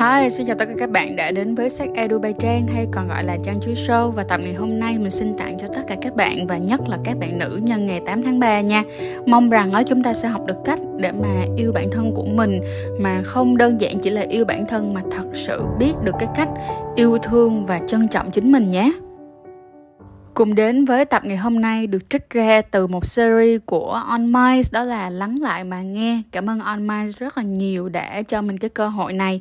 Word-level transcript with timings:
Hi, 0.00 0.30
xin 0.30 0.46
chào 0.46 0.56
tất 0.58 0.64
cả 0.68 0.74
các 0.78 0.90
bạn 0.90 1.16
đã 1.16 1.30
đến 1.30 1.54
với 1.54 1.70
sách 1.70 1.88
Edu 1.94 2.18
Bay 2.18 2.34
Trang 2.38 2.66
hay 2.74 2.86
còn 2.92 3.08
gọi 3.08 3.24
là 3.24 3.36
Trang 3.44 3.60
Chuối 3.60 3.74
Show 3.74 4.10
và 4.10 4.24
tập 4.24 4.40
ngày 4.44 4.54
hôm 4.54 4.78
nay 4.78 4.98
mình 4.98 5.10
xin 5.10 5.34
tặng 5.38 5.56
cho 5.60 5.66
tất 5.74 5.80
cả 5.88 5.96
các 6.02 6.16
bạn 6.16 6.46
và 6.46 6.56
nhất 6.56 6.80
là 6.88 6.98
các 7.04 7.18
bạn 7.18 7.38
nữ 7.38 7.60
nhân 7.62 7.86
ngày 7.86 8.00
8 8.06 8.22
tháng 8.22 8.40
3 8.40 8.60
nha. 8.60 8.82
Mong 9.26 9.50
rằng 9.50 9.72
ở 9.72 9.82
chúng 9.86 10.02
ta 10.02 10.14
sẽ 10.14 10.28
học 10.28 10.46
được 10.46 10.56
cách 10.64 10.78
để 10.96 11.12
mà 11.12 11.44
yêu 11.56 11.72
bản 11.72 11.90
thân 11.92 12.12
của 12.14 12.24
mình 12.24 12.60
mà 13.00 13.22
không 13.24 13.56
đơn 13.56 13.80
giản 13.80 13.98
chỉ 14.02 14.10
là 14.10 14.22
yêu 14.28 14.44
bản 14.44 14.66
thân 14.66 14.94
mà 14.94 15.00
thật 15.10 15.26
sự 15.34 15.62
biết 15.78 15.92
được 16.04 16.14
cái 16.18 16.28
cách 16.36 16.48
yêu 16.96 17.18
thương 17.22 17.66
và 17.66 17.80
trân 17.88 18.08
trọng 18.08 18.30
chính 18.30 18.52
mình 18.52 18.70
nhé. 18.70 18.92
Cùng 20.34 20.54
đến 20.54 20.84
với 20.84 21.04
tập 21.04 21.22
ngày 21.24 21.36
hôm 21.36 21.60
nay 21.60 21.86
được 21.86 22.10
trích 22.10 22.30
ra 22.30 22.62
từ 22.62 22.86
một 22.86 23.06
series 23.06 23.60
của 23.66 23.90
On 23.90 24.32
Minds 24.32 24.72
đó 24.72 24.84
là 24.84 25.10
Lắng 25.10 25.40
lại 25.40 25.64
mà 25.64 25.82
nghe. 25.82 26.22
Cảm 26.30 26.50
ơn 26.50 26.60
On 26.60 26.86
Minds 26.86 27.18
rất 27.18 27.36
là 27.36 27.42
nhiều 27.42 27.88
đã 27.88 28.22
cho 28.22 28.42
mình 28.42 28.58
cái 28.58 28.70
cơ 28.70 28.88
hội 28.88 29.12
này. 29.12 29.40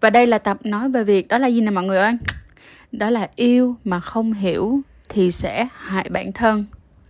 Và 0.00 0.10
đây 0.10 0.26
là 0.26 0.38
tập 0.38 0.56
nói 0.64 0.88
về 0.88 1.04
việc 1.04 1.28
đó 1.28 1.38
là 1.38 1.46
gì 1.46 1.60
nè 1.60 1.70
mọi 1.70 1.84
người 1.84 1.98
ơi? 1.98 2.12
Đó 2.92 3.10
là 3.10 3.28
yêu 3.36 3.76
mà 3.84 4.00
không 4.00 4.32
hiểu 4.32 4.80
thì 5.08 5.30
sẽ 5.30 5.68
hại 5.72 6.08
bản 6.10 6.32
thân. 6.32 6.64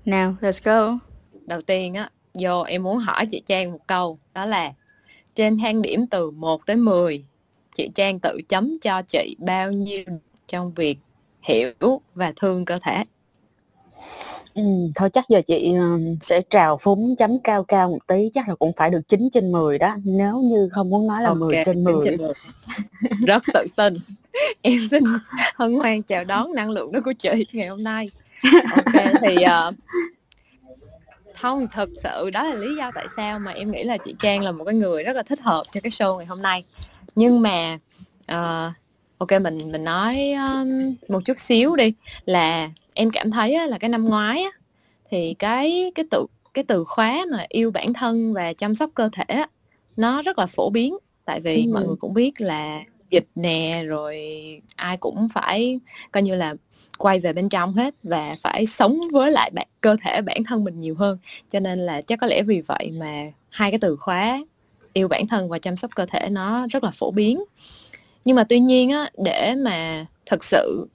Nào, 0.04 0.34
let's 0.40 0.60
go. 0.64 0.98
Đầu 1.46 1.60
tiên 1.60 1.94
á, 1.94 2.10
vô 2.40 2.62
em 2.62 2.82
muốn 2.82 2.98
hỏi 2.98 3.26
chị 3.26 3.42
Trang 3.46 3.72
một 3.72 3.86
câu, 3.86 4.18
đó 4.34 4.46
là 4.46 4.72
trên 5.34 5.58
thang 5.58 5.82
điểm 5.82 6.06
từ 6.06 6.30
1 6.30 6.66
tới 6.66 6.76
10, 6.76 7.24
chị 7.76 7.90
Trang 7.94 8.20
tự 8.20 8.40
chấm 8.48 8.78
cho 8.82 9.02
chị 9.02 9.36
bao 9.38 9.72
nhiêu 9.72 10.04
trong 10.48 10.74
việc 10.74 10.98
hiểu 11.42 12.00
và 12.14 12.32
thương 12.36 12.64
cơ 12.64 12.78
thể? 12.82 13.04
Ừ, 14.54 14.62
thôi 14.94 15.10
chắc 15.10 15.28
giờ 15.28 15.42
chị 15.46 15.74
uh, 15.78 16.00
sẽ 16.22 16.40
trào 16.50 16.78
phúng 16.82 17.16
chấm 17.16 17.38
cao 17.38 17.64
cao 17.64 17.88
một 17.90 17.98
tí 18.06 18.30
chắc 18.34 18.48
là 18.48 18.54
cũng 18.54 18.72
phải 18.76 18.90
được 18.90 19.00
9 19.08 19.28
trên 19.32 19.52
10 19.52 19.78
đó. 19.78 19.96
Nếu 20.04 20.38
như 20.38 20.68
không 20.72 20.90
muốn 20.90 21.06
nói 21.06 21.22
là 21.22 21.28
okay, 21.28 21.40
10 21.40 21.62
trên 21.66 21.84
10, 21.84 21.94
trên 22.04 22.16
10. 22.16 22.32
rất 23.26 23.42
tự 23.54 23.66
tin. 23.76 23.98
Em 24.62 24.78
xin 24.90 25.04
hân 25.54 25.74
hoan 25.74 26.02
chào 26.02 26.24
đón 26.24 26.54
năng 26.54 26.70
lượng 26.70 26.92
đó 26.92 27.00
của 27.04 27.12
chị 27.12 27.46
ngày 27.52 27.66
hôm 27.66 27.84
nay. 27.84 28.10
Ok 28.76 29.04
thì 29.22 29.36
uh, 29.36 29.74
không 31.34 31.68
thật 31.72 31.88
sự 32.02 32.30
đó 32.30 32.44
là 32.44 32.54
lý 32.54 32.76
do 32.76 32.90
tại 32.94 33.06
sao 33.16 33.38
mà 33.38 33.52
em 33.52 33.70
nghĩ 33.70 33.84
là 33.84 33.96
chị 33.96 34.14
Trang 34.18 34.42
là 34.42 34.52
một 34.52 34.64
cái 34.64 34.74
người 34.74 35.04
rất 35.04 35.16
là 35.16 35.22
thích 35.22 35.40
hợp 35.40 35.62
cho 35.72 35.80
cái 35.80 35.90
show 35.90 36.16
ngày 36.16 36.26
hôm 36.26 36.42
nay. 36.42 36.64
Nhưng 37.14 37.42
mà 37.42 37.78
uh, 38.32 38.72
ok 39.18 39.40
mình 39.42 39.72
mình 39.72 39.84
nói 39.84 40.32
um, 40.32 40.94
một 41.08 41.20
chút 41.24 41.40
xíu 41.40 41.76
đi 41.76 41.92
là 42.24 42.70
em 42.94 43.10
cảm 43.10 43.30
thấy 43.30 43.54
á, 43.54 43.66
là 43.66 43.78
cái 43.78 43.90
năm 43.90 44.04
ngoái 44.04 44.42
á, 44.42 44.50
thì 45.10 45.34
cái 45.34 45.92
cái 45.94 46.04
từ 46.10 46.26
cái 46.54 46.64
từ 46.64 46.84
khóa 46.84 47.26
mà 47.32 47.44
yêu 47.48 47.70
bản 47.70 47.92
thân 47.92 48.32
và 48.32 48.52
chăm 48.52 48.74
sóc 48.74 48.90
cơ 48.94 49.08
thể 49.12 49.24
á, 49.24 49.46
nó 49.96 50.22
rất 50.22 50.38
là 50.38 50.46
phổ 50.46 50.70
biến. 50.70 50.96
Tại 51.24 51.40
vì 51.40 51.64
ừ. 51.66 51.72
mọi 51.72 51.86
người 51.86 51.96
cũng 51.96 52.14
biết 52.14 52.40
là 52.40 52.80
dịch 53.10 53.26
nè 53.34 53.82
rồi 53.86 54.18
ai 54.76 54.96
cũng 54.96 55.28
phải 55.34 55.80
coi 56.12 56.22
như 56.22 56.34
là 56.34 56.54
quay 56.98 57.20
về 57.20 57.32
bên 57.32 57.48
trong 57.48 57.74
hết 57.74 57.94
và 58.02 58.36
phải 58.42 58.66
sống 58.66 59.00
với 59.12 59.30
lại 59.30 59.50
bạn 59.54 59.66
cơ 59.80 59.96
thể 60.04 60.22
bản 60.22 60.44
thân 60.44 60.64
mình 60.64 60.80
nhiều 60.80 60.94
hơn. 60.94 61.18
Cho 61.50 61.60
nên 61.60 61.78
là 61.78 62.00
chắc 62.00 62.18
có 62.20 62.26
lẽ 62.26 62.42
vì 62.42 62.60
vậy 62.60 62.90
mà 63.00 63.30
hai 63.50 63.70
cái 63.70 63.78
từ 63.78 63.96
khóa 63.96 64.44
yêu 64.92 65.08
bản 65.08 65.26
thân 65.26 65.48
và 65.48 65.58
chăm 65.58 65.76
sóc 65.76 65.90
cơ 65.96 66.06
thể 66.06 66.28
nó 66.30 66.66
rất 66.70 66.84
là 66.84 66.90
phổ 66.90 67.10
biến. 67.10 67.44
Nhưng 68.24 68.36
mà 68.36 68.44
tuy 68.44 68.58
nhiên 68.58 68.90
á 68.90 69.10
để 69.24 69.54
mà 69.54 70.06
thật 70.26 70.44
sự 70.44 70.88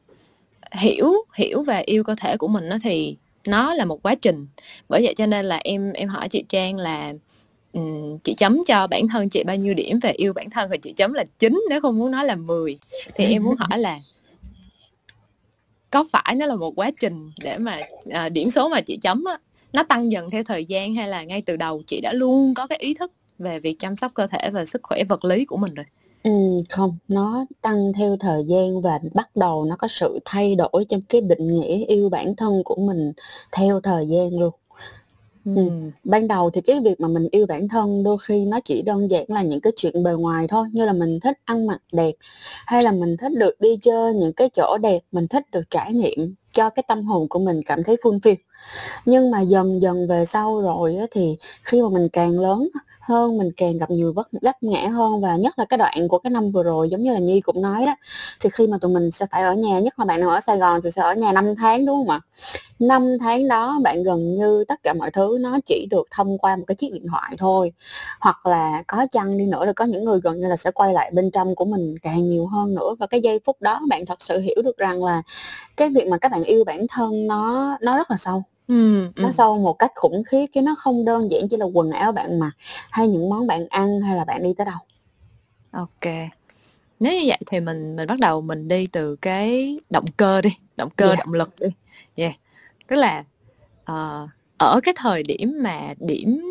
hiểu 0.71 1.13
hiểu 1.35 1.63
và 1.63 1.77
yêu 1.85 2.03
cơ 2.03 2.15
thể 2.15 2.37
của 2.37 2.47
mình 2.47 2.69
nó 2.69 2.77
thì 2.83 3.17
nó 3.47 3.73
là 3.73 3.85
một 3.85 4.05
quá 4.05 4.15
trình. 4.15 4.47
Bởi 4.89 5.01
vậy 5.03 5.13
cho 5.17 5.25
nên 5.25 5.45
là 5.45 5.59
em 5.63 5.93
em 5.93 6.09
hỏi 6.09 6.29
chị 6.29 6.43
Trang 6.49 6.77
là 6.77 7.13
um, 7.73 8.17
chị 8.17 8.33
chấm 8.33 8.61
cho 8.67 8.87
bản 8.87 9.07
thân 9.07 9.29
chị 9.29 9.43
bao 9.43 9.55
nhiêu 9.55 9.73
điểm 9.73 9.99
về 9.99 10.11
yêu 10.11 10.33
bản 10.33 10.49
thân 10.49 10.69
thì 10.71 10.77
chị 10.77 10.93
chấm 10.93 11.13
là 11.13 11.23
9 11.39 11.63
nếu 11.69 11.81
không 11.81 11.97
muốn 11.99 12.11
nói 12.11 12.25
là 12.25 12.35
10 12.35 12.79
thì 13.15 13.25
em 13.25 13.43
muốn 13.43 13.55
hỏi 13.55 13.79
là 13.79 13.99
có 15.89 16.05
phải 16.11 16.35
nó 16.35 16.45
là 16.45 16.55
một 16.55 16.73
quá 16.75 16.91
trình 16.99 17.31
để 17.43 17.57
mà 17.57 17.81
à, 18.09 18.29
điểm 18.29 18.49
số 18.49 18.69
mà 18.69 18.81
chị 18.81 18.97
chấm 19.01 19.23
á 19.25 19.37
nó 19.73 19.83
tăng 19.83 20.11
dần 20.11 20.29
theo 20.29 20.43
thời 20.43 20.65
gian 20.65 20.95
hay 20.95 21.07
là 21.07 21.23
ngay 21.23 21.41
từ 21.41 21.55
đầu 21.55 21.81
chị 21.87 21.99
đã 22.01 22.13
luôn 22.13 22.53
có 22.53 22.67
cái 22.67 22.77
ý 22.77 22.93
thức 22.93 23.11
về 23.39 23.59
việc 23.59 23.79
chăm 23.79 23.95
sóc 23.95 24.11
cơ 24.15 24.27
thể 24.27 24.49
và 24.53 24.65
sức 24.65 24.83
khỏe 24.83 25.03
vật 25.03 25.25
lý 25.25 25.45
của 25.45 25.57
mình 25.57 25.73
rồi? 25.73 25.85
Ừm, 26.25 26.57
không, 26.69 26.97
nó 27.07 27.45
tăng 27.61 27.93
theo 27.97 28.17
thời 28.19 28.43
gian 28.47 28.81
và 28.81 28.99
bắt 29.13 29.29
đầu 29.35 29.65
nó 29.65 29.75
có 29.79 29.87
sự 29.87 30.19
thay 30.25 30.55
đổi 30.55 30.85
trong 30.89 31.01
cái 31.09 31.21
định 31.21 31.47
nghĩa 31.47 31.77
yêu 31.85 32.09
bản 32.09 32.35
thân 32.35 32.61
của 32.65 32.75
mình 32.75 33.13
theo 33.51 33.81
thời 33.81 34.07
gian 34.07 34.39
luôn. 34.39 34.51
Ừm, 35.45 35.91
ban 36.03 36.27
đầu 36.27 36.49
thì 36.49 36.61
cái 36.61 36.79
việc 36.81 36.99
mà 37.01 37.07
mình 37.07 37.27
yêu 37.31 37.45
bản 37.47 37.67
thân 37.69 38.03
đôi 38.03 38.17
khi 38.27 38.45
nó 38.45 38.59
chỉ 38.65 38.81
đơn 38.81 39.11
giản 39.11 39.25
là 39.27 39.41
những 39.43 39.61
cái 39.61 39.73
chuyện 39.75 40.03
bề 40.03 40.13
ngoài 40.13 40.47
thôi, 40.49 40.67
như 40.73 40.85
là 40.85 40.93
mình 40.93 41.19
thích 41.19 41.37
ăn 41.45 41.67
mặc 41.67 41.81
đẹp, 41.91 42.13
hay 42.67 42.83
là 42.83 42.91
mình 42.91 43.17
thích 43.17 43.31
được 43.37 43.61
đi 43.61 43.77
chơi 43.81 44.13
những 44.13 44.33
cái 44.33 44.49
chỗ 44.53 44.77
đẹp, 44.81 44.99
mình 45.11 45.27
thích 45.27 45.43
được 45.51 45.63
trải 45.71 45.93
nghiệm 45.93 46.35
cho 46.53 46.69
cái 46.69 46.83
tâm 46.87 47.03
hồn 47.05 47.29
của 47.29 47.39
mình 47.39 47.61
cảm 47.65 47.83
thấy 47.83 47.95
fulfill. 48.03 48.35
Nhưng 49.05 49.31
mà 49.31 49.41
dần 49.41 49.81
dần 49.81 50.07
về 50.07 50.25
sau 50.25 50.61
rồi 50.61 50.95
á, 50.97 51.05
thì 51.11 51.37
khi 51.63 51.81
mà 51.81 51.89
mình 51.89 52.07
càng 52.13 52.39
lớn 52.39 52.69
hơn, 53.05 53.37
mình 53.37 53.49
càng 53.57 53.77
gặp 53.77 53.89
nhiều 53.91 54.13
vấp 54.13 54.25
vấp 54.41 54.55
ngã 54.61 54.87
hơn 54.87 55.21
và 55.21 55.35
nhất 55.35 55.59
là 55.59 55.65
cái 55.65 55.77
đoạn 55.77 56.07
của 56.09 56.19
cái 56.19 56.31
năm 56.31 56.51
vừa 56.51 56.63
rồi 56.63 56.89
giống 56.89 57.03
như 57.03 57.13
là 57.13 57.19
Nhi 57.19 57.41
cũng 57.41 57.61
nói 57.61 57.85
đó, 57.85 57.95
thì 58.41 58.49
khi 58.53 58.67
mà 58.67 58.77
tụi 58.81 58.91
mình 58.93 59.11
sẽ 59.11 59.25
phải 59.31 59.43
ở 59.43 59.53
nhà, 59.53 59.79
nhất 59.79 59.99
là 59.99 60.05
bạn 60.05 60.19
nào 60.19 60.29
ở 60.29 60.39
Sài 60.41 60.57
Gòn 60.57 60.81
thì 60.83 60.91
sẽ 60.91 61.01
ở 61.01 61.13
nhà 61.15 61.31
5 61.31 61.55
tháng, 61.55 61.85
đúng 61.85 61.95
không 61.97 62.09
ạ? 62.09 62.19
5 62.79 63.17
tháng 63.21 63.47
đó 63.47 63.79
bạn 63.83 64.03
gần 64.03 64.35
như 64.35 64.63
tất 64.67 64.83
cả 64.83 64.93
mọi 64.93 65.11
thứ 65.11 65.37
nó 65.41 65.57
chỉ 65.65 65.87
được 65.91 66.07
thông 66.11 66.37
qua 66.37 66.55
một 66.55 66.63
cái 66.67 66.75
chiếc 66.75 66.93
điện 66.93 67.07
thoại 67.11 67.35
thôi. 67.39 67.71
Hoặc 68.21 68.45
là 68.45 68.83
có 68.87 69.07
chăng 69.11 69.37
đi 69.37 69.45
nữa 69.45 69.65
là 69.65 69.73
có 69.73 69.85
những 69.85 70.03
người 70.05 70.19
gần 70.23 70.39
như 70.39 70.47
là 70.47 70.57
sẽ 70.57 70.71
quay 70.71 70.93
lại 70.93 71.11
bên 71.13 71.31
trong 71.31 71.55
của 71.55 71.65
mình 71.65 71.95
càng 72.01 72.27
nhiều 72.27 72.47
hơn 72.47 72.75
nữa 72.75 72.95
và 72.99 73.07
cái 73.07 73.21
giây 73.21 73.39
phút 73.45 73.61
đó 73.61 73.79
bạn 73.89 74.05
thật 74.05 74.21
sự 74.21 74.39
hiểu 74.39 74.61
được 74.63 74.77
rằng 74.77 75.03
là 75.03 75.21
cái 75.77 75.89
việc 75.89 76.07
mà 76.07 76.17
các 76.17 76.31
bạn 76.31 76.43
yêu 76.43 76.63
bản 76.65 76.87
thân 76.89 77.27
nó 77.27 77.77
nó 77.81 77.97
rất 77.97 78.11
là 78.11 78.17
sâu. 78.17 78.43
Ừm, 78.67 79.11
Nó 79.15 79.31
sâu 79.31 79.57
một 79.57 79.73
cách 79.73 79.91
khủng 79.95 80.23
khiếp 80.23 80.45
chứ 80.53 80.61
nó 80.61 80.75
không 80.77 81.05
đơn 81.05 81.31
giản 81.31 81.41
chỉ 81.49 81.57
là 81.57 81.65
quần 81.65 81.91
áo 81.91 82.11
bạn 82.11 82.39
mặc, 82.39 82.51
hay 82.91 83.07
những 83.07 83.29
món 83.29 83.47
bạn 83.47 83.67
ăn, 83.69 84.01
hay 84.01 84.15
là 84.17 84.25
bạn 84.25 84.43
đi 84.43 84.53
tới 84.57 84.65
đâu. 84.65 84.77
OK. 85.71 86.13
Nếu 86.99 87.13
như 87.13 87.23
vậy 87.27 87.37
thì 87.47 87.59
mình 87.59 87.95
mình 87.95 88.07
bắt 88.07 88.19
đầu 88.19 88.41
mình 88.41 88.67
đi 88.67 88.87
từ 88.87 89.15
cái 89.15 89.77
động 89.89 90.05
cơ 90.17 90.41
đi, 90.41 90.49
động 90.77 90.89
cơ, 90.95 91.05
Yeah. 91.07 91.19
động 91.19 91.33
lực 91.33 91.49
đi. 91.59 91.67
Yeah. 92.15 92.33
Tức 92.87 92.95
là, 92.95 93.23
ờ, 93.85 94.27
ở 94.57 94.79
cái 94.83 94.93
thời 94.97 95.23
điểm 95.23 95.53
mà 95.61 95.81
điểm 95.99 96.41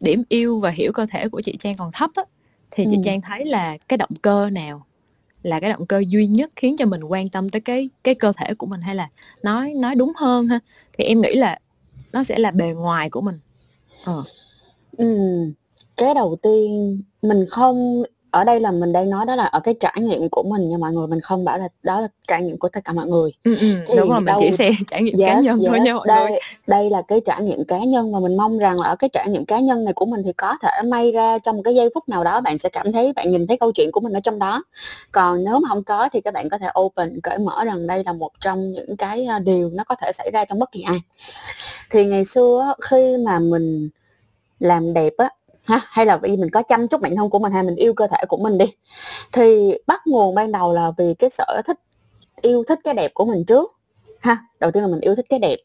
điểm 0.00 0.22
yêu 0.28 0.58
và 0.58 0.70
hiểu 0.70 0.92
cơ 0.92 1.06
thể 1.10 1.28
của 1.28 1.40
chị 1.40 1.56
Trang 1.58 1.74
còn 1.78 1.92
thấp 1.92 2.10
á, 2.14 2.22
thì 2.70 2.86
chị 2.90 2.96
Trang 3.04 3.20
thấy 3.20 3.44
là 3.44 3.76
cái 3.88 3.96
động 3.96 4.10
cơ 4.22 4.50
nào 4.50 4.86
là 5.42 5.60
cái 5.60 5.70
động 5.70 5.86
cơ 5.86 6.02
duy 6.08 6.26
nhất 6.26 6.50
khiến 6.56 6.76
cho 6.76 6.86
mình 6.86 7.04
quan 7.04 7.28
tâm 7.28 7.48
tới 7.48 7.60
cái 7.60 7.88
cái 8.04 8.14
cơ 8.14 8.32
thể 8.36 8.54
của 8.54 8.66
mình 8.66 8.80
hay 8.80 8.94
là 8.94 9.08
nói 9.42 9.74
nói 9.74 9.94
đúng 9.94 10.12
hơn 10.16 10.48
ha 10.48 10.58
thì 10.92 11.04
em 11.04 11.20
nghĩ 11.20 11.34
là 11.34 11.58
nó 12.12 12.22
sẽ 12.22 12.38
là 12.38 12.50
bề 12.50 12.66
ngoài 12.66 13.10
của 13.10 13.20
mình 13.20 13.38
ờ. 14.04 14.24
ừ. 14.96 15.16
cái 15.96 16.14
đầu 16.14 16.36
tiên 16.42 17.02
mình 17.22 17.44
không 17.50 18.02
ở 18.30 18.44
đây 18.44 18.60
là 18.60 18.70
mình 18.70 18.92
đang 18.92 19.10
nói 19.10 19.26
đó 19.26 19.36
là 19.36 19.44
ở 19.44 19.60
cái 19.60 19.74
trải 19.80 19.96
nghiệm 20.00 20.28
của 20.28 20.42
mình 20.42 20.68
nha 20.68 20.76
mọi 20.78 20.92
người 20.92 21.06
mình 21.06 21.20
không 21.20 21.44
bảo 21.44 21.58
là 21.58 21.68
đó 21.82 22.00
là 22.00 22.08
trải 22.28 22.42
nghiệm 22.42 22.58
của 22.58 22.68
tất 22.68 22.80
cả 22.84 22.92
mọi 22.92 23.06
người. 23.06 23.30
Ừ, 23.44 23.56
ừ, 23.60 23.66
thì 23.86 23.96
đúng 23.96 24.10
rồi 24.10 24.20
mình 24.20 24.34
chỉ 24.40 24.50
xe 24.50 24.70
trải 24.90 25.02
nghiệm 25.02 25.18
yes, 25.18 25.28
cá 25.28 25.40
nhân 25.40 25.60
yes, 25.60 25.68
thôi 25.68 25.80
nha 25.80 25.94
mọi 25.94 26.06
đây, 26.08 26.30
người. 26.30 26.38
đây 26.66 26.90
là 26.90 27.02
cái 27.08 27.20
trải 27.26 27.42
nghiệm 27.42 27.64
cá 27.64 27.78
nhân 27.78 28.12
và 28.12 28.20
mình 28.20 28.36
mong 28.36 28.58
rằng 28.58 28.80
là 28.80 28.88
ở 28.88 28.96
cái 28.96 29.10
trải 29.12 29.28
nghiệm 29.28 29.44
cá 29.44 29.60
nhân 29.60 29.84
này 29.84 29.92
của 29.92 30.06
mình 30.06 30.22
thì 30.24 30.32
có 30.32 30.56
thể 30.62 30.68
may 30.84 31.12
ra 31.12 31.38
trong 31.38 31.56
một 31.56 31.62
cái 31.64 31.74
giây 31.74 31.90
phút 31.94 32.08
nào 32.08 32.24
đó 32.24 32.40
bạn 32.40 32.58
sẽ 32.58 32.68
cảm 32.68 32.92
thấy 32.92 33.12
bạn 33.12 33.28
nhìn 33.30 33.46
thấy 33.46 33.56
câu 33.56 33.72
chuyện 33.72 33.92
của 33.92 34.00
mình 34.00 34.12
ở 34.12 34.20
trong 34.20 34.38
đó. 34.38 34.62
Còn 35.12 35.44
nếu 35.44 35.60
mà 35.60 35.68
không 35.68 35.84
có 35.84 36.08
thì 36.12 36.20
các 36.20 36.34
bạn 36.34 36.48
có 36.48 36.58
thể 36.58 36.68
open 36.80 37.20
cởi 37.22 37.38
mở 37.38 37.64
rằng 37.64 37.86
đây 37.86 38.02
là 38.06 38.12
một 38.12 38.30
trong 38.40 38.70
những 38.70 38.96
cái 38.96 39.26
à, 39.26 39.38
điều 39.38 39.70
nó 39.70 39.84
có 39.84 39.94
thể 40.02 40.12
xảy 40.14 40.30
ra 40.32 40.44
trong 40.44 40.58
bất 40.58 40.72
kỳ 40.72 40.82
ai. 40.82 41.00
Thì 41.90 42.04
ngày 42.04 42.24
xưa 42.24 42.74
khi 42.80 43.16
mà 43.16 43.38
mình 43.38 43.88
làm 44.60 44.94
đẹp 44.94 45.12
á 45.18 45.28
ha? 45.70 45.80
Hay 45.88 46.06
là 46.06 46.16
vì 46.16 46.36
mình 46.36 46.50
có 46.50 46.62
chăm 46.62 46.88
chút 46.88 47.00
bản 47.00 47.16
thân 47.16 47.30
của 47.30 47.38
mình 47.38 47.52
hay 47.52 47.62
mình 47.62 47.76
yêu 47.76 47.94
cơ 47.94 48.06
thể 48.06 48.18
của 48.28 48.36
mình 48.36 48.58
đi? 48.58 48.66
Thì 49.32 49.78
bắt 49.86 50.00
nguồn 50.06 50.34
ban 50.34 50.52
đầu 50.52 50.72
là 50.72 50.90
vì 50.96 51.14
cái 51.14 51.30
sở 51.30 51.62
thích, 51.66 51.80
yêu 52.40 52.64
thích 52.68 52.78
cái 52.84 52.94
đẹp 52.94 53.10
của 53.14 53.24
mình 53.24 53.44
trước, 53.44 53.72
ha? 54.20 54.38
Đầu 54.60 54.70
tiên 54.70 54.82
là 54.82 54.88
mình 54.88 55.00
yêu 55.00 55.14
thích 55.14 55.26
cái 55.28 55.38
đẹp. 55.38 55.56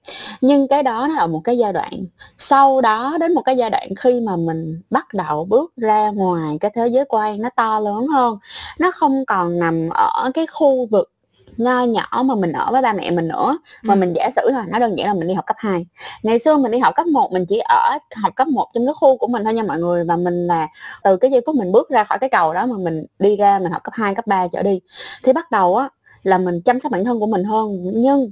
Nhưng 0.42 0.68
cái 0.68 0.84
đó 0.84 1.08
nó 1.10 1.16
là 1.16 1.28
một 1.28 1.42
cái 1.44 1.58
giai 1.58 1.74
đoạn. 1.74 2.06
Sau 2.38 2.82
đó 2.82 3.18
đến 3.20 3.34
một 3.34 3.42
cái 3.42 3.58
giai 3.58 3.70
đoạn 3.70 3.90
khi 4.00 4.22
mà 4.22 4.36
mình 4.36 4.82
bắt 4.90 5.14
đầu 5.14 5.46
bước 5.46 5.74
ra 5.76 6.10
ngoài 6.10 6.58
cái 6.60 6.72
thế 6.76 6.88
giới 6.88 7.06
quan 7.10 7.42
nó 7.42 7.50
to 7.56 7.80
lớn 7.80 8.08
hơn, 8.08 8.38
nó 8.80 8.92
không 8.92 9.26
còn 9.26 9.60
nằm 9.60 9.90
ở 9.90 10.32
cái 10.34 10.48
khu 10.48 10.86
vực 10.92 11.12
nho 11.58 11.84
nhỏ 11.84 12.24
mà 12.26 12.36
mình 12.36 12.52
ở 12.52 12.72
với 12.72 12.82
ba 12.82 12.94
mẹ 12.94 13.12
mình 13.12 13.28
nữa. 13.28 13.58
Mà 13.82 13.94
ừ. 13.94 13.98
mình 13.98 14.14
giả 14.14 14.30
sử 14.36 14.50
là 14.52 14.66
nó 14.68 14.80
đơn 14.80 14.98
giản 14.98 15.08
là 15.08 15.14
mình 15.14 15.28
đi 15.28 15.34
học 15.34 15.46
cấp 15.46 15.56
2 15.60 15.86
ngày 16.24 16.40
xưa 16.40 16.58
mình 16.58 16.72
đi 16.72 16.80
học 16.80 16.96
cấp 16.96 17.08
1 17.08 17.32
mình 17.32 17.46
chỉ 17.46 17.60
ở 17.60 17.98
học 18.16 18.36
cấp 18.36 18.48
1 18.48 18.68
trong 18.74 18.86
cái 18.86 18.94
khu 18.94 19.18
của 19.18 19.28
mình 19.28 19.44
thôi 19.44 19.54
nha 19.54 19.64
mọi 19.64 19.80
người. 19.80 20.04
Và 20.04 20.16
mình 20.16 20.48
là 20.48 20.68
từ 21.04 21.18
cái 21.18 21.32
giây 21.32 21.42
phút 21.46 21.56
mình 21.56 21.72
bước 21.72 21.90
ra 21.90 22.04
khỏi 22.04 22.20
cái 22.20 22.30
cầu 22.30 22.54
đó 22.54 22.66
mà 22.66 22.78
mình 22.78 23.06
đi 23.20 23.36
ra 23.36 23.60
mình 23.60 23.72
học 23.72 23.84
cấp 23.84 23.94
2 23.94 24.16
cấp 24.16 24.28
3 24.28 24.48
trở 24.48 24.64
đi. 24.64 24.82
Thì 25.24 25.34
bắt 25.34 25.52
đầu 25.52 25.76
á 25.76 25.90
là 26.24 26.38
mình 26.38 26.62
chăm 26.62 26.80
sóc 26.80 26.92
bản 26.92 27.06
thân 27.06 27.20
của 27.20 27.28
mình 27.28 27.44
hơn. 27.44 27.82
Nhưng 27.94 28.32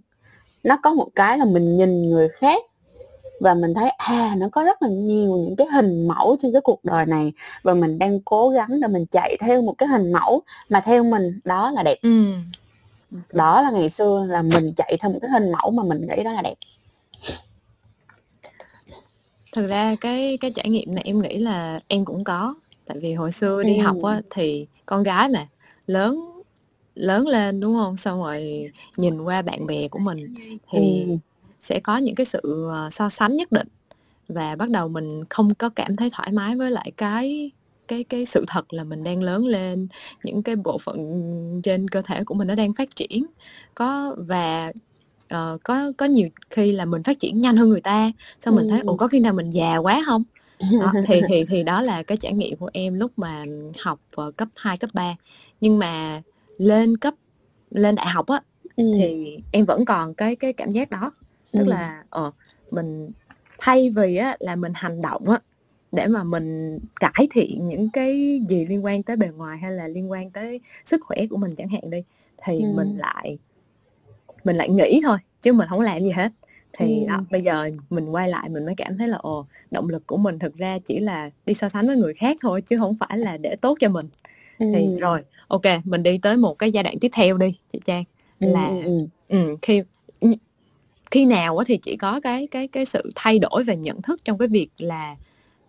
nó 0.64 0.78
có 0.84 0.94
một 0.94 1.08
cái 1.16 1.38
là 1.38 1.46
mình 1.46 1.78
nhìn 1.78 2.10
người 2.10 2.30
khác 2.30 2.64
và 3.40 3.54
mình 3.54 3.74
thấy 3.74 3.90
à 3.90 4.36
nó 4.38 4.48
có 4.52 4.64
rất 4.64 4.82
là 4.82 4.90
nhiều 4.90 5.38
những 5.38 5.56
cái 5.56 5.68
hình 5.68 6.08
mẫu 6.08 6.38
trên 6.42 6.54
cái 6.54 6.62
cuộc 6.62 6.86
đời 6.86 7.06
này. 7.06 7.34
Và 7.64 7.74
mình 7.74 8.00
đang 8.00 8.20
cố 8.20 8.50
gắng 8.50 8.80
để 8.82 8.88
mình 8.88 9.06
chạy 9.12 9.38
theo 9.42 9.62
một 9.62 9.74
cái 9.78 9.90
hình 9.90 10.12
mẫu 10.12 10.42
mà 10.70 10.80
theo 10.80 11.04
mình 11.04 11.40
đó 11.44 11.72
là 11.72 11.84
đẹp. 11.84 11.98
Ừ. 12.02 12.10
đó 13.32 13.62
là 13.62 13.72
ngày 13.72 13.90
xưa 13.90 14.26
là 14.30 14.42
mình 14.42 14.74
chạy 14.78 14.98
theo 15.00 15.12
một 15.12 15.20
cái 15.22 15.32
hình 15.32 15.52
mẫu 15.52 15.72
mà 15.72 15.84
mình 15.84 16.08
nghĩ 16.08 16.24
đó 16.24 16.32
là 16.32 16.42
đẹp 16.42 16.56
thực 19.54 19.68
ra 19.68 19.96
cái 20.02 20.38
cái 20.38 20.52
trải 20.52 20.70
nghiệm 20.70 20.96
này 20.96 21.04
em 21.06 21.22
nghĩ 21.22 21.38
là 21.38 21.80
em 21.88 22.06
cũng 22.06 22.24
có 22.24 22.56
tại 22.86 23.00
vì 23.00 23.14
hồi 23.14 23.32
xưa 23.32 23.64
đi 23.64 23.78
ừ. 23.78 23.84
học 23.84 23.98
á 24.04 24.22
thì 24.30 24.68
con 24.86 25.04
gái 25.04 25.30
mà 25.30 25.48
lớn 25.88 26.34
lớn 26.96 27.28
lên 27.28 27.60
đúng 27.60 27.76
không 27.76 27.98
xong 27.98 28.24
rồi 28.24 28.72
nhìn 28.98 29.22
qua 29.22 29.42
bạn 29.42 29.66
bè 29.66 29.88
của 29.88 30.00
mình 30.00 30.36
thì 30.72 31.04
ừ. 31.04 31.18
sẽ 31.62 31.80
có 31.80 31.98
những 31.98 32.16
cái 32.16 32.26
sự 32.26 32.68
ờ, 32.72 32.90
so 32.90 33.10
sánh 33.10 33.36
nhất 33.36 33.52
định 33.52 33.68
và 34.28 34.56
bắt 34.56 34.70
đầu 34.70 34.88
mình 34.88 35.26
không 35.30 35.56
có 35.56 35.70
cảm 35.70 35.96
thấy 35.96 36.10
thoải 36.14 36.32
mái 36.32 36.56
với 36.56 36.72
lại 36.72 36.92
cái 36.98 37.52
cái 37.88 38.04
cái 38.04 38.26
sự 38.26 38.46
thật 38.48 38.74
là 38.74 38.84
mình 38.84 39.04
đang 39.04 39.24
lớn 39.24 39.46
lên 39.46 39.88
những 40.24 40.44
cái 40.44 40.56
bộ 40.56 40.78
phận 40.78 40.98
trên 41.64 41.88
cơ 41.88 42.02
thể 42.02 42.24
của 42.24 42.36
mình 42.36 42.48
nó 42.48 42.56
đang 42.56 42.74
phát 42.74 42.96
triển. 42.96 43.26
Có 43.76 44.16
và 44.18 44.72
uh, 45.34 45.64
có 45.64 45.92
có 45.98 46.06
nhiều 46.06 46.30
khi 46.50 46.72
là 46.72 46.86
mình 46.86 47.04
phát 47.04 47.20
triển 47.20 47.42
nhanh 47.42 47.58
hơn 47.58 47.70
người 47.70 47.82
ta 47.82 48.12
xong 48.40 48.56
mình 48.56 48.70
thấy 48.70 48.82
ồ 48.86 48.96
có 48.96 49.08
khi 49.08 49.20
nào 49.20 49.34
mình 49.34 49.50
già 49.50 49.78
quá 49.78 50.04
không? 50.06 50.24
Đó, 50.80 50.94
thì 51.08 51.22
thì 51.28 51.46
thì 51.46 51.64
đó 51.64 51.82
là 51.82 52.04
cái 52.04 52.18
trải 52.18 52.34
nghiệm 52.34 52.58
của 52.58 52.70
em 52.74 52.94
lúc 53.00 53.12
mà 53.18 53.46
học 53.82 54.00
cấp 54.38 54.48
2, 54.56 54.78
cấp 54.78 54.90
3 54.94 55.16
nhưng 55.62 55.80
mà 55.80 56.22
lên 56.58 56.98
cấp 56.98 57.14
lên 57.70 57.96
đại 57.96 58.08
học 58.08 58.28
á 58.28 58.40
ừ. 58.76 58.92
thì 59.00 59.38
em 59.52 59.66
vẫn 59.66 59.86
còn 59.86 60.14
cái 60.14 60.36
cái 60.36 60.54
cảm 60.54 60.72
giác 60.72 60.90
đó. 60.90 61.12
Tức 61.54 61.60
ừ. 61.60 61.66
là 61.66 62.04
ờ 62.10 62.32
mình 62.72 63.12
thay 63.60 63.90
vì 63.90 64.16
á 64.16 64.36
là 64.40 64.56
mình 64.56 64.72
hành 64.76 65.02
động 65.02 65.30
á 65.30 65.40
để 65.94 66.08
mà 66.08 66.24
mình 66.24 66.80
cải 67.00 67.28
thiện 67.32 67.68
những 67.68 67.90
cái 67.90 68.40
gì 68.50 68.66
liên 68.66 68.86
quan 68.86 69.04
tới 69.04 69.16
bề 69.16 69.28
ngoài 69.28 69.58
hay 69.58 69.72
là 69.72 69.88
liên 69.88 70.12
quan 70.12 70.32
tới 70.32 70.60
sức 70.86 71.02
khỏe 71.04 71.18
của 71.30 71.38
mình 71.38 71.56
chẳng 71.56 71.68
hạn 71.68 71.90
đi 71.90 72.04
thì 72.44 72.60
ừ. 72.60 72.68
mình 72.76 72.96
lại 72.98 73.38
mình 74.44 74.56
lại 74.56 74.70
nghĩ 74.70 75.02
thôi 75.04 75.18
chứ 75.42 75.54
mình 75.54 75.68
không 75.70 75.82
làm 75.82 76.04
gì 76.04 76.12
hết 76.12 76.32
thì 76.78 77.00
ừ. 77.00 77.08
đó 77.08 77.26
bây 77.32 77.44
giờ 77.44 77.70
mình 77.90 78.10
quay 78.10 78.30
lại 78.30 78.50
mình 78.50 78.66
mới 78.66 78.76
cảm 78.78 78.98
thấy 78.98 79.08
là 79.08 79.18
ồ 79.18 79.46
động 79.72 79.90
lực 79.90 80.08
của 80.08 80.18
mình 80.18 80.40
thực 80.40 80.58
ra 80.58 80.78
chỉ 80.86 81.00
là 81.00 81.30
đi 81.46 81.54
so 81.54 81.70
sánh 81.70 81.88
với 81.88 81.98
người 81.98 82.14
khác 82.14 82.38
thôi 82.42 82.62
chứ 82.62 82.78
không 82.78 82.96
phải 83.00 83.18
là 83.18 83.38
để 83.38 83.56
tốt 83.62 83.78
cho 83.82 83.90
mình 83.90 84.06
ừ. 84.60 84.66
thì 84.76 84.88
rồi 85.00 85.22
ok 85.48 85.66
mình 85.84 86.04
đi 86.04 86.18
tới 86.18 86.38
một 86.38 86.60
cái 86.60 86.72
giai 86.72 86.84
đoạn 86.84 87.00
tiếp 87.00 87.12
theo 87.14 87.38
đi 87.38 87.58
chị 87.74 87.80
trang 87.86 88.04
là 88.40 88.68
ừ, 88.68 89.08
ừ. 89.28 89.58
khi 89.62 89.84
khi 91.12 91.26
nào 91.26 91.64
thì 91.68 91.78
chỉ 91.78 91.96
có 91.96 92.20
cái 92.20 92.48
cái 92.48 92.68
cái 92.68 92.86
sự 92.86 93.12
thay 93.16 93.40
đổi 93.40 93.64
về 93.64 93.76
nhận 93.78 94.02
thức 94.02 94.26
trong 94.26 94.38
cái 94.38 94.48
việc 94.48 94.70
là 94.78 95.16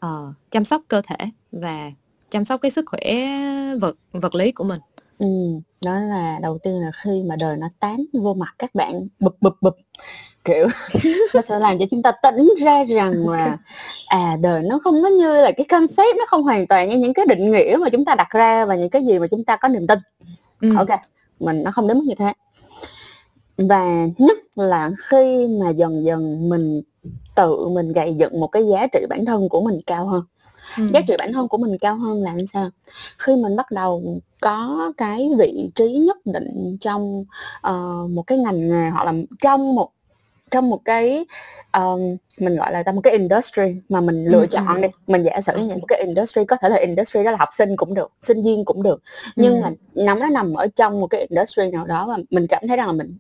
uh, 0.05 0.35
chăm 0.51 0.65
sóc 0.65 0.83
cơ 0.89 1.01
thể 1.01 1.27
và 1.53 1.91
chăm 2.31 2.45
sóc 2.45 2.61
cái 2.61 2.71
sức 2.71 2.85
khỏe 2.87 3.27
vật 3.81 3.97
vật 4.13 4.35
lý 4.35 4.53
của 4.53 4.65
mình. 4.65 4.81
Ừ, 5.19 5.27
đó 5.85 6.01
là 6.01 6.39
đầu 6.43 6.59
tiên 6.59 6.73
là 6.81 6.91
khi 7.05 7.23
mà 7.23 7.37
đời 7.37 7.57
nó 7.57 7.69
tán 7.81 8.05
vô 8.13 8.35
mặt 8.35 8.55
các 8.59 8.75
bạn 8.75 9.07
bụp 9.21 9.37
bụp 9.41 9.55
bụp 9.61 9.77
kiểu 10.45 10.67
nó 11.35 11.41
sẽ 11.41 11.59
làm 11.59 11.79
cho 11.79 11.85
chúng 11.91 12.03
ta 12.03 12.13
tỉnh 12.23 12.49
ra 12.65 12.85
rằng 12.85 13.29
là 13.29 13.59
à 14.07 14.37
đời 14.43 14.63
nó 14.63 14.79
không 14.85 15.03
có 15.03 15.09
như 15.09 15.43
là 15.43 15.53
cái 15.57 15.67
concept 15.67 16.17
nó 16.19 16.25
không 16.27 16.43
hoàn 16.43 16.67
toàn 16.67 16.89
như 16.89 16.97
những 16.97 17.15
cái 17.15 17.27
định 17.29 17.51
nghĩa 17.51 17.77
mà 17.81 17.89
chúng 17.89 18.05
ta 18.05 18.15
đặt 18.15 18.29
ra 18.31 18.67
và 18.67 18.75
những 18.75 18.91
cái 18.91 19.05
gì 19.05 19.19
mà 19.19 19.27
chúng 19.27 19.45
ta 19.45 19.57
có 19.57 19.69
niềm 19.69 19.87
tin. 19.87 19.99
Ừ. 20.61 20.69
ok 20.77 21.01
mình 21.41 21.63
nó 21.63 21.71
không 21.71 21.89
đến 21.89 21.99
mức 21.99 22.05
như 22.07 22.15
thế. 22.19 22.33
Và 23.57 24.07
nhất 24.19 24.39
là 24.55 24.91
khi 25.09 25.49
mà 25.61 25.71
dần 25.71 26.05
dần 26.05 26.49
mình 26.49 26.83
tự 27.35 27.69
mình 27.69 27.93
gây 27.93 28.15
dựng 28.15 28.41
một 28.41 28.47
cái 28.47 28.67
giá 28.67 28.87
trị 28.87 29.07
bản 29.11 29.25
thân 29.25 29.49
của 29.49 29.61
mình 29.61 29.81
cao 29.87 30.07
hơn 30.07 30.23
ừ. 30.79 30.87
giá 30.95 31.01
trị 31.09 31.15
bản 31.19 31.33
thân 31.33 31.49
của 31.49 31.59
mình 31.59 31.79
cao 31.79 31.97
hơn 31.97 32.23
là 32.23 32.33
làm 32.35 32.47
sao 32.47 32.71
khi 33.19 33.37
mình 33.37 33.57
bắt 33.57 33.71
đầu 33.71 34.21
có 34.41 34.93
cái 34.97 35.31
vị 35.39 35.71
trí 35.75 35.93
nhất 35.93 36.17
định 36.25 36.77
trong 36.81 37.25
uh, 37.69 38.11
một 38.11 38.23
cái 38.27 38.39
ngành 38.39 38.69
nghề 38.69 38.91
hoặc 38.91 39.05
là 39.05 39.13
trong 39.43 39.75
một 39.75 39.91
trong 40.51 40.71
một 40.71 40.81
cái 40.85 41.25
um, 41.73 42.17
mình 42.39 42.57
gọi 42.57 42.73
là 42.73 42.83
trong 42.83 42.95
một 42.95 43.01
cái 43.05 43.13
industry 43.13 43.77
mà 43.89 44.01
mình 44.01 44.25
lựa 44.25 44.41
ừ, 44.41 44.47
chọn 44.51 44.67
ừ. 44.67 44.81
đi 44.83 44.89
mình 45.07 45.25
giả 45.25 45.41
sử 45.41 45.57
như 45.57 45.75
một 45.75 45.87
cái 45.89 46.01
industry 46.01 46.45
có 46.45 46.57
thể 46.57 46.69
là 46.69 46.77
industry 46.77 47.25
đó 47.25 47.31
là 47.31 47.37
học 47.37 47.49
sinh 47.53 47.77
cũng 47.77 47.95
được 47.95 48.13
sinh 48.23 48.43
viên 48.43 48.65
cũng 48.65 48.83
được 48.83 49.03
nhưng 49.37 49.55
ừ. 49.55 49.61
mà 49.63 49.71
nắm 49.95 50.21
nó 50.21 50.29
nằm 50.29 50.55
ở 50.55 50.67
trong 50.77 51.01
một 51.01 51.07
cái 51.07 51.27
industry 51.31 51.71
nào 51.71 51.87
đó 51.87 52.07
mà 52.07 52.17
mình 52.31 52.47
cảm 52.47 52.69
thấy 52.69 52.77
rằng 52.77 52.87
là 52.87 52.93
mình 52.93 53.17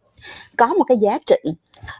có 0.56 0.67
một 0.67 0.85
cái 0.85 0.99
giá 0.99 1.19
trị. 1.26 1.55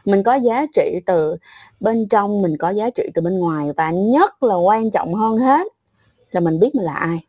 Mình 0.05 0.23
có 0.23 0.35
giá 0.35 0.65
trị 0.75 0.99
từ 1.05 1.35
bên 1.79 2.07
trong, 2.09 2.41
mình 2.41 2.57
có 2.57 2.69
giá 2.69 2.89
trị 2.89 3.03
từ 3.13 3.21
bên 3.21 3.39
ngoài 3.39 3.67
và 3.77 3.91
nhất 3.91 4.43
là 4.43 4.55
quan 4.55 4.91
trọng 4.91 5.13
hơn 5.13 5.37
hết 5.37 5.67
là 6.31 6.39
mình 6.39 6.59
biết 6.59 6.75
mình 6.75 6.85
là 6.85 6.93
ai. 6.93 7.25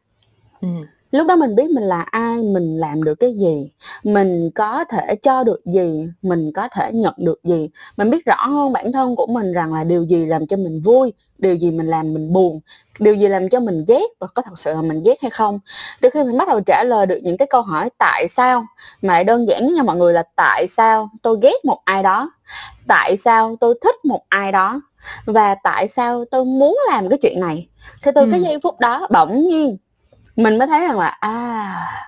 Ừ 0.61 0.69
lúc 1.17 1.27
đó 1.27 1.37
mình 1.37 1.55
biết 1.55 1.71
mình 1.71 1.85
là 1.85 2.03
ai 2.03 2.37
mình 2.37 2.77
làm 2.79 3.03
được 3.03 3.15
cái 3.15 3.35
gì 3.35 3.71
mình 4.03 4.51
có 4.55 4.85
thể 4.85 5.17
cho 5.23 5.45
được 5.45 5.61
gì 5.65 6.09
mình 6.23 6.53
có 6.53 6.69
thể 6.69 6.93
nhận 6.93 7.15
được 7.17 7.41
gì. 7.45 7.71
Mình 7.97 8.11
biết 8.11 8.25
rõ 8.27 8.47
hơn 8.47 8.73
bản 8.73 8.93
thân 8.93 9.17
của 9.17 9.27
mình 9.27 9.53
rằng 9.53 9.75
là 9.75 9.85
điều 9.85 10.05
gì 10.05 10.27
làm 10.27 10.47
cho 10.47 10.57
mình 10.57 10.83
vui 10.83 11.13
điều 11.39 11.55
gì 11.55 11.71
mình 11.71 11.87
làm 11.87 12.15
mình 12.15 12.33
buồn 12.33 12.61
điều 12.99 13.15
gì 13.15 13.29
làm 13.29 13.49
cho 13.49 13.61
mình 13.61 13.85
ghét 13.89 14.05
và 14.21 14.27
có 14.27 14.43
thật 14.43 14.59
sự 14.59 14.75
là 14.75 14.83
mình 14.83 15.03
ghét 15.05 15.15
hay 15.23 15.31
không. 15.31 15.59
Từ 16.01 16.11
khi 16.11 16.25
mình 16.25 16.39
bắt 16.39 16.49
đầu 16.49 16.61
trả 16.61 16.85
lời 16.85 17.07
được 17.07 17.19
những 17.23 17.37
cái 17.37 17.49
câu 17.51 17.63
hỏi 17.63 17.91
tại 17.99 18.29
sao 18.29 18.67
mà 19.03 19.23
đơn 19.23 19.49
giản 19.49 19.75
nha 19.75 19.83
mọi 19.83 19.97
người 19.97 20.13
là 20.13 20.23
tại 20.37 20.67
sao 20.69 21.11
tôi 21.23 21.39
ghét 21.43 21.65
một 21.65 21.81
ai 21.85 22.03
đó 22.03 22.31
tại 22.89 23.17
sao 23.17 23.57
tôi 23.61 23.75
thích 23.83 24.05
một 24.05 24.21
ai 24.29 24.53
đó 24.53 24.81
và 25.25 25.55
tại 25.55 25.89
sao 25.89 26.25
tôi 26.31 26.45
muốn 26.45 26.79
làm 26.91 27.09
cái 27.09 27.19
chuyện 27.23 27.41
này. 27.41 27.69
Thì 28.03 28.11
từ 28.15 28.21
ừ. 28.21 28.29
cái 28.31 28.43
giây 28.43 28.59
phút 28.63 28.81
đó 28.81 29.07
bỗng 29.11 29.47
nhiên 29.47 29.77
mình 30.37 30.59
mới 30.59 30.67
thấy 30.67 30.81
rằng 30.81 30.99
là 30.99 31.09
à 31.21 32.07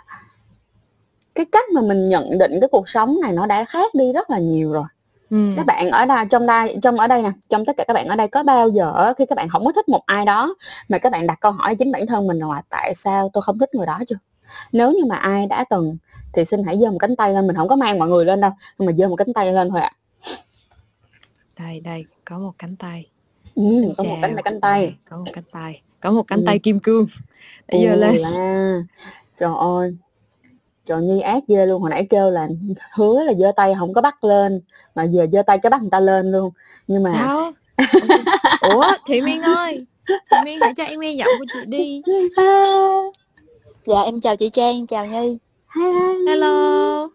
cái 1.35 1.47
cách 1.53 1.65
mà 1.75 1.81
mình 1.81 2.09
nhận 2.09 2.39
định 2.39 2.53
cái 2.61 2.69
cuộc 2.73 2.89
sống 2.89 3.19
này 3.23 3.33
nó 3.33 3.47
đã 3.47 3.65
khác 3.65 3.95
đi 3.95 4.13
rất 4.13 4.31
là 4.31 4.39
nhiều 4.39 4.73
rồi. 4.73 4.85
Ừ. 5.31 5.53
các 5.57 5.67
bạn 5.67 5.91
ở 5.91 6.07
đây 6.07 6.27
trong 6.31 6.47
đây 6.47 6.77
trong 6.83 7.01
ở 7.01 7.07
đây 7.07 7.23
nè 7.23 7.31
trong 7.49 7.65
tất 7.65 7.77
cả 7.77 7.85
các 7.87 7.95
bạn 7.95 8.07
ở 8.09 8.17
đây 8.17 8.29
có 8.29 8.43
bao 8.43 8.69
giờ 8.69 9.13
khi 9.19 9.27
các 9.27 9.37
bạn 9.37 9.49
không 9.49 9.65
có 9.65 9.73
thích 9.73 9.89
một 9.89 10.03
ai 10.07 10.25
đó 10.25 10.55
mà 10.89 10.99
các 10.99 11.13
bạn 11.13 11.27
đặt 11.27 11.41
câu 11.41 11.53
hỏi 11.53 11.75
chính 11.75 11.93
bản 11.93 12.07
thân 12.07 12.27
mình 12.27 12.39
là 12.39 12.63
tại 12.69 12.95
sao 12.95 13.31
tôi 13.33 13.43
không 13.43 13.59
thích 13.59 13.75
người 13.75 13.87
đó 13.87 13.99
chưa 14.09 14.17
nếu 14.73 14.93
như 14.93 15.05
mà 15.05 15.17
ai 15.17 15.47
đã 15.47 15.65
từng 15.71 15.97
thì 16.33 16.45
xin 16.45 16.65
hãy 16.65 16.79
giơ 16.79 16.91
một 16.91 16.99
cánh 16.99 17.17
tay 17.17 17.35
lên 17.35 17.47
mình 17.47 17.57
không 17.57 17.69
có 17.69 17.77
mang 17.77 17.99
mọi 17.99 18.09
người 18.09 18.25
lên 18.25 18.41
đâu 18.41 18.51
nhưng 18.79 18.87
mà 18.87 18.93
giơ 18.99 19.09
một 19.09 19.17
cánh 19.17 19.33
tay 19.33 19.53
lên 19.53 19.71
thôi 19.71 19.81
ạ. 19.81 19.93
À. 20.21 20.33
đây 21.59 21.81
đây 21.81 22.05
có 22.25 22.39
một 22.39 22.53
cánh 22.59 22.77
tay. 22.77 23.07
Ừ, 23.55 23.95
có 23.97 24.05
một 24.05 24.17
cánh 24.23 24.35
tay 24.35 24.43
cánh 24.45 24.61
tay. 24.61 24.97
Có 25.11 25.17
một 25.17 25.25
cánh 25.33 25.45
tay. 25.53 25.83
Có 26.01 26.11
một 26.11 26.23
cánh 26.27 26.39
ừ. 26.39 26.45
tay 26.47 26.59
kim 26.59 26.81
cương 26.81 27.07
để 27.69 27.87
giơ 27.89 27.97
lên 27.97 28.17
là... 28.17 28.83
trời 29.39 29.51
ơi. 29.59 29.97
Trời 30.85 31.03
nhi 31.03 31.21
ác 31.21 31.43
ghê 31.49 31.67
luôn. 31.67 31.83
Hồi 31.83 31.91
nãy 31.91 32.07
kêu 32.11 32.31
là 32.31 32.49
hứa 32.93 33.23
là 33.23 33.33
giơ 33.33 33.53
tay 33.57 33.75
không 33.79 33.93
có 33.93 34.01
bắt 34.01 34.25
lên. 34.25 34.61
Mà 34.95 35.05
giờ 35.05 35.27
giơ 35.33 35.43
tay 35.43 35.59
cái 35.59 35.71
bắt 35.71 35.81
người 35.81 35.91
ta 35.91 36.01
lên 36.01 36.33
luôn. 36.33 36.51
Nhưng 36.87 37.03
mà 37.03 37.13
Đâu? 37.27 37.53
ủa 38.75 38.85
thị 39.07 39.21
miên 39.21 39.43
ơi. 39.43 39.87
Thị 40.09 40.37
miên 40.45 40.61
hãy 40.61 40.75
cho 40.77 40.85
em 40.85 41.01
nghe 41.01 41.13
giọng 41.13 41.29
của 41.39 41.45
chị 41.53 41.67
đi. 41.67 42.03
Dạ 43.87 44.03
em 44.03 44.21
chào 44.21 44.37
chị 44.37 44.49
trang 44.49 44.87
chào 44.87 45.07
nhi. 45.07 45.39
Hello. 46.29 47.09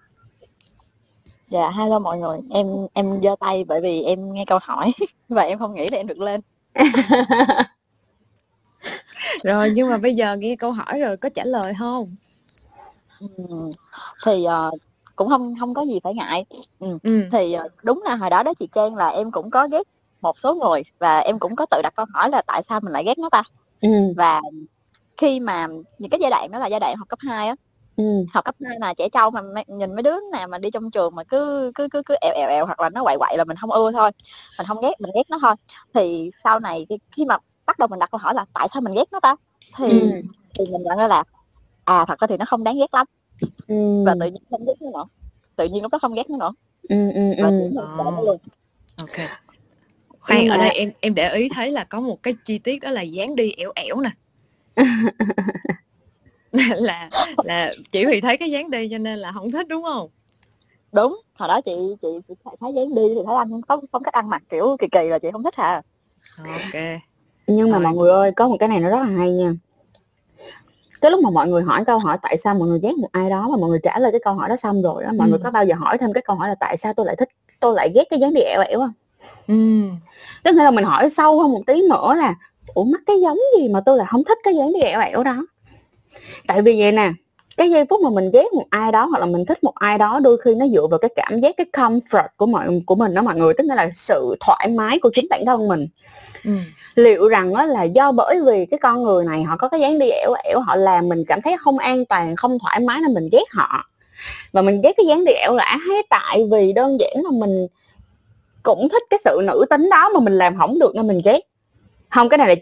Dạ 1.49 1.69
hello 1.69 1.99
mọi 1.99 2.17
người. 2.17 2.37
Em 2.49 2.67
em 2.93 3.21
giơ 3.23 3.35
tay 3.39 3.63
bởi 3.63 3.81
vì 3.81 4.03
em 4.03 4.33
nghe 4.33 4.45
câu 4.45 4.59
hỏi. 4.61 4.91
Và 5.29 5.41
em 5.41 5.59
không 5.59 5.73
nghĩ 5.73 5.87
là 5.91 5.97
em 5.97 6.07
được 6.07 6.19
lên 6.19 6.41
rồi 9.43 9.71
nhưng 9.75 9.89
mà 9.89 9.97
bây 9.97 10.15
giờ 10.15 10.35
nghe 10.35 10.55
câu 10.55 10.71
hỏi 10.71 10.99
rồi 10.99 11.17
có 11.17 11.29
trả 11.29 11.43
lời 11.45 11.73
không 11.79 12.15
thì 14.25 14.45
uh, 14.45 14.79
cũng 15.15 15.29
không 15.29 15.55
không 15.59 15.73
có 15.73 15.81
gì 15.81 15.99
phải 16.03 16.13
ngại 16.13 16.45
ừ. 16.79 16.97
Ừ. 17.03 17.21
thì 17.31 17.55
uh, 17.65 17.71
đúng 17.83 18.03
là 18.03 18.15
hồi 18.15 18.29
đó 18.29 18.43
đó 18.43 18.53
chị 18.59 18.67
Trang 18.75 18.95
là 18.95 19.07
em 19.07 19.31
cũng 19.31 19.49
có 19.49 19.67
ghét 19.67 19.83
một 20.21 20.39
số 20.39 20.55
người 20.55 20.81
và 20.99 21.19
em 21.19 21.39
cũng 21.39 21.55
có 21.55 21.65
tự 21.65 21.81
đặt 21.83 21.93
câu 21.95 22.05
hỏi 22.13 22.29
là 22.29 22.41
tại 22.47 22.63
sao 22.63 22.79
mình 22.79 22.93
lại 22.93 23.03
ghét 23.05 23.17
nó 23.17 23.29
ta 23.29 23.43
ừ. 23.81 23.89
và 24.17 24.41
khi 25.17 25.39
mà 25.39 25.67
những 25.99 26.09
cái 26.09 26.19
giai 26.21 26.31
đoạn 26.31 26.51
đó 26.51 26.59
là 26.59 26.67
giai 26.67 26.79
đoạn 26.79 26.95
học 26.97 27.07
cấp 27.09 27.19
2 27.21 27.47
á 27.47 27.55
ừ. 27.95 28.03
học 28.33 28.45
cấp 28.45 28.55
2 28.65 28.77
là 28.79 28.93
trẻ 28.93 29.09
trâu 29.09 29.31
mà 29.31 29.41
nhìn 29.67 29.95
mấy 29.95 30.03
đứa 30.03 30.15
nào 30.31 30.47
mà 30.47 30.57
đi 30.57 30.71
trong 30.71 30.91
trường 30.91 31.15
mà 31.15 31.23
cứ 31.23 31.71
cứ 31.75 31.87
cứ 31.91 32.01
cứ 32.05 32.15
èo 32.21 32.33
èo 32.35 32.49
èo 32.49 32.65
hoặc 32.65 32.79
là 32.79 32.89
nó 32.89 33.03
quậy 33.03 33.17
quậy 33.17 33.37
là 33.37 33.43
mình 33.43 33.57
không 33.57 33.71
ưa 33.71 33.91
thôi 33.91 34.11
mình 34.57 34.67
không 34.67 34.81
ghét 34.81 34.93
mình 34.99 35.11
ghét 35.15 35.29
nó 35.29 35.37
thôi 35.41 35.53
thì 35.93 36.29
sau 36.43 36.59
này 36.59 36.85
khi 37.11 37.25
mà 37.25 37.37
bắt 37.65 37.79
đầu 37.79 37.87
mình 37.87 37.99
đặt 37.99 38.11
câu 38.11 38.19
hỏi 38.19 38.33
là 38.33 38.45
tại 38.53 38.67
sao 38.73 38.81
mình 38.81 38.93
ghét 38.93 39.05
nó 39.11 39.19
ta? 39.19 39.35
Thì 39.77 39.89
ừ. 39.89 40.21
thì 40.53 40.65
mình 40.71 40.83
nhận 40.83 40.97
ra 40.97 41.07
là 41.07 41.23
à 41.85 42.05
thật 42.07 42.19
ra 42.19 42.27
thì 42.27 42.37
nó 42.37 42.45
không 42.45 42.63
đáng 42.63 42.77
ghét 42.77 42.93
lắm. 42.93 43.07
Ừ. 43.67 44.03
và 44.05 44.15
tự 44.19 44.25
nhiên 44.25 44.43
không 44.49 44.65
ghét 44.65 44.73
nó 44.81 44.89
nữa. 44.91 45.05
Tự 45.55 45.65
nhiên 45.65 45.81
lúc 45.83 45.91
đó 45.91 45.99
không 46.01 46.13
ghét 46.13 46.29
nó 46.29 46.37
nữa. 46.37 46.51
Ừ, 46.89 47.11
ừ, 47.11 47.43
và 47.43 47.49
ừ. 47.49 47.69
nó 47.97 48.21
luôn. 48.21 48.37
Ok. 48.95 49.29
Khoan 50.19 50.47
ở 50.47 50.57
đây 50.57 50.69
em 50.69 50.91
em 50.99 51.15
để 51.15 51.33
ý 51.33 51.49
thấy 51.49 51.71
là 51.71 51.83
có 51.83 51.99
một 51.99 52.23
cái 52.23 52.35
chi 52.45 52.59
tiết 52.59 52.81
đó 52.81 52.89
là 52.89 53.01
dáng 53.01 53.35
đi 53.35 53.51
ẻo 53.57 53.71
ẻo 53.75 54.01
nè. 54.01 54.09
Là 56.75 57.09
là 57.43 57.73
chỉ 57.91 58.05
vì 58.05 58.21
thấy 58.21 58.37
cái 58.37 58.51
dáng 58.51 58.71
đi 58.71 58.89
cho 58.91 58.97
nên 58.97 59.19
là 59.19 59.31
không 59.31 59.51
thích 59.51 59.67
đúng 59.67 59.83
không? 59.83 60.09
Đúng. 60.91 61.21
Hồi 61.33 61.47
đó 61.49 61.61
chị 61.61 61.71
chị, 62.01 62.07
chị 62.27 62.33
thấy 62.43 62.73
dáng 62.75 62.95
đi 62.95 63.01
thì 63.15 63.21
thấy 63.25 63.35
anh 63.35 63.61
có 63.61 63.81
phong 63.91 64.03
cách 64.03 64.13
ăn 64.13 64.29
mặc 64.29 64.43
kiểu 64.49 64.77
kỳ 64.79 64.87
kỳ 64.91 65.07
là 65.07 65.19
chị 65.19 65.27
không 65.31 65.43
thích 65.43 65.55
hả? 65.55 65.81
Ok 66.37 66.73
nhưng 67.47 67.71
mà 67.71 67.79
mọi 67.79 67.93
người 67.93 68.09
ơi 68.09 68.31
có 68.31 68.47
một 68.47 68.57
cái 68.59 68.69
này 68.69 68.79
nó 68.79 68.89
rất 68.89 68.99
là 68.99 69.17
hay 69.17 69.31
nha. 69.31 69.53
Cái 71.01 71.11
lúc 71.11 71.21
mà 71.23 71.29
mọi 71.29 71.47
người 71.47 71.63
hỏi 71.63 71.85
câu 71.85 71.99
hỏi 71.99 72.17
tại 72.21 72.37
sao 72.37 72.55
mọi 72.55 72.67
người 72.67 72.79
ghét 72.83 72.97
một 72.97 73.07
ai 73.11 73.29
đó 73.29 73.47
mà 73.49 73.57
mọi 73.57 73.69
người 73.69 73.79
trả 73.83 73.99
lời 73.99 74.11
cái 74.11 74.21
câu 74.23 74.33
hỏi 74.33 74.49
đó 74.49 74.55
xong 74.55 74.81
rồi 74.81 75.03
đó 75.03 75.09
mọi 75.17 75.27
ừ. 75.27 75.29
người 75.29 75.39
có 75.43 75.51
bao 75.51 75.65
giờ 75.65 75.75
hỏi 75.75 75.97
thêm 75.97 76.13
cái 76.13 76.23
câu 76.27 76.35
hỏi 76.35 76.49
là 76.49 76.55
tại 76.55 76.77
sao 76.77 76.93
tôi 76.93 77.05
lại 77.05 77.15
thích 77.15 77.29
tôi 77.59 77.75
lại 77.75 77.91
ghét 77.95 78.03
cái 78.09 78.19
dáng 78.19 78.33
đi 78.33 78.41
ẻo 78.41 78.61
ẻo 78.61 78.79
không? 78.79 78.93
Ừ. 79.47 79.89
tức 80.43 80.55
là 80.55 80.71
mình 80.71 80.85
hỏi 80.85 81.09
sâu 81.09 81.41
hơn 81.41 81.51
một 81.51 81.61
tí 81.67 81.81
nữa 81.89 82.15
là 82.17 82.35
ủa 82.73 82.83
mắc 82.83 83.01
cái 83.05 83.21
giống 83.21 83.37
gì 83.59 83.69
mà 83.69 83.81
tôi 83.85 83.97
lại 83.97 84.07
không 84.09 84.23
thích 84.23 84.37
cái 84.43 84.55
dáng 84.55 84.73
đi 84.73 84.79
ẻo 84.79 85.01
ẻo 85.01 85.23
đó? 85.23 85.45
Tại 86.47 86.61
vì 86.61 86.79
vậy 86.79 86.91
nè 86.91 87.11
cái 87.57 87.71
giây 87.71 87.85
phút 87.89 88.01
mà 88.01 88.09
mình 88.09 88.31
ghét 88.33 88.53
một 88.53 88.65
ai 88.69 88.91
đó 88.91 89.05
hoặc 89.05 89.19
là 89.19 89.25
mình 89.25 89.45
thích 89.45 89.63
một 89.63 89.75
ai 89.75 89.97
đó 89.97 90.19
đôi 90.19 90.37
khi 90.37 90.55
nó 90.55 90.67
dựa 90.67 90.87
vào 90.87 90.99
cái 90.99 91.11
cảm 91.15 91.39
giác 91.39 91.57
cái 91.57 91.65
comfort 91.73 92.27
của 92.37 92.45
mọi 92.45 92.81
của 92.85 92.95
mình 92.95 93.13
đó 93.13 93.21
mọi 93.21 93.35
người. 93.35 93.53
Tức 93.57 93.63
là 93.67 93.89
sự 93.95 94.35
thoải 94.39 94.67
mái 94.69 94.99
của 94.99 95.09
chính 95.15 95.27
bản 95.29 95.45
thân 95.45 95.67
mình 95.67 95.87
ừ. 96.45 96.51
liệu 96.95 97.27
rằng 97.27 97.53
đó 97.53 97.65
là 97.65 97.83
do 97.83 98.11
bởi 98.11 98.41
vì 98.41 98.65
cái 98.65 98.77
con 98.77 99.03
người 99.03 99.25
này 99.25 99.43
họ 99.43 99.57
có 99.57 99.69
cái 99.69 99.79
dáng 99.79 99.99
đi 99.99 100.09
ẻo 100.09 100.33
ẻo, 100.43 100.59
họ 100.59 100.75
làm 100.75 101.09
mình 101.09 101.25
cảm 101.27 101.41
thấy 101.41 101.55
không 101.59 101.77
an 101.77 102.05
toàn, 102.05 102.35
không 102.35 102.59
thoải 102.59 102.79
mái 102.79 103.01
nên 103.01 103.13
mình 103.13 103.29
ghét 103.31 103.43
họ. 103.51 103.89
Và 104.51 104.61
mình 104.61 104.81
ghét 104.83 104.93
cái 104.97 105.05
dáng 105.05 105.25
đi 105.25 105.33
ẻo 105.33 105.55
lả 105.55 105.77
hay 105.87 105.97
tại 106.09 106.47
vì 106.51 106.73
đơn 106.73 106.97
giản 106.99 107.23
là 107.23 107.31
mình 107.31 107.67
cũng 108.63 108.89
thích 108.89 109.03
cái 109.09 109.19
sự 109.23 109.39
nữ 109.43 109.65
tính 109.69 109.89
đó 109.89 110.09
mà 110.13 110.19
mình 110.19 110.37
làm 110.37 110.57
không 110.57 110.79
được 110.79 110.95
nên 110.95 111.07
mình 111.07 111.21
ghét. 111.25 111.39
Không 112.09 112.29
cái 112.29 112.37
này 112.37 112.47
là 112.47 112.55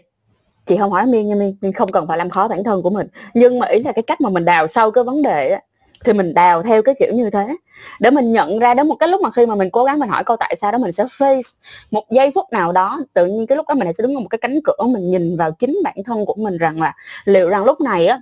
chị 0.66 0.76
không 0.78 0.90
hỏi 0.90 1.06
miên 1.06 1.28
nha 1.28 1.34
miên 1.34 1.56
miên 1.60 1.72
không 1.72 1.92
cần 1.92 2.06
phải 2.06 2.18
làm 2.18 2.30
khó 2.30 2.48
bản 2.48 2.64
thân 2.64 2.82
của 2.82 2.90
mình. 2.90 3.06
Nhưng 3.34 3.58
mà 3.58 3.66
ý 3.66 3.82
là 3.82 3.92
cái 3.92 4.02
cách 4.02 4.20
mà 4.20 4.30
mình 4.30 4.44
đào 4.44 4.66
sâu 4.66 4.90
cái 4.90 5.04
vấn 5.04 5.22
đề 5.22 5.50
á 5.50 5.60
thì 6.04 6.12
mình 6.12 6.34
đào 6.34 6.62
theo 6.62 6.82
cái 6.82 6.94
kiểu 6.98 7.14
như 7.14 7.30
thế. 7.30 7.56
Để 8.00 8.10
mình 8.10 8.32
nhận 8.32 8.58
ra 8.58 8.74
đến 8.74 8.88
một 8.88 8.94
cái 8.94 9.08
lúc 9.08 9.20
mà 9.20 9.30
khi 9.30 9.46
mà 9.46 9.54
mình 9.54 9.70
cố 9.70 9.84
gắng 9.84 9.98
mình 9.98 10.08
hỏi 10.08 10.24
câu 10.24 10.36
tại 10.36 10.56
sao 10.60 10.72
đó, 10.72 10.78
mình 10.78 10.92
sẽ 10.92 11.04
face 11.18 11.52
một 11.90 12.04
giây 12.10 12.30
phút 12.34 12.46
nào 12.52 12.72
đó, 12.72 13.00
tự 13.14 13.26
nhiên 13.26 13.46
cái 13.46 13.56
lúc 13.56 13.68
đó 13.68 13.74
mình 13.74 13.92
sẽ 13.98 14.02
đứng 14.02 14.14
ở 14.14 14.20
một 14.20 14.28
cái 14.30 14.38
cánh 14.38 14.58
cửa 14.64 14.86
mình 14.86 15.10
nhìn 15.10 15.36
vào 15.36 15.50
chính 15.52 15.78
bản 15.84 15.96
thân 16.06 16.26
của 16.26 16.34
mình 16.34 16.58
rằng 16.58 16.80
là 16.80 16.94
liệu 17.24 17.48
rằng 17.48 17.64
lúc 17.64 17.80
này 17.80 18.06
á, 18.06 18.20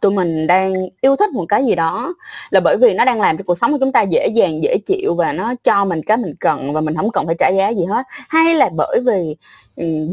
tụi 0.00 0.12
mình 0.12 0.46
đang 0.46 0.74
yêu 1.00 1.16
thích 1.16 1.30
một 1.30 1.44
cái 1.48 1.64
gì 1.64 1.74
đó 1.74 2.14
là 2.50 2.60
bởi 2.60 2.76
vì 2.76 2.94
nó 2.94 3.04
đang 3.04 3.20
làm 3.20 3.38
cho 3.38 3.44
cuộc 3.46 3.58
sống 3.58 3.72
của 3.72 3.78
chúng 3.80 3.92
ta 3.92 4.02
dễ 4.02 4.26
dàng, 4.26 4.62
dễ 4.62 4.78
chịu 4.86 5.14
và 5.14 5.32
nó 5.32 5.54
cho 5.64 5.84
mình 5.84 6.00
cái 6.02 6.16
mình 6.16 6.34
cần 6.40 6.72
và 6.72 6.80
mình 6.80 6.96
không 6.96 7.10
cần 7.10 7.26
phải 7.26 7.34
trả 7.38 7.48
giá 7.48 7.68
gì 7.68 7.84
hết. 7.84 8.02
Hay 8.08 8.54
là 8.54 8.70
bởi 8.76 9.00
vì 9.06 9.36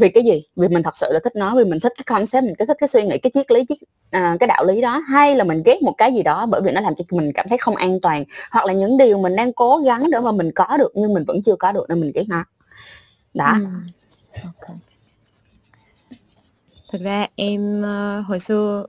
vì 0.00 0.08
cái 0.08 0.24
gì? 0.24 0.42
Vì 0.56 0.68
mình 0.68 0.82
thật 0.82 0.96
sự 0.96 1.06
là 1.10 1.20
thích 1.24 1.36
nó 1.36 1.54
vì 1.56 1.64
mình 1.64 1.80
thích 1.80 1.92
cái 1.96 2.04
concept 2.04 2.44
mình 2.44 2.54
cái 2.58 2.66
thích 2.66 2.76
cái 2.80 2.88
suy 2.88 3.02
nghĩ 3.02 3.18
cái 3.18 3.30
triết 3.34 3.50
lý 3.50 3.64
cái, 3.64 3.78
à, 4.10 4.36
cái 4.40 4.46
đạo 4.46 4.64
lý 4.64 4.80
đó. 4.80 4.98
Hay 4.98 5.36
là 5.36 5.44
mình 5.44 5.62
ghét 5.66 5.82
một 5.82 5.94
cái 5.98 6.14
gì 6.14 6.22
đó 6.22 6.46
bởi 6.46 6.60
vì 6.64 6.72
nó 6.72 6.80
làm 6.80 6.94
cho 6.94 7.04
mình 7.10 7.32
cảm 7.34 7.46
thấy 7.48 7.58
không 7.58 7.76
an 7.76 8.00
toàn 8.00 8.24
hoặc 8.50 8.66
là 8.66 8.72
những 8.72 8.96
điều 8.96 9.18
mình 9.18 9.36
đang 9.36 9.52
cố 9.52 9.78
gắng 9.78 10.10
để 10.10 10.20
mà 10.20 10.32
mình 10.32 10.50
có 10.54 10.76
được 10.78 10.92
nhưng 10.94 11.14
mình 11.14 11.24
vẫn 11.24 11.42
chưa 11.42 11.56
có 11.56 11.72
được 11.72 11.84
nên 11.88 12.00
mình 12.00 12.12
ghét 12.14 12.24
nó. 12.28 12.44
Đó. 13.34 13.52
Ừ. 14.32 14.40
okay. 14.44 14.76
thực 16.92 17.02
ra 17.02 17.26
em 17.36 17.80
uh, 17.80 18.26
hồi 18.26 18.38
xưa 18.38 18.86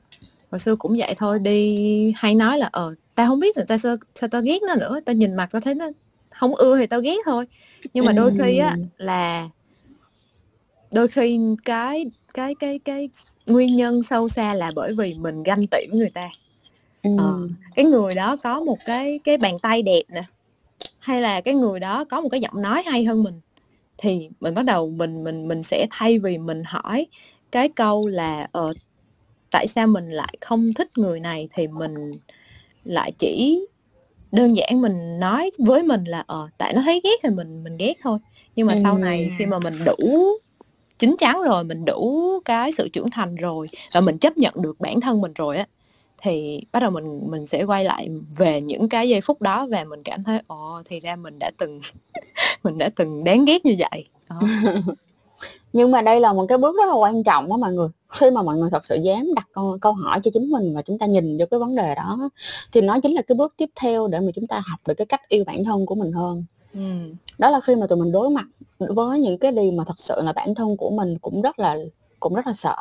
hồi 0.52 0.60
xưa 0.60 0.76
cũng 0.76 0.96
vậy 0.98 1.14
thôi 1.18 1.40
đi 1.40 2.14
hay 2.18 2.36
nói 2.36 2.58
là 2.58 2.70
ờ 2.72 2.96
tao 3.16 3.28
không 3.28 3.40
biết 3.40 3.58
là 3.58 3.64
tao 3.68 3.78
sao, 3.78 3.96
sao 4.16 4.30
tao 4.32 4.42
ghét 4.42 4.62
nó 4.68 4.76
nữa 4.76 5.00
tao 5.06 5.14
nhìn 5.14 5.36
mặt 5.36 5.50
tao 5.52 5.62
thấy 5.62 5.76
nó 5.76 5.86
không 6.30 6.56
ưa 6.56 6.78
thì 6.78 6.88
tao 6.88 7.02
ghét 7.02 7.18
thôi. 7.26 7.46
Nhưng 7.94 8.06
mà 8.06 8.12
đôi 8.12 8.34
khi 8.38 8.58
á 8.58 8.76
là 8.98 9.50
đôi 10.92 11.08
khi 11.08 11.40
cái 11.66 12.06
cái 12.34 12.56
cái 12.56 12.80
cái 12.80 13.10
nguyên 13.48 13.76
nhân 13.76 14.04
sâu 14.04 14.30
xa 14.30 14.54
là 14.54 14.72
bởi 14.76 14.94
vì 14.94 15.14
mình 15.14 15.44
ganh 15.44 15.68
tị 15.68 15.88
với 15.90 16.00
người 16.00 16.10
ta 16.10 16.30
ừ. 17.04 17.10
ờ, 17.18 17.48
cái 17.76 17.86
người 17.86 18.16
đó 18.16 18.36
có 18.36 18.60
một 18.60 18.78
cái 18.86 19.20
cái 19.24 19.38
bàn 19.38 19.60
tay 19.60 19.82
đẹp 19.82 20.04
nè 20.10 20.24
hay 21.00 21.22
là 21.22 21.42
cái 21.42 21.54
người 21.54 21.80
đó 21.80 22.04
có 22.04 22.22
một 22.22 22.30
cái 22.30 22.42
giọng 22.42 22.62
nói 22.62 22.84
hay 22.86 23.06
hơn 23.06 23.24
mình 23.24 23.42
thì 23.98 24.30
mình 24.40 24.54
bắt 24.54 24.66
đầu 24.66 24.90
mình 24.90 25.24
mình 25.24 25.48
mình 25.48 25.64
sẽ 25.64 25.88
thay 25.92 26.20
vì 26.20 26.38
mình 26.38 26.64
hỏi 26.66 27.06
cái 27.52 27.70
câu 27.70 28.08
là 28.08 28.48
ờ 28.52 28.74
tại 29.52 29.68
sao 29.68 29.88
mình 29.88 30.10
lại 30.10 30.38
không 30.42 30.74
thích 30.74 30.98
người 30.98 31.20
này 31.20 31.48
thì 31.54 31.68
mình 31.68 32.18
lại 32.84 33.12
chỉ 33.18 33.66
đơn 34.32 34.58
giản 34.58 34.82
mình 34.82 35.20
nói 35.20 35.52
với 35.60 35.84
mình 35.84 36.04
là 36.04 36.24
ờ 36.28 36.50
tại 36.58 36.74
nó 36.74 36.82
thấy 36.82 37.02
ghét 37.04 37.16
thì 37.24 37.30
mình 37.30 37.64
mình 37.64 37.78
ghét 37.78 37.94
thôi 38.02 38.20
nhưng 38.56 38.68
mà 38.68 38.74
ừ. 38.74 38.80
sau 38.84 38.98
này 38.98 39.30
khi 39.38 39.46
mà 39.46 39.60
mình 39.60 39.80
đủ 39.86 40.24
chín 41.00 41.16
chắn 41.20 41.42
rồi 41.46 41.64
mình 41.64 41.86
đủ 41.86 42.24
cái 42.46 42.72
sự 42.72 42.90
trưởng 42.90 43.10
thành 43.10 43.36
rồi 43.36 43.68
và 43.94 44.02
mình 44.02 44.18
chấp 44.18 44.38
nhận 44.38 44.54
được 44.58 44.80
bản 44.80 45.02
thân 45.02 45.22
mình 45.22 45.34
rồi 45.34 45.58
á 45.58 45.66
thì 46.22 46.62
bắt 46.72 46.80
đầu 46.80 46.92
mình 46.92 47.22
mình 47.30 47.46
sẽ 47.46 47.64
quay 47.64 47.84
lại 47.84 48.10
về 48.38 48.62
những 48.62 48.90
cái 48.90 49.10
giây 49.10 49.22
phút 49.22 49.42
đó 49.42 49.68
và 49.70 49.84
mình 49.84 50.04
cảm 50.04 50.24
thấy 50.24 50.42
ồ 50.48 50.82
thì 50.86 51.00
ra 51.00 51.16
mình 51.16 51.40
đã 51.40 51.52
từng 51.58 51.82
mình 52.64 52.78
đã 52.78 52.90
từng 52.96 53.24
đáng 53.24 53.46
ghét 53.46 53.66
như 53.66 53.76
vậy. 53.80 54.06
Đó. 54.30 54.40
nhưng 55.74 55.92
mà 55.92 56.02
đây 56.02 56.20
là 56.20 56.34
một 56.34 56.46
cái 56.50 56.58
bước 56.58 56.76
rất 56.78 56.88
là 56.88 56.94
quan 56.94 57.24
trọng 57.24 57.50
đó 57.50 57.58
mọi 57.58 57.74
người. 57.74 57.88
Khi 58.10 58.32
mà 58.32 58.42
mọi 58.42 58.58
người 58.58 58.70
thật 58.72 58.86
sự 58.86 58.96
dám 58.96 59.34
đặt 59.36 59.48
câu, 59.54 59.78
câu 59.82 59.94
hỏi 59.94 60.20
cho 60.24 60.32
chính 60.34 60.50
mình 60.50 60.76
và 60.76 60.82
chúng 60.82 60.98
ta 60.98 61.06
nhìn 61.06 61.38
vô 61.38 61.46
cái 61.52 61.60
vấn 61.60 61.76
đề 61.76 61.96
đó 61.96 62.30
thì 62.72 62.82
nó 62.82 63.00
chính 63.00 63.14
là 63.14 63.22
cái 63.22 63.36
bước 63.36 63.54
tiếp 63.58 63.70
theo 63.76 64.08
để 64.08 64.20
mà 64.20 64.28
chúng 64.36 64.48
ta 64.48 64.62
học 64.66 64.80
được 64.88 64.94
cái 64.94 65.06
cách 65.06 65.30
yêu 65.30 65.44
bản 65.48 65.64
thân 65.64 65.86
của 65.86 65.96
mình 65.96 66.12
hơn 66.12 66.46
ừ. 66.78 67.14
đó 67.38 67.50
là 67.50 67.60
khi 67.60 67.76
mà 67.76 67.88
tụi 67.88 67.98
mình 67.98 68.12
đối 68.12 68.30
mặt 68.30 68.46
với 68.80 69.20
những 69.20 69.38
cái 69.38 69.52
điều 69.52 69.72
mà 69.72 69.84
thật 69.88 70.00
sự 70.00 70.22
là 70.22 70.34
bản 70.34 70.56
thân 70.56 70.78
của 70.78 70.90
mình 70.90 71.18
cũng 71.18 71.42
rất 71.42 71.60
là 71.60 71.78
cũng 72.20 72.34
rất 72.34 72.48
là 72.48 72.54
sợ 72.54 72.76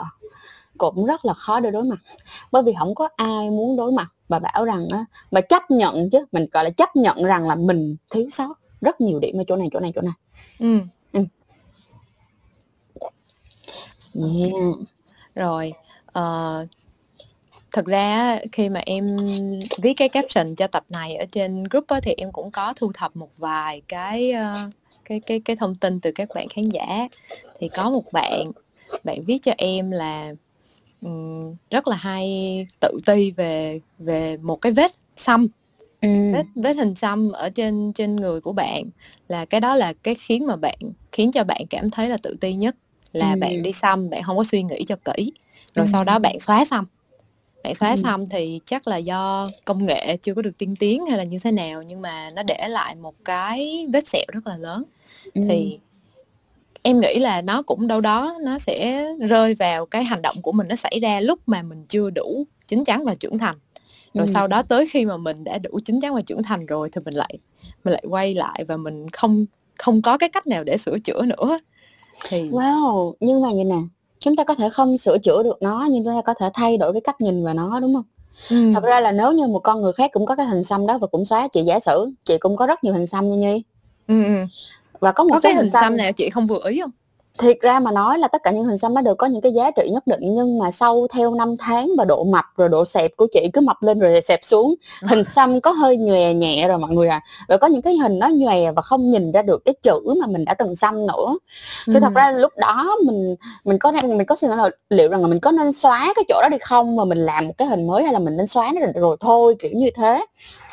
cũng 0.79 1.07
rất 1.07 1.25
là 1.25 1.35
khó 1.35 1.61
để 1.61 1.71
đối 1.71 1.85
mặt 1.85 1.99
bởi 2.53 2.63
vì 2.63 2.75
không 2.79 2.95
có 2.95 3.09
ai 3.17 3.51
muốn 3.51 3.77
đối 3.77 3.93
mặt 3.93 4.09
và 4.29 4.39
bảo 4.39 4.65
rằng 4.65 4.89
á 4.91 5.05
mà 5.31 5.41
chấp 5.41 5.71
nhận 5.71 6.11
chứ 6.11 6.25
mình 6.33 6.47
gọi 6.53 6.65
là 6.65 6.71
chấp 6.71 6.97
nhận 6.97 7.25
rằng 7.25 7.49
là 7.49 7.55
mình 7.55 7.97
thiếu 8.11 8.29
sót 8.31 8.55
rất 8.81 9.01
nhiều 9.01 9.19
điểm 9.19 9.41
ở 9.41 9.45
chỗ 9.49 9.57
này 9.57 9.69
chỗ 9.73 9.81
này 9.81 9.93
chỗ 9.95 10.01
này 10.03 10.15
ừ. 10.59 10.79
Ừ. 11.13 11.25
Yeah. 14.15 14.77
Rồi, 15.35 15.73
ờ, 16.07 16.67
thực 17.77 17.87
ra 17.87 18.39
khi 18.53 18.69
mà 18.69 18.81
em 18.87 19.17
viết 19.83 19.95
cái 19.95 20.09
caption 20.09 20.55
cho 20.55 20.67
tập 20.67 20.85
này 20.89 21.17
ở 21.17 21.25
trên 21.33 21.65
group 21.65 21.87
á, 21.89 22.01
thì 22.03 22.15
em 22.17 22.33
cũng 22.33 22.51
có 22.51 22.73
thu 22.77 22.93
thập 22.95 23.17
một 23.17 23.31
vài 23.37 23.83
cái 23.89 24.33
ờ, 24.33 24.71
cái 25.05 25.21
cái 25.21 25.41
cái 25.41 25.57
thông 25.57 25.75
tin 25.75 26.01
từ 26.01 26.13
các 26.15 26.29
bạn 26.35 26.49
khán 26.49 26.65
giả. 26.65 27.09
Thì 27.59 27.69
có 27.69 27.91
một 27.91 28.05
bạn 28.13 28.45
bạn 29.05 29.25
viết 29.25 29.39
cho 29.43 29.53
em 29.59 29.91
là 29.91 30.33
um, 31.03 31.55
rất 31.71 31.89
là 31.89 31.97
hay 31.97 32.67
tự 32.81 32.99
ti 33.07 33.31
về 33.31 33.81
về 33.99 34.37
một 34.37 34.57
cái 34.57 34.73
vết 34.73 34.91
xăm 35.17 35.49
ừ. 36.01 36.09
vết 36.33 36.45
vết 36.55 36.77
hình 36.77 36.95
xăm 36.95 37.33
ở 37.33 37.51
trên 37.51 37.93
trên 37.93 38.17
người 38.17 38.41
của 38.41 38.53
bạn 38.53 38.85
là 39.29 39.45
cái 39.45 39.61
đó 39.61 39.77
là 39.77 39.93
cái 39.93 40.15
khiến 40.15 40.47
mà 40.47 40.57
bạn 40.57 40.79
khiến 41.13 41.33
cho 41.33 41.45
bạn 41.45 41.63
cảm 41.71 41.91
thấy 41.91 42.09
là 42.09 42.17
tự 42.17 42.37
ti 42.41 42.55
nhất 42.55 42.77
là 43.13 43.31
ừ. 43.31 43.39
bạn 43.41 43.63
đi 43.63 43.73
xăm 43.73 44.11
bạn 44.11 44.23
không 44.23 44.37
có 44.37 44.45
suy 44.45 44.63
nghĩ 44.63 44.85
cho 44.85 44.97
kỹ 45.05 45.33
rồi 45.75 45.87
ừ. 45.87 45.91
sau 45.93 46.05
đó 46.05 46.19
bạn 46.19 46.41
xóa 46.41 46.65
xăm 46.65 46.87
bạn 47.67 47.75
xóa 47.75 47.91
ừ. 47.91 47.97
xăm 47.97 48.27
thì 48.27 48.61
chắc 48.67 48.89
là 48.89 48.97
do 48.97 49.49
công 49.65 49.87
nghệ 49.87 50.17
chưa 50.17 50.35
có 50.35 50.43
được 50.43 50.59
tiên 50.59 50.77
tiến 50.77 51.07
hay 51.07 51.19
là 51.19 51.25
như 51.25 51.39
thế 51.39 51.51
nào 51.51 51.83
nhưng 51.83 52.03
mà 52.03 52.31
nó 52.31 52.43
để 52.43 52.69
lại 52.69 52.95
một 52.95 53.15
cái 53.25 53.87
vết 53.93 54.09
sẹo 54.09 54.25
rất 54.33 54.47
là 54.47 54.57
lớn 54.57 54.83
ừ. 55.35 55.41
thì 55.49 55.79
em 56.83 57.01
nghĩ 57.01 57.19
là 57.19 57.43
nó 57.43 57.63
cũng 57.63 57.87
đâu 57.87 58.01
đó 58.01 58.39
nó 58.43 58.59
sẽ 58.59 59.07
rơi 59.21 59.55
vào 59.55 59.87
cái 59.87 60.05
hành 60.05 60.23
động 60.23 60.43
của 60.43 60.53
mình 60.53 60.69
nó 60.69 60.77
xảy 60.77 61.01
ra 61.03 61.21
lúc 61.21 61.39
mà 61.47 61.63
mình 61.63 61.85
chưa 61.89 62.11
đủ 62.11 62.47
chín 62.69 62.85
chắn 62.85 63.05
và 63.05 63.15
trưởng 63.15 63.39
thành 63.39 63.57
rồi 64.15 64.27
ừ. 64.27 64.33
sau 64.33 64.49
đó 64.49 64.63
tới 64.63 64.87
khi 64.87 65.05
mà 65.05 65.17
mình 65.17 65.45
đã 65.45 65.59
đủ 65.59 65.79
chín 65.85 66.01
chắn 66.01 66.15
và 66.15 66.21
trưởng 66.21 66.43
thành 66.43 66.67
rồi 66.67 66.89
thì 66.93 67.01
mình 67.05 67.15
lại 67.15 67.39
mình 67.85 67.93
lại 67.93 68.05
quay 68.09 68.35
lại 68.35 68.65
và 68.69 68.77
mình 68.77 69.11
không 69.11 69.47
không 69.79 70.03
có 70.03 70.19
cái 70.19 70.29
cách 70.29 70.47
nào 70.47 70.65
để 70.65 70.77
sửa 70.77 70.99
chữa 70.99 71.23
nữa 71.23 71.59
thì 72.29 72.49
Wow! 72.49 73.15
Nhưng 73.21 73.43
mà 73.43 73.49
vậy 73.55 73.65
nè, 73.65 73.77
chúng 74.21 74.37
ta 74.37 74.45
có 74.45 74.55
thể 74.55 74.71
không 74.71 74.99
sửa 74.99 75.19
chữa 75.19 75.43
được 75.43 75.63
nó 75.63 75.87
nhưng 75.91 76.05
chúng 76.05 76.15
ta 76.15 76.23
có 76.23 76.35
thể 76.35 76.51
thay 76.55 76.77
đổi 76.77 76.93
cái 76.93 77.01
cách 77.01 77.21
nhìn 77.21 77.45
vào 77.45 77.55
nó, 77.55 77.81
đúng 77.81 77.95
không 77.95 78.05
Ừm. 78.49 78.75
Thật 78.75 78.85
ra 78.85 79.01
là 79.01 79.13
nếu 79.13 79.33
như 79.33 79.47
một 79.47 79.59
con 79.59 79.81
người 79.81 79.93
khác 79.93 80.11
cũng 80.13 80.27
có 80.27 80.37
cái 80.37 80.47
hình 80.47 80.65
xăm 80.65 80.87
đó 80.87 80.99
và 80.99 81.07
cũng 81.07 81.25
xóa, 81.27 81.49
chị 81.49 81.63
giả 81.63 81.81
sử 81.81 82.11
chị 82.25 82.39
cũng 82.39 82.57
có 82.57 82.67
rất 82.67 82.85
nhiều 82.85 82.95
hình 82.95 83.07
xăm 83.07 83.31
nha 83.31 83.37
Nhi. 83.37 83.63
Ừm, 84.09 84.25
ừm. 84.25 84.47
Và 85.01 85.13
có 85.13 85.25
một 85.25 85.31
Có 85.33 85.37
số 85.37 85.41
cái 85.43 85.55
hình 85.55 85.71
xăm 85.71 85.97
nào 85.97 86.13
chị 86.13 86.31
không 86.31 86.47
vừa 86.47 86.61
ý 86.69 86.81
không 86.81 86.91
Thiệt 87.39 87.61
ra 87.61 87.81
mà 87.81 87.93
nói 87.93 88.19
là 88.19 88.29
tất 88.29 88.43
cả 88.43 88.51
những 88.51 88.65
hình 88.65 88.79
xăm 88.79 88.95
nó 88.95 89.01
đều 89.01 89.15
có 89.15 89.27
những 89.27 89.41
cái 89.41 89.53
giá 89.53 89.71
trị 89.71 89.91
nhất 89.91 90.07
định 90.07 90.21
nhưng 90.23 90.59
mà 90.59 90.71
sau 90.71 91.07
theo 91.13 91.35
năm 91.35 91.55
tháng 91.59 91.91
và 91.99 92.05
độ 92.05 92.25
mập 92.25 92.45
rồi 92.57 92.69
độ 92.69 92.85
xẹp 92.85 93.17
của 93.17 93.27
chị 93.33 93.51
cứ 93.53 93.61
mập 93.61 93.83
lên 93.83 93.99
rồi 93.99 94.21
xẹp 94.21 94.41
xuống. 94.43 94.75
Hình 95.03 95.25
xăm 95.25 95.61
có 95.61 95.71
hơi 95.71 95.97
nhòe 95.97 96.35
nhẹ 96.35 96.69
rồi 96.69 96.79
mọi 96.79 96.91
người 96.91 97.09
à 97.09 97.21
rồi 97.49 97.59
có 97.59 97.67
những 97.67 97.83
cái 97.83 97.97
hình 97.97 98.19
nó 98.19 98.29
nhòe 98.29 98.73
và 98.73 98.83
không 98.83 99.11
nhìn 99.11 99.33
ra 99.33 99.43
được 99.43 99.65
cái 99.65 99.75
chữ 99.83 100.01
mà 100.21 100.27
mình 100.27 100.45
đã 100.45 100.55
từng 100.55 100.77
xăm 100.77 101.07
nữa. 101.07 101.39
Thì 101.87 101.95
ừ. 101.95 102.01
thật 102.01 102.13
ra 102.15 102.31
lúc 102.31 102.53
đó 102.57 102.97
mình 103.05 103.37
mình 103.65 103.79
có 103.79 103.93
mình 103.93 104.27
có 104.27 104.37
suy 104.37 104.49
nghĩ 104.49 104.55
là 104.57 104.71
liệu 104.91 105.09
rằng 105.09 105.23
là 105.23 105.29
mình 105.29 105.41
có 105.41 105.51
nên 105.51 105.73
xóa 105.73 106.13
cái 106.17 106.25
chỗ 106.29 106.41
đó 106.43 106.49
đi 106.51 106.59
không? 106.61 106.97
Mà 106.97 107.05
mình 107.05 107.19
làm 107.19 107.47
một 107.47 107.55
cái 107.59 107.69
hình 107.69 107.87
mới 107.87 108.03
hay 108.05 108.13
là 108.13 108.19
mình 108.19 108.37
nên 108.37 108.47
xóa 108.47 108.73
nó 108.75 108.81
rồi, 108.81 108.93
rồi 108.95 109.17
thôi 109.21 109.57
kiểu 109.59 109.71
như 109.75 109.91
thế. 109.97 110.27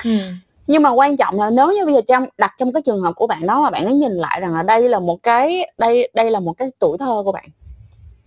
Ừ 0.04 0.10
nhưng 0.68 0.84
mà 0.84 0.90
quan 0.90 1.18
trọng 1.18 1.40
là 1.40 1.50
nếu 1.50 1.72
như 1.72 1.86
bây 1.86 1.94
giờ 1.94 2.02
trong 2.08 2.26
đặt 2.38 2.52
trong 2.60 2.74
cái 2.74 2.82
trường 2.82 3.02
hợp 3.02 3.14
của 3.16 3.28
bạn 3.28 3.48
đó 3.48 3.62
mà 3.62 3.70
bạn 3.70 3.86
ấy 3.86 3.94
nhìn 3.94 4.12
lại 4.12 4.42
rằng 4.42 4.54
là 4.54 4.64
đây 4.64 4.90
là 4.90 5.00
một 5.00 5.24
cái 5.24 5.74
đây 5.78 6.10
đây 6.14 6.32
là 6.32 6.40
một 6.40 6.54
cái 6.54 6.72
tuổi 6.80 6.98
thơ 6.98 7.22
của 7.26 7.32
bạn. 7.32 7.46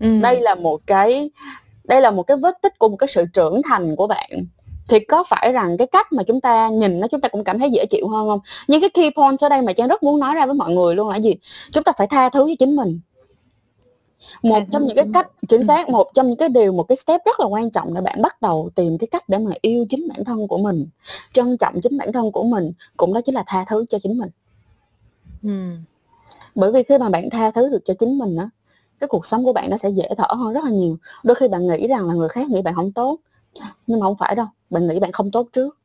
Ừ. 0.00 0.20
đây 0.22 0.40
là 0.40 0.54
một 0.54 0.80
cái 0.86 1.30
đây 1.84 2.00
là 2.00 2.10
một 2.10 2.22
cái 2.22 2.36
vết 2.36 2.54
tích 2.62 2.78
của 2.78 2.88
một 2.88 2.96
cái 2.96 3.08
sự 3.14 3.24
trưởng 3.32 3.62
thành 3.62 3.96
của 3.96 4.06
bạn 4.06 4.30
thì 4.88 5.00
có 5.00 5.24
phải 5.28 5.52
rằng 5.52 5.76
cái 5.76 5.86
cách 5.86 6.12
mà 6.12 6.22
chúng 6.22 6.40
ta 6.40 6.68
nhìn 6.68 7.00
nó 7.00 7.06
chúng 7.10 7.20
ta 7.20 7.28
cũng 7.28 7.44
cảm 7.44 7.58
thấy 7.58 7.70
dễ 7.70 7.86
chịu 7.86 8.08
hơn 8.08 8.28
không? 8.28 8.40
Nhưng 8.68 8.80
cái 8.80 8.90
key 8.90 9.10
point 9.16 9.40
ở 9.40 9.48
đây 9.48 9.62
mà 9.62 9.72
trang 9.72 9.88
rất 9.88 10.02
muốn 10.02 10.20
nói 10.20 10.34
ra 10.34 10.46
với 10.46 10.54
mọi 10.54 10.72
người 10.72 10.94
luôn 10.94 11.08
là 11.08 11.16
gì? 11.16 11.34
Chúng 11.72 11.84
ta 11.84 11.92
phải 11.98 12.06
tha 12.06 12.28
thứ 12.28 12.44
với 12.44 12.56
chính 12.58 12.76
mình 12.76 13.00
một 14.42 14.62
trong 14.72 14.86
những 14.86 14.96
cái 14.96 15.06
cách 15.14 15.30
chính 15.48 15.64
xác 15.64 15.88
một 15.88 16.10
trong 16.14 16.28
những 16.28 16.36
cái 16.36 16.48
điều 16.48 16.72
một 16.72 16.82
cái 16.82 16.96
step 16.96 17.20
rất 17.24 17.40
là 17.40 17.46
quan 17.46 17.70
trọng 17.70 17.94
để 17.94 18.00
bạn 18.00 18.22
bắt 18.22 18.42
đầu 18.42 18.70
tìm 18.74 18.98
cái 18.98 19.06
cách 19.06 19.28
để 19.28 19.38
mà 19.38 19.52
yêu 19.60 19.86
chính 19.90 20.08
bản 20.08 20.24
thân 20.24 20.48
của 20.48 20.58
mình 20.58 20.86
trân 21.32 21.56
trọng 21.56 21.80
chính 21.80 21.98
bản 21.98 22.12
thân 22.12 22.32
của 22.32 22.42
mình 22.42 22.72
cũng 22.96 23.14
đó 23.14 23.20
chính 23.20 23.34
là 23.34 23.44
tha 23.46 23.64
thứ 23.68 23.84
cho 23.90 23.98
chính 24.02 24.18
mình. 24.18 24.30
Ừ. 25.42 25.50
bởi 26.54 26.72
vì 26.72 26.82
khi 26.82 26.98
mà 26.98 27.08
bạn 27.08 27.30
tha 27.30 27.50
thứ 27.50 27.68
được 27.68 27.82
cho 27.84 27.94
chính 27.94 28.18
mình 28.18 28.36
á 28.36 28.48
cái 29.00 29.08
cuộc 29.08 29.26
sống 29.26 29.44
của 29.44 29.52
bạn 29.52 29.70
nó 29.70 29.76
sẽ 29.76 29.88
dễ 29.88 30.08
thở 30.16 30.34
hơn 30.34 30.52
rất 30.52 30.64
là 30.64 30.70
nhiều. 30.70 30.96
Đôi 31.22 31.34
khi 31.34 31.48
bạn 31.48 31.66
nghĩ 31.66 31.88
rằng 31.88 32.08
là 32.08 32.14
người 32.14 32.28
khác 32.28 32.50
nghĩ 32.50 32.62
bạn 32.62 32.74
không 32.74 32.92
tốt 32.92 33.18
nhưng 33.86 34.00
mà 34.00 34.06
không 34.06 34.16
phải 34.16 34.34
đâu 34.34 34.46
bạn 34.70 34.86
nghĩ 34.86 35.00
bạn 35.00 35.12
không 35.12 35.30
tốt 35.30 35.48
trước. 35.52 35.78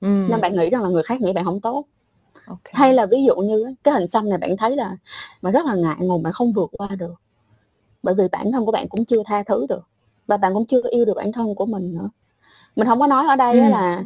Ừ. 0.00 0.08
nên 0.30 0.40
bạn 0.40 0.56
nghĩ 0.56 0.70
rằng 0.70 0.82
là 0.82 0.88
người 0.88 1.02
khác 1.02 1.20
nghĩ 1.20 1.32
bạn 1.32 1.44
không 1.44 1.60
tốt. 1.60 1.86
Okay. 2.46 2.72
hay 2.74 2.94
là 2.94 3.06
ví 3.06 3.24
dụ 3.24 3.34
như 3.36 3.74
cái 3.84 3.94
hình 3.94 4.08
xăm 4.08 4.28
này 4.28 4.38
bạn 4.38 4.56
thấy 4.56 4.76
là 4.76 4.96
mà 5.42 5.50
rất 5.50 5.66
là 5.66 5.74
ngại 5.74 5.96
ngùng 6.00 6.22
bạn 6.22 6.32
không 6.32 6.52
vượt 6.52 6.70
qua 6.78 6.88
được 6.88 7.14
bởi 8.02 8.14
vì 8.14 8.24
bản 8.32 8.52
thân 8.52 8.66
của 8.66 8.72
bạn 8.72 8.88
cũng 8.88 9.04
chưa 9.04 9.22
tha 9.26 9.42
thứ 9.42 9.66
được. 9.68 9.82
Và 10.26 10.36
bạn 10.36 10.54
cũng 10.54 10.66
chưa 10.66 10.82
yêu 10.90 11.04
được 11.04 11.16
bản 11.16 11.32
thân 11.32 11.54
của 11.54 11.66
mình 11.66 11.94
nữa. 11.94 12.08
Mình 12.76 12.88
không 12.88 13.00
có 13.00 13.06
nói 13.06 13.26
ở 13.26 13.36
đây 13.36 13.60
ừ. 13.60 13.70
là 13.70 14.02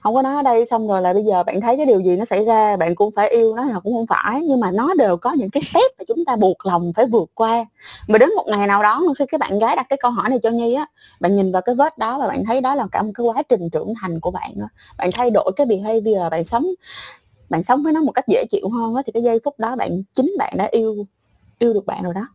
không 0.00 0.14
có 0.14 0.22
nói 0.22 0.34
ở 0.34 0.42
đây 0.42 0.66
xong 0.66 0.88
rồi 0.88 1.02
là 1.02 1.12
bây 1.12 1.24
giờ 1.24 1.42
bạn 1.42 1.60
thấy 1.60 1.76
cái 1.76 1.86
điều 1.86 2.00
gì 2.00 2.16
nó 2.16 2.24
xảy 2.24 2.44
ra 2.44 2.76
bạn 2.76 2.94
cũng 2.94 3.10
phải 3.16 3.28
yêu 3.28 3.56
nó 3.56 3.64
thì 3.64 3.72
cũng 3.82 3.94
không 3.94 4.06
phải. 4.06 4.42
Nhưng 4.44 4.60
mà 4.60 4.70
nó 4.70 4.94
đều 4.94 5.16
có 5.16 5.32
những 5.32 5.50
cái 5.50 5.62
step 5.62 5.92
mà 5.98 6.04
chúng 6.08 6.24
ta 6.24 6.36
buộc 6.36 6.66
lòng 6.66 6.92
phải 6.96 7.06
vượt 7.06 7.30
qua. 7.34 7.64
Mà 8.08 8.18
đến 8.18 8.30
một 8.36 8.44
ngày 8.46 8.66
nào 8.66 8.82
đó 8.82 9.02
khi 9.18 9.26
cái 9.26 9.38
bạn 9.38 9.58
gái 9.58 9.76
đặt 9.76 9.86
cái 9.88 9.96
câu 10.02 10.10
hỏi 10.10 10.28
này 10.28 10.38
cho 10.42 10.50
nhi 10.50 10.74
á 10.74 10.86
bạn 11.20 11.36
nhìn 11.36 11.52
vào 11.52 11.62
cái 11.62 11.74
vết 11.74 11.98
đó 11.98 12.18
và 12.18 12.28
bạn 12.28 12.44
thấy 12.44 12.60
đó 12.60 12.74
là 12.74 12.86
cả 12.92 13.02
một 13.02 13.12
cái 13.14 13.26
quá 13.26 13.42
trình 13.42 13.70
trưởng 13.70 13.94
thành 14.02 14.20
của 14.20 14.30
bạn 14.30 14.52
đó. 14.56 14.66
bạn 14.98 15.10
thay 15.14 15.30
đổi 15.30 15.52
cái 15.56 15.66
behavior 15.66 16.30
bạn 16.30 16.44
sống 16.44 16.66
bạn 17.48 17.62
sống 17.62 17.82
với 17.82 17.92
nó 17.92 18.02
một 18.02 18.12
cách 18.12 18.28
dễ 18.28 18.44
chịu 18.50 18.68
hơn 18.68 18.94
đó, 18.94 19.02
thì 19.06 19.12
cái 19.12 19.22
giây 19.22 19.40
phút 19.44 19.58
đó 19.58 19.76
bạn 19.76 20.02
chính 20.14 20.34
bạn 20.38 20.54
đã 20.56 20.68
yêu 20.70 21.06
yêu 21.58 21.74
được 21.74 21.86
bạn 21.86 22.02
rồi 22.02 22.14
đó 22.14 22.26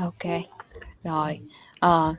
ok 0.00 0.42
rồi 1.04 1.40
uh, 1.86 2.16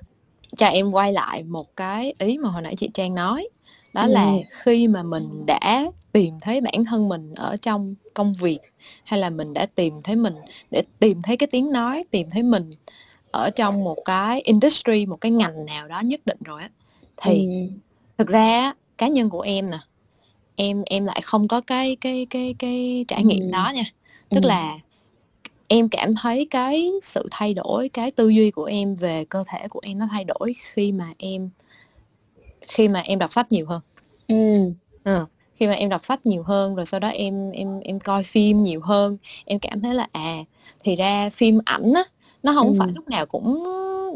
cho 0.57 0.65
em 0.65 0.91
quay 0.91 1.13
lại 1.13 1.43
một 1.43 1.75
cái 1.75 2.13
ý 2.17 2.37
mà 2.37 2.49
hồi 2.49 2.61
nãy 2.61 2.75
chị 2.75 2.89
Trang 2.93 3.15
nói 3.15 3.49
đó 3.93 4.01
ừ. 4.01 4.07
là 4.07 4.33
khi 4.49 4.87
mà 4.87 5.03
mình 5.03 5.45
đã 5.45 5.85
tìm 6.11 6.33
thấy 6.41 6.61
bản 6.61 6.85
thân 6.85 7.09
mình 7.09 7.33
ở 7.35 7.57
trong 7.61 7.95
công 8.13 8.33
việc 8.33 8.59
hay 9.03 9.19
là 9.19 9.29
mình 9.29 9.53
đã 9.53 9.65
tìm 9.65 9.93
thấy 10.03 10.15
mình 10.15 10.35
để 10.71 10.83
tìm 10.99 11.21
thấy 11.21 11.37
cái 11.37 11.47
tiếng 11.47 11.71
nói 11.71 12.03
tìm 12.11 12.29
thấy 12.29 12.43
mình 12.43 12.71
ở 13.31 13.49
trong 13.49 13.83
một 13.83 13.97
cái 14.05 14.41
industry 14.41 15.05
một 15.05 15.21
cái 15.21 15.31
ngành 15.31 15.65
nào 15.65 15.87
đó 15.87 15.99
nhất 15.99 16.21
định 16.25 16.37
rồi 16.45 16.61
á 16.61 16.69
thì 17.17 17.45
ừ. 17.45 17.77
thực 18.17 18.27
ra 18.27 18.73
cá 18.97 19.07
nhân 19.07 19.29
của 19.29 19.41
em 19.41 19.69
nè 19.71 19.79
em 20.55 20.83
em 20.85 21.05
lại 21.05 21.21
không 21.23 21.47
có 21.47 21.61
cái 21.61 21.95
cái 21.95 22.27
cái 22.29 22.55
cái 22.59 23.05
trải 23.07 23.23
nghiệm 23.23 23.41
ừ. 23.41 23.51
đó 23.51 23.71
nha 23.75 23.83
tức 24.29 24.43
ừ. 24.43 24.47
là 24.47 24.79
em 25.71 25.89
cảm 25.89 26.13
thấy 26.21 26.47
cái 26.49 26.91
sự 27.01 27.27
thay 27.31 27.53
đổi 27.53 27.89
cái 27.89 28.11
tư 28.11 28.29
duy 28.29 28.51
của 28.51 28.63
em 28.63 28.95
về 28.95 29.25
cơ 29.25 29.43
thể 29.47 29.67
của 29.67 29.79
em 29.83 29.99
nó 29.99 30.07
thay 30.11 30.23
đổi 30.23 30.53
khi 30.73 30.91
mà 30.91 31.13
em 31.17 31.49
khi 32.61 32.87
mà 32.87 32.99
em 32.99 33.19
đọc 33.19 33.31
sách 33.31 33.51
nhiều 33.51 33.65
hơn 33.67 33.81
ừ. 34.27 34.71
Ừ, 35.03 35.25
khi 35.55 35.67
mà 35.67 35.73
em 35.73 35.89
đọc 35.89 36.05
sách 36.05 36.25
nhiều 36.25 36.43
hơn 36.43 36.75
rồi 36.75 36.85
sau 36.85 36.99
đó 36.99 37.07
em 37.07 37.51
em 37.51 37.79
em 37.79 37.99
coi 37.99 38.23
phim 38.23 38.63
nhiều 38.63 38.81
hơn 38.81 39.17
em 39.45 39.59
cảm 39.59 39.81
thấy 39.81 39.93
là 39.93 40.07
à 40.11 40.37
thì 40.83 40.95
ra 40.95 41.29
phim 41.29 41.59
ảnh 41.65 41.93
á 41.93 42.03
nó 42.43 42.53
không 42.53 42.67
ừ. 42.67 42.73
phải 42.79 42.87
lúc 42.95 43.07
nào 43.07 43.25
cũng 43.25 43.63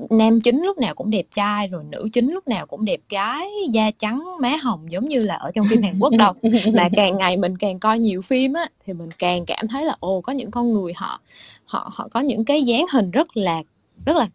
nam 0.09 0.41
chính 0.41 0.61
lúc 0.61 0.77
nào 0.77 0.95
cũng 0.95 1.11
đẹp 1.11 1.25
trai 1.35 1.67
rồi 1.67 1.83
nữ 1.89 2.09
chính 2.13 2.31
lúc 2.31 2.47
nào 2.47 2.65
cũng 2.65 2.85
đẹp 2.85 2.99
gái 3.09 3.49
da 3.71 3.91
trắng 3.91 4.23
má 4.39 4.55
hồng 4.61 4.91
giống 4.91 5.05
như 5.05 5.23
là 5.23 5.35
ở 5.35 5.51
trong 5.55 5.65
phim 5.69 5.81
Hàn 5.81 5.99
Quốc 5.99 6.13
đâu 6.17 6.33
mà 6.73 6.89
càng 6.95 7.17
ngày 7.17 7.37
mình 7.37 7.57
càng 7.57 7.79
coi 7.79 7.99
nhiều 7.99 8.21
phim 8.21 8.53
á 8.53 8.67
thì 8.85 8.93
mình 8.93 9.09
càng 9.19 9.45
cảm 9.45 9.67
thấy 9.67 9.85
là 9.85 9.95
ồ 9.99 10.21
có 10.21 10.33
những 10.33 10.51
con 10.51 10.73
người 10.73 10.93
họ 10.95 11.21
họ 11.65 11.91
họ 11.93 12.07
có 12.11 12.19
những 12.19 12.45
cái 12.45 12.63
dáng 12.63 12.85
hình 12.93 13.11
rất 13.11 13.37
là 13.37 13.63
rất 14.05 14.17
là 14.17 14.27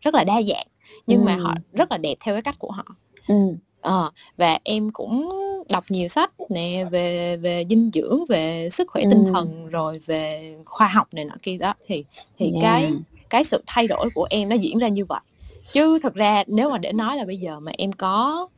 rất 0.00 0.14
là 0.14 0.24
đa 0.24 0.42
dạng 0.42 0.66
nhưng 1.06 1.20
ừ. 1.20 1.24
mà 1.24 1.36
họ 1.36 1.54
rất 1.72 1.90
là 1.90 1.98
đẹp 1.98 2.14
theo 2.20 2.34
cái 2.34 2.42
cách 2.42 2.58
của 2.58 2.70
họ 2.70 2.84
ừ. 3.28 3.34
ờ, 3.80 4.10
và 4.36 4.58
em 4.64 4.90
cũng 4.90 5.28
đọc 5.68 5.84
nhiều 5.88 6.08
sách 6.08 6.30
nè 6.48 6.84
về 6.90 7.36
về 7.36 7.64
dinh 7.70 7.90
dưỡng 7.94 8.24
về 8.28 8.68
sức 8.72 8.88
khỏe 8.90 9.02
ừ. 9.02 9.08
tinh 9.10 9.24
thần 9.32 9.66
rồi 9.66 10.00
về 10.06 10.54
khoa 10.64 10.88
học 10.88 11.08
này 11.14 11.24
nọ 11.24 11.34
kia 11.42 11.58
đó 11.58 11.74
thì 11.86 12.04
thì 12.38 12.50
yeah. 12.52 12.62
cái 12.62 12.92
cái 13.30 13.44
sự 13.44 13.62
thay 13.66 13.86
đổi 13.88 14.10
của 14.14 14.26
em 14.30 14.48
nó 14.48 14.56
diễn 14.56 14.78
ra 14.78 14.88
như 14.88 15.04
vậy 15.04 15.20
chứ 15.72 15.98
thật 16.02 16.14
ra 16.14 16.44
nếu 16.46 16.70
mà 16.70 16.78
để 16.78 16.92
nói 16.92 17.16
là 17.16 17.24
bây 17.24 17.36
giờ 17.36 17.60
mà 17.60 17.72
em 17.78 17.92
có 17.92 18.48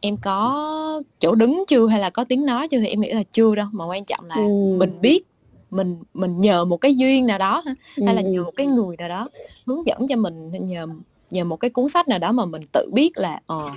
em 0.00 0.16
có 0.16 1.02
chỗ 1.20 1.34
đứng 1.34 1.64
chưa 1.68 1.86
hay 1.86 2.00
là 2.00 2.10
có 2.10 2.24
tiếng 2.24 2.46
nói 2.46 2.68
chưa 2.68 2.80
thì 2.80 2.86
em 2.86 3.00
nghĩ 3.00 3.12
là 3.12 3.22
chưa 3.32 3.54
đâu 3.54 3.66
mà 3.72 3.86
quan 3.86 4.04
trọng 4.04 4.24
là 4.24 4.34
ừ. 4.34 4.76
mình 4.78 5.00
biết 5.00 5.24
mình 5.70 5.96
mình 6.14 6.40
nhờ 6.40 6.64
một 6.64 6.76
cái 6.76 6.96
duyên 6.96 7.26
nào 7.26 7.38
đó 7.38 7.62
ừ. 7.96 8.04
hay 8.06 8.14
là 8.14 8.22
nhờ 8.22 8.44
một 8.44 8.52
cái 8.56 8.66
người 8.66 8.96
nào 8.96 9.08
đó 9.08 9.28
hướng 9.66 9.86
dẫn 9.86 10.08
cho 10.08 10.16
mình 10.16 10.50
nhờ 10.66 10.86
nhờ 11.30 11.44
một 11.44 11.56
cái 11.56 11.70
cuốn 11.70 11.88
sách 11.88 12.08
nào 12.08 12.18
đó 12.18 12.32
mà 12.32 12.44
mình 12.44 12.62
tự 12.72 12.90
biết 12.92 13.18
là 13.18 13.40
ờ 13.46 13.70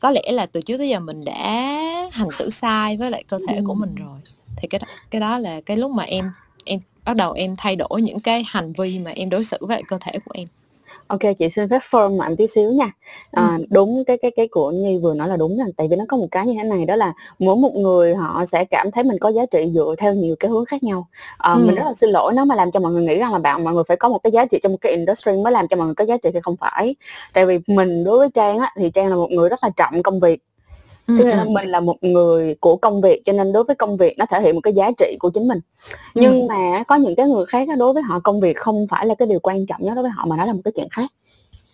có 0.00 0.10
lẽ 0.10 0.22
là 0.26 0.46
từ 0.46 0.60
trước 0.60 0.78
tới 0.78 0.88
giờ 0.88 1.00
mình 1.00 1.24
đã 1.24 1.72
hành 2.12 2.30
xử 2.30 2.50
sai 2.50 2.96
với 2.96 3.10
lại 3.10 3.24
cơ 3.28 3.38
thể 3.48 3.56
ừ. 3.56 3.62
của 3.66 3.74
mình 3.74 3.94
rồi 3.94 4.18
thì 4.56 4.68
cái 4.68 4.78
đó, 4.78 4.86
cái 5.10 5.20
đó 5.20 5.38
là 5.38 5.60
cái 5.60 5.76
lúc 5.76 5.90
mà 5.90 6.04
em 6.04 6.30
em 6.64 6.80
bắt 7.04 7.16
đầu 7.16 7.32
em 7.32 7.54
thay 7.58 7.76
đổi 7.76 8.02
những 8.02 8.20
cái 8.20 8.44
hành 8.46 8.72
vi 8.72 8.98
mà 8.98 9.10
em 9.10 9.30
đối 9.30 9.44
xử 9.44 9.56
với 9.60 9.76
lại 9.76 9.82
cơ 9.88 9.98
thể 10.00 10.12
của 10.24 10.32
em 10.34 10.48
Ok 11.10 11.20
chị 11.38 11.48
xin 11.56 11.68
phép 11.68 11.78
firm 11.90 12.16
mạnh 12.16 12.36
tí 12.36 12.46
xíu 12.46 12.72
nha. 12.72 12.90
À, 13.32 13.56
ừ. 13.58 13.64
đúng 13.70 14.04
cái 14.04 14.18
cái 14.22 14.30
cái 14.36 14.48
của 14.48 14.70
Nhi 14.70 14.98
vừa 14.98 15.14
nói 15.14 15.28
là 15.28 15.36
đúng 15.36 15.58
là 15.58 15.64
tại 15.76 15.88
vì 15.90 15.96
nó 15.96 16.04
có 16.08 16.16
một 16.16 16.26
cái 16.30 16.46
như 16.46 16.54
thế 16.58 16.64
này 16.64 16.86
đó 16.86 16.96
là 16.96 17.12
mỗi 17.38 17.56
một 17.56 17.74
người 17.74 18.14
họ 18.14 18.44
sẽ 18.46 18.64
cảm 18.64 18.90
thấy 18.90 19.04
mình 19.04 19.18
có 19.18 19.28
giá 19.28 19.46
trị 19.46 19.70
dựa 19.74 19.94
theo 19.98 20.14
nhiều 20.14 20.36
cái 20.40 20.50
hướng 20.50 20.64
khác 20.64 20.82
nhau. 20.82 21.06
À, 21.38 21.52
ừ. 21.52 21.62
mình 21.66 21.74
rất 21.74 21.82
là 21.84 21.94
xin 21.94 22.10
lỗi 22.10 22.32
nếu 22.36 22.44
mà 22.44 22.54
làm 22.54 22.70
cho 22.70 22.80
mọi 22.80 22.92
người 22.92 23.02
nghĩ 23.04 23.18
rằng 23.18 23.32
là 23.32 23.38
bạn 23.38 23.64
mọi 23.64 23.74
người 23.74 23.84
phải 23.88 23.96
có 23.96 24.08
một 24.08 24.18
cái 24.22 24.32
giá 24.32 24.46
trị 24.46 24.60
trong 24.62 24.78
cái 24.78 24.92
industry 24.92 25.32
mới 25.32 25.52
làm 25.52 25.68
cho 25.68 25.76
mọi 25.76 25.86
người 25.86 25.94
có 25.94 26.04
giá 26.04 26.16
trị 26.16 26.30
thì 26.34 26.40
không 26.42 26.56
phải. 26.56 26.94
Tại 27.32 27.46
vì 27.46 27.58
mình 27.66 28.04
đối 28.04 28.18
với 28.18 28.28
Trang 28.34 28.58
á 28.58 28.72
thì 28.76 28.90
Trang 28.90 29.08
là 29.08 29.16
một 29.16 29.30
người 29.30 29.48
rất 29.48 29.58
là 29.62 29.70
trọng 29.76 30.02
công 30.02 30.20
việc 30.20 30.42
Tức 31.18 31.24
là 31.24 31.44
mình 31.48 31.68
là 31.68 31.80
một 31.80 31.96
người 32.00 32.54
của 32.54 32.76
công 32.76 33.00
việc 33.00 33.22
cho 33.24 33.32
nên 33.32 33.52
đối 33.52 33.64
với 33.64 33.76
công 33.76 33.96
việc 33.96 34.18
nó 34.18 34.26
thể 34.30 34.42
hiện 34.42 34.54
một 34.54 34.60
cái 34.60 34.72
giá 34.72 34.90
trị 34.98 35.16
của 35.20 35.30
chính 35.30 35.48
mình. 35.48 35.60
Nhưng 36.14 36.46
mà 36.46 36.82
có 36.88 36.94
những 36.94 37.16
cái 37.16 37.26
người 37.26 37.46
khác 37.46 37.68
đối 37.78 37.92
với 37.92 38.02
họ 38.02 38.20
công 38.20 38.40
việc 38.40 38.56
không 38.56 38.86
phải 38.90 39.06
là 39.06 39.14
cái 39.14 39.28
điều 39.28 39.40
quan 39.40 39.66
trọng 39.66 39.84
nhất 39.84 39.94
đối 39.94 40.02
với 40.02 40.10
họ 40.10 40.26
mà 40.26 40.36
nó 40.36 40.44
là 40.44 40.52
một 40.52 40.60
cái 40.64 40.72
chuyện 40.76 40.88
khác. 40.90 41.10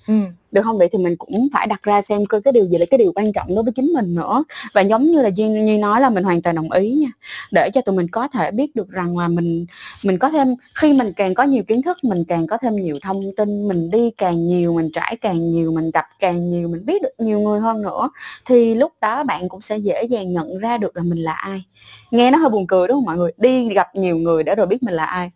Ừm. 0.06 0.26
Được 0.52 0.62
không 0.62 0.78
Vậy 0.78 0.88
thì 0.92 0.98
mình 0.98 1.16
cũng 1.16 1.48
phải 1.52 1.66
đặt 1.66 1.82
ra 1.82 2.02
xem 2.02 2.26
coi 2.26 2.40
cái 2.42 2.52
điều 2.52 2.64
gì 2.66 2.78
là 2.78 2.86
cái 2.90 2.98
điều 2.98 3.12
quan 3.14 3.32
trọng 3.32 3.54
đối 3.54 3.64
với 3.64 3.72
chính 3.72 3.86
mình 3.86 4.14
nữa. 4.14 4.44
Và 4.74 4.80
giống 4.80 5.04
như 5.10 5.22
là 5.22 5.28
Duy 5.28 5.48
Nhi 5.48 5.78
nói 5.78 6.00
là 6.00 6.10
mình 6.10 6.24
hoàn 6.24 6.42
toàn 6.42 6.56
đồng 6.56 6.70
ý 6.70 6.90
nha, 6.94 7.08
để 7.52 7.70
cho 7.74 7.80
tụi 7.80 7.96
mình 7.96 8.08
có 8.08 8.28
thể 8.28 8.50
biết 8.50 8.76
được 8.76 8.90
rằng 8.90 9.18
là 9.18 9.28
mình 9.28 9.66
mình 10.04 10.18
có 10.18 10.30
thêm 10.30 10.54
khi 10.74 10.92
mình 10.92 11.12
càng 11.16 11.34
có 11.34 11.42
nhiều 11.42 11.62
kiến 11.64 11.82
thức, 11.82 11.98
mình 12.04 12.24
càng 12.28 12.46
có 12.46 12.58
thêm 12.62 12.76
nhiều 12.76 12.98
thông 13.02 13.22
tin, 13.36 13.68
mình 13.68 13.90
đi 13.90 14.10
càng 14.18 14.46
nhiều, 14.46 14.74
mình 14.74 14.90
trải 14.94 15.16
càng 15.20 15.50
nhiều, 15.50 15.72
mình 15.72 15.90
gặp 15.94 16.06
càng 16.20 16.50
nhiều, 16.50 16.68
mình 16.68 16.86
biết 16.86 17.02
được 17.02 17.12
nhiều 17.18 17.40
người 17.40 17.60
hơn 17.60 17.82
nữa, 17.82 18.10
thì 18.46 18.74
lúc 18.74 18.92
đó 19.00 19.24
bạn 19.24 19.48
cũng 19.48 19.60
sẽ 19.60 19.76
dễ 19.78 20.02
dàng 20.04 20.32
nhận 20.32 20.58
ra 20.58 20.78
được 20.78 20.96
là 20.96 21.02
mình 21.02 21.18
là 21.18 21.32
ai. 21.32 21.64
Nghe 22.10 22.30
nó 22.30 22.38
hơi 22.38 22.50
buồn 22.50 22.66
cười, 22.66 22.88
đúng 22.88 22.96
không 22.96 23.04
mọi 23.04 23.16
người? 23.16 23.32
Đi 23.36 23.68
gặp 23.74 23.94
nhiều 23.96 24.16
người 24.18 24.42
để 24.42 24.54
rồi 24.54 24.66
biết 24.66 24.82
mình 24.82 24.94
là 24.94 25.04
ai. 25.04 25.30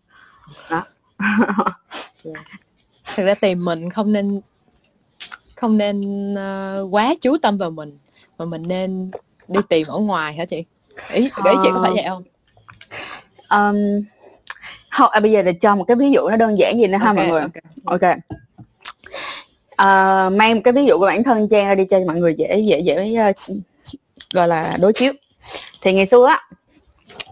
Đó. 0.70 0.82
Thực 3.16 3.24
ra 3.26 3.34
tìm 3.34 3.60
mình 3.64 3.90
không 3.90 4.12
nên 4.12 4.40
không 5.60 5.78
nên 5.78 6.00
uh, 6.34 6.94
quá 6.94 7.14
chú 7.20 7.36
tâm 7.42 7.56
vào 7.56 7.70
mình 7.70 7.98
mà 8.38 8.44
mình 8.44 8.62
nên 8.62 9.10
đi 9.48 9.60
tìm 9.68 9.86
ở 9.86 9.98
ngoài 9.98 10.34
hả 10.34 10.44
chị? 10.44 10.64
Ý 11.12 11.22
ý 11.22 11.28
chị 11.62 11.68
có 11.74 11.82
phải 11.82 11.92
vậy 11.94 12.04
không? 12.08 12.22
Um, 13.50 14.04
không 14.90 15.10
à, 15.10 15.20
bây 15.20 15.32
giờ 15.32 15.42
để 15.42 15.52
cho 15.52 15.76
một 15.76 15.84
cái 15.84 15.96
ví 15.96 16.10
dụ 16.10 16.28
nó 16.28 16.36
đơn 16.36 16.58
giản 16.58 16.78
gì 16.80 16.86
nữa 16.86 16.98
okay, 17.00 17.06
ha 17.06 17.12
mọi 17.12 17.26
người. 17.26 17.40
ok, 17.40 17.52
okay. 17.84 18.16
Uh, 19.72 20.32
mang 20.32 20.54
một 20.54 20.60
cái 20.64 20.72
ví 20.72 20.84
dụ 20.84 20.98
của 20.98 21.06
bản 21.06 21.24
thân 21.24 21.48
trang 21.48 21.68
ra 21.68 21.74
đi 21.74 21.84
cho 21.84 22.00
mọi 22.06 22.16
người 22.16 22.34
dễ 22.38 22.60
dễ 22.60 22.80
dễ 22.80 23.16
uh, 23.30 23.36
gọi 24.32 24.48
là 24.48 24.76
đối 24.80 24.92
chiếu. 24.92 25.12
Thì 25.82 25.92
ngày 25.92 26.06
xưa 26.06 26.26
á 26.26 26.40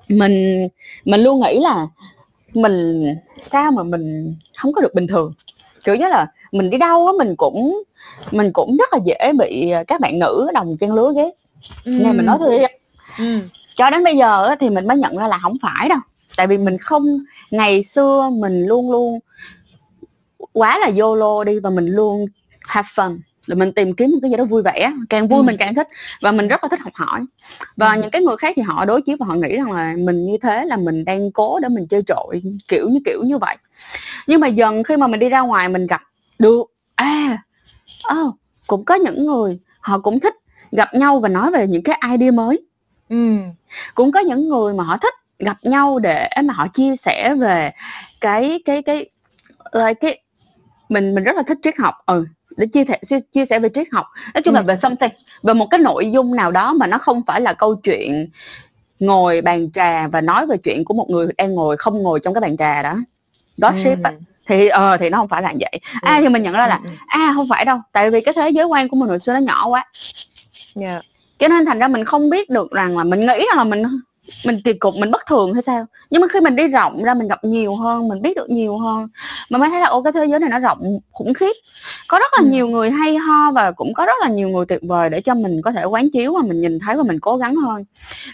mình 0.08 0.68
mình 1.04 1.20
luôn 1.20 1.40
nghĩ 1.40 1.60
là 1.60 1.86
mình 2.54 3.04
sao 3.42 3.72
mà 3.72 3.82
mình 3.82 4.36
không 4.56 4.72
có 4.72 4.80
được 4.80 4.94
bình 4.94 5.06
thường? 5.06 5.32
Kiểu 5.84 5.94
như 5.94 6.08
là 6.08 6.26
mình 6.52 6.70
đi 6.70 6.78
đâu 6.78 7.06
á 7.06 7.12
mình 7.18 7.36
cũng 7.36 7.82
mình 8.30 8.52
cũng 8.52 8.76
rất 8.76 8.92
là 8.92 8.98
dễ 9.04 9.32
bị 9.38 9.70
ờ, 9.70 9.84
các 9.86 10.00
bạn 10.00 10.18
nữ 10.18 10.50
đồng 10.54 10.76
trang 10.80 10.94
lứa 10.94 11.12
ghét 11.16 11.30
ừ. 11.84 11.90
nên 11.90 12.16
mình 12.16 12.26
nói 12.26 12.36
thôi 12.40 12.58
ừ. 13.18 13.38
cho 13.76 13.90
đến 13.90 14.04
bây 14.04 14.16
giờ 14.16 14.54
thì 14.60 14.70
mình 14.70 14.86
mới 14.86 14.96
nhận 14.96 15.16
ra 15.16 15.28
là 15.28 15.38
không 15.42 15.56
phải 15.62 15.88
đâu 15.88 15.98
tại 16.36 16.46
vì 16.46 16.58
mình 16.58 16.78
không 16.78 17.18
ngày 17.50 17.84
xưa 17.84 18.30
mình 18.32 18.66
luôn 18.66 18.90
luôn 18.90 19.18
quá 20.52 20.78
là 20.78 20.90
yolo 21.00 21.44
đi 21.44 21.58
và 21.60 21.70
mình 21.70 21.86
luôn 21.86 22.26
have 22.60 22.88
fun 22.94 23.18
là 23.46 23.54
mình 23.54 23.72
tìm 23.72 23.94
kiếm 23.94 24.10
một 24.10 24.18
cái 24.22 24.30
gì 24.30 24.36
đó 24.36 24.44
vui 24.44 24.62
vẻ 24.62 24.92
càng 25.08 25.28
vui 25.28 25.38
ừ. 25.38 25.42
mình 25.42 25.56
càng 25.58 25.74
thích 25.74 25.88
và 26.20 26.32
mình 26.32 26.48
rất 26.48 26.64
là 26.64 26.68
thích 26.68 26.80
học 26.80 26.92
hỏi 26.94 27.20
và 27.76 27.94
ừ. 27.94 28.00
những 28.00 28.10
cái 28.10 28.22
người 28.22 28.36
khác 28.36 28.52
thì 28.56 28.62
họ 28.62 28.84
đối 28.84 29.02
chiếu 29.02 29.16
và 29.20 29.26
họ 29.26 29.34
nghĩ 29.34 29.56
rằng 29.56 29.72
là 29.72 29.94
mình 29.98 30.26
như 30.26 30.36
thế 30.42 30.64
là 30.64 30.76
mình 30.76 31.04
đang 31.04 31.32
cố 31.32 31.58
để 31.62 31.68
mình 31.68 31.86
chơi 31.86 32.02
trội 32.06 32.42
kiểu 32.68 32.88
như 32.88 32.98
kiểu 33.04 33.22
như 33.24 33.38
vậy 33.38 33.56
nhưng 34.26 34.40
mà 34.40 34.46
dần 34.46 34.82
khi 34.82 34.96
mà 34.96 35.06
mình 35.06 35.20
đi 35.20 35.28
ra 35.28 35.40
ngoài 35.40 35.68
mình 35.68 35.86
gặp 35.86 36.02
được 36.38 36.62
à 36.94 37.42
oh, 38.12 38.34
cũng 38.66 38.84
có 38.84 38.94
những 38.94 39.26
người 39.26 39.58
họ 39.80 39.98
cũng 39.98 40.20
thích 40.20 40.34
gặp 40.72 40.94
nhau 40.94 41.20
và 41.20 41.28
nói 41.28 41.50
về 41.50 41.66
những 41.66 41.82
cái 41.82 42.00
idea 42.12 42.30
mới 42.30 42.60
ừ. 43.08 43.36
cũng 43.94 44.12
có 44.12 44.20
những 44.20 44.48
người 44.48 44.74
mà 44.74 44.84
họ 44.84 44.96
thích 44.96 45.14
gặp 45.38 45.56
nhau 45.62 45.98
để 45.98 46.28
mà 46.44 46.54
họ 46.54 46.68
chia 46.68 46.96
sẻ 46.96 47.34
về 47.34 47.70
cái 48.20 48.60
cái 48.64 48.82
cái 48.82 49.10
like 49.72 49.94
cái 49.94 50.20
mình 50.88 51.14
mình 51.14 51.24
rất 51.24 51.36
là 51.36 51.42
thích 51.42 51.58
triết 51.62 51.76
học 51.78 51.94
ừ 52.06 52.26
để 52.56 52.66
chia 52.66 52.84
sẻ 52.88 52.98
chia, 53.08 53.20
chia 53.32 53.46
sẻ 53.46 53.58
về 53.58 53.68
triết 53.74 53.88
học 53.92 54.06
nói 54.34 54.42
chung 54.42 54.54
ừ. 54.54 54.58
là 54.58 54.62
về 54.62 54.76
something 54.82 55.10
về 55.42 55.54
một 55.54 55.66
cái 55.70 55.80
nội 55.80 56.10
dung 56.10 56.36
nào 56.36 56.50
đó 56.50 56.72
mà 56.72 56.86
nó 56.86 56.98
không 56.98 57.22
phải 57.26 57.40
là 57.40 57.52
câu 57.52 57.74
chuyện 57.74 58.28
ngồi 59.00 59.40
bàn 59.40 59.70
trà 59.74 60.08
và 60.08 60.20
nói 60.20 60.46
về 60.46 60.56
chuyện 60.56 60.84
của 60.84 60.94
một 60.94 61.10
người 61.10 61.26
đang 61.38 61.54
ngồi 61.54 61.76
không 61.76 62.02
ngồi 62.02 62.20
trong 62.20 62.34
cái 62.34 62.40
bàn 62.40 62.56
trà 62.56 62.82
đó 62.82 62.94
gossip 63.58 63.98
ừ. 64.04 64.10
Thì 64.48 64.68
ờ 64.68 64.92
uh, 64.94 65.00
thì 65.00 65.10
nó 65.10 65.18
không 65.18 65.28
phải 65.28 65.42
là 65.42 65.52
vậy 65.60 65.80
à 66.02 66.18
thì 66.20 66.28
mình 66.28 66.42
nhận 66.42 66.54
ra 66.54 66.66
là 66.66 66.80
à 67.06 67.32
không 67.34 67.48
phải 67.48 67.64
đâu 67.64 67.78
tại 67.92 68.10
vì 68.10 68.20
cái 68.20 68.34
thế 68.34 68.50
giới 68.50 68.64
quan 68.64 68.88
của 68.88 68.96
mình 68.96 69.08
hồi 69.08 69.18
xưa 69.18 69.32
nó 69.32 69.38
nhỏ 69.38 69.68
quá 69.68 69.84
yeah. 70.80 70.94
Dạ. 70.94 71.00
cho 71.38 71.48
nên 71.48 71.66
thành 71.66 71.78
ra 71.78 71.88
mình 71.88 72.04
không 72.04 72.30
biết 72.30 72.50
được 72.50 72.70
rằng 72.70 72.98
là 72.98 73.04
mình 73.04 73.20
nghĩ 73.20 73.46
rằng 73.48 73.56
là 73.56 73.64
mình 73.64 73.82
mình 74.46 74.60
kỳ 74.64 74.72
cục 74.72 74.94
mình 74.96 75.10
bất 75.10 75.26
thường 75.26 75.52
hay 75.52 75.62
sao 75.62 75.86
nhưng 76.10 76.20
mà 76.20 76.28
khi 76.28 76.40
mình 76.40 76.56
đi 76.56 76.68
rộng 76.68 77.02
ra 77.02 77.14
mình 77.14 77.28
gặp 77.28 77.44
nhiều 77.44 77.74
hơn 77.74 78.08
mình 78.08 78.22
biết 78.22 78.36
được 78.36 78.50
nhiều 78.50 78.78
hơn 78.78 79.08
mà 79.50 79.58
mới 79.58 79.70
thấy 79.70 79.80
là 79.80 79.86
ô 79.86 80.02
cái 80.02 80.12
thế 80.12 80.26
giới 80.26 80.40
này 80.40 80.50
nó 80.50 80.58
rộng 80.58 81.00
khủng 81.12 81.34
khiếp 81.34 81.52
có 82.08 82.18
rất 82.18 82.32
là 82.32 82.38
ừ. 82.42 82.46
nhiều 82.50 82.68
người 82.68 82.90
hay 82.90 83.16
ho 83.16 83.52
và 83.52 83.70
cũng 83.70 83.94
có 83.94 84.06
rất 84.06 84.16
là 84.20 84.28
nhiều 84.28 84.48
người 84.48 84.66
tuyệt 84.66 84.80
vời 84.82 85.10
để 85.10 85.20
cho 85.20 85.34
mình 85.34 85.62
có 85.62 85.72
thể 85.72 85.84
quán 85.84 86.10
chiếu 86.10 86.34
và 86.34 86.42
mình 86.42 86.60
nhìn 86.60 86.78
thấy 86.78 86.96
và 86.96 87.02
mình 87.02 87.20
cố 87.20 87.36
gắng 87.36 87.56
hơn 87.56 87.84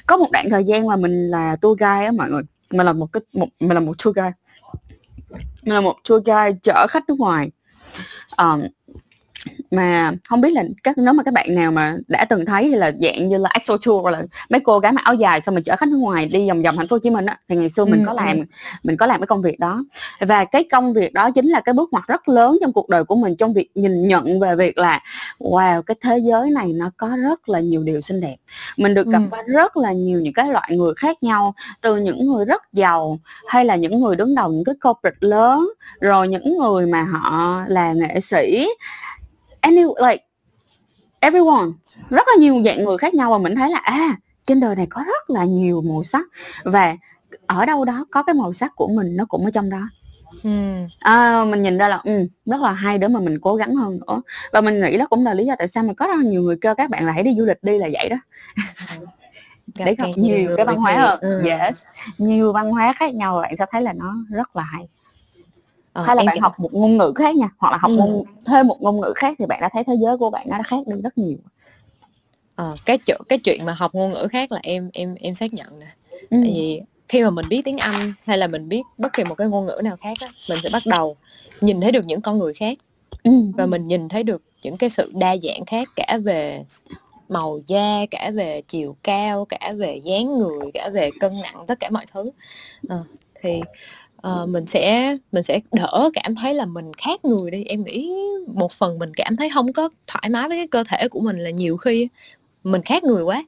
có 0.06 0.16
một 0.16 0.30
đoạn 0.32 0.50
thời 0.50 0.64
gian 0.64 0.86
mà 0.86 0.96
mình 0.96 1.30
là 1.30 1.56
tour 1.60 1.78
guide 1.78 2.04
á 2.04 2.10
mọi 2.10 2.30
người 2.30 2.42
mình 2.70 2.86
là 2.86 2.92
một 2.92 3.12
cái 3.12 3.20
một 3.32 3.48
mình 3.60 3.74
là 3.74 3.80
một 3.80 3.94
tour 4.04 4.16
guide 4.16 4.32
mình 4.32 4.43
là 5.62 5.80
một 5.80 5.96
tour 6.08 6.24
guide 6.24 6.58
chở 6.62 6.86
khách 6.90 7.08
nước 7.08 7.18
ngoài. 7.18 7.50
Um, 8.38 8.60
mà 9.70 10.12
không 10.28 10.40
biết 10.40 10.52
là 10.52 10.64
các 10.82 10.98
nếu 10.98 11.12
mà 11.12 11.22
các 11.22 11.34
bạn 11.34 11.54
nào 11.54 11.72
mà 11.72 11.96
đã 12.08 12.24
từng 12.24 12.46
thấy 12.46 12.70
là 12.70 12.92
dạng 13.02 13.28
như 13.28 13.38
là 13.38 13.50
Exo 13.54 13.76
Tour 13.86 14.12
là 14.12 14.22
mấy 14.50 14.60
cô 14.60 14.78
gái 14.78 14.92
mặc 14.92 15.04
áo 15.04 15.14
dài 15.14 15.40
xong 15.40 15.54
mình 15.54 15.64
chở 15.64 15.76
khách 15.76 15.88
nước 15.88 15.96
ngoài 15.96 16.26
đi 16.26 16.48
vòng 16.48 16.62
vòng 16.62 16.76
thành 16.76 16.88
phố 16.88 16.94
Hồ 16.94 16.98
Chí 16.98 17.10
Minh 17.10 17.26
á 17.26 17.38
thì 17.48 17.56
ngày 17.56 17.70
xưa 17.70 17.84
mình 17.84 18.00
ừ, 18.00 18.06
có 18.06 18.12
ừ. 18.12 18.16
làm 18.16 18.40
mình 18.82 18.96
có 18.96 19.06
làm 19.06 19.20
cái 19.20 19.26
công 19.26 19.42
việc 19.42 19.58
đó 19.58 19.84
và 20.20 20.44
cái 20.44 20.64
công 20.72 20.92
việc 20.92 21.12
đó 21.12 21.30
chính 21.30 21.48
là 21.48 21.60
cái 21.60 21.72
bước 21.72 21.92
ngoặt 21.92 22.04
rất 22.06 22.28
lớn 22.28 22.58
trong 22.60 22.72
cuộc 22.72 22.88
đời 22.88 23.04
của 23.04 23.16
mình 23.16 23.36
trong 23.36 23.52
việc 23.52 23.70
nhìn 23.74 24.08
nhận 24.08 24.40
về 24.40 24.56
việc 24.56 24.78
là 24.78 25.00
wow 25.38 25.82
cái 25.82 25.94
thế 26.00 26.18
giới 26.18 26.50
này 26.50 26.72
nó 26.72 26.90
có 26.96 27.16
rất 27.22 27.48
là 27.48 27.60
nhiều 27.60 27.82
điều 27.82 28.00
xinh 28.00 28.20
đẹp 28.20 28.36
mình 28.76 28.94
được 28.94 29.06
gặp 29.06 29.18
ừ. 29.18 29.24
qua 29.30 29.42
rất 29.46 29.76
là 29.76 29.92
nhiều 29.92 30.20
những 30.20 30.32
cái 30.32 30.48
loại 30.48 30.68
người 30.76 30.94
khác 30.96 31.22
nhau 31.22 31.54
từ 31.80 31.96
những 31.96 32.26
người 32.26 32.44
rất 32.44 32.62
giàu 32.72 33.18
hay 33.46 33.64
là 33.64 33.76
những 33.76 34.00
người 34.00 34.16
đứng 34.16 34.34
đầu 34.34 34.52
những 34.52 34.64
cái 34.64 34.74
corporate 34.84 35.16
lớn 35.20 35.68
rồi 36.00 36.28
những 36.28 36.58
người 36.58 36.86
mà 36.86 37.02
họ 37.02 37.62
là 37.68 37.92
nghệ 37.92 38.20
sĩ 38.20 38.68
any 39.64 39.82
like 39.82 40.24
everyone. 41.20 41.70
Rất 42.10 42.26
là 42.28 42.34
nhiều 42.38 42.62
dạng 42.64 42.84
người 42.84 42.98
khác 42.98 43.14
nhau 43.14 43.30
và 43.30 43.38
mình 43.38 43.54
thấy 43.54 43.70
là 43.70 43.78
à 43.78 44.16
trên 44.46 44.60
đời 44.60 44.76
này 44.76 44.86
có 44.90 45.04
rất 45.06 45.30
là 45.30 45.44
nhiều 45.44 45.82
màu 45.82 46.04
sắc. 46.04 46.26
Và 46.64 46.96
ở 47.46 47.66
đâu 47.66 47.84
đó 47.84 48.06
có 48.10 48.22
cái 48.22 48.34
màu 48.34 48.54
sắc 48.54 48.72
của 48.76 48.88
mình 48.88 49.16
nó 49.16 49.24
cũng 49.24 49.44
ở 49.44 49.50
trong 49.50 49.70
đó. 49.70 49.88
Ừ. 50.42 50.50
à, 50.98 51.44
mình 51.44 51.62
nhìn 51.62 51.78
ra 51.78 51.88
là 51.88 52.00
ừ, 52.04 52.28
rất 52.46 52.60
là 52.60 52.72
hay 52.72 52.98
để 52.98 53.08
mà 53.08 53.20
mình 53.20 53.38
cố 53.40 53.54
gắng 53.54 53.74
hơn 53.74 54.00
nữa. 54.06 54.22
Và 54.52 54.60
mình 54.60 54.80
nghĩ 54.80 54.96
đó 54.96 55.06
cũng 55.06 55.24
là 55.24 55.34
lý 55.34 55.44
do 55.44 55.54
tại 55.58 55.68
sao 55.68 55.84
mà 55.84 55.92
có 55.94 56.06
rất 56.06 56.16
là 56.16 56.24
nhiều 56.24 56.42
người 56.42 56.56
kêu 56.60 56.74
các 56.74 56.90
bạn 56.90 57.06
là 57.06 57.12
hãy 57.12 57.22
đi 57.22 57.34
du 57.38 57.44
lịch 57.44 57.62
đi 57.62 57.78
là 57.78 57.88
vậy 57.92 58.08
đó. 58.08 58.16
Để 59.78 59.94
gặp 59.94 60.06
nhiều, 60.16 60.38
nhiều 60.38 60.56
cái 60.56 60.66
văn 60.66 60.76
hóa 60.76 60.92
hơn. 60.92 61.20
Ừ. 61.20 61.42
yes. 61.44 61.84
Nhiều 62.18 62.52
văn 62.52 62.70
hóa 62.70 62.92
khác 62.92 63.14
nhau 63.14 63.40
bạn 63.42 63.56
sẽ 63.56 63.66
thấy 63.70 63.82
là 63.82 63.92
nó 63.92 64.14
rất 64.30 64.56
là 64.56 64.62
hay 64.62 64.88
ờ, 65.94 66.02
hay 66.02 66.16
là 66.16 66.22
bạn 66.26 66.40
học 66.40 66.60
một 66.60 66.74
ngôn 66.74 66.96
ngữ 66.96 67.12
khác 67.16 67.36
nha 67.36 67.48
hoặc 67.58 67.70
là 67.70 67.78
học 67.80 67.90
ừ. 67.90 67.96
ngôn 67.96 68.24
thêm 68.46 68.66
một 68.66 68.82
ngôn 68.82 69.00
ngữ 69.00 69.12
khác 69.16 69.34
thì 69.38 69.46
bạn 69.46 69.60
đã 69.60 69.68
thấy 69.72 69.84
thế 69.84 69.94
giới 70.00 70.16
của 70.16 70.30
bạn 70.30 70.46
nó 70.48 70.58
đã 70.58 70.62
khác 70.62 70.86
đi 70.86 70.96
rất 71.02 71.18
nhiều 71.18 71.36
ờ, 72.54 72.74
cái 72.86 72.98
chuyện 72.98 73.20
cái 73.28 73.38
chuyện 73.38 73.64
mà 73.64 73.72
học 73.72 73.94
ngôn 73.94 74.10
ngữ 74.10 74.26
khác 74.30 74.52
là 74.52 74.60
em 74.62 74.90
em 74.92 75.14
em 75.14 75.34
xác 75.34 75.54
nhận 75.54 75.80
nè 75.80 75.86
ừ. 76.10 76.38
tại 76.42 76.52
vì 76.54 76.82
khi 77.08 77.22
mà 77.22 77.30
mình 77.30 77.46
biết 77.48 77.62
tiếng 77.64 77.78
Anh 77.78 78.12
hay 78.24 78.38
là 78.38 78.46
mình 78.46 78.68
biết 78.68 78.82
bất 78.98 79.12
kỳ 79.12 79.24
một 79.24 79.34
cái 79.34 79.48
ngôn 79.48 79.66
ngữ 79.66 79.80
nào 79.84 79.96
khác 79.96 80.16
á, 80.20 80.28
mình 80.48 80.58
sẽ 80.62 80.68
bắt 80.72 80.82
đầu 80.86 81.16
nhìn 81.60 81.80
thấy 81.80 81.92
được 81.92 82.06
những 82.06 82.20
con 82.20 82.38
người 82.38 82.54
khác 82.54 82.78
ừ. 83.22 83.30
và 83.56 83.66
mình 83.66 83.88
nhìn 83.88 84.08
thấy 84.08 84.22
được 84.22 84.42
những 84.62 84.76
cái 84.76 84.90
sự 84.90 85.12
đa 85.14 85.36
dạng 85.36 85.64
khác 85.66 85.88
cả 85.96 86.18
về 86.24 86.64
màu 87.28 87.60
da 87.66 88.06
cả 88.10 88.30
về 88.34 88.62
chiều 88.68 88.96
cao 89.02 89.44
cả 89.44 89.72
về 89.76 90.00
dáng 90.04 90.38
người 90.38 90.70
cả 90.74 90.88
về 90.88 91.10
cân 91.20 91.40
nặng 91.42 91.64
tất 91.68 91.80
cả 91.80 91.90
mọi 91.90 92.04
thứ 92.12 92.30
à, 92.88 92.96
thì 93.42 93.60
uh, 94.28 94.48
mình 94.48 94.66
sẽ 94.66 95.16
mình 95.32 95.42
sẽ 95.42 95.60
đỡ 95.72 96.10
cảm 96.14 96.34
thấy 96.34 96.54
là 96.54 96.66
mình 96.66 96.94
khác 96.94 97.24
người 97.24 97.50
đi. 97.50 97.64
Em 97.64 97.84
nghĩ 97.84 98.12
một 98.46 98.72
phần 98.72 98.98
mình 98.98 99.14
cảm 99.14 99.36
thấy 99.36 99.50
không 99.50 99.72
có 99.72 99.88
thoải 100.06 100.28
mái 100.30 100.48
với 100.48 100.58
cái 100.58 100.66
cơ 100.66 100.84
thể 100.88 101.08
của 101.08 101.20
mình 101.20 101.38
là 101.38 101.50
nhiều 101.50 101.76
khi 101.76 102.08
mình 102.64 102.82
khác 102.82 103.04
người 103.04 103.22
quá. 103.22 103.44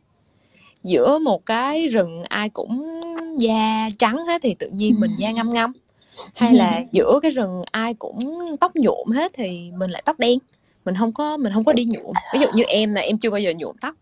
Giữa 0.83 1.19
một 1.19 1.47
cái 1.47 1.89
rừng 1.89 2.23
ai 2.25 2.49
cũng 2.49 3.01
da 3.39 3.89
trắng 3.99 4.25
hết 4.27 4.43
thì 4.43 4.55
tự 4.55 4.69
nhiên 4.69 5.01
mình 5.01 5.11
da 5.19 5.31
ngâm 5.31 5.53
ngâm 5.53 5.73
hay 6.35 6.55
là 6.55 6.81
giữa 6.93 7.21
cái 7.23 7.31
rừng 7.31 7.63
ai 7.71 7.95
cũng 7.95 8.39
tóc 8.61 8.77
nhuộm 8.77 9.11
hết 9.11 9.33
thì 9.35 9.71
mình 9.77 9.91
lại 9.91 10.03
tóc 10.05 10.19
đen. 10.19 10.39
Mình 10.85 10.95
không 10.99 11.13
có 11.13 11.37
mình 11.37 11.53
không 11.53 11.65
có 11.65 11.73
đi 11.73 11.85
nhuộm. 11.85 12.13
Ví 12.33 12.41
dụ 12.41 12.47
như 12.55 12.63
em 12.63 12.95
là 12.95 13.01
em 13.01 13.19
chưa 13.19 13.31
bao 13.31 13.41
giờ 13.41 13.53
nhuộm 13.57 13.77
tóc 13.81 13.95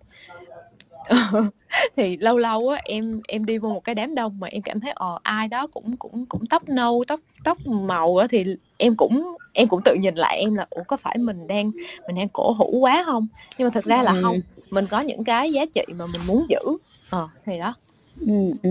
thì 1.96 2.16
lâu 2.16 2.38
lâu 2.38 2.68
á 2.68 2.80
em 2.84 3.20
em 3.28 3.44
đi 3.44 3.58
vô 3.58 3.68
một 3.68 3.84
cái 3.84 3.94
đám 3.94 4.14
đông 4.14 4.40
mà 4.40 4.48
em 4.48 4.62
cảm 4.62 4.80
thấy 4.80 4.92
ờ 4.94 5.18
ai 5.22 5.48
đó 5.48 5.66
cũng 5.66 5.96
cũng 5.96 6.26
cũng 6.26 6.46
tóc 6.46 6.68
nâu 6.68 7.04
tóc 7.08 7.20
tóc 7.44 7.66
màu 7.66 8.16
á 8.16 8.26
thì 8.30 8.44
em 8.76 8.96
cũng 8.96 9.36
em 9.52 9.68
cũng 9.68 9.80
tự 9.84 9.94
nhìn 9.94 10.14
lại 10.14 10.38
em 10.38 10.54
là 10.54 10.66
ủa 10.70 10.82
có 10.82 10.96
phải 10.96 11.18
mình 11.18 11.46
đang 11.46 11.70
mình 12.06 12.16
đang 12.16 12.28
cổ 12.28 12.52
hủ 12.52 12.78
quá 12.80 13.02
không 13.06 13.26
nhưng 13.58 13.66
mà 13.66 13.70
thực 13.70 13.84
ra 13.84 14.02
là 14.02 14.12
ừ. 14.12 14.20
không 14.22 14.40
mình 14.70 14.86
có 14.86 15.00
những 15.00 15.24
cái 15.24 15.52
giá 15.52 15.64
trị 15.74 15.84
mà 15.94 16.04
mình 16.12 16.26
muốn 16.26 16.46
giữ 16.48 16.76
ờ 17.10 17.28
thì 17.46 17.58
đó 17.58 17.74
ừ, 18.20 18.52
ừ. 18.62 18.70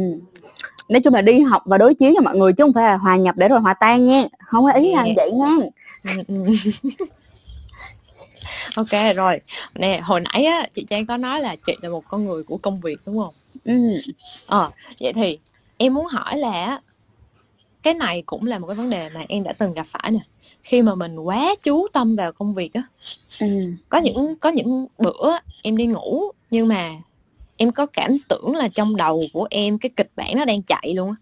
nói 0.89 1.01
chung 1.01 1.13
là 1.13 1.21
đi 1.21 1.39
học 1.41 1.61
và 1.65 1.77
đối 1.77 1.93
chiếu 1.93 2.11
cho 2.15 2.21
mọi 2.21 2.37
người 2.37 2.53
chứ 2.53 2.63
không 2.63 2.73
phải 2.73 2.83
là 2.83 2.97
hòa 2.97 3.17
nhập 3.17 3.35
để 3.37 3.47
rồi 3.47 3.59
hòa 3.59 3.73
tan 3.73 4.03
nha 4.03 4.23
không 4.47 4.65
có 4.65 4.71
ý 4.71 4.91
anh 4.91 5.13
vậy 5.15 5.31
nha 5.31 5.55
ừ, 6.03 6.23
ừ. 6.27 6.35
ok 8.75 9.15
rồi. 9.15 9.39
Nè 9.75 9.99
hồi 10.03 10.21
nãy 10.21 10.45
á 10.45 10.67
chị 10.73 10.85
trang 10.89 11.05
có 11.05 11.17
nói 11.17 11.41
là 11.41 11.55
chị 11.55 11.75
là 11.81 11.89
một 11.89 12.03
con 12.07 12.25
người 12.25 12.43
của 12.43 12.57
công 12.57 12.79
việc 12.79 12.99
đúng 13.05 13.17
không? 13.17 13.33
Ừ. 13.65 13.73
Ờ 14.47 14.71
vậy 14.99 15.13
thì 15.13 15.39
em 15.77 15.93
muốn 15.93 16.05
hỏi 16.05 16.37
là 16.37 16.79
cái 17.83 17.93
này 17.93 18.23
cũng 18.25 18.47
là 18.47 18.59
một 18.59 18.67
cái 18.67 18.75
vấn 18.75 18.89
đề 18.89 19.09
mà 19.09 19.21
em 19.27 19.43
đã 19.43 19.53
từng 19.53 19.73
gặp 19.73 19.85
phải 19.85 20.11
nè. 20.11 20.19
Khi 20.63 20.81
mà 20.81 20.95
mình 20.95 21.19
quá 21.19 21.55
chú 21.63 21.87
tâm 21.93 22.15
vào 22.15 22.31
công 22.31 22.53
việc 22.53 22.73
á 22.73 22.83
ừ. 23.39 23.47
có 23.89 23.97
những 23.97 24.35
có 24.35 24.49
những 24.49 24.87
bữa 24.97 25.37
em 25.63 25.77
đi 25.77 25.85
ngủ 25.85 26.31
nhưng 26.51 26.67
mà 26.67 26.91
em 27.57 27.71
có 27.71 27.85
cảm 27.85 28.17
tưởng 28.29 28.55
là 28.55 28.67
trong 28.67 28.95
đầu 28.95 29.23
của 29.33 29.47
em 29.49 29.77
cái 29.77 29.89
kịch 29.95 30.11
bản 30.15 30.35
nó 30.35 30.45
đang 30.45 30.63
chạy 30.63 30.93
luôn 30.95 31.09
á. 31.09 31.15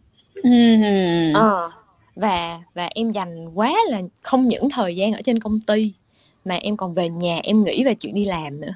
Ừ. 0.44 0.52
ờ, 1.34 1.72
và 2.16 2.60
và 2.74 2.90
em 2.96 3.12
dành 3.12 3.50
quá 3.54 3.76
là 3.90 4.02
không 4.22 4.48
những 4.48 4.70
thời 4.70 4.96
gian 4.96 5.14
ở 5.14 5.22
trên 5.22 5.40
công 5.40 5.62
ty 5.62 5.94
mà 6.46 6.56
em 6.56 6.78
còn 6.78 6.94
về 6.94 7.10
nhà 7.10 7.40
em 7.44 7.64
nghĩ 7.64 7.84
về 7.84 7.94
chuyện 7.94 8.16
đi 8.16 8.26
làm 8.26 8.62
nữa. 8.62 8.74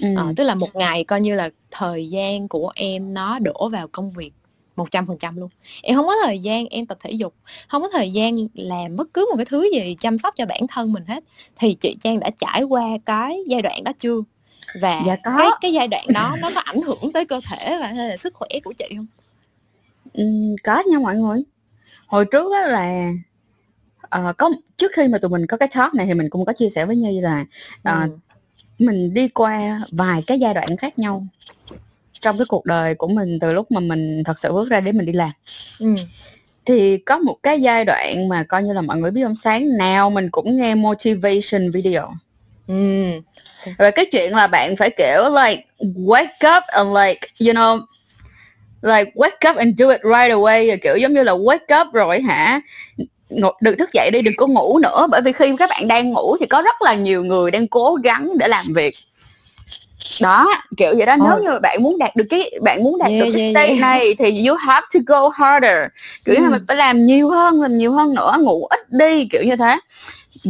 Ừ. 0.00 0.08
ờ, 0.16 0.32
tức 0.36 0.44
là 0.44 0.54
một 0.54 0.76
ngày 0.76 1.04
coi 1.04 1.20
như 1.20 1.34
là 1.34 1.50
thời 1.70 2.08
gian 2.08 2.48
của 2.48 2.72
em 2.74 3.14
nó 3.14 3.38
đổ 3.38 3.68
vào 3.68 3.88
công 3.88 4.10
việc 4.10 4.32
một 4.76 4.90
trăm 4.90 5.06
phần 5.06 5.18
trăm 5.18 5.36
luôn. 5.36 5.48
Em 5.82 5.96
không 5.96 6.06
có 6.06 6.14
thời 6.24 6.38
gian 6.38 6.66
em 6.66 6.86
tập 6.86 6.98
thể 7.00 7.10
dục 7.10 7.34
không 7.68 7.82
có 7.82 7.88
thời 7.92 8.12
gian 8.12 8.36
làm 8.54 8.96
bất 8.96 9.08
cứ 9.14 9.26
một 9.30 9.36
cái 9.36 9.46
thứ 9.46 9.70
gì 9.72 9.96
chăm 10.00 10.18
sóc 10.18 10.34
cho 10.36 10.46
bản 10.46 10.66
thân 10.68 10.92
mình 10.92 11.04
hết. 11.06 11.24
Thì 11.56 11.74
chị 11.74 11.96
trang 12.00 12.20
đã 12.20 12.30
trải 12.38 12.62
qua 12.62 12.84
cái 13.06 13.38
giai 13.46 13.62
đoạn 13.62 13.84
đó 13.84 13.92
chưa? 13.98 14.20
Và 14.80 15.02
dạ 15.06 15.16
có. 15.16 15.36
cái 15.38 15.48
cái 15.60 15.72
giai 15.72 15.88
đoạn 15.88 16.12
đó 16.12 16.36
nó 16.40 16.50
có 16.54 16.60
ảnh 16.60 16.82
hưởng 16.82 17.12
tới 17.12 17.26
cơ 17.26 17.40
thể 17.48 17.78
và 17.80 17.86
hay 17.86 18.08
là 18.08 18.16
sức 18.16 18.34
khỏe 18.34 18.48
của 18.64 18.72
chị 18.72 18.84
không? 18.96 19.06
Ừ, 20.12 20.24
có 20.64 20.82
nha 20.86 20.98
mọi 20.98 21.16
người. 21.16 21.42
Hồi 22.06 22.24
trước 22.24 22.52
đó 22.52 22.60
là 22.60 23.12
uh, 24.18 24.36
có 24.38 24.50
trước 24.76 24.92
khi 24.96 25.08
mà 25.08 25.18
tụi 25.18 25.30
mình 25.30 25.46
có 25.46 25.56
cái 25.56 25.68
talk 25.74 25.94
này 25.94 26.06
thì 26.06 26.14
mình 26.14 26.30
cũng 26.30 26.44
có 26.44 26.52
chia 26.52 26.68
sẻ 26.74 26.86
với 26.86 26.96
Nhi 26.96 27.20
là 27.20 27.40
uh, 27.40 28.10
ừ. 28.10 28.16
mình 28.78 29.14
đi 29.14 29.28
qua 29.28 29.80
vài 29.90 30.20
cái 30.26 30.38
giai 30.38 30.54
đoạn 30.54 30.76
khác 30.76 30.98
nhau 30.98 31.26
trong 32.20 32.38
cái 32.38 32.44
cuộc 32.48 32.64
đời 32.64 32.94
của 32.94 33.08
mình 33.08 33.38
từ 33.40 33.52
lúc 33.52 33.70
mà 33.70 33.80
mình 33.80 34.22
thật 34.24 34.40
sự 34.40 34.52
bước 34.52 34.70
ra 34.70 34.80
để 34.80 34.92
mình 34.92 35.06
đi 35.06 35.12
làm 35.12 35.30
ừ. 35.80 35.94
thì 36.66 36.98
có 36.98 37.18
một 37.18 37.36
cái 37.42 37.60
giai 37.60 37.84
đoạn 37.84 38.28
mà 38.28 38.44
coi 38.48 38.62
như 38.62 38.72
là 38.72 38.80
mọi 38.80 38.96
người 38.96 39.10
biết 39.10 39.22
không 39.24 39.36
sáng 39.36 39.76
nào 39.76 40.10
mình 40.10 40.30
cũng 40.30 40.56
nghe 40.56 40.74
motivation 40.74 41.70
video 41.70 42.12
ừ. 42.66 42.74
rồi 43.78 43.92
cái 43.92 44.06
chuyện 44.12 44.32
là 44.32 44.46
bạn 44.46 44.76
phải 44.76 44.90
kiểu 44.96 45.22
like 45.44 45.64
wake 45.80 46.58
up 46.58 46.64
and 46.66 46.88
like 46.88 47.28
you 47.40 47.54
know 47.54 47.80
like 48.82 49.12
wake 49.14 49.50
up 49.50 49.56
and 49.56 49.80
do 49.80 49.88
it 49.88 50.00
right 50.04 50.32
away 50.32 50.78
kiểu 50.82 50.96
giống 50.96 51.14
như 51.14 51.22
là 51.22 51.32
wake 51.32 51.82
up 51.82 51.94
rồi 51.94 52.20
hả 52.20 52.60
đừng 53.60 53.78
thức 53.78 53.90
dậy 53.92 54.10
đi 54.12 54.22
đừng 54.22 54.34
có 54.36 54.46
ngủ 54.46 54.78
nữa. 54.78 55.06
Bởi 55.10 55.20
vì 55.22 55.32
khi 55.32 55.56
các 55.58 55.70
bạn 55.70 55.88
đang 55.88 56.12
ngủ 56.12 56.36
thì 56.40 56.46
có 56.46 56.62
rất 56.62 56.82
là 56.82 56.94
nhiều 56.94 57.24
người 57.24 57.50
đang 57.50 57.68
cố 57.68 57.94
gắng 57.94 58.38
để 58.38 58.48
làm 58.48 58.66
việc. 58.74 58.94
Đó 60.20 60.46
kiểu 60.76 60.94
vậy 60.96 61.06
đó. 61.06 61.16
Nếu 61.16 61.42
như 61.42 61.58
bạn 61.58 61.82
muốn 61.82 61.98
đạt 61.98 62.16
được 62.16 62.24
cái 62.30 62.50
bạn 62.62 62.84
muốn 62.84 62.98
đạt 62.98 63.08
yeah, 63.10 63.24
được 63.24 63.32
cái 63.34 63.42
yeah, 63.42 63.52
state 63.54 63.68
yeah. 63.68 63.80
này 63.80 64.14
thì 64.18 64.46
you 64.46 64.56
have 64.56 64.86
to 64.94 65.00
go 65.06 65.28
harder. 65.28 65.78
Kiểu 66.24 66.34
mm. 66.34 66.44
là 66.44 66.50
mình 66.50 66.64
phải 66.68 66.76
làm 66.76 67.06
nhiều 67.06 67.30
hơn 67.30 67.62
làm 67.62 67.78
nhiều 67.78 67.92
hơn 67.92 68.14
nữa 68.14 68.36
ngủ 68.40 68.66
ít 68.66 68.92
đi 68.92 69.28
kiểu 69.30 69.42
như 69.44 69.56
thế. 69.56 69.78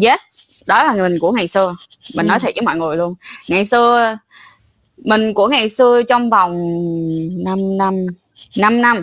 Yes 0.02 0.20
đó 0.66 0.84
là 0.84 0.92
mình 0.92 1.18
của 1.18 1.32
ngày 1.32 1.48
xưa. 1.48 1.76
Mình 2.14 2.26
mm. 2.26 2.28
nói 2.28 2.40
thiệt 2.40 2.54
với 2.54 2.62
mọi 2.62 2.76
người 2.76 2.96
luôn. 2.96 3.14
Ngày 3.48 3.66
xưa 3.66 4.18
mình 5.04 5.34
của 5.34 5.48
ngày 5.48 5.70
xưa 5.70 6.02
trong 6.02 6.30
vòng 6.30 6.52
5 7.44 7.78
năm 7.78 8.06
5 8.56 8.82
năm 8.82 9.00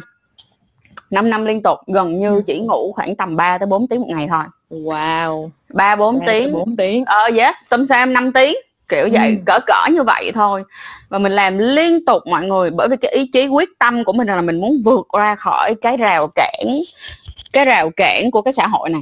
5 1.11 1.29
năm 1.29 1.45
liên 1.45 1.63
tục 1.63 1.79
gần 1.87 2.19
như 2.19 2.35
ừ. 2.35 2.41
chỉ 2.47 2.59
ngủ 2.59 2.93
khoảng 2.93 3.15
tầm 3.15 3.35
3 3.35 3.57
tới 3.57 3.67
4 3.67 3.87
tiếng 3.87 4.01
một 4.01 4.07
ngày 4.09 4.27
thôi. 4.29 4.43
Wow. 4.69 5.49
Ba 5.73 5.95
bốn 5.95 6.19
tiếng. 6.25 6.53
bốn 6.53 6.75
tiếng. 6.75 7.05
Ờ 7.05 7.27
uh, 7.29 7.37
yes 7.37 7.55
xăm 7.65 7.87
xem 7.87 8.13
năm 8.13 8.33
tiếng. 8.33 8.55
Kiểu 8.89 9.09
vậy 9.11 9.29
ừ. 9.29 9.43
cỡ 9.45 9.59
cỡ 9.67 9.91
như 9.91 10.03
vậy 10.03 10.31
thôi. 10.33 10.63
Và 11.09 11.19
mình 11.19 11.31
làm 11.31 11.57
liên 11.57 12.05
tục 12.05 12.23
mọi 12.25 12.45
người 12.45 12.69
bởi 12.71 12.87
vì 12.87 12.97
cái 12.97 13.11
ý 13.11 13.29
chí 13.33 13.47
quyết 13.47 13.69
tâm 13.79 14.03
của 14.03 14.13
mình 14.13 14.27
là 14.27 14.41
mình 14.41 14.61
muốn 14.61 14.81
vượt 14.85 15.07
ra 15.17 15.35
khỏi 15.35 15.75
cái 15.81 15.97
rào 15.97 16.27
cản 16.35 16.67
cái 17.53 17.65
rào 17.65 17.89
cản 17.89 18.31
của 18.31 18.41
cái 18.41 18.53
xã 18.53 18.67
hội 18.67 18.89
này. 18.89 19.01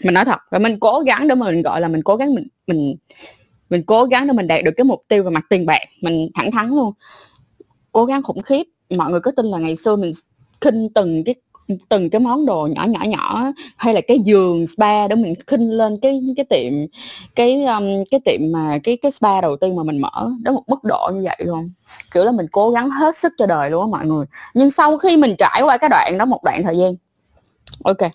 Mình 0.00 0.14
nói 0.14 0.24
thật 0.24 0.38
và 0.50 0.58
mình 0.58 0.80
cố 0.80 1.00
gắng 1.06 1.28
để 1.28 1.34
mình 1.34 1.62
gọi 1.62 1.80
là 1.80 1.88
mình 1.88 2.02
cố 2.02 2.16
gắng 2.16 2.34
mình 2.34 2.48
mình 2.66 2.94
mình 3.70 3.82
cố 3.86 4.04
gắng 4.04 4.26
để 4.26 4.32
mình 4.32 4.46
đạt 4.46 4.64
được 4.64 4.72
cái 4.76 4.84
mục 4.84 5.02
tiêu 5.08 5.22
về 5.22 5.30
mặt 5.30 5.44
tiền 5.48 5.66
bạc. 5.66 5.82
Mình 6.00 6.30
thẳng 6.34 6.50
thắn 6.50 6.68
luôn. 6.68 6.92
Cố 7.92 8.04
gắng 8.04 8.22
khủng 8.22 8.42
khiếp. 8.42 8.62
Mọi 8.90 9.10
người 9.10 9.20
có 9.20 9.32
tin 9.36 9.46
là 9.46 9.58
ngày 9.58 9.76
xưa 9.76 9.96
mình 9.96 10.12
khinh 10.64 10.88
từng 10.94 11.24
cái 11.24 11.34
từng 11.88 12.10
cái 12.10 12.20
món 12.20 12.46
đồ 12.46 12.68
nhỏ 12.74 12.84
nhỏ 12.84 13.00
nhỏ 13.04 13.52
hay 13.76 13.94
là 13.94 14.00
cái 14.08 14.18
giường 14.18 14.66
spa 14.66 15.08
để 15.08 15.16
mình 15.16 15.34
khinh 15.46 15.70
lên 15.70 15.98
cái 16.02 16.20
cái 16.36 16.44
tiệm 16.44 16.72
cái 17.34 17.64
um, 17.64 17.84
cái 18.10 18.20
tiệm 18.24 18.40
mà 18.52 18.78
cái 18.82 18.96
cái 18.96 19.10
spa 19.12 19.40
đầu 19.40 19.56
tiên 19.56 19.76
mà 19.76 19.82
mình 19.82 19.98
mở 19.98 20.30
đó 20.42 20.52
một 20.52 20.62
mức 20.66 20.84
độ 20.84 21.10
như 21.14 21.22
vậy 21.24 21.36
luôn. 21.38 21.70
Kiểu 22.14 22.24
là 22.24 22.32
mình 22.32 22.46
cố 22.52 22.70
gắng 22.70 22.90
hết 22.90 23.16
sức 23.16 23.32
cho 23.38 23.46
đời 23.46 23.70
luôn 23.70 23.82
á 23.82 23.98
mọi 23.98 24.06
người. 24.06 24.26
Nhưng 24.54 24.70
sau 24.70 24.98
khi 24.98 25.16
mình 25.16 25.34
trải 25.38 25.62
qua 25.62 25.78
cái 25.78 25.90
đoạn 25.90 26.18
đó 26.18 26.24
một 26.24 26.44
đoạn 26.44 26.62
thời 26.62 26.76
gian 26.76 26.94
ok 27.84 28.12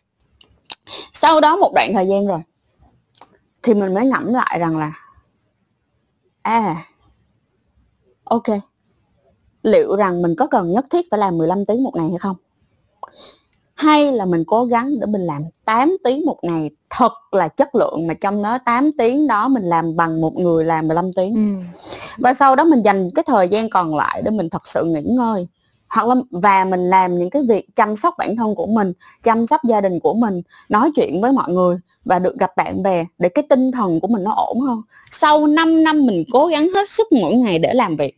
sau 1.13 1.41
đó 1.41 1.57
một 1.57 1.71
đoạn 1.75 1.93
thời 1.93 2.07
gian 2.07 2.27
rồi 2.27 2.39
thì 3.63 3.73
mình 3.73 3.93
mới 3.93 4.05
ngẫm 4.05 4.33
lại 4.33 4.59
rằng 4.59 4.77
là 4.77 4.93
à 6.41 6.75
ok 8.23 8.43
liệu 9.67 9.95
rằng 9.95 10.21
mình 10.21 10.35
có 10.35 10.47
cần 10.47 10.71
nhất 10.71 10.85
thiết 10.89 11.05
phải 11.11 11.19
làm 11.19 11.37
15 11.37 11.65
tiếng 11.65 11.83
một 11.83 11.91
ngày 11.95 12.09
hay 12.09 12.19
không? 12.19 12.35
Hay 13.75 14.11
là 14.11 14.25
mình 14.25 14.43
cố 14.47 14.65
gắng 14.65 14.99
để 14.99 15.05
mình 15.05 15.21
làm 15.21 15.43
8 15.65 15.97
tiếng 16.03 16.25
một 16.25 16.37
ngày 16.41 16.69
thật 16.89 17.13
là 17.31 17.47
chất 17.47 17.75
lượng 17.75 18.07
mà 18.07 18.13
trong 18.13 18.43
đó 18.43 18.57
8 18.65 18.91
tiếng 18.97 19.27
đó 19.27 19.47
mình 19.47 19.63
làm 19.63 19.95
bằng 19.95 20.21
một 20.21 20.35
người 20.35 20.65
làm 20.65 20.87
15 20.87 21.13
tiếng? 21.13 21.35
Ừ. 21.35 21.81
và 22.17 22.33
sau 22.33 22.55
đó 22.55 22.63
mình 22.63 22.81
dành 22.81 23.09
cái 23.15 23.23
thời 23.27 23.47
gian 23.47 23.69
còn 23.69 23.95
lại 23.95 24.21
để 24.21 24.31
mình 24.31 24.49
thật 24.49 24.67
sự 24.67 24.83
nghỉ 24.83 25.01
ngơi. 25.01 25.47
Hoặc 25.89 26.07
là 26.07 26.15
và 26.31 26.65
mình 26.65 26.89
làm 26.89 27.19
những 27.19 27.29
cái 27.29 27.41
việc 27.49 27.75
chăm 27.75 27.95
sóc 27.95 28.15
bản 28.17 28.35
thân 28.35 28.55
của 28.55 28.65
mình 28.65 28.93
chăm 29.23 29.47
sóc 29.47 29.61
gia 29.63 29.81
đình 29.81 29.99
của 29.99 30.13
mình 30.13 30.41
nói 30.69 30.91
chuyện 30.95 31.21
với 31.21 31.31
mọi 31.31 31.51
người 31.51 31.77
và 32.05 32.19
được 32.19 32.39
gặp 32.39 32.51
bạn 32.57 32.83
bè 32.83 33.05
để 33.17 33.29
cái 33.29 33.43
tinh 33.49 33.71
thần 33.71 33.99
của 33.99 34.07
mình 34.07 34.23
nó 34.23 34.31
ổn 34.31 34.59
hơn. 34.59 34.81
Sau 35.11 35.47
5 35.47 35.83
năm 35.83 36.05
mình 36.05 36.23
cố 36.33 36.47
gắng 36.47 36.69
hết 36.75 36.89
sức 36.89 37.07
mỗi 37.11 37.33
ngày 37.33 37.59
để 37.59 37.73
làm 37.73 37.95
việc 37.97 38.17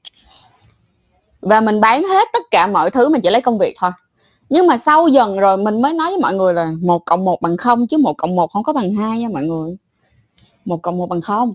và 1.41 1.62
mình 1.62 1.82
bán 1.82 2.04
hết 2.04 2.28
tất 2.34 2.43
cả 2.52 2.67
mọi 2.67 2.89
thứ 2.89 3.10
mình 3.10 3.21
chỉ 3.21 3.30
lấy 3.30 3.41
công 3.41 3.58
việc 3.58 3.75
thôi. 3.80 3.91
Nhưng 4.49 4.67
mà 4.67 4.78
sau 4.78 5.08
dần 5.08 5.39
rồi 5.39 5.58
mình 5.58 5.82
mới 5.82 5.93
nói 5.93 6.10
với 6.10 6.19
mọi 6.21 6.34
người 6.34 6.54
là 6.54 6.71
một 6.82 7.06
cộng 7.06 7.25
một 7.25 7.41
bằng 7.41 7.58
không, 7.58 7.88
chứ 7.88 7.97
một 7.97 8.17
cộng 8.17 8.36
một 8.36 8.52
không 8.52 8.63
có 8.63 8.73
bằng 8.73 8.93
hai 8.93 9.19
nha 9.19 9.28
mọi 9.34 9.43
người. 9.43 9.75
Một 10.65 10.82
cộng 10.82 10.97
một 10.97 11.10
bằng 11.10 11.21
không. 11.21 11.54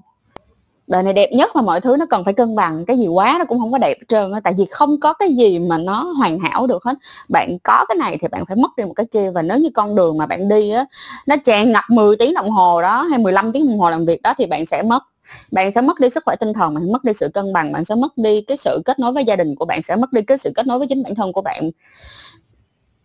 Đời 0.87 1.03
này 1.03 1.13
đẹp 1.13 1.31
nhất 1.33 1.51
mà 1.55 1.63
mọi 1.63 1.81
thứ 1.81 1.97
nó 1.97 2.07
cần 2.11 2.25
phải 2.25 2.35
cân 2.35 2.57
bằng. 2.57 2.85
Cái 2.87 2.99
gì 2.99 3.07
quá 3.07 3.37
nó 3.39 3.45
cũng 3.45 3.61
không 3.61 3.73
có 3.73 3.79
đẹp 3.79 3.97
hết 4.01 4.05
trơn 4.09 4.33
tại 4.45 4.55
vì 4.59 4.65
không 4.65 5.01
có 5.01 5.13
cái 5.13 5.35
gì 5.35 5.59
mà 5.59 5.79
nó 5.79 6.13
hoàn 6.19 6.39
hảo 6.39 6.67
được 6.67 6.85
hết. 6.85 6.95
Bạn 7.29 7.59
có 7.63 7.85
cái 7.89 7.97
này 7.97 8.19
thì 8.21 8.29
bạn 8.29 8.45
phải 8.47 8.57
mất 8.57 8.77
đi 8.77 8.85
một 8.85 8.93
cái 8.97 9.07
kia. 9.07 9.31
Và 9.31 9.43
nếu 9.43 9.59
như 9.59 9.69
con 9.75 9.95
đường 9.95 10.19
mà 10.19 10.27
bạn 10.27 10.49
đi 10.49 10.71
á, 10.71 10.85
nó 11.27 11.37
tràn 11.45 11.73
ngập 11.73 11.85
10 11.89 12.17
tiếng 12.17 12.35
đồng 12.35 12.51
hồ 12.51 12.83
đó, 12.83 13.03
hay 13.03 13.19
15 13.19 13.53
tiếng 13.53 13.67
đồng 13.67 13.79
hồ 13.79 13.91
làm 13.91 14.07
việc 14.07 14.23
đó, 14.23 14.35
thì 14.39 14.47
bạn 14.47 14.67
sẽ 14.67 14.83
mất 14.83 15.03
bạn 15.51 15.73
sẽ 15.73 15.81
mất 15.81 16.01
đi 16.01 16.11
sức 16.11 16.23
khỏe 16.27 16.37
tinh 16.37 16.53
thần 16.53 16.75
bạn 16.75 16.93
mất 16.93 17.05
đi 17.05 17.13
sự 17.13 17.29
cân 17.35 17.53
bằng 17.53 17.73
bạn 17.73 17.85
sẽ 17.85 17.95
mất 17.95 18.19
đi 18.19 18.41
cái 18.41 18.57
sự 18.57 18.83
kết 18.85 18.99
nối 18.99 19.13
với 19.13 19.25
gia 19.25 19.37
đình 19.37 19.55
của 19.55 19.65
bạn 19.65 19.83
sẽ 19.83 19.97
mất 19.97 20.13
đi 20.13 20.23
cái 20.23 20.39
sự 20.39 20.51
kết 20.55 20.67
nối 20.67 20.79
với 20.79 20.87
chính 20.89 21.03
bản 21.03 21.15
thân 21.15 21.33
của 21.33 21.43
bạn 21.43 21.71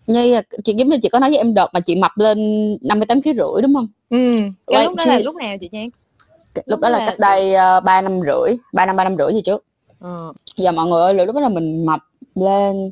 như 0.10 0.42
chị 0.64 0.74
giống 0.74 0.90
như 0.90 0.98
chị 1.02 1.10
có 1.10 1.20
nói 1.20 1.30
với 1.30 1.38
em 1.38 1.54
đợt 1.54 1.68
mà 1.74 1.80
chị 1.80 1.96
mập 1.96 2.12
lên 2.16 2.38
58 2.82 3.22
kg 3.22 3.26
rưỡi 3.26 3.62
đúng 3.62 3.74
không? 3.74 3.88
Ừ. 4.10 4.40
Cái 4.68 4.86
lúc 4.86 4.96
đó 4.96 5.04
chị... 5.04 5.10
là 5.10 5.20
lúc 5.20 5.36
nào 5.36 5.58
chị 5.62 5.70
Trang? 5.72 5.90
Lúc, 6.56 6.66
lúc 6.68 6.80
đó 6.80 6.90
là, 6.90 7.00
là 7.00 7.06
cách 7.06 7.20
đây 7.20 7.54
uh, 7.78 7.84
3 7.84 8.02
năm 8.02 8.20
rưỡi, 8.20 8.58
3 8.74 8.86
năm 8.86 8.96
3 8.96 9.04
năm 9.04 9.16
rưỡi 9.18 9.34
gì 9.34 9.42
trước. 9.42 9.66
Ừ. 10.00 10.32
Giờ 10.58 10.72
mọi 10.72 10.88
người 10.88 11.02
ơi, 11.02 11.26
lúc 11.26 11.36
đó 11.36 11.42
là 11.42 11.50
mình 11.50 11.86
mập 11.86 12.00
lên 12.36 12.92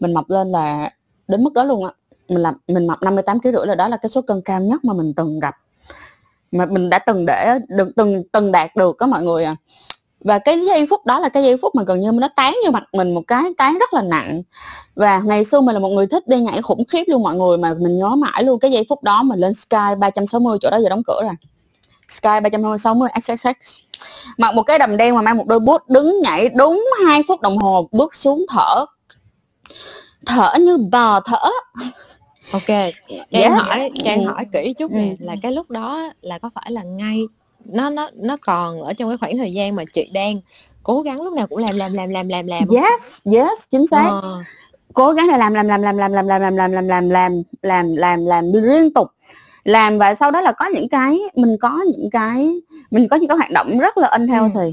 mình 0.00 0.14
mập 0.14 0.30
lên 0.30 0.52
là 0.52 0.90
đến 1.28 1.44
mức 1.44 1.52
đó 1.52 1.64
luôn 1.64 1.84
á. 1.84 1.92
Mình 2.28 2.42
làm 2.42 2.54
mình 2.68 2.86
mập 2.86 3.02
58 3.02 3.40
kg 3.40 3.52
rưỡi 3.52 3.66
là 3.66 3.74
đó 3.74 3.88
là 3.88 3.96
cái 3.96 4.10
số 4.10 4.22
cân 4.22 4.42
cao 4.44 4.60
nhất 4.60 4.84
mà 4.84 4.94
mình 4.94 5.12
từng 5.16 5.40
gặp. 5.40 5.54
Mà 6.50 6.66
mình 6.66 6.90
đã 6.90 6.98
từng 6.98 7.26
để 7.26 7.58
được 7.68 7.88
từng 7.96 8.22
từng 8.32 8.52
đạt 8.52 8.76
được 8.76 8.96
các 8.98 9.08
mọi 9.08 9.22
người 9.22 9.44
à. 9.44 9.56
Và 10.20 10.38
cái 10.38 10.60
giây 10.66 10.86
phút 10.90 11.06
đó 11.06 11.20
là 11.20 11.28
cái 11.28 11.42
giây 11.42 11.56
phút 11.62 11.74
mà 11.74 11.82
gần 11.82 12.00
như 12.00 12.12
nó 12.12 12.28
tán 12.36 12.54
vô 12.64 12.70
mặt 12.70 12.84
mình 12.92 13.14
một 13.14 13.22
cái, 13.26 13.42
tán 13.58 13.78
rất 13.78 13.94
là 13.94 14.02
nặng. 14.02 14.42
Và 14.94 15.20
ngày 15.20 15.44
xưa 15.44 15.60
mình 15.60 15.74
là 15.74 15.78
một 15.78 15.88
người 15.88 16.06
thích 16.06 16.28
đi 16.28 16.40
nhảy 16.40 16.62
khủng 16.62 16.84
khiếp 16.84 17.04
luôn 17.06 17.22
mọi 17.22 17.34
người, 17.34 17.58
mà 17.58 17.74
mình 17.78 17.98
nhớ 17.98 18.08
mãi 18.08 18.44
luôn 18.44 18.58
cái 18.58 18.70
giây 18.72 18.86
phút 18.88 19.02
đó 19.02 19.22
mình 19.22 19.40
lên 19.40 19.54
Sky 19.54 19.94
360 19.98 20.58
chỗ 20.62 20.70
đó 20.70 20.78
giờ 20.82 20.88
đóng 20.88 21.02
cửa 21.06 21.20
rồi. 21.22 21.34
Sky 22.08 22.40
360 22.42 23.08
XXX 23.22 23.46
mặc 24.38 24.54
một 24.54 24.62
cái 24.62 24.78
đầm 24.78 24.96
đen 24.96 25.14
mà 25.14 25.22
mang 25.22 25.36
một 25.36 25.46
đôi 25.46 25.60
bút 25.60 25.88
đứng 25.88 26.20
nhảy 26.22 26.48
đúng 26.48 26.84
2 27.06 27.22
phút 27.28 27.40
đồng 27.40 27.58
hồ, 27.58 27.88
bước 27.92 28.14
xuống 28.14 28.46
thở. 28.48 28.84
Thở 30.26 30.52
như 30.60 30.76
bò 30.76 31.20
thở 31.20 31.50
ok 32.52 32.66
Trang 33.30 33.52
yes. 33.52 33.62
hỏi 33.62 33.90
Trang 34.04 34.24
hỏi 34.24 34.46
kỹ 34.52 34.74
chút 34.78 34.90
nè 34.90 35.08
ừ. 35.20 35.26
là 35.26 35.36
cái 35.42 35.52
lúc 35.52 35.70
đó 35.70 36.12
là 36.20 36.38
có 36.38 36.50
phải 36.54 36.72
là 36.72 36.82
ngay 36.82 37.26
nó 37.64 37.90
nó 37.90 38.10
nó 38.14 38.36
còn 38.40 38.82
ở 38.82 38.92
trong 38.92 39.08
cái 39.08 39.18
khoảng 39.18 39.38
thời 39.38 39.52
gian 39.52 39.76
mà 39.76 39.84
chị 39.92 40.10
đang 40.12 40.36
cố 40.82 41.00
gắng 41.00 41.22
lúc 41.22 41.32
nào 41.32 41.46
cũng 41.46 41.58
làm 41.58 41.76
làm 41.76 41.92
làm 41.92 42.08
làm 42.08 42.28
làm 42.28 42.46
làm 42.46 42.68
yes 42.68 43.26
yes 43.32 43.58
chính 43.70 43.86
xác 43.86 44.08
ờ. 44.10 44.42
cố 44.92 45.12
gắng 45.12 45.28
là 45.28 45.36
làm 45.36 45.54
làm 45.54 45.68
làm 45.68 45.82
làm 45.82 45.96
làm 45.96 46.12
làm 46.12 46.26
làm 46.26 46.44
làm 46.44 46.56
làm 46.56 46.72
làm 46.74 46.88
làm 46.88 47.08
làm 47.10 47.42
làm 47.62 47.96
làm 47.96 48.26
làm 48.26 48.52
liên 48.52 48.94
tục 48.94 49.08
làm 49.64 49.98
và 49.98 50.14
sau 50.14 50.30
đó 50.30 50.40
là 50.40 50.52
có 50.52 50.66
những 50.66 50.88
cái 50.88 51.18
mình 51.34 51.56
có 51.60 51.80
những 51.92 52.10
cái 52.10 52.60
mình 52.90 53.08
có 53.08 53.16
những 53.16 53.28
cái 53.28 53.36
hoạt 53.36 53.50
động 53.50 53.78
rất 53.78 53.98
là 53.98 54.08
unhealthy 54.08 54.60
ừ. 54.60 54.72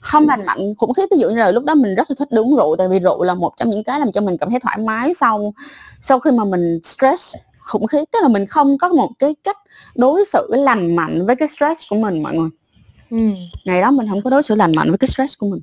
không 0.00 0.28
lành 0.28 0.46
mạnh 0.46 0.74
khủng 0.78 0.94
khiếp 0.94 1.06
ví 1.10 1.18
dụ 1.18 1.28
như 1.28 1.36
là 1.36 1.50
lúc 1.50 1.64
đó 1.64 1.74
mình 1.74 1.94
rất 1.94 2.10
là 2.10 2.14
thích 2.18 2.28
uống 2.30 2.56
rượu 2.56 2.76
tại 2.76 2.88
vì 2.88 3.00
rượu 3.00 3.22
là 3.22 3.34
một 3.34 3.52
trong 3.56 3.70
những 3.70 3.84
cái 3.84 4.00
làm 4.00 4.12
cho 4.12 4.20
mình 4.20 4.38
cảm 4.38 4.50
thấy 4.50 4.60
thoải 4.60 4.78
mái 4.78 5.14
sau 5.14 5.52
sau 6.02 6.20
khi 6.20 6.30
mà 6.30 6.44
mình 6.44 6.80
stress 6.84 7.34
khủng 7.58 7.86
khiếp 7.86 8.04
tức 8.12 8.18
là 8.22 8.28
mình 8.28 8.46
không 8.46 8.78
có 8.78 8.88
một 8.88 9.10
cái 9.18 9.34
cách 9.44 9.58
đối 9.94 10.24
xử 10.24 10.46
lành 10.50 10.96
mạnh 10.96 11.26
với 11.26 11.36
cái 11.36 11.48
stress 11.48 11.80
của 11.90 11.96
mình 11.96 12.22
mọi 12.22 12.34
người. 12.34 12.48
Ừ. 13.10 13.16
ngày 13.64 13.80
đó 13.80 13.90
mình 13.90 14.06
không 14.10 14.22
có 14.22 14.30
đối 14.30 14.42
xử 14.42 14.54
lành 14.54 14.72
mạnh 14.76 14.88
với 14.88 14.98
cái 14.98 15.08
stress 15.08 15.38
của 15.38 15.46
mình. 15.46 15.60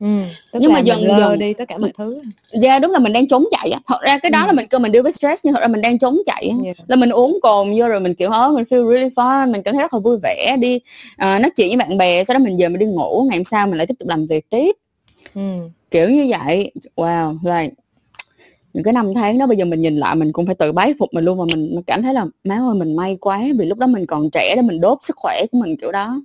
Ừ, 0.00 0.08
nhưng 0.52 0.72
mà 0.72 0.78
dần 0.80 1.00
dần 1.00 1.38
đi 1.38 1.54
tất 1.54 1.64
cả 1.68 1.78
mọi 1.78 1.92
thứ. 1.98 2.22
Dạ 2.52 2.70
yeah, 2.70 2.82
đúng 2.82 2.90
là 2.90 2.98
mình 2.98 3.12
đang 3.12 3.28
trốn 3.28 3.44
chạy 3.50 3.70
á. 3.70 3.80
Thật 3.86 4.00
ra 4.02 4.18
cái 4.18 4.30
đó 4.30 4.40
ừ. 4.40 4.46
là 4.46 4.52
mình 4.52 4.66
kêu 4.66 4.80
mình 4.80 4.92
đi 4.92 5.00
với 5.00 5.12
stress 5.12 5.44
nhưng 5.44 5.54
thật 5.54 5.60
ra 5.60 5.68
mình 5.68 5.80
đang 5.80 5.98
trốn 5.98 6.18
chạy 6.26 6.52
yeah. 6.64 6.76
là 6.86 6.96
mình 6.96 7.10
uống 7.10 7.38
cồn 7.42 7.72
vô 7.78 7.88
rồi 7.88 8.00
mình 8.00 8.14
kiểu 8.14 8.30
ớ 8.30 8.48
mình 8.48 8.64
feel 8.70 8.92
really 8.92 9.08
fun 9.08 9.52
mình 9.52 9.62
cảm 9.62 9.74
thấy 9.74 9.82
rất 9.82 9.94
là 9.94 10.00
vui 10.00 10.18
vẻ 10.22 10.56
đi 10.60 10.76
uh, 11.14 11.18
nói 11.18 11.50
chuyện 11.56 11.68
với 11.68 11.76
bạn 11.76 11.98
bè. 11.98 12.24
Sau 12.24 12.34
đó 12.34 12.38
mình 12.44 12.56
về 12.58 12.68
mình 12.68 12.78
đi 12.78 12.86
ngủ 12.86 13.26
ngày 13.30 13.38
hôm 13.38 13.44
sau 13.44 13.66
mình 13.66 13.76
lại 13.78 13.86
tiếp 13.86 13.94
tục 13.98 14.08
làm 14.08 14.26
việc 14.26 14.50
tiếp. 14.50 14.76
Ừ. 15.34 15.40
kiểu 15.90 16.10
như 16.10 16.26
vậy. 16.30 16.72
Wow 16.96 17.38
like 17.42 17.74
những 18.74 18.84
cái 18.84 18.92
năm 18.92 19.14
tháng 19.14 19.38
đó 19.38 19.46
bây 19.46 19.56
giờ 19.56 19.64
mình 19.64 19.80
nhìn 19.80 19.96
lại 19.96 20.16
mình 20.16 20.32
cũng 20.32 20.46
phải 20.46 20.54
tự 20.54 20.72
bái 20.72 20.94
phục 20.98 21.14
mình 21.14 21.24
luôn 21.24 21.38
và 21.38 21.44
mình 21.54 21.82
cảm 21.86 22.02
thấy 22.02 22.14
là 22.14 22.26
má 22.44 22.54
ơi 22.54 22.74
mình 22.74 22.96
may 22.96 23.16
quá 23.16 23.40
vì 23.58 23.66
lúc 23.66 23.78
đó 23.78 23.86
mình 23.86 24.06
còn 24.06 24.30
trẻ 24.30 24.52
để 24.56 24.62
mình 24.62 24.80
đốt 24.80 24.98
sức 25.02 25.16
khỏe 25.16 25.42
của 25.52 25.58
mình 25.58 25.76
kiểu 25.76 25.92
đó 25.92 26.20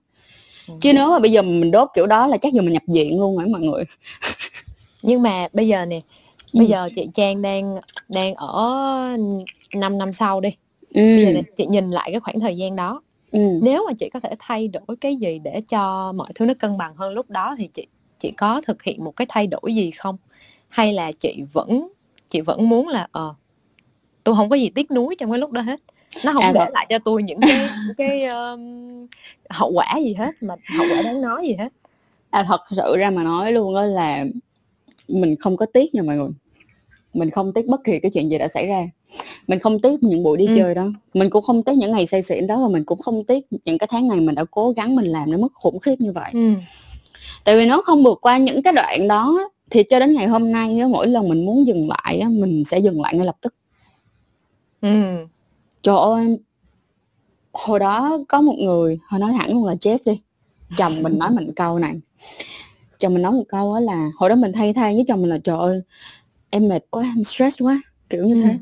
chứ 0.81 0.93
nếu 0.93 1.09
mà 1.09 1.19
bây 1.19 1.31
giờ 1.31 1.41
mình 1.41 1.71
đốt 1.71 1.89
kiểu 1.95 2.07
đó 2.07 2.27
là 2.27 2.37
chắc 2.37 2.53
giờ 2.53 2.61
mình 2.61 2.73
nhập 2.73 2.83
viện 2.87 3.19
luôn 3.19 3.37
rồi 3.37 3.47
mọi 3.47 3.61
người 3.61 3.83
nhưng 5.03 5.21
mà 5.21 5.47
bây 5.53 5.67
giờ 5.67 5.85
nè 5.85 5.99
bây 6.53 6.65
ừ. 6.65 6.69
giờ 6.69 6.89
chị 6.95 7.09
Trang 7.13 7.41
đang 7.41 7.75
đang 8.09 8.35
ở 8.35 8.77
5 9.73 9.97
năm 9.97 10.13
sau 10.13 10.41
đi 10.41 10.49
ừ. 10.93 11.01
bây 11.01 11.25
giờ 11.25 11.31
này, 11.31 11.43
chị 11.57 11.65
nhìn 11.65 11.91
lại 11.91 12.11
cái 12.11 12.19
khoảng 12.19 12.39
thời 12.39 12.57
gian 12.57 12.75
đó 12.75 13.01
ừ. 13.31 13.59
nếu 13.61 13.85
mà 13.87 13.93
chị 13.99 14.09
có 14.13 14.19
thể 14.19 14.29
thay 14.39 14.67
đổi 14.67 14.97
cái 15.01 15.15
gì 15.15 15.39
để 15.43 15.61
cho 15.69 16.11
mọi 16.11 16.31
thứ 16.35 16.45
nó 16.45 16.53
cân 16.59 16.77
bằng 16.77 16.95
hơn 16.95 17.13
lúc 17.13 17.29
đó 17.29 17.55
thì 17.57 17.69
chị 17.73 17.87
chị 18.19 18.31
có 18.31 18.61
thực 18.61 18.83
hiện 18.83 19.03
một 19.03 19.15
cái 19.15 19.25
thay 19.29 19.47
đổi 19.47 19.75
gì 19.75 19.91
không 19.91 20.17
hay 20.69 20.93
là 20.93 21.11
chị 21.11 21.43
vẫn 21.53 21.87
chị 22.29 22.41
vẫn 22.41 22.69
muốn 22.69 22.87
là 22.87 23.07
ờ 23.11 23.33
tôi 24.23 24.35
không 24.35 24.49
có 24.49 24.55
gì 24.55 24.69
tiếc 24.69 24.91
nuối 24.91 25.15
trong 25.15 25.31
cái 25.31 25.39
lúc 25.39 25.51
đó 25.51 25.61
hết. 25.61 25.79
Nó 26.23 26.33
không 26.33 26.43
à, 26.43 26.51
để 26.51 26.65
lại 26.73 26.85
cho 26.89 26.99
tôi 26.99 27.23
những 27.23 27.39
cái 27.41 27.69
cái 27.97 28.23
um, 28.25 29.07
hậu 29.49 29.71
quả 29.71 29.97
gì 30.03 30.13
hết 30.13 30.31
mà 30.41 30.55
hậu 30.77 30.87
quả 30.91 31.01
đáng 31.01 31.21
nói 31.21 31.47
gì 31.47 31.55
hết. 31.59 31.69
À 32.29 32.45
thật 32.47 32.61
sự 32.75 32.97
ra 32.97 33.09
mà 33.09 33.23
nói 33.23 33.51
luôn 33.51 33.75
đó 33.75 33.81
là 33.81 34.25
mình 35.07 35.35
không 35.39 35.57
có 35.57 35.65
tiếc 35.65 35.95
nha 35.95 36.01
mọi 36.01 36.15
người. 36.15 36.29
Mình 37.13 37.29
không 37.29 37.53
tiếc 37.53 37.65
bất 37.65 37.83
kỳ 37.83 37.99
cái 37.99 38.11
chuyện 38.11 38.31
gì 38.31 38.37
đã 38.37 38.47
xảy 38.47 38.67
ra. 38.67 38.89
Mình 39.47 39.59
không 39.59 39.81
tiếc 39.81 40.03
những 40.03 40.23
buổi 40.23 40.37
đi 40.37 40.47
ừ. 40.47 40.53
chơi 40.57 40.75
đó. 40.75 40.87
Mình 41.13 41.29
cũng 41.29 41.43
không 41.43 41.63
tiếc 41.63 41.73
những 41.77 41.91
ngày 41.91 42.07
say 42.07 42.21
xỉn 42.21 42.47
đó 42.47 42.61
và 42.61 42.67
mình 42.67 42.83
cũng 42.85 43.01
không 43.01 43.23
tiếc 43.23 43.45
những 43.65 43.77
cái 43.77 43.87
tháng 43.91 44.07
ngày 44.07 44.19
mình 44.19 44.35
đã 44.35 44.45
cố 44.51 44.71
gắng 44.71 44.95
mình 44.95 45.05
làm 45.05 45.31
nó 45.31 45.37
mất 45.37 45.53
khủng 45.53 45.79
khiếp 45.79 45.95
như 45.99 46.11
vậy. 46.11 46.29
Ừ. 46.33 46.53
tại 47.43 47.57
vì 47.57 47.65
nó 47.65 47.81
không 47.81 48.03
vượt 48.03 48.19
qua 48.21 48.37
những 48.37 48.61
cái 48.61 48.73
đoạn 48.73 49.07
đó 49.07 49.49
thì 49.69 49.83
cho 49.83 49.99
đến 49.99 50.13
ngày 50.13 50.27
hôm 50.27 50.51
nay 50.51 50.85
mỗi 50.89 51.07
lần 51.07 51.29
mình 51.29 51.45
muốn 51.45 51.67
dừng 51.67 51.89
lại 51.89 52.25
mình 52.29 52.63
sẽ 52.65 52.79
dừng 52.79 53.01
lại 53.01 53.15
ngay 53.15 53.25
lập 53.25 53.37
tức 53.41 53.55
ừ. 54.81 55.25
trời 55.81 55.95
ơi 55.97 56.37
hồi 57.53 57.79
đó 57.79 58.17
có 58.27 58.41
một 58.41 58.55
người 58.59 58.99
hồi 59.07 59.19
nói 59.19 59.33
thẳng 59.37 59.53
luôn 59.53 59.65
là 59.65 59.73
Jeff 59.73 59.97
đi 60.05 60.21
chồng 60.77 61.03
mình 61.03 61.17
nói 61.17 61.31
mình 61.31 61.51
câu 61.55 61.79
này 61.79 61.99
chồng 62.99 63.13
mình 63.13 63.23
nói 63.23 63.31
một 63.31 63.43
câu 63.49 63.73
á 63.73 63.79
là 63.79 64.09
hồi 64.15 64.29
đó 64.29 64.35
mình 64.35 64.51
thay 64.53 64.73
thay 64.73 64.93
với 64.95 65.05
chồng 65.07 65.21
mình 65.21 65.29
là 65.29 65.37
trời 65.37 65.57
ơi 65.57 65.81
em 66.49 66.67
mệt 66.67 66.85
quá 66.89 67.03
em 67.15 67.23
stress 67.23 67.61
quá 67.61 67.81
kiểu 68.09 68.25
như 68.25 68.35
ừ. 68.35 68.41
thế 68.43 68.57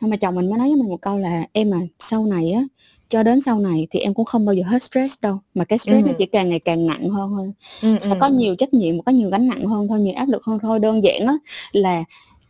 nhưng 0.00 0.10
mà 0.10 0.16
chồng 0.16 0.34
mình 0.34 0.50
mới 0.50 0.58
nói 0.58 0.68
với 0.68 0.76
mình 0.76 0.88
một 0.88 1.00
câu 1.00 1.18
là 1.18 1.46
em 1.52 1.74
à 1.74 1.80
sau 1.98 2.26
này 2.26 2.52
á 2.52 2.62
cho 3.08 3.22
đến 3.22 3.40
sau 3.40 3.58
này 3.58 3.86
thì 3.90 4.00
em 4.00 4.14
cũng 4.14 4.24
không 4.24 4.46
bao 4.46 4.54
giờ 4.54 4.62
hết 4.66 4.82
stress 4.82 5.14
đâu 5.22 5.38
mà 5.54 5.64
cái 5.64 5.78
stress 5.78 6.04
ừ. 6.04 6.08
nó 6.08 6.12
chỉ 6.18 6.26
càng 6.26 6.48
ngày 6.48 6.58
càng 6.58 6.86
nặng 6.86 7.08
hơn 7.08 7.30
thôi 7.30 7.52
ừ, 7.82 7.96
sẽ 8.00 8.14
ừ. 8.14 8.16
có 8.20 8.28
nhiều 8.28 8.54
trách 8.54 8.74
nhiệm 8.74 9.02
có 9.02 9.12
nhiều 9.12 9.30
gánh 9.30 9.48
nặng 9.48 9.64
hơn 9.66 9.88
thôi 9.88 10.00
nhiều 10.00 10.14
áp 10.16 10.28
lực 10.28 10.44
hơn 10.44 10.58
thôi 10.62 10.80
đơn 10.80 11.04
giản 11.04 11.26
á 11.26 11.34
là 11.72 12.04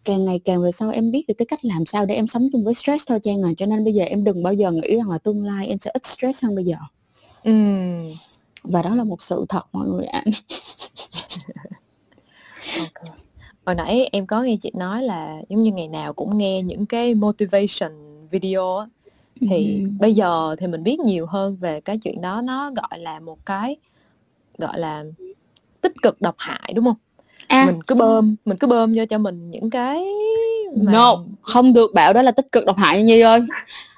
càng 0.04 0.24
ngày 0.24 0.40
càng 0.44 0.62
về 0.62 0.72
sau 0.72 0.90
em 0.90 1.10
biết 1.10 1.24
được 1.28 1.34
cái 1.38 1.46
cách 1.46 1.64
làm 1.64 1.86
sao 1.86 2.06
để 2.06 2.14
em 2.14 2.28
sống 2.28 2.48
chung 2.52 2.64
với 2.64 2.74
stress 2.74 3.08
thôi 3.08 3.20
Trang 3.22 3.42
à 3.42 3.50
cho 3.56 3.66
nên 3.66 3.84
bây 3.84 3.94
giờ 3.94 4.04
em 4.04 4.24
đừng 4.24 4.42
bao 4.42 4.54
giờ 4.54 4.70
nghĩ 4.70 4.96
rằng 4.96 5.10
là 5.10 5.18
tương 5.18 5.44
lai 5.44 5.66
em 5.66 5.78
sẽ 5.80 5.90
ít 5.94 6.06
stress 6.06 6.44
hơn 6.44 6.54
bây 6.54 6.64
giờ 6.64 6.76
ừ. 7.44 7.52
và 8.62 8.82
đó 8.82 8.94
là 8.94 9.04
một 9.04 9.22
sự 9.22 9.46
thật 9.48 9.62
mọi 9.72 9.88
người 9.88 10.06
ạ 10.06 10.24
okay. 12.78 13.16
hồi 13.66 13.74
nãy 13.74 14.08
em 14.12 14.26
có 14.26 14.42
nghe 14.42 14.56
chị 14.62 14.70
nói 14.74 15.02
là 15.02 15.42
giống 15.48 15.62
như 15.62 15.72
ngày 15.72 15.88
nào 15.88 16.12
cũng 16.12 16.38
nghe 16.38 16.62
những 16.62 16.86
cái 16.86 17.14
motivation 17.14 17.92
video 18.30 18.86
thì 19.40 19.80
ừ. 19.82 19.90
bây 20.00 20.14
giờ 20.14 20.56
thì 20.58 20.66
mình 20.66 20.82
biết 20.82 21.00
nhiều 21.00 21.26
hơn 21.26 21.56
về 21.56 21.80
cái 21.80 21.98
chuyện 21.98 22.20
đó. 22.20 22.40
Nó 22.40 22.70
gọi 22.70 22.98
là 22.98 23.20
một 23.20 23.46
cái 23.46 23.76
gọi 24.58 24.78
là 24.78 25.04
tích 25.80 25.92
cực 26.02 26.20
độc 26.20 26.34
hại 26.38 26.72
đúng 26.74 26.84
không? 26.84 26.96
À. 27.48 27.66
mình 27.66 27.82
cứ 27.86 27.94
bơm 27.94 28.36
mình 28.44 28.56
cứ 28.56 28.66
bơm 28.66 28.92
vô 28.96 29.04
cho 29.10 29.18
mình 29.18 29.50
những 29.50 29.70
cái 29.70 30.04
mà... 30.76 30.92
no 30.92 31.16
không 31.40 31.72
được. 31.72 31.94
Bảo 31.94 32.12
đó 32.12 32.22
là 32.22 32.30
tích 32.30 32.52
cực 32.52 32.66
độc 32.66 32.76
hại 32.76 33.02
như 33.02 33.22
ơi. 33.22 33.40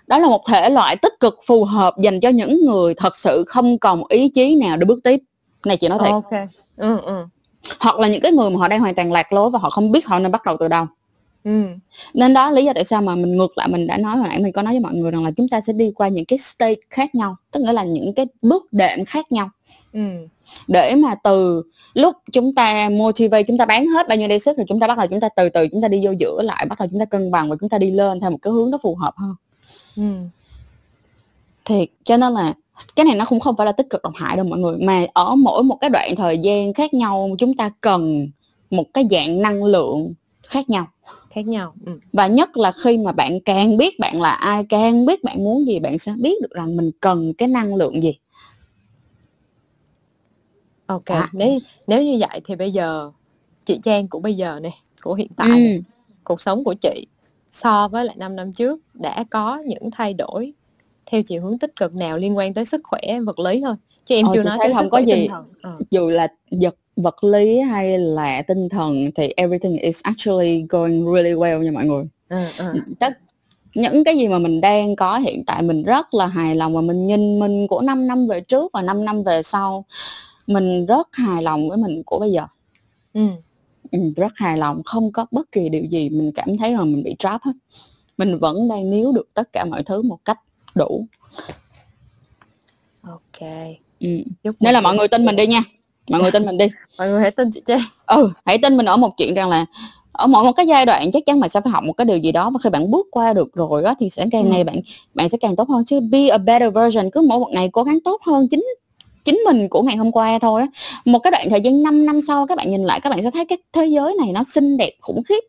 Đó 0.07 0.19
là 0.19 0.29
một 0.29 0.45
thể 0.47 0.71
loại 0.71 0.97
tích 0.97 1.21
cực 1.21 1.41
phù 1.47 1.65
hợp 1.65 1.95
dành 1.99 2.21
cho 2.21 2.29
những 2.29 2.67
người 2.67 2.95
thật 2.95 3.17
sự 3.17 3.45
không 3.47 3.79
còn 3.79 4.03
ý 4.09 4.29
chí 4.29 4.55
nào 4.55 4.77
để 4.77 4.85
bước 4.85 4.99
tiếp. 5.05 5.21
Này 5.67 5.77
chị 5.77 5.89
nói 5.89 5.99
thiệt. 5.99 6.11
Ok. 6.11 6.33
Ừ, 6.77 6.99
ừ. 7.03 7.27
hoặc 7.81 7.99
là 7.99 8.09
những 8.09 8.21
cái 8.21 8.33
người 8.33 8.51
mà 8.51 8.59
họ 8.59 8.69
đang 8.69 8.81
hoàn 8.81 8.95
toàn 8.95 9.13
lạc 9.13 9.33
lối 9.33 9.51
và 9.51 9.59
họ 9.59 9.71
không 9.71 9.93
biết 9.93 10.07
họ 10.07 10.19
nên 10.19 10.33
bắt 10.33 10.45
đầu 10.45 10.57
từ 10.61 10.69
đâu 10.69 10.87
ừ. 11.49 11.63
nên 12.15 12.35
đó 12.35 12.51
lý 12.51 12.65
do 12.65 12.73
tại 12.73 12.85
sao 12.85 13.03
mà 13.03 13.15
mình 13.15 13.37
ngược 13.37 13.59
lại 13.59 13.69
mình 13.69 13.87
đã 13.87 13.99
nói 13.99 14.17
hồi 14.17 14.29
nãy 14.29 14.39
mình 14.39 14.53
có 14.53 14.63
nói 14.63 14.73
với 14.73 14.81
mọi 14.81 14.95
người 14.95 15.11
rằng 15.11 15.25
là 15.25 15.31
chúng 15.31 15.49
ta 15.49 15.61
sẽ 15.61 15.73
đi 15.73 15.93
qua 15.95 16.09
những 16.09 16.25
cái 16.25 16.39
stage 16.39 16.75
khác 16.91 17.15
nhau 17.15 17.37
tức 17.51 17.61
nghĩa 17.61 17.73
là 17.73 17.85
những 17.85 18.15
cái 18.15 18.27
bước 18.43 18.73
đệm 18.73 19.05
khác 19.05 19.33
nhau 19.33 19.51
ừ. 19.93 20.01
để 20.69 20.95
mà 20.95 21.15
từ 21.15 21.63
lúc 21.95 22.17
chúng 22.33 22.55
ta 22.55 22.89
motivate 22.89 23.43
chúng 23.43 23.59
ta 23.59 23.65
bán 23.65 23.87
hết 23.87 24.09
bao 24.09 24.19
nhiêu 24.19 24.29
day 24.29 24.41
sức 24.41 24.57
rồi 24.57 24.67
chúng 24.69 24.81
ta 24.81 24.87
bắt 24.87 24.99
đầu 24.99 25.07
chúng 25.07 25.21
ta 25.21 25.29
từ 25.37 25.49
từ 25.49 25.69
chúng 25.69 25.83
ta 25.83 25.89
đi 25.89 26.01
vô 26.03 26.13
giữa 26.19 26.43
lại 26.43 26.67
bắt 26.69 26.79
đầu 26.79 26.89
chúng 26.91 27.01
ta 27.01 27.05
cân 27.05 27.31
bằng 27.31 27.51
và 27.51 27.57
chúng 27.61 27.69
ta 27.69 27.79
đi 27.79 27.91
lên 27.91 28.21
theo 28.21 28.31
một 28.31 28.39
cái 28.43 28.53
hướng 28.53 28.71
nó 28.71 28.79
phù 28.83 28.95
hợp 28.95 29.15
hơn 29.17 29.35
ừ. 29.97 30.03
thiệt 31.65 31.89
cho 32.05 32.17
nên 32.17 32.33
là 32.33 32.55
cái 32.97 33.05
này 33.05 33.15
nó 33.15 33.25
cũng 33.29 33.41
không 33.41 33.57
phải 33.57 33.67
là 33.67 33.73
tích 33.73 33.91
cực 33.91 34.03
độc 34.03 34.13
hại 34.17 34.37
đâu 34.37 34.47
mọi 34.47 34.59
người 34.59 34.77
mà 34.77 35.07
ở 35.13 35.35
mỗi 35.35 35.63
một 35.63 35.77
cái 35.81 35.91
đoạn 35.91 36.17
thời 36.17 36.39
gian 36.39 36.73
khác 36.73 36.95
nhau 36.95 37.31
chúng 37.39 37.57
ta 37.57 37.71
cần 37.81 38.29
một 38.71 38.85
cái 38.95 39.05
dạng 39.11 39.43
năng 39.43 39.65
lượng 39.65 40.13
khác 40.43 40.71
nhau 40.71 40.87
khác 41.39 41.47
nhau 41.47 41.75
ừ. 41.87 41.99
và 42.13 42.27
nhất 42.27 42.57
là 42.57 42.73
khi 42.73 42.99
mà 42.99 43.13
bạn 43.13 43.41
càng 43.41 43.77
biết 43.77 43.99
bạn 43.99 44.21
là 44.21 44.31
ai 44.31 44.65
càng 44.69 45.07
biết 45.07 45.25
bạn 45.25 45.45
muốn 45.45 45.67
gì 45.67 45.81
bạn 45.81 45.99
sẽ 45.99 46.13
biết 46.19 46.43
được 46.43 46.51
rằng 46.51 46.77
mình 46.77 46.91
cần 47.01 47.33
cái 47.35 47.49
năng 47.49 47.75
lượng 47.75 48.03
gì 48.03 48.19
ok 50.87 51.05
à. 51.05 51.29
nếu 51.33 51.59
nếu 51.87 52.03
như 52.03 52.19
vậy 52.21 52.41
thì 52.45 52.57
bây 52.57 52.71
giờ 52.71 53.11
chị 53.67 53.79
Trang 53.83 54.09
của 54.09 54.19
bây 54.19 54.35
giờ 54.35 54.61
này 54.61 54.75
của 55.03 55.15
hiện 55.15 55.29
tại 55.37 55.75
ừ. 55.75 55.83
cuộc 56.25 56.41
sống 56.41 56.65
của 56.65 56.75
chị 56.75 57.07
so 57.51 57.89
với 57.89 58.05
lại 58.05 58.17
5 58.19 58.37
năm 58.37 58.53
trước 58.53 58.81
đã 58.95 59.25
có 59.31 59.63
những 59.67 59.91
thay 59.91 60.15
đổi 60.15 60.53
theo 61.07 61.23
chiều 61.23 61.43
hướng 61.43 61.59
tích 61.59 61.77
cực 61.77 61.95
nào 61.95 62.19
liên 62.19 62.37
quan 62.37 62.55
tới 62.55 62.65
sức 62.65 62.81
khỏe 62.85 63.01
vật 63.27 63.39
lý 63.39 63.61
thôi 63.65 63.75
chứ 64.05 64.15
em 64.15 64.27
ờ, 64.27 64.33
chưa 64.35 64.43
nói 64.43 64.59
tới 64.63 64.75
không 64.75 64.91
có 64.91 64.99
gì 64.99 65.29
ờ. 65.63 65.79
dù 65.91 66.11
là 66.11 66.29
vật 66.51 66.77
vật 67.03 67.25
lý 67.25 67.59
hay 67.61 67.99
là 67.99 68.43
tinh 68.43 68.69
thần 68.69 69.11
thì 69.15 69.29
everything 69.37 69.77
is 69.77 70.01
actually 70.03 70.63
going 70.69 71.15
really 71.15 71.33
well 71.33 71.63
nha 71.63 71.71
mọi 71.71 71.85
người 71.85 72.05
ừ, 72.29 72.45
ừ. 72.59 72.73
tất 73.01 73.19
những 73.75 74.05
cái 74.05 74.17
gì 74.17 74.29
mà 74.29 74.39
mình 74.39 74.61
đang 74.61 74.97
có 74.97 75.19
hiện 75.19 75.45
tại 75.45 75.63
mình 75.63 75.83
rất 75.83 76.15
là 76.15 76.27
hài 76.27 76.55
lòng 76.55 76.75
và 76.75 76.81
mình 76.81 77.07
nhìn 77.07 77.39
mình 77.39 77.67
của 77.67 77.81
5 77.81 78.07
năm 78.07 78.27
về 78.27 78.41
trước 78.41 78.73
và 78.73 78.83
5 78.83 79.05
năm 79.05 79.23
về 79.23 79.43
sau 79.43 79.85
mình 80.47 80.87
rất 80.87 81.09
hài 81.13 81.43
lòng 81.43 81.69
với 81.69 81.79
mình 81.79 82.03
của 82.03 82.19
bây 82.19 82.33
giờ 82.33 82.47
ừ. 83.15 83.21
Ừ, 83.91 83.99
rất 84.17 84.33
hài 84.37 84.59
lòng 84.59 84.83
không 84.85 85.13
có 85.13 85.27
bất 85.31 85.53
kỳ 85.53 85.69
điều 85.69 85.85
gì 85.85 86.09
mình 86.09 86.33
cảm 86.33 86.59
thấy 86.59 86.73
rằng 86.73 86.93
mình 86.93 87.03
bị 87.03 87.17
trap 87.19 87.43
hết 87.43 87.53
mình 88.19 88.39
vẫn 88.39 88.69
đang 88.69 88.91
níu 88.91 89.13
được 89.13 89.29
tất 89.35 89.53
cả 89.53 89.65
mọi 89.65 89.83
thứ 89.83 90.03
một 90.03 90.19
cách 90.25 90.39
đủ 90.75 91.07
ok 93.03 93.49
ừ. 94.01 94.09
nên 94.61 94.75
là 94.75 94.81
mọi 94.81 94.97
người 94.97 95.09
tin 95.09 95.25
mình 95.25 95.37
đi 95.37 95.47
nha 95.47 95.63
mọi 96.11 96.23
người 96.23 96.31
tin 96.31 96.47
mình 96.47 96.59
đi. 96.59 96.67
Mọi 96.99 97.09
người 97.09 97.21
hãy 97.21 97.31
tin 97.31 97.51
chị 97.51 97.63
Trang. 97.67 97.81
Ừ 98.07 98.31
hãy 98.45 98.59
tin 98.59 98.77
mình 98.77 98.87
ở 98.87 98.97
một 98.97 99.17
chuyện 99.17 99.35
rằng 99.35 99.49
là 99.49 99.67
ở 100.13 100.27
mỗi 100.27 100.45
một 100.45 100.53
cái 100.53 100.67
giai 100.67 100.87
đoạn 100.87 101.11
chắc 101.13 101.23
chắn 101.27 101.41
bạn 101.41 101.51
sẽ 101.51 101.61
phải 101.61 101.71
học 101.71 101.85
một 101.85 101.93
cái 101.93 102.05
điều 102.05 102.17
gì 102.17 102.33
đó 102.33 102.51
và 102.51 102.59
khi 102.63 102.71
bạn 102.71 102.91
bước 102.91 103.07
qua 103.11 103.33
được 103.33 103.55
rồi 103.55 103.85
á 103.85 103.95
thì 104.01 104.11
sẽ 104.11 104.25
càng 104.33 104.43
ừ. 104.43 104.49
ngày 104.49 104.65
bạn 104.65 104.81
bạn 105.15 105.29
sẽ 105.29 105.39
càng 105.41 105.57
tốt 105.57 105.69
hơn. 105.69 105.85
Chứ 105.85 106.01
be 106.01 106.29
a 106.29 106.39
better 106.39 106.75
version 106.75 107.11
cứ 107.11 107.23
mỗi 107.29 107.39
một 107.39 107.51
ngày 107.53 107.69
cố 107.73 107.83
gắng 107.83 108.01
tốt 108.01 108.23
hơn 108.23 108.49
chính 108.51 108.65
chính 109.25 109.41
mình 109.45 109.69
của 109.69 109.83
ngày 109.83 109.97
hôm 109.97 110.13
qua 110.13 110.39
thôi 110.39 110.61
á. 110.61 110.67
Một 111.05 111.19
cái 111.19 111.31
đoạn 111.31 111.51
thời 111.51 111.61
gian 111.61 111.83
5 111.83 112.07
năm 112.07 112.21
sau 112.23 112.47
các 112.47 112.59
bạn 112.59 112.71
nhìn 112.71 112.85
lại 112.85 113.01
các 113.01 113.11
bạn 113.11 113.23
sẽ 113.23 113.31
thấy 113.31 113.45
cái 113.45 113.59
thế 113.73 113.87
giới 113.87 114.15
này 114.15 114.33
nó 114.33 114.45
xinh 114.45 114.77
đẹp 114.77 114.93
khủng 115.01 115.23
khiếp. 115.23 115.41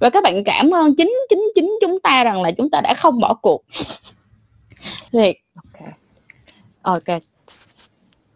Và 0.00 0.10
các 0.10 0.22
bạn 0.22 0.44
cảm 0.44 0.70
ơn 0.70 0.94
chính 0.94 1.14
chính 1.28 1.42
chính 1.54 1.78
chúng 1.80 2.00
ta 2.00 2.24
rằng 2.24 2.42
là 2.42 2.50
chúng 2.50 2.70
ta 2.70 2.80
đã 2.80 2.94
không 2.94 3.20
bỏ 3.20 3.34
cuộc. 3.34 3.62
Thiệt. 5.12 5.36
Ok. 5.54 5.88
Ok 6.82 7.20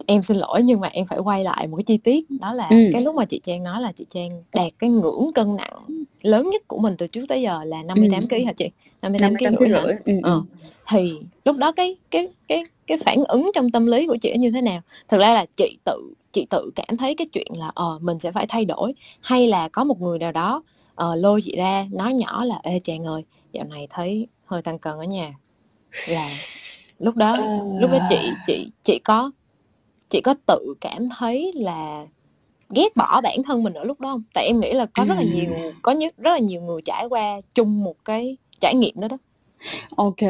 em 0.07 0.23
xin 0.23 0.37
lỗi 0.37 0.63
nhưng 0.63 0.81
mà 0.81 0.89
em 0.89 1.07
phải 1.07 1.19
quay 1.19 1.45
lại 1.45 1.67
một 1.67 1.77
cái 1.77 1.85
chi 1.85 1.97
tiết 1.97 2.25
đó 2.41 2.53
là 2.53 2.69
ừ. 2.69 2.77
cái 2.93 3.03
lúc 3.03 3.15
mà 3.15 3.25
chị 3.25 3.41
Trang 3.43 3.63
nói 3.63 3.81
là 3.81 3.93
chị 3.93 4.07
Trang 4.11 4.43
đạt 4.53 4.73
cái 4.79 4.91
ngưỡng 4.91 5.31
cân 5.35 5.57
nặng 5.57 6.05
lớn 6.23 6.51
nhất 6.51 6.69
của 6.69 6.79
mình 6.79 6.95
từ 6.99 7.07
trước 7.07 7.25
tới 7.29 7.43
giờ 7.43 7.65
là 7.65 7.83
58 7.83 8.21
ừ. 8.21 8.27
kg 8.31 8.47
hả 8.47 8.53
chị? 8.53 8.71
58 9.03 9.37
kg 9.37 9.45
rưỡi. 9.61 9.69
rưỡi. 9.69 9.95
Ừ. 10.05 10.21
Ờ. 10.23 10.43
Thì 10.89 11.21
lúc 11.45 11.57
đó 11.57 11.73
cái 11.73 11.97
cái 12.11 12.29
cái 12.49 12.65
cái 12.87 12.99
phản 12.99 13.25
ứng 13.25 13.51
trong 13.55 13.71
tâm 13.71 13.87
lý 13.87 14.07
của 14.07 14.17
chị 14.17 14.35
như 14.39 14.51
thế 14.51 14.61
nào? 14.61 14.81
Thực 15.09 15.21
ra 15.21 15.35
là 15.35 15.47
chị 15.57 15.79
tự 15.85 16.15
chị 16.33 16.47
tự 16.51 16.71
cảm 16.77 16.97
thấy 16.97 17.15
cái 17.15 17.27
chuyện 17.33 17.49
là 17.59 17.71
ờ 17.75 17.99
mình 18.03 18.19
sẽ 18.19 18.33
phải 18.33 18.47
thay 18.47 18.65
đổi 18.65 18.95
hay 19.21 19.47
là 19.47 19.69
có 19.69 19.85
một 19.85 20.01
người 20.01 20.19
nào 20.19 20.33
đó 20.33 20.63
uh, 21.05 21.17
lôi 21.17 21.43
chị 21.43 21.57
ra 21.57 21.87
nói 21.91 22.15
nhỏ 22.15 22.45
là 22.45 22.61
ê 22.63 22.81
Trang 22.85 23.05
ơi 23.05 23.25
dạo 23.53 23.65
này 23.65 23.87
thấy 23.91 24.27
hơi 24.45 24.63
tăng 24.63 24.79
cân 24.79 24.93
ở 24.99 25.05
nhà 25.05 25.35
là 26.09 26.29
lúc 26.99 27.17
đó 27.17 27.33
uh... 27.33 27.81
lúc 27.81 27.91
đó 27.91 27.99
chị 28.11 28.31
chị 28.47 28.71
chị 28.83 29.01
có 29.05 29.31
chị 30.13 30.21
có 30.21 30.35
tự 30.47 30.75
cảm 30.81 31.09
thấy 31.19 31.53
là 31.55 32.07
ghét 32.71 32.97
bỏ 32.97 33.21
bản 33.21 33.43
thân 33.43 33.63
mình 33.63 33.75
ở 33.75 33.85
lúc 33.85 34.01
đó 34.01 34.09
không? 34.13 34.23
Tại 34.35 34.47
em 34.47 34.61
nghĩ 34.61 34.73
là 34.73 34.87
có 34.87 35.05
rất 35.05 35.15
là 35.15 35.23
nhiều 35.23 35.51
có 35.83 35.93
nhất 35.93 36.15
rất 36.17 36.31
là 36.31 36.39
nhiều 36.39 36.63
người 36.63 36.83
trải 36.85 37.07
qua 37.07 37.41
chung 37.55 37.85
một 37.85 37.97
cái 38.05 38.37
trải 38.61 38.75
nghiệm 38.75 39.01
đó 39.01 39.09
đó. 39.09 39.19
Ok. 39.97 40.21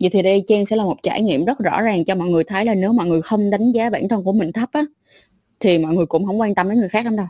Vậy 0.00 0.10
thì 0.12 0.22
đây 0.22 0.44
Trang 0.48 0.66
sẽ 0.66 0.76
là 0.76 0.84
một 0.84 0.96
trải 1.02 1.22
nghiệm 1.22 1.44
rất 1.44 1.58
rõ 1.58 1.82
ràng 1.82 2.04
cho 2.04 2.14
mọi 2.14 2.28
người 2.28 2.44
thấy 2.44 2.64
là 2.64 2.74
nếu 2.74 2.92
mọi 2.92 3.06
người 3.06 3.22
không 3.22 3.50
đánh 3.50 3.72
giá 3.72 3.90
bản 3.90 4.08
thân 4.08 4.24
của 4.24 4.32
mình 4.32 4.52
thấp 4.52 4.68
á 4.72 4.82
thì 5.60 5.78
mọi 5.78 5.94
người 5.94 6.06
cũng 6.06 6.26
không 6.26 6.40
quan 6.40 6.54
tâm 6.54 6.68
đến 6.68 6.78
người 6.78 6.88
khác 6.88 7.04
lắm 7.04 7.16
đâu. 7.16 7.26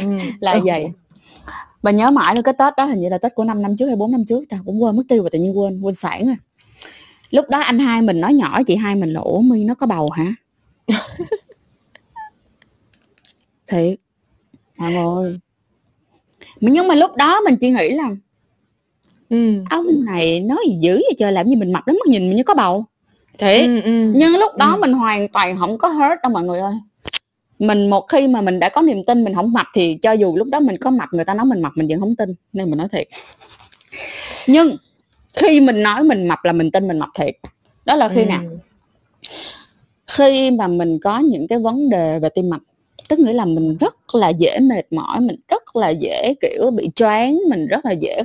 Ừ, 0.00 0.06
là 0.40 0.52
ừ. 0.52 0.60
vậy. 0.64 0.86
Và 1.82 1.90
nhớ 1.90 2.10
mãi 2.10 2.36
là 2.36 2.42
cái 2.42 2.54
Tết 2.58 2.72
đó 2.76 2.84
hình 2.84 3.00
như 3.00 3.08
là 3.08 3.18
Tết 3.18 3.34
của 3.34 3.44
5 3.44 3.62
năm 3.62 3.76
trước 3.76 3.86
hay 3.86 3.96
4 3.96 4.12
năm 4.12 4.24
trước 4.28 4.48
ta 4.48 4.58
cũng 4.66 4.82
quên 4.82 4.96
mất 4.96 5.02
tiêu 5.08 5.22
và 5.22 5.28
tự 5.32 5.38
nhiên 5.38 5.58
quên 5.58 5.80
quên 5.80 5.94
sản 5.94 6.26
rồi. 6.26 6.36
Lúc 7.30 7.48
đó 7.48 7.60
anh 7.60 7.78
hai 7.78 8.02
mình 8.02 8.20
nói 8.20 8.34
nhỏ 8.34 8.62
chị 8.66 8.76
hai 8.76 8.96
mình 8.96 9.12
là 9.12 9.20
ủa 9.20 9.40
mi 9.40 9.64
nó 9.64 9.74
có 9.74 9.86
bầu 9.86 10.10
hả 10.10 10.34
thiệt 13.66 13.98
mọi 14.76 14.92
người 14.92 15.40
nhưng 16.60 16.88
mà 16.88 16.94
lúc 16.94 17.16
đó 17.16 17.40
mình 17.40 17.56
chỉ 17.56 17.70
nghĩ 17.70 17.90
là 17.90 18.10
ừ. 19.30 19.64
ông 19.70 19.86
này 20.04 20.40
nói 20.40 20.58
gì 20.68 20.76
dữ 20.80 20.92
vậy 20.94 21.14
trời 21.18 21.32
làm 21.32 21.48
gì 21.48 21.56
mình 21.56 21.72
mập 21.72 21.86
lắm 21.86 21.98
mà 22.06 22.10
nhìn 22.10 22.28
mình 22.28 22.36
như 22.36 22.42
có 22.42 22.54
bầu 22.54 22.84
thiệt 23.38 23.66
ừ, 23.66 23.80
ừ. 23.80 24.12
nhưng 24.14 24.36
lúc 24.36 24.56
đó 24.56 24.72
ừ. 24.74 24.80
mình 24.80 24.92
hoàn 24.92 25.28
toàn 25.28 25.58
không 25.58 25.78
có 25.78 25.88
hurt 25.88 26.22
đâu 26.22 26.32
mọi 26.32 26.44
người 26.44 26.60
ơi 26.60 26.74
mình 27.58 27.90
một 27.90 28.08
khi 28.08 28.28
mà 28.28 28.40
mình 28.40 28.58
đã 28.58 28.68
có 28.68 28.82
niềm 28.82 29.04
tin 29.04 29.24
mình 29.24 29.34
không 29.34 29.52
mập 29.52 29.66
thì 29.74 29.98
cho 30.02 30.12
dù 30.12 30.36
lúc 30.36 30.48
đó 30.48 30.60
mình 30.60 30.76
có 30.76 30.90
mập 30.90 31.08
người 31.12 31.24
ta 31.24 31.34
nói 31.34 31.46
mình 31.46 31.62
mập 31.62 31.72
mình 31.76 31.88
vẫn 31.88 32.00
không 32.00 32.16
tin 32.16 32.34
nên 32.52 32.70
mình 32.70 32.78
nói 32.78 32.88
thiệt 32.92 33.08
nhưng 34.46 34.76
khi 35.32 35.60
mình 35.60 35.82
nói 35.82 36.04
mình 36.04 36.28
mập 36.28 36.38
là 36.44 36.52
mình 36.52 36.70
tin 36.70 36.88
mình 36.88 36.98
mập 36.98 37.08
thiệt 37.14 37.34
đó 37.84 37.96
là 37.96 38.08
khi 38.08 38.22
ừ. 38.22 38.26
nào 38.26 38.42
khi 40.16 40.50
mà 40.50 40.66
mình 40.66 40.98
có 40.98 41.18
những 41.18 41.48
cái 41.48 41.58
vấn 41.58 41.90
đề 41.90 42.18
về 42.18 42.28
tim 42.28 42.50
mạch, 42.50 42.62
tức 43.08 43.18
nghĩa 43.18 43.32
là 43.32 43.44
mình 43.44 43.76
rất 43.76 44.14
là 44.14 44.28
dễ 44.28 44.58
mệt 44.60 44.92
mỏi, 44.92 45.20
mình 45.20 45.36
rất 45.48 45.76
là 45.76 45.88
dễ, 45.88 46.34
kiểu, 46.40 46.70
bị 46.70 46.90
choáng, 46.96 47.38
mình 47.50 47.66
rất 47.66 47.84
là 47.84 47.92
dễ 47.92 48.22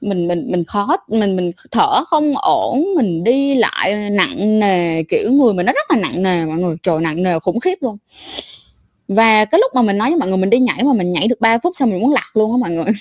mình 0.00 0.28
mình 0.28 0.50
mình 0.50 0.64
khó, 0.64 0.96
mình 1.08 1.36
mình 1.36 1.52
thở 1.70 2.04
không 2.04 2.34
ổn, 2.36 2.84
mình 2.96 3.24
đi 3.24 3.54
lại 3.54 4.10
nặng 4.10 4.58
nề, 4.60 5.02
kiểu, 5.02 5.32
người 5.32 5.54
mình 5.54 5.66
nó 5.66 5.72
rất 5.72 5.90
là 5.90 5.96
nặng 5.96 6.22
nề, 6.22 6.44
mọi 6.46 6.58
người, 6.58 6.76
trời, 6.82 7.00
nặng 7.00 7.22
nề 7.22 7.38
khủng 7.38 7.60
khiếp 7.60 7.78
luôn. 7.80 7.96
Và 9.08 9.44
cái 9.44 9.58
lúc 9.60 9.72
mà 9.74 9.82
mình 9.82 9.98
nói 9.98 10.10
với 10.10 10.18
mọi 10.18 10.28
người 10.28 10.38
mình 10.38 10.50
đi 10.50 10.58
nhảy 10.58 10.84
mà 10.84 10.92
mình 10.92 11.12
nhảy 11.12 11.28
được 11.28 11.40
3 11.40 11.58
phút 11.58 11.76
xong 11.76 11.90
mình 11.90 12.00
muốn 12.00 12.12
lạc 12.12 12.30
luôn 12.34 12.52
á 12.52 12.56
mọi 12.60 12.70
người 12.70 12.92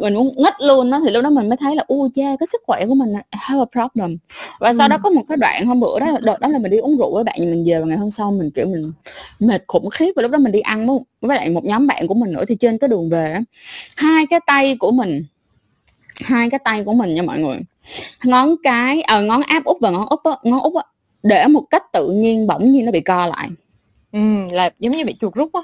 mình 0.00 0.14
muốn 0.14 0.34
ngất 0.36 0.54
luôn 0.60 0.90
đó 0.90 1.00
thì 1.04 1.12
lúc 1.12 1.24
đó 1.24 1.30
mình 1.30 1.48
mới 1.48 1.56
thấy 1.56 1.76
là 1.76 1.84
u 1.86 2.08
cha 2.14 2.36
cái 2.40 2.46
sức 2.46 2.62
khỏe 2.66 2.86
của 2.86 2.94
mình 2.94 3.14
have 3.32 3.60
a 3.60 3.64
problem. 3.64 4.16
Và 4.60 4.74
sau 4.74 4.86
ừ. 4.86 4.90
đó 4.90 4.98
có 5.02 5.10
một 5.10 5.22
cái 5.28 5.36
đoạn 5.36 5.66
hôm 5.66 5.80
bữa 5.80 6.00
đó 6.00 6.18
đợt 6.20 6.40
đó 6.40 6.48
là 6.48 6.58
mình 6.58 6.70
đi 6.70 6.78
uống 6.78 6.96
rượu 6.98 7.14
với 7.14 7.24
bạn 7.24 7.36
mình 7.38 7.64
về 7.66 7.80
và 7.80 7.86
ngày 7.86 7.96
hôm 7.96 8.10
sau 8.10 8.32
mình 8.32 8.50
kiểu 8.50 8.66
mình 8.66 8.92
mệt 9.38 9.64
khủng 9.66 9.90
khiếp 9.90 10.12
và 10.16 10.22
lúc 10.22 10.30
đó 10.30 10.38
mình 10.38 10.52
đi 10.52 10.60
ăn 10.60 10.98
với, 11.20 11.36
lại 11.36 11.50
một 11.50 11.64
nhóm 11.64 11.86
bạn 11.86 12.06
của 12.06 12.14
mình 12.14 12.32
nữa 12.32 12.44
thì 12.48 12.56
trên 12.56 12.78
cái 12.78 12.88
đường 12.88 13.10
về 13.10 13.38
hai 13.96 14.26
cái 14.26 14.40
tay 14.46 14.76
của 14.76 14.92
mình 14.92 15.24
hai 16.20 16.50
cái 16.50 16.60
tay 16.64 16.84
của 16.84 16.92
mình 16.92 17.14
nha 17.14 17.22
mọi 17.22 17.38
người. 17.38 17.58
Ngón 18.24 18.56
cái 18.62 19.02
ờ 19.02 19.22
ngón 19.22 19.42
áp 19.42 19.64
út 19.64 19.76
và 19.80 19.90
ngón 19.90 20.06
úp 20.06 20.24
á, 20.24 20.32
ngón 20.42 20.60
út 20.60 20.74
á, 20.74 20.82
để 21.22 21.46
một 21.46 21.64
cách 21.70 21.92
tự 21.92 22.10
nhiên 22.10 22.46
bỗng 22.46 22.72
nhiên 22.72 22.84
nó 22.84 22.92
bị 22.92 23.00
co 23.00 23.26
lại. 23.26 23.48
Ừ, 24.12 24.18
là 24.52 24.70
giống 24.78 24.92
như 24.92 25.04
bị 25.04 25.14
chuột 25.20 25.34
rút 25.34 25.52
á 25.52 25.60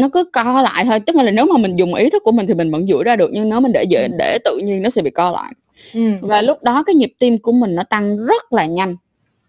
nó 0.00 0.08
cứ 0.12 0.24
co 0.32 0.62
lại 0.62 0.84
thôi. 0.84 1.00
Tức 1.00 1.16
là 1.16 1.30
nếu 1.30 1.46
mà 1.46 1.58
mình 1.58 1.76
dùng 1.76 1.94
ý 1.94 2.10
thức 2.10 2.22
của 2.24 2.32
mình 2.32 2.46
thì 2.46 2.54
mình 2.54 2.70
vẫn 2.70 2.86
duỗi 2.86 3.04
ra 3.04 3.16
được 3.16 3.30
nhưng 3.32 3.48
nếu 3.48 3.60
mình 3.60 3.72
để 3.72 3.84
dễ 3.84 4.02
ừ. 4.02 4.14
để 4.18 4.38
tự 4.44 4.58
nhiên 4.64 4.82
nó 4.82 4.90
sẽ 4.90 5.02
bị 5.02 5.10
co 5.10 5.30
lại. 5.30 5.52
Ừ. 5.94 6.00
và 6.20 6.42
lúc 6.42 6.62
đó 6.62 6.82
cái 6.82 6.94
nhịp 6.94 7.12
tim 7.18 7.38
của 7.38 7.52
mình 7.52 7.74
nó 7.74 7.82
tăng 7.82 8.26
rất 8.26 8.52
là 8.52 8.66
nhanh. 8.66 8.96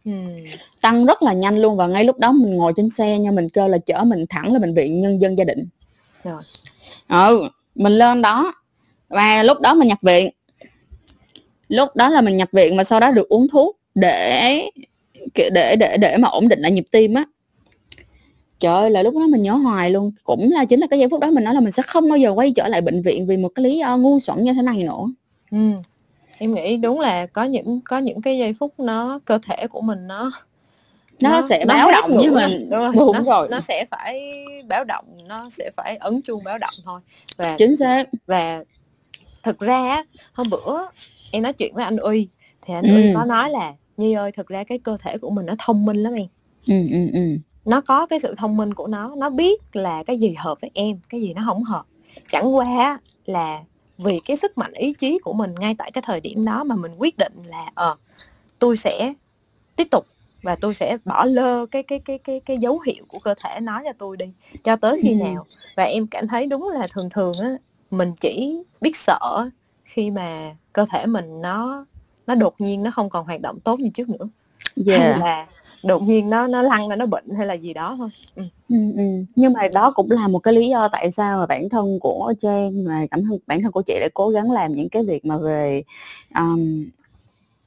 Ừ. 0.06 0.12
tăng 0.82 1.06
rất 1.06 1.24
là 1.24 1.34
nhanh 1.34 1.58
luôn 1.58 1.78
và 1.78 1.88
ngay 1.88 2.04
lúc 2.04 2.20
đó 2.20 2.32
mình 2.32 2.56
ngồi 2.56 2.74
trên 2.78 2.90
xe 2.90 3.18
nha 3.18 3.32
mình 3.32 3.50
kêu 3.50 3.68
là 3.68 3.78
chở 3.78 4.04
mình 4.04 4.26
thẳng 4.30 4.54
lên 4.54 4.62
bệnh 4.62 4.74
viện 4.74 5.02
nhân 5.02 5.22
dân 5.22 5.38
gia 5.38 5.44
đình. 5.44 5.68
Rồi. 6.24 6.42
Ừ 7.10 7.50
mình 7.80 7.94
lên 7.94 8.22
đó 8.22 8.54
và 9.10 9.44
lúc 9.44 9.60
đó 9.60 9.74
mình 9.74 9.88
nhập 9.88 10.00
viện. 10.02 10.30
Lúc 11.70 11.90
đó 11.96 12.10
là 12.10 12.22
mình 12.22 12.38
nhập 12.38 12.50
viện 12.52 12.78
và 12.78 12.84
sau 12.84 13.00
đó 13.00 13.12
được 13.12 13.30
uống 13.30 13.48
thuốc 13.48 13.78
để 13.96 14.62
để 15.36 15.76
để 15.80 15.98
để 15.98 16.18
mà 16.18 16.28
ổn 16.28 16.48
định 16.48 16.60
lại 16.60 16.72
nhịp 16.72 16.86
tim 16.92 17.14
á 17.14 17.24
trời 18.60 18.74
ơi 18.76 18.92
là 18.92 19.04
lúc 19.04 19.14
đó 19.16 19.28
mình 19.28 19.42
nhớ 19.42 19.54
hoài 19.54 19.90
luôn. 19.90 20.12
Cũng 20.24 20.52
là 20.52 20.66
chính 20.66 20.80
là 20.80 20.88
cái 20.88 21.00
giây 21.00 21.10
phút 21.10 21.22
đó 21.22 21.32
mình 21.32 21.44
nói 21.44 21.54
là 21.54 21.60
mình 21.60 21.72
sẽ 21.72 21.84
không 21.84 22.10
bao 22.10 22.18
giờ 22.18 22.32
quay 22.32 22.52
trở 22.56 22.68
lại 22.68 22.82
bệnh 22.82 23.02
viện 23.02 23.28
vì 23.28 23.38
một 23.38 23.50
cái 23.56 23.64
lý 23.64 23.78
do 23.78 23.98
ngu 23.98 24.20
xuẩn 24.20 24.44
như 24.44 24.54
thế 24.54 24.62
này 24.62 24.84
nữa. 24.84 25.04
Ừ. 25.52 25.72
em 26.38 26.54
nghĩ 26.54 26.78
đúng 26.78 27.00
là 27.00 27.26
có 27.26 27.44
những 27.44 27.82
có 27.82 27.98
những 27.98 28.22
cái 28.22 28.38
giây 28.38 28.54
phút 28.54 28.74
nó 28.78 29.20
cơ 29.26 29.40
thể 29.48 29.68
của 29.68 29.82
mình 29.82 30.08
nó 30.08 30.32
nó, 31.20 31.30
nó 31.30 31.48
sẽ 31.50 31.66
nó 31.66 31.74
báo 31.74 31.92
động 31.92 32.16
với 32.16 32.32
mình. 32.32 32.70
Đúng 32.70 32.80
rồi, 32.80 32.92
đúng 32.96 33.14
nó, 33.14 33.24
rồi. 33.24 33.48
nó 33.52 33.62
sẽ 33.62 33.86
phải 33.92 34.32
báo 34.68 34.84
động 34.84 35.06
nó 35.28 35.50
sẽ 35.50 35.72
phải 35.78 35.98
ấn 35.98 36.22
chuông 36.22 36.44
báo 36.44 36.58
động 36.58 36.74
thôi. 36.86 37.00
Và 37.38 37.56
chính 37.58 37.76
xác. 37.76 38.10
và 38.28 38.64
thực 39.44 39.60
ra 39.60 40.04
hôm 40.34 40.48
bữa 40.50 40.82
em 41.32 41.44
nói 41.44 41.54
chuyện 41.54 41.74
với 41.76 41.84
anh 41.84 41.98
uy 41.98 42.28
thì 42.62 42.74
anh 42.74 42.86
ừ. 42.86 42.96
uy 42.96 43.14
có 43.14 43.26
nói 43.26 43.50
là 43.50 43.74
nhi 43.98 44.14
ơi 44.14 44.32
thực 44.32 44.48
ra 44.48 44.64
cái 44.64 44.80
cơ 44.80 44.98
thể 45.00 45.18
của 45.18 45.30
mình 45.30 45.46
nó 45.46 45.54
thông 45.60 45.86
minh 45.86 45.98
lắm 45.98 46.14
em. 46.14 46.28
Ừ, 46.68 46.74
ừ, 46.92 47.08
ừ. 47.14 47.38
Nó 47.70 47.82
có 47.82 48.06
cái 48.06 48.20
sự 48.20 48.36
thông 48.38 48.58
minh 48.58 48.74
của 48.74 48.88
nó 48.88 49.16
nó 49.18 49.30
biết 49.30 49.62
là 49.74 50.04
cái 50.04 50.18
gì 50.18 50.34
hợp 50.38 50.62
với 50.62 50.72
em 50.74 51.00
cái 51.10 51.22
gì 51.22 51.34
nó 51.34 51.42
không 51.46 51.64
hợp. 51.64 51.84
Chẳng 52.30 52.56
qua 52.56 53.00
là 53.26 53.62
vì 53.98 54.20
cái 54.26 54.38
sức 54.38 54.58
mạnh 54.58 54.74
ý 54.74 54.94
chí 54.94 55.20
của 55.20 55.34
mình 55.34 55.56
ngay 55.56 55.76
tại 55.78 55.92
cái 55.92 56.02
thời 56.06 56.22
điểm 56.22 56.46
đó 56.46 56.64
mà 56.64 56.76
mình 56.76 56.92
quyết 56.98 57.18
định 57.18 57.34
là 57.46 57.66
ờ 57.74 57.92
uh, 57.92 58.00
tôi 58.60 58.78
sẽ 58.78 59.14
tiếp 59.76 59.88
tục 59.92 60.06
và 60.42 60.56
tôi 60.56 60.74
sẽ 60.74 60.98
bỏ 61.06 61.26
lơ 61.26 61.66
cái 61.66 61.84
cái 61.84 62.00
cái 62.00 62.18
cái 62.18 62.40
cái 62.40 62.58
dấu 62.58 62.80
hiệu 62.80 63.06
của 63.08 63.20
cơ 63.20 63.34
thể 63.44 63.60
nói 63.60 63.82
cho 63.86 63.94
tôi 63.98 64.18
đi 64.18 64.26
cho 64.64 64.76
tới 64.76 65.00
khi 65.04 65.14
nào. 65.14 65.46
Và 65.76 65.84
em 65.84 66.08
cảm 66.08 66.28
thấy 66.28 66.48
đúng 66.48 66.70
là 66.70 66.88
thường 66.94 67.10
thường 67.10 67.34
á 67.42 67.50
mình 67.92 68.12
chỉ 68.22 68.58
biết 68.82 68.96
sợ 68.96 69.50
khi 69.84 70.12
mà 70.12 70.56
cơ 70.74 70.86
thể 70.92 71.06
mình 71.06 71.42
nó 71.42 71.86
nó 72.28 72.36
đột 72.36 72.62
nhiên 72.62 72.84
nó 72.84 72.92
không 72.92 73.10
còn 73.10 73.26
hoạt 73.26 73.42
động 73.42 73.60
tốt 73.60 73.80
như 73.80 73.90
trước 73.94 74.10
nữa. 74.10 74.30
Yeah. 74.88 75.02
hay 75.02 75.20
là 75.20 75.48
đột 75.84 76.02
nhiên 76.02 76.30
nó 76.30 76.48
nó 76.48 76.62
lăn 76.62 76.90
ra 76.90 76.96
nó 76.96 77.06
bệnh 77.06 77.30
hay 77.38 77.48
là 77.48 77.54
gì 77.54 77.74
đó 77.74 77.96
thôi 77.98 78.10
ừ. 78.36 78.44
Ừ, 78.70 78.76
ừ. 78.98 79.04
nhưng 79.36 79.54
mà 79.54 79.68
đó 79.74 79.92
cũng 79.92 80.12
là 80.12 80.28
một 80.28 80.40
cái 80.40 80.54
lý 80.54 80.68
do 80.70 80.88
tại 80.88 81.12
sao 81.12 81.40
mà 81.40 81.46
bản 81.46 81.70
thân 81.70 82.00
của 82.00 82.34
Trang 82.42 82.86
và 82.88 83.06
cảm 83.12 83.24
thân 83.24 83.40
bản 83.48 83.62
thân 83.62 83.72
của 83.72 83.82
chị 83.82 83.98
đã 84.02 84.08
cố 84.14 84.30
gắng 84.30 84.52
làm 84.52 84.76
những 84.76 84.90
cái 84.90 85.04
việc 85.04 85.26
mà 85.26 85.38
về 85.38 85.84
um, 86.36 86.86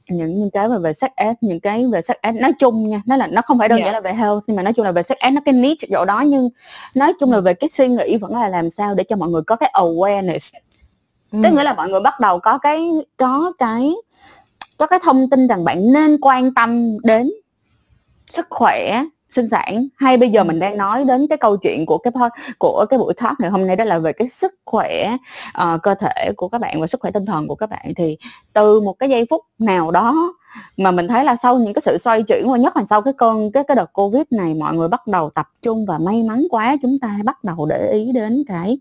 những 0.09 0.39
những 0.39 0.49
cái 0.51 0.69
mà 0.69 0.77
về 0.77 0.93
sex 0.93 1.11
ed 1.15 1.35
những 1.41 1.59
cái 1.59 1.85
về 1.87 2.01
sex 2.01 2.17
ed 2.21 2.35
nói 2.35 2.53
chung 2.59 2.89
nha 2.89 3.01
nó 3.05 3.17
là 3.17 3.27
nó 3.27 3.41
không 3.41 3.59
phải 3.59 3.69
đơn 3.69 3.79
yeah. 3.79 3.85
giản 3.85 3.93
là 3.93 4.01
về 4.01 4.13
health 4.13 4.43
nhưng 4.47 4.55
mà 4.55 4.63
nói 4.63 4.73
chung 4.73 4.85
là 4.85 4.91
về 4.91 5.03
sex 5.03 5.17
ed 5.17 5.33
nó 5.33 5.41
cái 5.45 5.53
niche 5.53 5.87
chỗ 5.91 6.05
đó 6.05 6.21
nhưng 6.21 6.49
nói 6.95 7.13
chung 7.19 7.31
là 7.31 7.39
về 7.39 7.53
cái 7.53 7.69
suy 7.73 7.87
nghĩ 7.87 8.17
vẫn 8.17 8.35
là 8.35 8.49
làm 8.49 8.69
sao 8.69 8.95
để 8.95 9.03
cho 9.03 9.15
mọi 9.15 9.29
người 9.29 9.41
có 9.41 9.55
cái 9.55 9.71
awareness 9.73 10.51
ừ. 11.31 11.39
tức 11.43 11.49
nghĩa 11.53 11.63
là 11.63 11.73
mọi 11.73 11.89
người 11.89 11.99
bắt 11.99 12.19
đầu 12.19 12.39
có 12.39 12.57
cái 12.57 12.89
có 13.17 13.53
cái 13.57 13.93
có 14.77 14.87
cái 14.87 14.99
thông 15.03 15.29
tin 15.29 15.47
rằng 15.47 15.63
bạn 15.63 15.93
nên 15.93 16.17
quan 16.21 16.53
tâm 16.53 16.97
đến 17.03 17.31
sức 18.33 18.47
khỏe 18.49 19.03
sinh 19.29 19.47
sản 19.47 19.87
hay 19.95 20.17
bây 20.17 20.29
giờ 20.29 20.43
mình 20.43 20.59
đang 20.59 20.77
nói 20.77 21.05
đến 21.05 21.27
cái 21.27 21.37
câu 21.37 21.57
chuyện 21.57 21.85
của 21.85 21.97
cái 21.97 22.11
của 22.59 22.85
cái 22.89 22.99
buổi 22.99 23.13
talk 23.13 23.39
ngày 23.39 23.49
hôm 23.49 23.67
nay 23.67 23.75
đó 23.75 23.85
là 23.85 23.99
về 23.99 24.13
cái 24.13 24.29
sức 24.29 24.53
khỏe 24.65 25.17
uh, 25.63 25.81
cơ 25.83 25.95
thể 25.95 26.31
của 26.37 26.47
các 26.47 26.61
bạn 26.61 26.81
và 26.81 26.87
sức 26.87 27.01
khỏe 27.01 27.11
tinh 27.11 27.25
thần 27.25 27.47
của 27.47 27.55
các 27.55 27.69
bạn 27.69 27.93
thì 27.97 28.17
từ 28.53 28.81
một 28.81 28.93
cái 28.93 29.09
giây 29.09 29.25
phút 29.29 29.41
nào 29.59 29.91
đó 29.91 30.33
mà 30.77 30.91
mình 30.91 31.07
thấy 31.07 31.25
là 31.25 31.35
sau 31.35 31.57
những 31.57 31.73
cái 31.73 31.81
sự 31.85 31.97
xoay 31.97 32.23
chuyển 32.23 32.51
và 32.51 32.57
nhất 32.57 32.77
là 32.77 32.83
sau 32.89 33.01
cái 33.01 33.13
cơn 33.17 33.51
cái 33.51 33.63
cái 33.63 33.75
đợt 33.75 33.93
covid 33.93 34.23
này 34.31 34.53
mọi 34.53 34.73
người 34.73 34.87
bắt 34.87 35.07
đầu 35.07 35.29
tập 35.29 35.47
trung 35.61 35.85
và 35.85 35.97
may 35.97 36.23
mắn 36.23 36.47
quá 36.49 36.77
chúng 36.81 36.99
ta 36.99 37.19
bắt 37.23 37.43
đầu 37.43 37.65
để 37.65 37.91
ý 37.91 38.11
đến 38.11 38.43
cái 38.47 38.77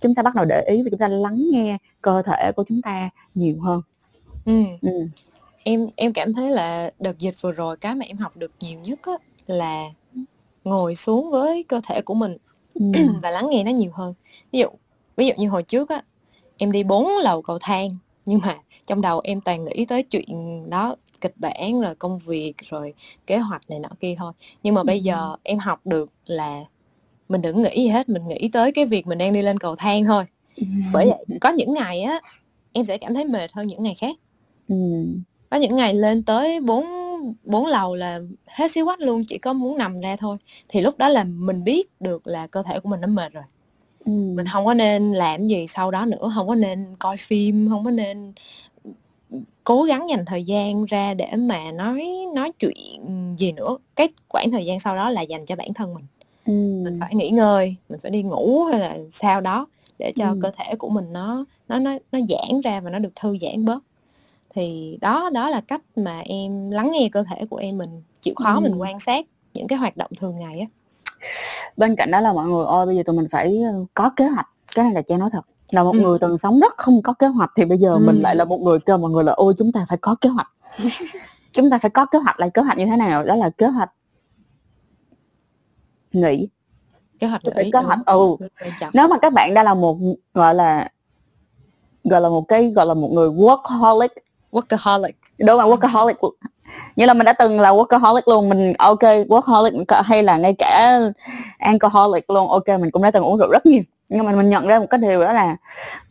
chúng 0.00 0.14
ta 0.14 0.22
bắt 0.22 0.34
đầu 0.34 0.44
để 0.44 0.64
ý 0.68 0.82
và 0.82 0.88
chúng 0.90 0.98
ta 0.98 1.08
lắng 1.08 1.44
nghe 1.52 1.78
cơ 2.02 2.22
thể 2.22 2.52
của 2.56 2.64
chúng 2.68 2.82
ta 2.82 3.10
nhiều 3.34 3.56
hơn 3.60 3.82
ừ. 4.44 4.62
Ừ. 4.82 4.90
em 5.66 5.88
em 5.96 6.12
cảm 6.12 6.34
thấy 6.34 6.50
là 6.50 6.90
đợt 6.98 7.18
dịch 7.18 7.34
vừa 7.40 7.52
rồi 7.52 7.76
cái 7.76 7.94
mà 7.94 8.04
em 8.04 8.16
học 8.16 8.36
được 8.36 8.52
nhiều 8.60 8.80
nhất 8.80 9.00
á, 9.02 9.12
là 9.46 9.90
ngồi 10.64 10.94
xuống 10.94 11.30
với 11.30 11.62
cơ 11.68 11.80
thể 11.88 12.00
của 12.00 12.14
mình 12.14 12.36
ừ. 12.74 12.82
và 13.22 13.30
lắng 13.30 13.46
nghe 13.50 13.64
nó 13.64 13.70
nhiều 13.70 13.90
hơn. 13.94 14.14
Ví 14.52 14.58
dụ 14.58 14.68
ví 15.16 15.26
dụ 15.26 15.34
như 15.36 15.48
hồi 15.48 15.62
trước 15.62 15.88
á 15.88 16.02
em 16.56 16.72
đi 16.72 16.82
bốn 16.82 17.08
lầu 17.22 17.42
cầu 17.42 17.58
thang 17.60 17.90
nhưng 18.26 18.40
mà 18.40 18.58
trong 18.86 19.00
đầu 19.00 19.20
em 19.24 19.40
toàn 19.40 19.64
nghĩ 19.64 19.84
tới 19.84 20.02
chuyện 20.02 20.64
đó 20.70 20.96
kịch 21.20 21.34
bản 21.36 21.80
rồi 21.80 21.94
công 21.94 22.18
việc 22.18 22.54
rồi 22.58 22.94
kế 23.26 23.38
hoạch 23.38 23.70
này 23.70 23.78
nọ 23.78 23.88
kia 24.00 24.14
thôi. 24.18 24.32
Nhưng 24.62 24.74
mà 24.74 24.84
bây 24.84 25.00
giờ 25.00 25.36
em 25.42 25.58
học 25.58 25.80
được 25.84 26.10
là 26.26 26.64
mình 27.28 27.42
đừng 27.42 27.62
nghĩ 27.62 27.82
gì 27.82 27.88
hết 27.88 28.08
mình 28.08 28.28
nghĩ 28.28 28.48
tới 28.52 28.72
cái 28.72 28.86
việc 28.86 29.06
mình 29.06 29.18
đang 29.18 29.32
đi 29.32 29.42
lên 29.42 29.58
cầu 29.58 29.76
thang 29.76 30.04
thôi. 30.04 30.24
Bởi 30.92 31.06
vậy 31.06 31.38
có 31.40 31.50
những 31.50 31.74
ngày 31.74 32.02
á 32.02 32.20
em 32.72 32.84
sẽ 32.84 32.98
cảm 32.98 33.14
thấy 33.14 33.24
mệt 33.24 33.52
hơn 33.52 33.66
những 33.66 33.82
ngày 33.82 33.94
khác 33.94 34.16
có 35.50 35.56
những 35.56 35.76
ngày 35.76 35.94
lên 35.94 36.22
tới 36.22 36.60
bốn 36.60 36.86
bốn 37.44 37.66
lầu 37.66 37.94
là 37.94 38.20
hết 38.46 38.70
xíu 38.70 38.84
quách 38.84 39.00
luôn 39.00 39.24
chỉ 39.28 39.38
có 39.38 39.52
muốn 39.52 39.78
nằm 39.78 40.00
ra 40.00 40.16
thôi 40.16 40.36
thì 40.68 40.80
lúc 40.80 40.98
đó 40.98 41.08
là 41.08 41.24
mình 41.24 41.64
biết 41.64 41.88
được 42.00 42.26
là 42.26 42.46
cơ 42.46 42.62
thể 42.62 42.80
của 42.80 42.88
mình 42.88 43.00
nó 43.00 43.06
mệt 43.06 43.32
rồi 43.32 43.44
ừ. 44.04 44.12
mình 44.12 44.46
không 44.52 44.64
có 44.64 44.74
nên 44.74 45.12
làm 45.12 45.46
gì 45.46 45.66
sau 45.66 45.90
đó 45.90 46.06
nữa 46.06 46.30
không 46.34 46.48
có 46.48 46.54
nên 46.54 46.86
coi 46.98 47.16
phim 47.16 47.68
không 47.70 47.84
có 47.84 47.90
nên 47.90 48.32
cố 49.64 49.82
gắng 49.82 50.10
dành 50.10 50.24
thời 50.24 50.44
gian 50.44 50.84
ra 50.84 51.14
để 51.14 51.36
mà 51.36 51.72
nói 51.72 52.08
nói 52.34 52.52
chuyện 52.58 53.36
gì 53.38 53.52
nữa 53.52 53.76
cái 53.96 54.08
khoảng 54.28 54.50
thời 54.50 54.66
gian 54.66 54.80
sau 54.80 54.96
đó 54.96 55.10
là 55.10 55.22
dành 55.22 55.46
cho 55.46 55.56
bản 55.56 55.74
thân 55.74 55.94
mình 55.94 56.04
ừ. 56.46 56.52
mình 56.84 56.98
phải 57.00 57.14
nghỉ 57.14 57.30
ngơi 57.30 57.76
mình 57.88 58.00
phải 58.02 58.10
đi 58.10 58.22
ngủ 58.22 58.64
hay 58.64 58.80
là 58.80 58.98
sau 59.12 59.40
đó 59.40 59.66
để 59.98 60.12
cho 60.16 60.28
ừ. 60.28 60.38
cơ 60.42 60.50
thể 60.56 60.74
của 60.78 60.88
mình 60.88 61.12
nó 61.12 61.44
nó 61.68 61.78
nó 61.78 61.98
nó 62.12 62.18
giãn 62.28 62.60
ra 62.60 62.80
và 62.80 62.90
nó 62.90 62.98
được 62.98 63.16
thư 63.16 63.36
giãn 63.38 63.64
bớt 63.64 63.82
thì 64.56 64.98
đó 65.00 65.30
đó 65.32 65.50
là 65.50 65.60
cách 65.60 65.80
mà 65.96 66.20
em 66.20 66.70
lắng 66.70 66.90
nghe 66.92 67.08
cơ 67.12 67.22
thể 67.22 67.46
của 67.50 67.56
em 67.56 67.78
mình 67.78 68.02
chịu 68.20 68.34
khó 68.34 68.54
ừ. 68.54 68.60
mình 68.60 68.80
quan 68.80 68.98
sát 68.98 69.26
những 69.54 69.66
cái 69.66 69.78
hoạt 69.78 69.96
động 69.96 70.10
thường 70.18 70.38
ngày 70.38 70.60
á. 70.60 70.66
Bên 71.76 71.96
cạnh 71.96 72.10
đó 72.10 72.20
là 72.20 72.32
mọi 72.32 72.48
người 72.48 72.64
ơi 72.64 72.86
bây 72.86 72.96
giờ 72.96 73.02
tụi 73.06 73.16
mình 73.16 73.26
phải 73.30 73.62
ờ, 73.62 73.84
có 73.94 74.10
kế 74.16 74.26
hoạch. 74.26 74.48
Cái 74.74 74.84
này 74.84 74.94
là 74.94 75.02
cha 75.02 75.16
nói 75.16 75.30
thật 75.32 75.40
là 75.70 75.82
một 75.82 75.92
ừ. 75.92 76.00
người 76.00 76.18
từng 76.18 76.38
sống 76.38 76.60
rất 76.60 76.74
không 76.76 77.02
có 77.02 77.12
kế 77.12 77.26
hoạch 77.26 77.50
thì 77.56 77.64
bây 77.64 77.78
giờ 77.78 77.92
ừ. 77.92 77.98
mình 77.98 78.22
lại 78.22 78.36
là 78.36 78.44
một 78.44 78.60
người 78.60 78.78
kêu 78.78 78.98
mọi 78.98 79.10
người 79.10 79.24
là 79.24 79.32
ôi 79.32 79.54
chúng 79.58 79.72
ta 79.72 79.86
phải 79.88 79.98
có 79.98 80.16
kế 80.20 80.28
hoạch. 80.28 80.50
Chúng 81.52 81.70
ta 81.70 81.78
phải 81.78 81.90
có 81.90 82.06
kế 82.06 82.18
hoạch 82.18 82.40
là 82.40 82.48
kế 82.48 82.62
hoạch 82.62 82.78
như 82.78 82.86
thế 82.86 82.96
nào? 82.96 83.24
Đó 83.24 83.36
là 83.36 83.50
kế 83.50 83.66
hoạch 83.66 83.92
nghỉ 86.12 86.48
kế 87.18 87.26
hoạch 87.26 87.42
nghỉ 87.44 87.70
kế 87.70 87.78
hoạch 87.78 87.98
ừ. 88.06 88.36
Nếu 88.92 89.08
mà 89.08 89.18
các 89.18 89.32
bạn 89.32 89.54
đã 89.54 89.62
là 89.62 89.74
một 89.74 89.98
gọi 90.34 90.54
là 90.54 90.90
gọi 92.04 92.20
là 92.20 92.28
một 92.28 92.44
cái 92.48 92.70
gọi 92.70 92.86
là 92.86 92.94
một 92.94 93.10
người 93.12 93.28
workaholic 93.28 94.08
workaholic. 94.56 95.12
Đúng 95.38 95.58
rồi 95.58 95.76
workaholic. 95.76 96.14
Như 96.96 97.06
là 97.06 97.14
mình 97.14 97.24
đã 97.24 97.32
từng 97.32 97.60
là 97.60 97.70
workaholic 97.70 98.22
luôn 98.26 98.48
mình 98.48 98.72
ok 98.78 99.02
workaholic 99.02 100.02
hay 100.02 100.22
là 100.22 100.36
ngay 100.36 100.54
cả 100.58 101.00
alcoholic 101.58 102.30
luôn 102.30 102.48
ok 102.48 102.68
mình 102.68 102.90
cũng 102.90 103.02
đã 103.02 103.10
từng 103.10 103.24
uống 103.24 103.38
rượu 103.38 103.50
rất 103.50 103.66
nhiều. 103.66 103.82
Nhưng 104.08 104.26
mà 104.26 104.32
mình 104.32 104.50
nhận 104.50 104.66
ra 104.66 104.78
một 104.78 104.86
cái 104.90 104.98
điều 104.98 105.20
đó 105.20 105.32
là 105.32 105.56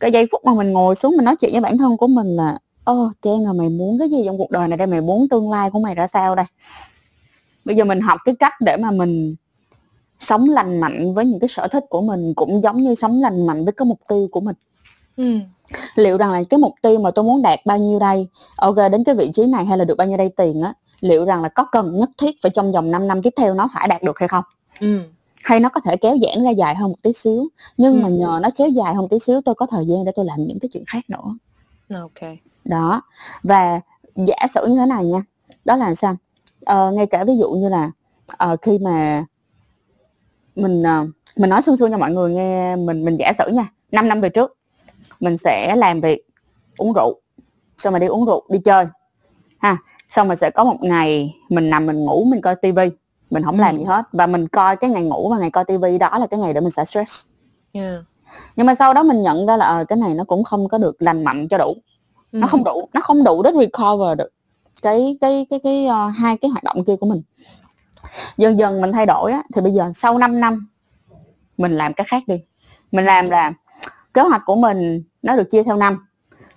cái 0.00 0.12
giây 0.12 0.28
phút 0.32 0.44
mà 0.44 0.54
mình 0.54 0.72
ngồi 0.72 0.94
xuống 0.94 1.16
mình 1.16 1.24
nói 1.24 1.36
chuyện 1.36 1.52
với 1.52 1.60
bản 1.60 1.78
thân 1.78 1.96
của 1.96 2.06
mình 2.06 2.36
là 2.36 2.58
ô 2.84 3.06
oh, 3.06 3.12
Trang 3.22 3.46
à 3.46 3.52
mày 3.52 3.68
muốn 3.68 3.98
cái 3.98 4.08
gì 4.08 4.22
trong 4.26 4.38
cuộc 4.38 4.50
đời 4.50 4.68
này 4.68 4.76
đây? 4.76 4.86
Mày 4.86 5.00
muốn 5.00 5.28
tương 5.28 5.50
lai 5.50 5.70
của 5.70 5.78
mày 5.78 5.94
ra 5.94 6.06
sao 6.06 6.34
đây? 6.34 6.46
Bây 7.64 7.76
giờ 7.76 7.84
mình 7.84 8.00
học 8.00 8.20
cái 8.24 8.34
cách 8.38 8.52
để 8.60 8.76
mà 8.76 8.90
mình 8.90 9.34
sống 10.20 10.48
lành 10.48 10.80
mạnh 10.80 11.14
với 11.14 11.24
những 11.24 11.40
cái 11.40 11.48
sở 11.48 11.68
thích 11.68 11.84
của 11.88 12.02
mình 12.02 12.34
cũng 12.34 12.62
giống 12.62 12.80
như 12.80 12.94
sống 12.94 13.20
lành 13.22 13.46
mạnh 13.46 13.64
với 13.64 13.72
cái 13.72 13.86
mục 13.86 13.98
tiêu 14.08 14.28
của 14.32 14.40
mình 14.40 14.56
ừ. 15.16 15.38
Liệu 15.94 16.18
rằng 16.18 16.32
là 16.32 16.42
cái 16.50 16.58
mục 16.58 16.74
tiêu 16.82 16.98
mà 16.98 17.10
tôi 17.10 17.24
muốn 17.24 17.42
đạt 17.42 17.58
bao 17.64 17.78
nhiêu 17.78 17.98
đây? 17.98 18.28
Ok 18.56 18.76
đến 18.76 19.04
cái 19.04 19.14
vị 19.14 19.30
trí 19.34 19.46
này 19.46 19.64
hay 19.64 19.78
là 19.78 19.84
được 19.84 19.94
bao 19.98 20.06
nhiêu 20.06 20.16
đây 20.16 20.28
tiền 20.36 20.62
á? 20.62 20.72
Liệu 21.00 21.24
rằng 21.24 21.42
là 21.42 21.48
có 21.48 21.64
cần 21.72 21.96
nhất 21.96 22.10
thiết 22.18 22.36
phải 22.42 22.50
trong 22.54 22.72
vòng 22.72 22.90
5 22.90 23.08
năm 23.08 23.22
tiếp 23.22 23.32
theo 23.36 23.54
nó 23.54 23.68
phải 23.74 23.88
đạt 23.88 24.02
được 24.02 24.18
hay 24.18 24.28
không? 24.28 24.44
Ừ. 24.80 25.00
hay 25.44 25.60
nó 25.60 25.68
có 25.68 25.80
thể 25.80 25.96
kéo 25.96 26.16
giãn 26.22 26.44
ra 26.44 26.50
dài 26.50 26.74
hơn 26.74 26.88
một 26.88 26.96
tí 27.02 27.12
xíu? 27.12 27.48
Nhưng 27.76 27.94
ừ. 27.94 28.00
mà 28.02 28.08
nhờ 28.08 28.40
nó 28.42 28.48
kéo 28.56 28.68
dài 28.68 28.94
hơn 28.94 29.02
một 29.02 29.08
tí 29.10 29.18
xíu 29.18 29.40
tôi 29.44 29.54
có 29.54 29.66
thời 29.66 29.86
gian 29.86 30.04
để 30.04 30.12
tôi 30.16 30.24
làm 30.24 30.46
những 30.46 30.58
cái 30.60 30.68
chuyện 30.72 30.84
khác 30.86 31.00
nữa. 31.08 31.36
Ok. 31.94 32.30
Đó. 32.64 33.02
Và 33.42 33.80
giả 34.16 34.36
sử 34.54 34.66
như 34.66 34.76
thế 34.76 34.86
này 34.86 35.04
nha. 35.04 35.22
Đó 35.64 35.76
là 35.76 35.94
sao? 35.94 36.16
Ờ, 36.64 36.90
ngay 36.90 37.06
cả 37.06 37.24
ví 37.24 37.36
dụ 37.36 37.50
như 37.50 37.68
là 37.68 37.90
uh, 38.52 38.62
khi 38.62 38.78
mà 38.78 39.24
mình 40.56 40.82
uh, 40.82 41.08
mình 41.36 41.50
nói 41.50 41.62
xương 41.62 41.76
xương 41.76 41.90
cho 41.90 41.98
mọi 41.98 42.10
người 42.10 42.34
nghe 42.34 42.76
mình 42.76 43.04
mình 43.04 43.16
giả 43.16 43.32
sử 43.38 43.48
nha. 43.48 43.72
5 43.92 44.08
năm 44.08 44.20
về 44.20 44.28
trước 44.28 44.56
mình 45.20 45.36
sẽ 45.36 45.76
làm 45.76 46.00
việc 46.00 46.26
uống 46.78 46.92
rượu. 46.92 47.20
Xong 47.78 47.92
rồi 47.92 48.00
đi 48.00 48.06
uống 48.06 48.26
rượu 48.26 48.44
đi 48.48 48.58
chơi. 48.64 48.86
Ha 49.58 49.76
xong 50.10 50.26
rồi 50.26 50.36
sẽ 50.36 50.50
có 50.50 50.64
một 50.64 50.76
ngày 50.80 51.34
mình 51.48 51.70
nằm 51.70 51.86
mình 51.86 52.04
ngủ 52.04 52.24
mình 52.24 52.40
coi 52.40 52.56
tivi 52.56 52.90
mình 53.30 53.42
không 53.42 53.56
ừ. 53.56 53.60
làm 53.60 53.78
gì 53.78 53.84
hết. 53.84 54.04
Và 54.12 54.26
mình 54.26 54.48
coi 54.48 54.76
cái 54.76 54.90
ngày 54.90 55.02
ngủ 55.02 55.30
và 55.30 55.38
ngày 55.38 55.50
coi 55.50 55.64
tivi 55.64 55.98
đó 55.98 56.18
là 56.18 56.26
cái 56.26 56.40
ngày 56.40 56.54
để 56.54 56.60
mình 56.60 56.70
sẽ 56.70 56.84
stress. 56.84 57.26
Yeah. 57.72 58.04
nhưng 58.56 58.66
mà 58.66 58.74
sau 58.74 58.94
đó 58.94 59.02
mình 59.02 59.22
nhận 59.22 59.46
ra 59.46 59.56
là 59.56 59.66
à, 59.66 59.84
cái 59.88 59.96
này 59.96 60.14
nó 60.14 60.24
cũng 60.24 60.44
không 60.44 60.68
có 60.68 60.78
được 60.78 61.02
lành 61.02 61.24
mạnh 61.24 61.48
cho 61.48 61.58
đủ. 61.58 61.76
Ừ. 62.32 62.38
nó 62.38 62.46
không 62.46 62.64
đủ 62.64 62.88
nó 62.92 63.00
không 63.00 63.24
đủ 63.24 63.42
để 63.42 63.50
recover 63.60 64.18
được 64.18 64.30
cái 64.82 65.18
cái 65.20 65.46
cái 65.50 65.60
cái 65.62 65.86
uh, 65.86 66.16
hai 66.16 66.36
cái 66.36 66.48
hoạt 66.48 66.64
động 66.64 66.84
kia 66.84 66.96
của 67.00 67.06
mình. 67.06 67.22
Dần 68.36 68.58
dần 68.58 68.80
mình 68.80 68.92
thay 68.92 69.06
đổi 69.06 69.32
á 69.32 69.42
thì 69.54 69.60
bây 69.60 69.72
giờ 69.72 69.92
sau 69.94 70.18
5 70.18 70.40
năm 70.40 70.68
mình 71.56 71.76
làm 71.76 71.94
cái 71.94 72.06
khác 72.10 72.22
đi. 72.26 72.40
Mình 72.92 73.04
làm 73.04 73.30
là 73.30 73.52
kế 74.16 74.22
hoạch 74.22 74.42
của 74.46 74.56
mình 74.56 75.02
nó 75.22 75.36
được 75.36 75.50
chia 75.50 75.62
theo 75.62 75.76
năm 75.76 76.06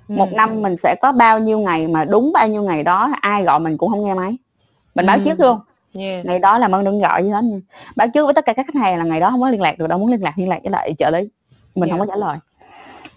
ừ. 0.08 0.16
một 0.16 0.34
năm 0.34 0.62
mình 0.62 0.76
sẽ 0.76 0.96
có 1.02 1.12
bao 1.12 1.40
nhiêu 1.40 1.60
ngày 1.60 1.88
mà 1.88 2.06
đúng 2.06 2.32
bao 2.34 2.48
nhiêu 2.48 2.64
ngày 2.64 2.84
đó 2.84 3.12
ai 3.22 3.44
gọi 3.44 3.60
mình 3.60 3.78
cũng 3.78 3.90
không 3.90 4.04
nghe 4.04 4.14
máy 4.14 4.38
mình 4.96 5.06
báo 5.06 5.18
ừ. 5.18 5.22
trước 5.26 5.40
luôn 5.40 5.60
yeah. 5.94 6.26
ngày 6.26 6.40
đó 6.40 6.58
làm 6.58 6.72
ơn 6.72 6.84
đừng 6.84 7.00
gọi 7.00 7.24
gì 7.24 7.30
hết 7.30 7.44
nha 7.44 7.60
báo 7.96 8.08
trước 8.14 8.26
với 8.26 8.34
tất 8.34 8.46
cả 8.46 8.54
các 8.54 8.66
khách 8.66 8.82
hàng 8.82 8.98
là 8.98 9.04
ngày 9.04 9.20
đó 9.20 9.30
không 9.32 9.42
có 9.42 9.50
liên 9.50 9.62
lạc 9.62 9.78
được 9.78 9.88
đâu 9.88 10.00
muốn 10.00 10.12
liên 10.12 10.24
lạc 10.24 10.34
liên 10.38 10.50
lạc 10.50 10.60
với 10.64 10.72
lại 10.72 10.96
trợ 11.00 11.10
lý 11.10 11.30
mình 11.76 11.90
yeah. 11.90 12.00
không 12.00 12.08
có 12.08 12.14
trả 12.14 12.18
lời 12.18 12.38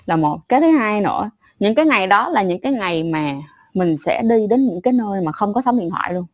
là 0.06 0.16
một 0.16 0.38
cái 0.48 0.60
thứ 0.60 0.70
hai 0.70 1.00
nữa 1.00 1.30
những 1.58 1.74
cái 1.74 1.86
ngày 1.86 2.06
đó 2.06 2.28
là 2.28 2.42
những 2.42 2.60
cái 2.60 2.72
ngày 2.72 3.02
mà 3.02 3.34
mình 3.74 3.96
sẽ 3.96 4.22
đi 4.22 4.46
đến 4.46 4.66
những 4.66 4.80
cái 4.82 4.92
nơi 4.92 5.20
mà 5.20 5.32
không 5.32 5.54
có 5.54 5.60
sóng 5.60 5.78
điện 5.78 5.90
thoại 5.90 6.14
luôn 6.14 6.24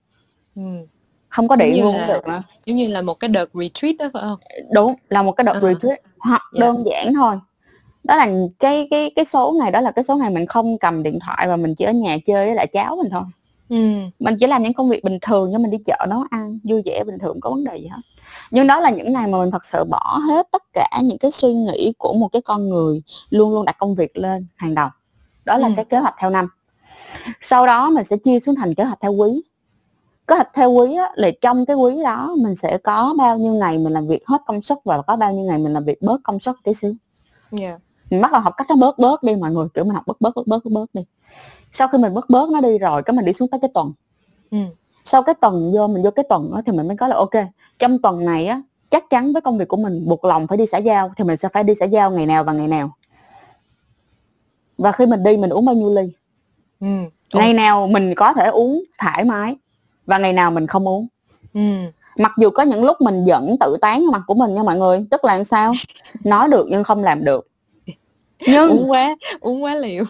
ừ. 0.56 0.86
không 1.28 1.48
có 1.48 1.56
điện 1.56 1.84
luôn 1.84 1.96
là, 1.96 2.06
được 2.06 2.26
nữa 2.26 2.42
giống 2.66 2.76
như 2.76 2.88
là 2.88 3.02
một 3.02 3.14
cái 3.14 3.28
đợt 3.28 3.50
retreat 3.54 3.96
đó 3.98 4.11
phải 4.12 4.22
không 4.22 4.38
đúng 4.72 4.94
là 5.09 5.22
một 5.22 5.32
cái 5.32 5.44
đợt 5.44 5.54
uh-huh. 5.54 5.68
retreat 5.68 5.98
hoặc 6.18 6.42
yeah. 6.54 6.61
đơn 6.61 6.86
giản 6.86 7.14
thôi 7.14 7.36
đó 8.09 8.16
là 8.16 8.28
cái 8.59 8.88
cái 8.90 9.12
cái 9.16 9.24
số 9.24 9.56
ngày 9.61 9.70
đó 9.70 9.80
là 9.80 9.90
cái 9.90 10.04
số 10.04 10.16
ngày 10.16 10.30
mình 10.30 10.46
không 10.46 10.78
cầm 10.78 11.02
điện 11.02 11.18
thoại 11.26 11.48
và 11.48 11.56
mình 11.56 11.74
chỉ 11.74 11.84
ở 11.84 11.92
nhà 11.92 12.18
chơi 12.26 12.46
với 12.46 12.54
lại 12.54 12.66
cháu 12.66 12.96
mình 12.96 13.11
thôi 13.11 13.22
ừ. 13.68 13.76
mình 14.18 14.36
chỉ 14.40 14.46
làm 14.46 14.62
những 14.62 14.72
công 14.72 14.88
việc 14.88 15.04
bình 15.04 15.18
thường 15.22 15.50
như 15.50 15.59
mình 15.59 15.70
đi 15.70 15.78
chợ 15.86 16.06
nấu 16.09 16.24
ăn 16.30 16.59
vui 16.64 16.82
vẻ 16.84 17.04
bình 17.06 17.18
thường 17.18 17.40
có 17.40 17.50
vấn 17.50 17.64
đề 17.64 17.76
gì 17.76 17.86
hết 17.86 18.00
nhưng 18.50 18.66
đó 18.66 18.80
là 18.80 18.90
những 18.90 19.12
ngày 19.12 19.26
mà 19.26 19.38
mình 19.38 19.50
thật 19.50 19.64
sự 19.64 19.84
bỏ 19.84 20.18
hết 20.28 20.48
tất 20.50 20.62
cả 20.72 20.88
những 21.02 21.18
cái 21.18 21.30
suy 21.30 21.54
nghĩ 21.54 21.92
của 21.98 22.12
một 22.14 22.28
cái 22.28 22.42
con 22.42 22.68
người 22.68 23.02
luôn 23.30 23.50
luôn 23.50 23.64
đặt 23.64 23.76
công 23.78 23.94
việc 23.94 24.16
lên 24.16 24.46
hàng 24.56 24.74
đầu 24.74 24.88
đó 25.44 25.59
là 25.59 25.68
ừ. 25.68 25.72
cái 25.76 25.84
kế 25.84 25.98
hoạch 25.98 26.14
theo 26.20 26.30
năm 26.30 26.48
sau 27.42 27.66
đó 27.66 27.90
mình 27.90 28.04
sẽ 28.04 28.16
chia 28.16 28.40
xuống 28.40 28.54
thành 28.54 28.74
kế 28.74 28.84
hoạch 28.84 28.98
theo 29.00 29.12
quý 29.12 29.42
kế 30.26 30.34
hoạch 30.34 30.50
theo 30.54 30.70
quý 30.72 30.94
á, 30.96 31.09
là 31.14 31.30
trong 31.40 31.66
cái 31.66 31.76
quý 31.76 32.02
đó 32.04 32.34
mình 32.38 32.54
sẽ 32.54 32.78
có 32.78 33.14
bao 33.18 33.38
nhiêu 33.38 33.52
ngày 33.52 33.78
mình 33.78 33.92
làm 33.92 34.06
việc 34.06 34.26
hết 34.26 34.42
công 34.46 34.62
suất 34.62 34.78
và 34.84 35.02
có 35.02 35.16
bao 35.16 35.32
nhiêu 35.32 35.44
ngày 35.44 35.59
mình 35.59 35.72
làm 35.72 35.84
việc 35.84 36.02
bớt 36.02 36.20
công 36.24 36.40
suất 36.40 36.54
tí 36.64 36.74
xíu 36.74 36.94
yeah. 37.61 37.80
Mình 38.11 38.20
bắt 38.20 38.32
đầu 38.32 38.40
học 38.40 38.54
cách 38.56 38.66
nó 38.70 38.76
bớt 38.76 38.98
bớt 38.98 39.22
đi 39.22 39.34
mọi 39.34 39.50
người 39.50 39.66
kiểu 39.74 39.84
mình 39.84 39.94
học 39.94 40.06
bớt 40.06 40.20
bớt 40.20 40.34
bớt 40.36 40.46
bớt 40.46 40.64
bớt, 40.64 40.70
bớt 40.70 40.86
đi. 40.92 41.02
Sau 41.72 41.88
khi 41.88 41.98
mình 41.98 42.14
bớt 42.14 42.30
bớt 42.30 42.50
nó 42.50 42.61
đi 42.61 42.78
rồi 42.78 43.02
cái 43.02 43.14
mình 43.16 43.24
đi 43.24 43.32
xuống 43.32 43.48
tới 43.48 43.61
cái 43.61 43.70
tuần. 43.74 43.92
Ừ. 44.50 44.59
sau 45.04 45.22
cái 45.22 45.34
tuần 45.34 45.72
vô 45.74 45.86
mình 45.86 46.02
vô 46.02 46.11
cái 46.11 46.24
tuần 46.28 46.50
đó 46.52 46.62
thì 46.66 46.72
mình 46.72 46.88
mới 46.88 46.96
có 46.96 47.09
là 47.09 47.16
ok 47.16 47.30
trong 47.78 47.98
tuần 47.98 48.24
này 48.24 48.46
á 48.46 48.62
chắc 48.90 49.11
chắn 49.11 49.32
với 49.32 49.42
công 49.42 49.59
việc 49.59 49.68
của 49.68 49.76
mình 49.76 50.09
buộc 50.09 50.24
lòng 50.24 50.46
phải 50.46 50.59
đi 50.59 50.66
xã 50.66 50.78
giao 50.78 51.12
thì 51.16 51.24
mình 51.24 51.36
sẽ 51.36 51.48
phải 51.48 51.64
đi 51.64 51.74
xã 51.80 51.84
giao 51.84 52.11
ngày 52.11 52.26
nào 52.26 52.44
và 52.44 52.52
ngày 52.52 52.68
nào. 52.68 52.90
Và 54.78 54.92
khi 54.92 55.06
mình 55.06 55.22
đi 55.22 55.36
mình 55.36 55.50
uống 55.50 55.64
bao 55.64 55.74
nhiêu 55.74 55.94
ly? 55.94 56.12
Ừ. 56.80 56.86
ngày 57.34 57.54
nào 57.54 57.86
mình 57.86 58.14
có 58.14 58.32
thể 58.32 58.46
uống 58.48 58.82
thoải 58.98 59.24
mái 59.24 59.56
và 60.06 60.18
ngày 60.18 60.32
nào 60.32 60.50
mình 60.50 60.66
không 60.66 60.88
uống. 60.88 61.06
Ừ. 61.54 61.61
mặc 62.18 62.32
dù 62.38 62.50
có 62.50 62.62
những 62.62 62.84
lúc 62.84 63.00
mình 63.00 63.24
vẫn 63.26 63.56
tự 63.61 63.76
tán 63.80 64.06
mặt 64.12 64.22
của 64.26 64.34
mình 64.34 64.54
nha 64.54 64.62
mọi 64.62 64.76
người 64.76 65.06
tức 65.11 65.24
là 65.24 65.44
sao? 65.44 65.72
Nói 66.24 66.48
được 66.48 66.66
nhưng 66.70 66.84
không 66.84 67.04
làm 67.04 67.24
được 67.24 67.48
nhưng 68.47 68.70
uống 68.70 68.91
quá 68.91 69.16
uống 69.41 69.64
quá 69.64 69.74
liều 69.74 70.05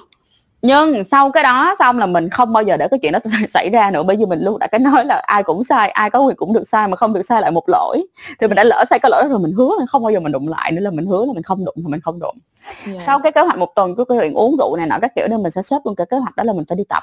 nhưng 0.63 1.05
sau 1.05 1.31
cái 1.31 1.43
đó 1.43 1.75
xong 1.79 1.99
là 1.99 2.07
mình 2.07 2.31
không 2.31 2.53
bao 2.53 2.63
giờ 2.63 2.77
để 2.77 2.89
cái 2.89 2.99
chuyện 3.03 3.13
đó 3.13 3.19
xảy 3.49 3.71
ra 3.71 3.91
nữa 3.91 4.03
bởi 4.03 4.17
vì 4.17 4.27
mình 4.27 4.41
luôn 4.41 4.59
đã 4.59 4.67
cái 4.67 4.79
nói 4.79 5.05
là 5.05 5.23
ai 5.27 5.43
cũng 5.43 5.65
sai 5.65 5.89
ai 5.89 6.11
có 6.11 6.21
quyền 6.21 6.37
cũng 6.37 6.53
được 6.53 6.69
sai 6.69 6.89
mà 6.89 6.97
không 6.97 7.13
được 7.13 7.23
sai 7.23 7.41
lại 7.41 7.51
một 7.51 7.65
lỗi 7.69 8.07
thì 8.41 8.47
mình 8.47 8.55
đã 8.55 8.65
lỡ 8.65 8.85
sai 8.91 8.99
cái 8.99 9.11
lỗi 9.11 9.23
đó 9.23 9.29
rồi 9.29 9.39
mình 9.39 9.53
hứa 9.53 9.71
là 9.79 9.87
không 9.87 10.03
bao 10.03 10.13
giờ 10.13 10.21
mình 10.21 10.33
đụng 10.33 10.49
lại 10.49 10.73
nữa 10.73 10.81
là 10.81 10.91
mình 10.91 11.07
hứa 11.07 11.25
là 11.27 11.33
mình 11.33 11.43
không 11.43 11.65
đụng 11.65 11.75
thì 11.77 11.85
mình 11.87 12.01
không 12.01 12.19
đụng 12.19 12.37
yeah. 12.65 12.95
Dạ. 12.95 13.01
sau 13.01 13.21
cái 13.23 13.33
kế 13.33 13.41
hoạch 13.41 13.59
một 13.59 13.75
tuần 13.75 13.95
của 13.95 14.05
cái 14.05 14.19
chuyện 14.21 14.35
uống 14.35 14.57
rượu 14.57 14.77
này 14.77 14.87
nọ 14.87 14.99
các 15.03 15.13
kiểu 15.17 15.29
nên 15.29 15.43
mình 15.43 15.51
sẽ 15.51 15.63
xếp 15.63 15.79
luôn 15.85 15.97
cái 15.97 16.07
kế 16.07 16.17
hoạch 16.17 16.37
đó 16.37 16.45
là 16.45 16.53
mình 16.53 16.65
phải 16.69 16.77
đi 16.77 16.85
tập 16.85 17.03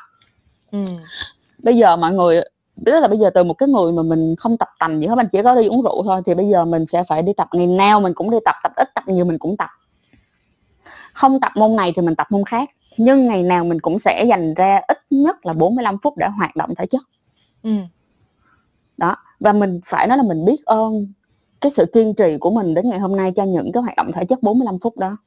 ừ. 0.72 0.80
bây 1.58 1.78
giờ 1.78 1.96
mọi 1.96 2.14
người 2.14 2.42
tức 2.86 3.00
là 3.00 3.08
bây 3.08 3.18
giờ 3.18 3.30
từ 3.30 3.44
một 3.44 3.54
cái 3.54 3.70
người 3.70 3.92
mà 3.92 4.04
mình 4.04 4.36
không 4.38 4.58
tập 4.58 4.70
tành 4.80 5.00
gì 5.00 5.08
hết 5.08 5.16
mình 5.16 5.28
chỉ 5.32 5.44
có 5.44 5.56
đi 5.56 5.68
uống 5.68 5.84
rượu 5.84 6.04
thôi 6.04 6.22
thì 6.26 6.36
bây 6.36 6.50
giờ 6.50 6.66
mình 6.66 6.86
sẽ 6.86 7.04
phải 7.10 7.22
đi 7.22 7.34
tập 7.34 7.48
ngày 7.54 7.68
nào 7.68 8.00
mình 8.00 8.14
cũng 8.14 8.32
đi 8.32 8.38
tập 8.46 8.56
tập 8.64 8.72
ít 8.76 8.90
tập 8.96 9.04
nhiều 9.08 9.26
mình 9.26 9.40
cũng 9.40 9.58
tập 9.58 9.70
không 11.16 11.40
tập 11.40 11.52
môn 11.56 11.76
này 11.76 11.94
thì 11.96 12.02
mình 12.02 12.16
tập 12.16 12.28
môn 12.30 12.46
khác. 12.46 12.70
Nhưng 12.98 13.28
ngày 13.28 13.44
nào 13.44 13.64
mình 13.64 13.80
cũng 13.80 14.00
sẽ 14.00 14.26
dành 14.30 14.54
ra 14.54 14.82
ít 14.88 14.98
nhất 15.10 15.46
là 15.46 15.54
45 15.54 15.98
phút 16.04 16.18
để 16.18 16.28
hoạt 16.28 16.56
động 16.56 16.76
thể 16.76 16.86
chất. 16.86 17.02
Ừ. 17.64 17.72
đó 18.98 19.16
và 19.40 19.54
mình 19.54 19.80
phải 19.86 20.08
nói 20.08 20.18
là 20.18 20.24
mình 20.24 20.46
biết 20.46 20.66
ơn 20.66 21.08
cái 21.62 21.72
sự 21.72 21.86
kiên 21.94 22.14
trì 22.14 22.38
của 22.40 22.52
mình 22.52 22.74
đến 22.74 22.90
ngày 22.90 23.00
hôm 23.00 23.16
nay 23.16 23.32
cho 23.36 23.44
những 23.44 23.72
cái 23.72 23.84
hoạt 23.84 23.96
động 23.98 24.12
thể 24.12 24.26
chất 24.26 24.44
45 24.44 24.80
phút 24.80 24.98
đó 24.98 25.18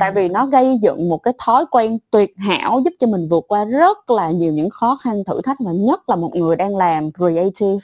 tại 0.00 0.12
vì 0.12 0.28
nó 0.28 0.46
gây 0.46 0.78
dựng 0.82 1.08
một 1.08 1.18
cái 1.18 1.34
thói 1.38 1.64
quen 1.70 1.98
tuyệt 2.10 2.34
hảo 2.36 2.80
giúp 2.84 2.90
cho 2.98 3.06
mình 3.06 3.28
vượt 3.28 3.44
qua 3.48 3.64
rất 3.64 4.10
là 4.10 4.30
nhiều 4.30 4.52
những 4.52 4.70
khó 4.70 4.96
khăn 4.96 5.24
thử 5.24 5.40
thách 5.44 5.56
và 5.60 5.72
nhất 5.72 6.08
là 6.08 6.16
một 6.16 6.34
người 6.34 6.56
đang 6.56 6.76
làm 6.76 7.10
creative. 7.12 7.78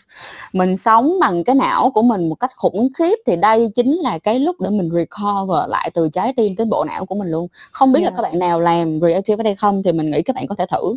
Mình 0.52 0.76
sống 0.76 1.18
bằng 1.20 1.44
cái 1.44 1.54
não 1.54 1.90
của 1.90 2.02
mình 2.02 2.28
một 2.28 2.34
cách 2.34 2.50
khủng 2.56 2.88
khiếp 2.98 3.14
thì 3.26 3.36
đây 3.36 3.70
chính 3.74 3.92
là 3.92 4.18
cái 4.18 4.38
lúc 4.40 4.60
để 4.60 4.70
mình 4.70 4.90
recover 4.94 5.68
lại 5.68 5.90
từ 5.94 6.08
trái 6.08 6.32
tim 6.32 6.56
tới 6.56 6.66
bộ 6.66 6.84
não 6.84 7.06
của 7.06 7.14
mình 7.14 7.28
luôn. 7.30 7.48
Không 7.70 7.92
biết 7.92 8.00
yeah. 8.00 8.12
là 8.12 8.16
các 8.16 8.22
bạn 8.22 8.38
nào 8.38 8.60
làm 8.60 9.00
creative 9.00 9.42
ở 9.42 9.44
đây 9.44 9.54
không 9.54 9.82
thì 9.82 9.92
mình 9.92 10.10
nghĩ 10.10 10.22
các 10.22 10.36
bạn 10.36 10.46
có 10.46 10.54
thể 10.54 10.66
thử. 10.72 10.96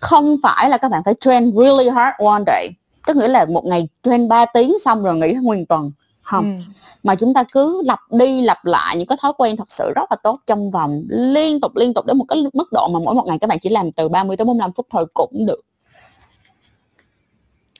Không 0.00 0.36
phải 0.42 0.70
là 0.70 0.78
các 0.78 0.90
bạn 0.90 1.02
phải 1.04 1.14
train 1.20 1.52
really 1.56 1.88
hard 1.88 2.14
one 2.18 2.42
day 2.46 2.68
tức 3.06 3.16
nghĩa 3.16 3.28
là 3.28 3.44
một 3.44 3.64
ngày 3.64 3.88
train 4.02 4.28
3 4.28 4.46
tiếng 4.46 4.76
xong 4.84 5.02
rồi 5.02 5.16
nghỉ 5.16 5.32
nguyên 5.32 5.66
tuần 5.66 5.92
không 6.22 6.58
ừ. 6.58 6.64
mà 7.02 7.14
chúng 7.14 7.34
ta 7.34 7.44
cứ 7.52 7.82
lặp 7.84 7.98
đi 8.10 8.42
lặp 8.42 8.64
lại 8.64 8.96
những 8.96 9.06
cái 9.06 9.18
thói 9.20 9.32
quen 9.38 9.56
thật 9.56 9.72
sự 9.72 9.92
rất 9.96 10.10
là 10.10 10.16
tốt 10.22 10.40
trong 10.46 10.70
vòng 10.70 11.04
liên 11.08 11.60
tục 11.60 11.76
liên 11.76 11.94
tục 11.94 12.06
đến 12.06 12.18
một 12.18 12.24
cái 12.28 12.44
mức 12.52 12.72
độ 12.72 12.88
mà 12.88 12.98
mỗi 13.04 13.14
một 13.14 13.26
ngày 13.26 13.38
các 13.38 13.46
bạn 13.46 13.58
chỉ 13.62 13.68
làm 13.68 13.92
từ 13.92 14.08
30 14.08 14.36
tới 14.36 14.44
45 14.44 14.72
phút 14.72 14.86
thôi 14.90 15.06
cũng 15.14 15.46
được 15.46 15.60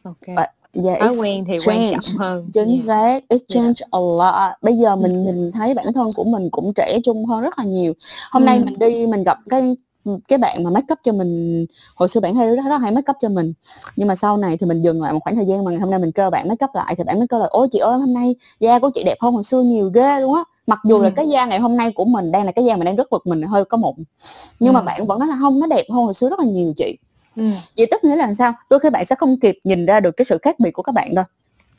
ok 0.03 0.37
But, 0.37 0.85
yeah, 0.85 1.01
thói 1.01 1.17
quen 1.21 1.45
thì 1.49 1.59
change. 1.67 1.91
quan 1.91 1.93
trọng 1.93 2.19
hơn 2.19 2.51
chính 2.55 2.69
yeah. 2.69 2.85
xác 2.87 3.29
it 3.29 3.43
change 3.49 3.81
yeah. 3.81 3.91
a 3.91 3.99
lot 3.99 4.53
bây 4.63 4.77
giờ 4.77 4.97
mình 4.97 5.27
ừ. 5.27 5.33
nhìn 5.33 5.53
thấy 5.53 5.75
bản 5.75 5.87
thân 5.95 6.13
của 6.17 6.25
mình 6.25 6.51
cũng 6.51 6.73
trẻ 6.75 6.99
trung 7.05 7.27
hơn 7.27 7.41
rất 7.41 7.59
là 7.59 7.65
nhiều 7.65 7.93
hôm 8.31 8.43
ừ. 8.43 8.47
nay 8.47 8.61
mình 8.61 8.75
đi 8.79 9.07
mình 9.07 9.25
gặp 9.25 9.39
cái 9.51 9.77
cái 10.29 10.39
bạn 10.39 10.65
mà 10.65 10.71
make 10.71 10.93
up 10.93 10.99
cho 11.03 11.13
mình 11.13 11.67
hồi 11.95 12.09
xưa 12.09 12.21
bạn 12.21 12.35
hay 12.35 12.57
rất, 12.57 12.63
rất 12.69 12.79
hay 12.79 12.93
make 12.93 13.11
up 13.11 13.17
cho 13.21 13.29
mình 13.29 13.53
nhưng 13.97 14.09
mà 14.09 14.17
sau 14.17 14.37
này 14.37 14.57
thì 14.57 14.67
mình 14.67 14.83
dừng 14.83 15.03
lại 15.03 15.13
một 15.13 15.19
khoảng 15.23 15.37
thời 15.37 15.47
gian 15.47 15.65
mà 15.65 15.71
ngày 15.71 15.81
hôm 15.81 15.91
nay 15.91 15.99
mình 15.99 16.13
kêu 16.13 16.31
bạn 16.31 16.49
make 16.49 16.65
up 16.65 16.75
lại 16.75 16.95
thì 16.99 17.05
bạn 17.05 17.19
mới 17.19 17.29
kêu 17.29 17.41
là 17.41 17.47
ôi 17.47 17.69
chị 17.73 17.79
ơi 17.79 17.99
hôm 17.99 18.15
nay 18.15 18.35
da 18.61 18.79
của 18.79 18.91
chị 18.95 19.03
đẹp 19.07 19.17
hơn 19.21 19.35
hồi 19.35 19.45
xưa 19.45 19.63
nhiều 19.63 19.91
ghê 19.95 20.21
luôn 20.21 20.35
á 20.35 20.43
mặc 20.67 20.79
dù 20.85 20.99
ừ. 20.99 21.03
là 21.03 21.11
cái 21.11 21.29
da 21.29 21.45
ngày 21.45 21.59
hôm 21.59 21.77
nay 21.77 21.93
của 21.95 22.05
mình 22.05 22.33
đang 22.33 22.45
là 22.45 22.53
cái 22.53 22.65
da 22.65 22.77
mình 22.77 22.85
đang 22.85 22.97
rất 22.97 23.11
bực 23.11 23.27
mình 23.27 23.43
hơi 23.43 23.65
có 23.65 23.77
mụn 23.77 23.95
nhưng 24.61 24.75
ừ. 24.75 24.79
mà 24.79 24.83
bạn 24.83 25.07
vẫn 25.07 25.19
nói 25.19 25.29
là 25.29 25.37
không 25.41 25.61
nó 25.61 25.67
đẹp 25.67 25.85
hơn 25.91 26.05
hồi 26.05 26.15
xưa 26.15 26.29
rất 26.29 26.39
là 26.39 26.45
nhiều 26.45 26.73
chị 26.77 26.99
ừ. 27.37 27.43
vậy 27.77 27.87
tức 27.91 28.05
nghĩa 28.05 28.17
là 28.17 28.35
sao 28.35 28.53
đôi 28.71 28.81
khi 28.81 28.91
bạn 28.91 29.07
sẽ 29.07 29.17
không 29.17 29.41
kịp 29.41 29.59
nhìn 29.65 29.87
ra 29.87 30.01
được 30.01 30.17
cái 30.17 30.25
sự 30.25 30.39
khác 30.43 30.61
biệt 30.61 30.71
của 30.71 30.83
các 30.83 30.93
bạn 30.93 31.15
đâu 31.15 31.25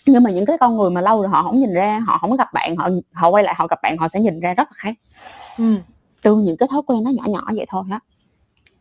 nhưng 0.05 0.23
mà 0.23 0.29
những 0.29 0.45
cái 0.45 0.57
con 0.57 0.77
người 0.77 0.89
mà 0.89 1.01
lâu 1.01 1.21
rồi 1.21 1.29
họ 1.29 1.43
không 1.43 1.59
nhìn 1.59 1.73
ra 1.73 1.99
họ 2.07 2.17
không 2.17 2.37
gặp 2.37 2.53
bạn 2.53 2.75
họ 2.75 2.89
họ 3.13 3.29
quay 3.29 3.43
lại 3.43 3.55
họ 3.57 3.67
gặp 3.67 3.79
bạn 3.83 3.97
họ 3.97 4.07
sẽ 4.07 4.19
nhìn 4.19 4.39
ra 4.39 4.53
rất 4.53 4.67
là 4.67 4.75
khác 4.75 4.93
ừ. 5.57 5.75
từ 6.21 6.35
những 6.35 6.57
cái 6.57 6.67
thói 6.71 6.81
quen 6.87 7.03
nó 7.03 7.11
nhỏ 7.11 7.23
nhỏ 7.27 7.43
vậy 7.55 7.65
thôi 7.69 7.83
á 7.91 7.99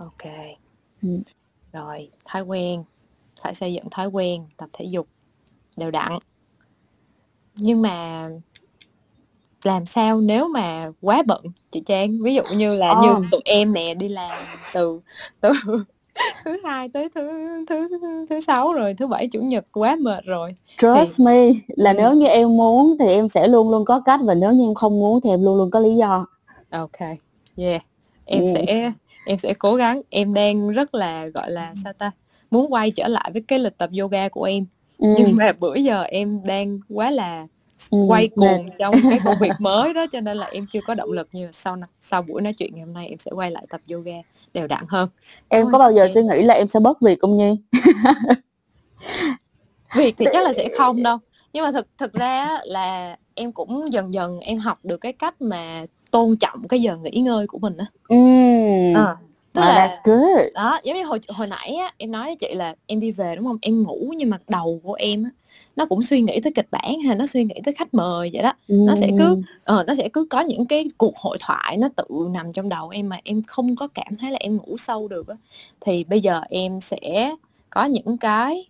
ok 0.02 0.32
ừ. 1.02 1.08
rồi 1.72 2.10
thói 2.24 2.42
quen 2.42 2.84
phải 3.42 3.54
xây 3.54 3.74
dựng 3.74 3.84
thói 3.90 4.06
quen 4.06 4.46
tập 4.56 4.68
thể 4.72 4.84
dục 4.84 5.06
đều 5.76 5.90
đặn 5.90 6.12
nhưng 7.54 7.82
mà 7.82 8.28
làm 9.64 9.86
sao 9.86 10.20
nếu 10.20 10.48
mà 10.48 10.90
quá 11.00 11.22
bận 11.26 11.44
chị 11.70 11.82
Trang 11.86 12.22
ví 12.22 12.34
dụ 12.34 12.42
như 12.56 12.76
là 12.76 12.92
oh. 12.92 13.04
như 13.04 13.28
tụi 13.30 13.40
em 13.44 13.72
nè 13.72 13.94
đi 13.94 14.08
làm 14.08 14.30
từ 14.74 15.00
từ 15.40 15.52
thứ 16.44 16.56
hai 16.64 16.88
tới 16.88 17.08
thứ 17.14 17.30
thứ 17.68 17.88
thứ 18.30 18.40
sáu 18.40 18.72
rồi 18.72 18.94
thứ 18.94 19.06
bảy 19.06 19.26
chủ 19.26 19.40
nhật 19.40 19.64
quá 19.72 19.96
mệt 20.00 20.24
rồi 20.24 20.54
trust 20.78 21.18
thì... 21.18 21.24
me 21.24 21.50
là 21.66 21.90
ừ. 21.90 21.96
nếu 21.96 22.12
như 22.12 22.26
em 22.26 22.56
muốn 22.56 22.96
thì 22.98 23.06
em 23.06 23.28
sẽ 23.28 23.48
luôn 23.48 23.70
luôn 23.70 23.84
có 23.84 24.00
cách 24.00 24.20
và 24.24 24.34
nếu 24.34 24.52
như 24.52 24.64
em 24.64 24.74
không 24.74 25.00
muốn 25.00 25.20
thì 25.20 25.30
em 25.30 25.44
luôn 25.44 25.56
luôn 25.56 25.70
có 25.70 25.80
lý 25.80 25.96
do 25.96 26.26
ok 26.70 27.00
yeah 27.56 27.82
em 28.24 28.44
yeah. 28.44 28.54
sẽ 28.54 28.92
em 29.24 29.38
sẽ 29.38 29.54
cố 29.54 29.74
gắng. 29.74 30.02
Em 30.10 30.34
đang 30.34 30.68
rất 30.70 30.94
là 30.94 31.26
gọi 31.26 31.50
là 31.50 31.74
sao 31.84 31.92
ta 31.92 32.10
muốn 32.50 32.72
quay 32.72 32.90
trở 32.90 33.08
lại 33.08 33.30
với 33.32 33.42
cái 33.48 33.58
lịch 33.58 33.78
tập 33.78 33.90
yoga 34.00 34.28
của 34.28 34.44
em. 34.44 34.64
Ừ. 34.98 35.14
nhưng 35.18 35.36
mà 35.36 35.52
bữa 35.60 35.74
giờ 35.74 36.02
em 36.02 36.40
đang 36.44 36.80
quá 36.88 37.10
là 37.10 37.46
ừ. 37.90 37.98
quay 38.08 38.28
cuồng 38.28 38.68
trong 38.78 38.94
cái 39.10 39.20
công 39.24 39.38
việc 39.40 39.52
mới 39.58 39.94
đó 39.94 40.06
cho 40.12 40.20
nên 40.20 40.36
là 40.36 40.46
em 40.46 40.66
chưa 40.72 40.80
có 40.86 40.94
động 40.94 41.12
lực. 41.12 41.28
Như 41.32 41.48
sau 41.52 41.76
sau 42.00 42.22
buổi 42.22 42.42
nói 42.42 42.52
chuyện 42.52 42.74
ngày 42.74 42.84
hôm 42.84 42.94
nay 42.94 43.08
em 43.08 43.18
sẽ 43.18 43.30
quay 43.34 43.50
lại 43.50 43.66
tập 43.70 43.80
yoga 43.92 44.16
đều 44.54 44.66
đặn 44.66 44.84
hơn. 44.88 45.08
Em 45.48 45.72
có 45.72 45.78
bao 45.78 45.92
giờ 45.92 46.08
suy 46.14 46.22
nghĩ 46.22 46.42
là 46.42 46.54
em 46.54 46.68
sẽ 46.68 46.80
bớt 46.80 47.00
việc 47.00 47.18
không 47.20 47.36
nhi? 47.36 47.56
Việc 49.96 50.14
thì 50.18 50.26
chắc 50.32 50.44
là 50.44 50.52
sẽ 50.52 50.68
không 50.78 51.02
đâu. 51.02 51.18
Nhưng 51.52 51.64
mà 51.64 51.72
thực 51.72 51.86
thực 51.98 52.12
ra 52.12 52.58
là 52.64 53.16
em 53.34 53.52
cũng 53.52 53.92
dần 53.92 54.14
dần 54.14 54.38
em 54.38 54.58
học 54.58 54.78
được 54.82 54.96
cái 54.96 55.12
cách 55.12 55.42
mà 55.42 55.86
tôn 56.12 56.36
trọng 56.36 56.68
cái 56.68 56.82
giờ 56.82 56.96
nghỉ 56.96 57.20
ngơi 57.20 57.46
của 57.46 57.58
mình 57.58 57.76
á 57.76 57.86
ừ. 58.08 58.16
à, 58.94 59.16
tức 59.52 59.60
oh, 59.60 59.66
là 59.66 59.88
that's 59.88 59.96
good. 60.04 60.46
đó 60.54 60.80
giống 60.84 60.96
như 60.96 61.04
hồi 61.04 61.20
hồi 61.28 61.46
nãy 61.46 61.74
á 61.74 61.92
em 61.98 62.10
nói 62.10 62.24
với 62.24 62.36
chị 62.36 62.54
là 62.54 62.74
em 62.86 63.00
đi 63.00 63.10
về 63.10 63.36
đúng 63.36 63.44
không 63.44 63.58
em 63.62 63.82
ngủ 63.82 64.12
nhưng 64.16 64.30
mà 64.30 64.38
đầu 64.48 64.80
của 64.82 64.94
em 64.94 65.24
á 65.24 65.30
nó 65.76 65.86
cũng 65.86 66.02
suy 66.02 66.20
nghĩ 66.20 66.40
tới 66.40 66.52
kịch 66.52 66.68
bản 66.70 66.98
hay 67.06 67.16
nó 67.16 67.26
suy 67.26 67.44
nghĩ 67.44 67.54
tới 67.64 67.74
khách 67.74 67.94
mời 67.94 68.30
vậy 68.32 68.42
đó 68.42 68.52
mm. 68.68 68.86
nó 68.86 68.94
sẽ 68.94 69.08
cứ 69.18 69.32
uh, 69.32 69.86
nó 69.86 69.94
sẽ 69.98 70.08
cứ 70.12 70.26
có 70.30 70.40
những 70.40 70.66
cái 70.66 70.88
cuộc 70.96 71.16
hội 71.16 71.38
thoại 71.40 71.76
nó 71.76 71.88
tự 71.96 72.04
nằm 72.30 72.52
trong 72.52 72.68
đầu 72.68 72.88
em 72.88 73.08
mà 73.08 73.18
em 73.24 73.42
không 73.46 73.76
có 73.76 73.88
cảm 73.94 74.14
thấy 74.20 74.30
là 74.30 74.38
em 74.40 74.56
ngủ 74.56 74.76
sâu 74.76 75.08
được 75.08 75.28
á 75.28 75.36
thì 75.80 76.04
bây 76.04 76.20
giờ 76.20 76.40
em 76.50 76.80
sẽ 76.80 77.34
có 77.70 77.84
những 77.84 78.18
cái 78.18 78.64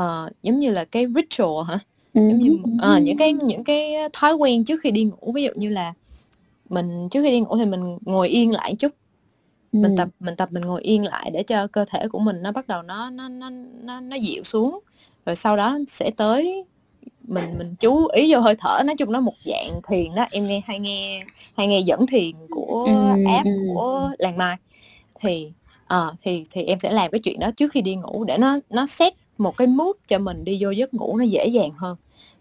uh, 0.00 0.32
giống 0.42 0.60
như 0.60 0.70
là 0.70 0.84
cái 0.84 1.06
ritual 1.14 1.64
hả 1.68 1.78
giống 2.14 2.38
như 2.38 2.58
uh, 2.94 3.02
những 3.02 3.16
cái 3.16 3.32
những 3.32 3.64
cái 3.64 3.94
thói 4.12 4.34
quen 4.34 4.64
trước 4.64 4.80
khi 4.82 4.90
đi 4.90 5.04
ngủ 5.04 5.32
ví 5.32 5.42
dụ 5.42 5.50
như 5.54 5.68
là 5.68 5.94
mình 6.68 7.08
trước 7.08 7.22
khi 7.22 7.30
đi 7.30 7.40
ngủ 7.40 7.56
thì 7.56 7.64
mình 7.64 7.98
ngồi 8.00 8.28
yên 8.28 8.52
lại 8.52 8.74
chút. 8.78 8.92
Mình 9.72 9.96
tập 9.96 10.08
mình 10.20 10.36
tập 10.36 10.48
mình 10.52 10.62
ngồi 10.62 10.82
yên 10.82 11.04
lại 11.04 11.30
để 11.30 11.42
cho 11.42 11.66
cơ 11.66 11.84
thể 11.88 12.08
của 12.08 12.18
mình 12.18 12.42
nó 12.42 12.52
bắt 12.52 12.66
đầu 12.66 12.82
nó 12.82 13.10
nó 13.10 13.28
nó 13.28 13.50
nó 13.82 14.00
nó 14.00 14.16
dịu 14.16 14.42
xuống. 14.42 14.80
Rồi 15.26 15.36
sau 15.36 15.56
đó 15.56 15.78
sẽ 15.88 16.10
tới 16.16 16.64
mình 17.22 17.44
mình 17.58 17.74
chú 17.80 18.06
ý 18.06 18.32
vô 18.34 18.40
hơi 18.40 18.54
thở 18.58 18.82
nói 18.84 18.96
chung 18.96 19.12
nó 19.12 19.20
một 19.20 19.34
dạng 19.44 19.80
thiền 19.88 20.14
đó. 20.14 20.26
Em 20.30 20.46
nghe 20.46 20.62
hay 20.66 20.78
nghe 20.78 21.22
hay 21.56 21.66
nghe 21.66 21.80
dẫn 21.80 22.06
thiền 22.06 22.34
của 22.50 22.88
app 23.26 23.48
của 23.74 24.10
làng 24.18 24.36
mai. 24.36 24.56
Thì 25.20 25.52
uh, 25.94 26.14
thì 26.22 26.44
thì 26.50 26.62
em 26.62 26.78
sẽ 26.78 26.92
làm 26.92 27.10
cái 27.10 27.18
chuyện 27.18 27.40
đó 27.40 27.50
trước 27.56 27.72
khi 27.72 27.80
đi 27.80 27.96
ngủ 27.96 28.24
để 28.24 28.38
nó 28.38 28.58
nó 28.70 28.86
set 28.86 29.14
một 29.38 29.56
cái 29.56 29.66
mood 29.66 29.96
cho 30.06 30.18
mình 30.18 30.44
đi 30.44 30.58
vô 30.60 30.70
giấc 30.70 30.94
ngủ 30.94 31.16
nó 31.16 31.24
dễ 31.24 31.46
dàng 31.46 31.70
hơn. 31.76 31.96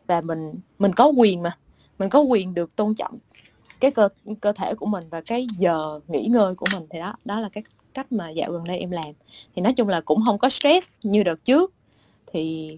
Và 0.07 0.21
mình 0.21 0.53
mình 0.79 0.93
có 0.93 1.05
quyền 1.07 1.41
mà 1.41 1.57
mình 1.99 2.09
có 2.09 2.19
quyền 2.19 2.53
được 2.53 2.75
tôn 2.75 2.95
trọng 2.95 3.17
cái 3.79 3.91
cơ 3.91 4.09
cơ 4.41 4.51
thể 4.51 4.75
của 4.75 4.85
mình 4.85 5.03
và 5.09 5.21
cái 5.21 5.47
giờ 5.57 5.99
nghỉ 6.07 6.25
ngơi 6.25 6.55
của 6.55 6.65
mình. 6.73 6.83
Thì 6.89 6.99
đó 6.99 7.13
đó 7.25 7.39
là 7.39 7.49
cái 7.49 7.63
cách 7.93 8.11
mà 8.11 8.29
dạo 8.29 8.51
gần 8.51 8.63
đây 8.63 8.77
em 8.77 8.91
làm. 8.91 9.13
Thì 9.55 9.61
nói 9.61 9.73
chung 9.73 9.87
là 9.87 10.01
cũng 10.01 10.23
không 10.25 10.37
có 10.37 10.49
stress 10.49 10.99
như 11.03 11.23
đợt 11.23 11.45
trước. 11.45 11.73
Thì 12.33 12.77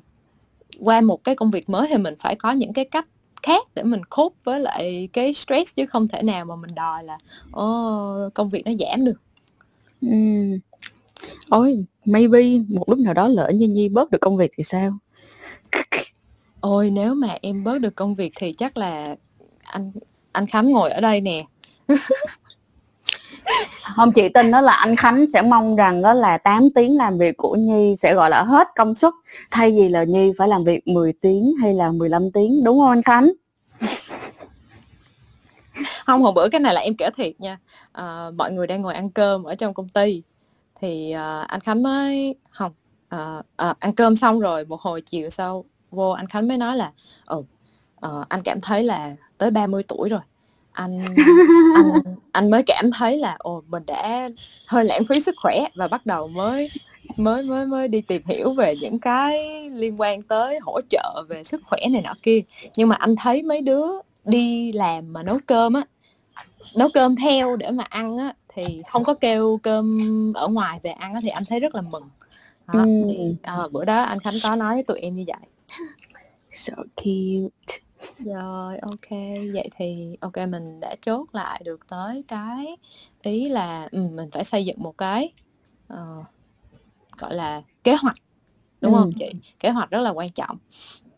qua 0.80 1.02
một 1.02 1.24
cái 1.24 1.36
công 1.36 1.52
việc 1.52 1.70
mới 1.70 1.88
thì 1.88 1.98
mình 1.98 2.16
phải 2.20 2.36
có 2.36 2.52
những 2.52 2.74
cái 2.74 2.86
cách 2.86 3.08
khác 3.44 3.68
để 3.76 3.84
mình 3.84 4.02
cope 4.10 4.36
với 4.44 4.60
lại 4.60 5.10
cái 5.14 5.34
stress 5.34 5.76
chứ 5.76 5.86
không 5.86 6.08
thể 6.08 6.22
nào 6.22 6.46
mà 6.46 6.56
mình 6.56 6.76
đòi 6.76 7.04
là 7.04 7.18
oh, 7.60 8.34
công 8.34 8.50
việc 8.50 8.66
nó 8.66 8.72
giảm 8.80 9.06
được. 9.06 9.22
Uhm. 10.06 10.60
ôi 11.50 11.86
maybe 12.06 12.40
một 12.68 12.90
lúc 12.90 13.00
nào 13.00 13.14
đó 13.14 13.28
lỡ 13.28 13.52
như 13.56 13.68
nhi 13.68 13.90
bớt 13.90 14.12
được 14.12 14.22
công 14.22 14.38
việc 14.38 14.52
thì 14.58 14.64
sao? 14.64 14.98
Ôi 16.60 16.90
nếu 16.90 17.16
mà 17.16 17.38
em 17.42 17.64
bớt 17.64 17.80
được 17.80 17.96
công 17.96 18.16
việc 18.16 18.34
thì 18.36 18.54
chắc 18.54 18.78
là 18.78 19.16
anh 19.64 19.92
anh 20.38 20.48
Khánh 20.48 20.72
ngồi 20.72 20.92
ở 20.92 21.02
đây 21.02 21.22
nè. 21.22 21.46
Không 23.96 24.12
chị 24.12 24.30
tin 24.30 24.52
đó 24.52 24.62
là 24.62 24.72
anh 24.72 24.96
Khánh 24.96 25.26
sẽ 25.34 25.42
mong 25.42 25.76
rằng 25.76 26.02
đó 26.02 26.14
là 26.14 26.38
8 26.38 26.70
tiếng 26.76 26.98
làm 26.98 27.18
việc 27.18 27.38
của 27.38 27.56
Nhi 27.56 27.96
sẽ 28.02 28.14
gọi 28.14 28.30
là 28.30 28.44
hết 28.44 28.68
công 28.76 28.96
suất 28.96 29.14
thay 29.52 29.72
vì 29.72 29.90
là 29.90 30.04
Nhi 30.04 30.32
phải 30.38 30.48
làm 30.48 30.64
việc 30.64 30.88
10 30.88 31.14
tiếng 31.22 31.54
hay 31.62 31.74
là 31.74 31.92
15 31.92 32.32
tiếng 32.32 32.64
đúng 32.64 32.80
không 32.80 32.90
anh 32.90 33.02
Khánh? 33.02 33.32
Không 36.06 36.22
hồi 36.22 36.32
bữa 36.32 36.50
cái 36.50 36.60
này 36.60 36.74
là 36.74 36.82
em 36.82 36.96
kể 36.98 37.10
thiệt 37.18 37.40
nha. 37.40 37.58
À, 37.92 38.26
mọi 38.38 38.52
người 38.52 38.68
đang 38.68 38.82
ngồi 38.82 38.94
ăn 38.94 39.10
cơm 39.10 39.44
ở 39.44 39.56
trong 39.56 39.74
công 39.74 39.90
ty. 39.90 40.24
Thì 40.82 41.12
à, 41.12 41.42
anh 41.42 41.60
Khánh 41.60 41.84
mới 41.84 42.36
không 42.50 42.72
à, 43.10 43.42
à, 43.56 43.74
ăn 43.80 43.96
cơm 43.96 44.16
xong 44.16 44.40
rồi 44.40 44.66
một 44.66 44.82
hồi 44.82 45.02
chiều 45.02 45.30
sau 45.30 45.66
vô 45.92 46.10
anh 46.10 46.28
Khánh 46.28 46.48
mới 46.48 46.58
nói 46.58 46.78
là 46.78 46.92
ừ 47.26 47.44
uh, 48.06 48.30
anh 48.30 48.42
cảm 48.44 48.62
thấy 48.62 48.84
là 48.84 49.16
tới 49.38 49.52
30 49.52 49.84
tuổi 49.88 50.10
rồi 50.10 50.20
anh 50.72 51.02
anh 51.76 52.16
anh 52.32 52.52
mới 52.52 52.64
cảm 52.64 52.92
thấy 52.92 53.18
là 53.18 53.36
ồ 53.40 53.64
mình 53.68 53.84
đã 53.86 54.30
hơi 54.68 54.86
lãng 54.86 55.06
phí 55.06 55.20
sức 55.20 55.36
khỏe 55.42 55.66
và 55.76 55.88
bắt 55.88 56.06
đầu 56.06 56.28
mới 56.28 56.70
mới 57.18 57.44
mới 57.44 57.66
mới 57.66 57.88
đi 57.88 58.02
tìm 58.02 58.22
hiểu 58.26 58.54
về 58.54 58.76
những 58.82 59.00
cái 59.00 59.70
liên 59.70 60.02
quan 60.02 60.22
tới 60.22 60.60
hỗ 60.62 60.80
trợ 60.90 61.24
về 61.30 61.44
sức 61.44 61.62
khỏe 61.66 61.80
này 61.92 62.02
nọ 62.02 62.14
kia 62.24 62.42
nhưng 62.76 62.90
mà 62.90 62.96
anh 62.96 63.16
thấy 63.16 63.44
mấy 63.44 63.62
đứa 63.62 63.88
đi 64.26 64.72
làm 64.72 65.14
mà 65.14 65.24
nấu 65.24 65.40
cơm 65.46 65.74
á 65.74 65.82
nấu 66.76 66.90
cơm 66.94 67.16
theo 67.16 67.56
để 67.56 67.72
mà 67.72 67.84
ăn 67.84 68.18
á 68.18 68.34
thì 68.48 68.82
không 68.88 69.04
có 69.04 69.14
kêu 69.14 69.60
cơm 69.64 70.32
ở 70.36 70.48
ngoài 70.48 70.80
về 70.84 70.92
ăn 70.92 71.14
á 71.14 71.20
thì 71.24 71.30
anh 71.30 71.44
thấy 71.50 71.60
rất 71.60 71.76
là 71.76 71.82
mừng 71.82 72.10
đó. 72.74 72.84
Ừ. 73.08 73.34
À, 73.42 73.58
bữa 73.72 73.86
đó 73.86 74.04
anh 74.04 74.20
Khánh 74.20 74.34
có 74.44 74.56
nói 74.56 74.74
với 74.74 74.84
tụi 74.84 75.00
em 75.00 75.16
như 75.16 75.24
vậy 75.28 75.50
so 76.56 76.74
cute 76.96 77.78
rồi, 78.20 78.78
ok, 78.78 79.10
vậy 79.54 79.70
thì 79.76 80.18
ok 80.22 80.38
mình 80.50 80.80
đã 80.80 80.96
chốt 81.02 81.26
lại 81.34 81.62
được 81.66 81.88
tới 81.90 82.24
cái 82.28 82.78
ý 83.22 83.50
là, 83.50 83.88
ừm, 83.92 84.16
mình 84.16 84.32
phải 84.32 84.44
xây 84.44 84.66
dựng 84.66 84.78
một 84.84 84.98
cái, 84.98 85.34
ờ, 85.88 86.24
gọi 87.18 87.34
là, 87.34 87.62
kế 87.84 87.96
hoạch, 87.96 88.18
đúng 88.82 88.94
không 88.94 89.12
chị? 89.14 89.30
Kế 89.60 89.70
hoạch 89.70 89.90
rất 89.90 90.00
là 90.00 90.10
quan 90.10 90.30
trọng. 90.30 90.58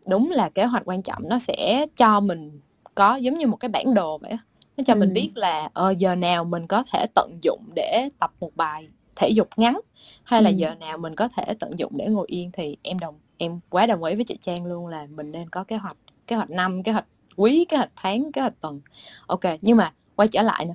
Đúng 0.07 0.32
là 0.32 0.49
kế 0.49 0.65
hoạch 0.65 0.84
quan 0.86 1.01
trọng 1.01 1.23
nó 1.30 1.39
sẽ 1.39 1.86
cho 1.95 2.19
mình 2.19 2.59
có 2.95 3.15
giống 3.15 3.36
như 3.36 3.47
một 3.47 3.57
cái 3.57 3.69
bản 3.69 3.93
đồ 3.93 4.17
vậy 4.17 4.38
nó 4.77 4.84
cho 4.88 4.95
mình 4.95 5.13
biết 5.13 5.30
là, 5.36 5.69
ờ, 5.73 5.91
giờ 5.97 6.15
nào 6.15 6.45
mình 6.45 6.67
có 6.67 6.84
thể 6.93 7.05
tận 7.15 7.39
dụng 7.43 7.63
để 7.75 8.09
tập 8.19 8.32
một 8.39 8.55
bài 8.55 8.88
thể 9.15 9.30
dục 9.30 9.47
ngắn, 9.57 9.80
hay 10.23 10.41
là 10.43 10.49
giờ 10.49 10.75
nào 10.75 10.97
mình 10.97 11.15
có 11.15 11.27
thể 11.27 11.53
tận 11.59 11.80
dụng 11.80 11.97
để 11.97 12.07
ngồi 12.07 12.25
yên 12.30 12.51
thì 12.53 12.77
em 12.84 12.99
đồng 12.99 13.19
em 13.38 13.59
quá 13.69 13.86
đồng 13.86 14.03
ý 14.03 14.15
với 14.15 14.23
chị 14.25 14.38
Trang 14.41 14.65
luôn 14.65 14.88
là 14.88 15.07
mình 15.15 15.32
nên 15.32 15.49
có 15.49 15.63
kế 15.63 15.77
hoạch 15.77 15.97
kế 16.30 16.36
hoạch 16.36 16.49
năm 16.49 16.84
kế 16.84 16.91
hoạch 16.91 17.05
quý 17.36 17.65
kế 17.69 17.77
hoạch 17.77 17.91
tháng 17.95 18.32
kế 18.32 18.41
hoạch 18.41 18.61
tuần. 18.61 18.82
Ok 19.27 19.39
nhưng 19.61 19.77
mà 19.77 19.93
quay 20.15 20.27
trở 20.27 20.41
lại 20.41 20.65
nè. 20.65 20.73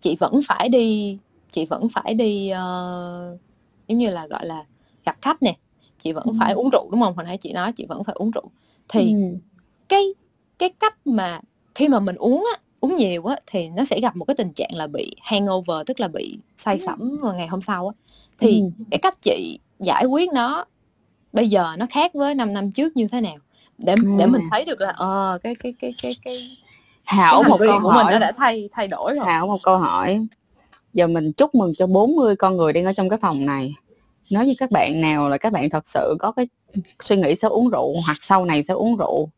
Chị 0.00 0.16
vẫn 0.16 0.40
phải 0.48 0.68
đi 0.68 1.18
chị 1.52 1.66
vẫn 1.66 1.88
phải 1.88 2.14
đi 2.14 2.52
uh, 2.52 3.40
giống 3.88 3.98
như 3.98 4.10
là 4.10 4.26
gọi 4.26 4.46
là 4.46 4.64
gặp 5.04 5.16
khách 5.22 5.42
nè. 5.42 5.56
Chị 5.98 6.12
vẫn 6.12 6.24
ừ. 6.24 6.32
phải 6.38 6.52
uống 6.52 6.70
rượu 6.70 6.88
đúng 6.90 7.00
không? 7.00 7.16
Hồi 7.16 7.24
nãy 7.24 7.36
chị 7.36 7.52
nói 7.52 7.72
chị 7.72 7.86
vẫn 7.88 8.04
phải 8.04 8.14
uống 8.18 8.30
rượu. 8.30 8.50
Thì 8.88 9.12
ừ. 9.12 9.38
cái 9.88 10.14
cái 10.58 10.68
cách 10.68 11.06
mà 11.06 11.40
khi 11.74 11.88
mà 11.88 12.00
mình 12.00 12.16
uống 12.16 12.46
á 12.54 12.60
uống 12.80 12.96
nhiều 12.96 13.24
á 13.24 13.36
thì 13.46 13.68
nó 13.68 13.84
sẽ 13.84 14.00
gặp 14.00 14.16
một 14.16 14.24
cái 14.24 14.34
tình 14.34 14.52
trạng 14.52 14.74
là 14.74 14.86
bị 14.86 15.16
hangover 15.22 15.76
tức 15.86 16.00
là 16.00 16.08
bị 16.08 16.38
say 16.56 16.78
sẩm 16.78 17.18
vào 17.22 17.34
ngày 17.34 17.46
hôm 17.46 17.62
sau 17.62 17.88
á. 17.88 17.94
Thì 18.38 18.60
ừ. 18.60 18.70
cái 18.90 18.98
cách 18.98 19.22
chị 19.22 19.58
giải 19.78 20.04
quyết 20.04 20.32
nó 20.32 20.64
bây 21.32 21.48
giờ 21.48 21.76
nó 21.78 21.86
khác 21.90 22.14
với 22.14 22.34
5 22.34 22.52
năm 22.52 22.72
trước 22.72 22.96
như 22.96 23.08
thế 23.08 23.20
nào 23.20 23.36
để 23.78 23.94
để 24.18 24.26
mình 24.26 24.42
thấy 24.50 24.64
được 24.64 24.80
là 24.80 24.92
ờ 24.96 25.38
cái 25.42 25.54
cái 25.54 25.74
cái 25.78 25.94
cái 26.02 26.16
cái 26.24 26.58
Hảo 27.04 27.42
cái 27.42 27.50
một 27.50 27.56
câu 27.58 27.80
của 27.82 27.90
hỏi 27.90 28.04
mình 28.04 28.12
nó 28.12 28.18
đã 28.18 28.32
thay 28.32 28.68
thay 28.72 28.88
đổi 28.88 29.14
rồi. 29.14 29.26
Hảo 29.26 29.46
một 29.46 29.62
câu 29.62 29.78
hỏi. 29.78 30.26
Giờ 30.92 31.06
mình 31.06 31.32
chúc 31.32 31.54
mừng 31.54 31.72
cho 31.74 31.86
40 31.86 32.36
con 32.36 32.56
người 32.56 32.72
đang 32.72 32.84
ở 32.84 32.92
trong 32.92 33.08
cái 33.08 33.18
phòng 33.22 33.46
này. 33.46 33.74
Nếu 34.30 34.44
như 34.44 34.54
các 34.58 34.70
bạn 34.70 35.00
nào 35.00 35.28
là 35.28 35.38
các 35.38 35.52
bạn 35.52 35.70
thật 35.70 35.88
sự 35.88 36.16
có 36.18 36.32
cái 36.32 36.48
suy 37.02 37.16
nghĩ 37.16 37.34
sẽ 37.42 37.48
uống 37.48 37.70
rượu 37.70 37.94
hoặc 38.06 38.18
sau 38.22 38.44
này 38.44 38.62
sẽ 38.68 38.74
uống 38.74 38.96
rượu 38.96 39.28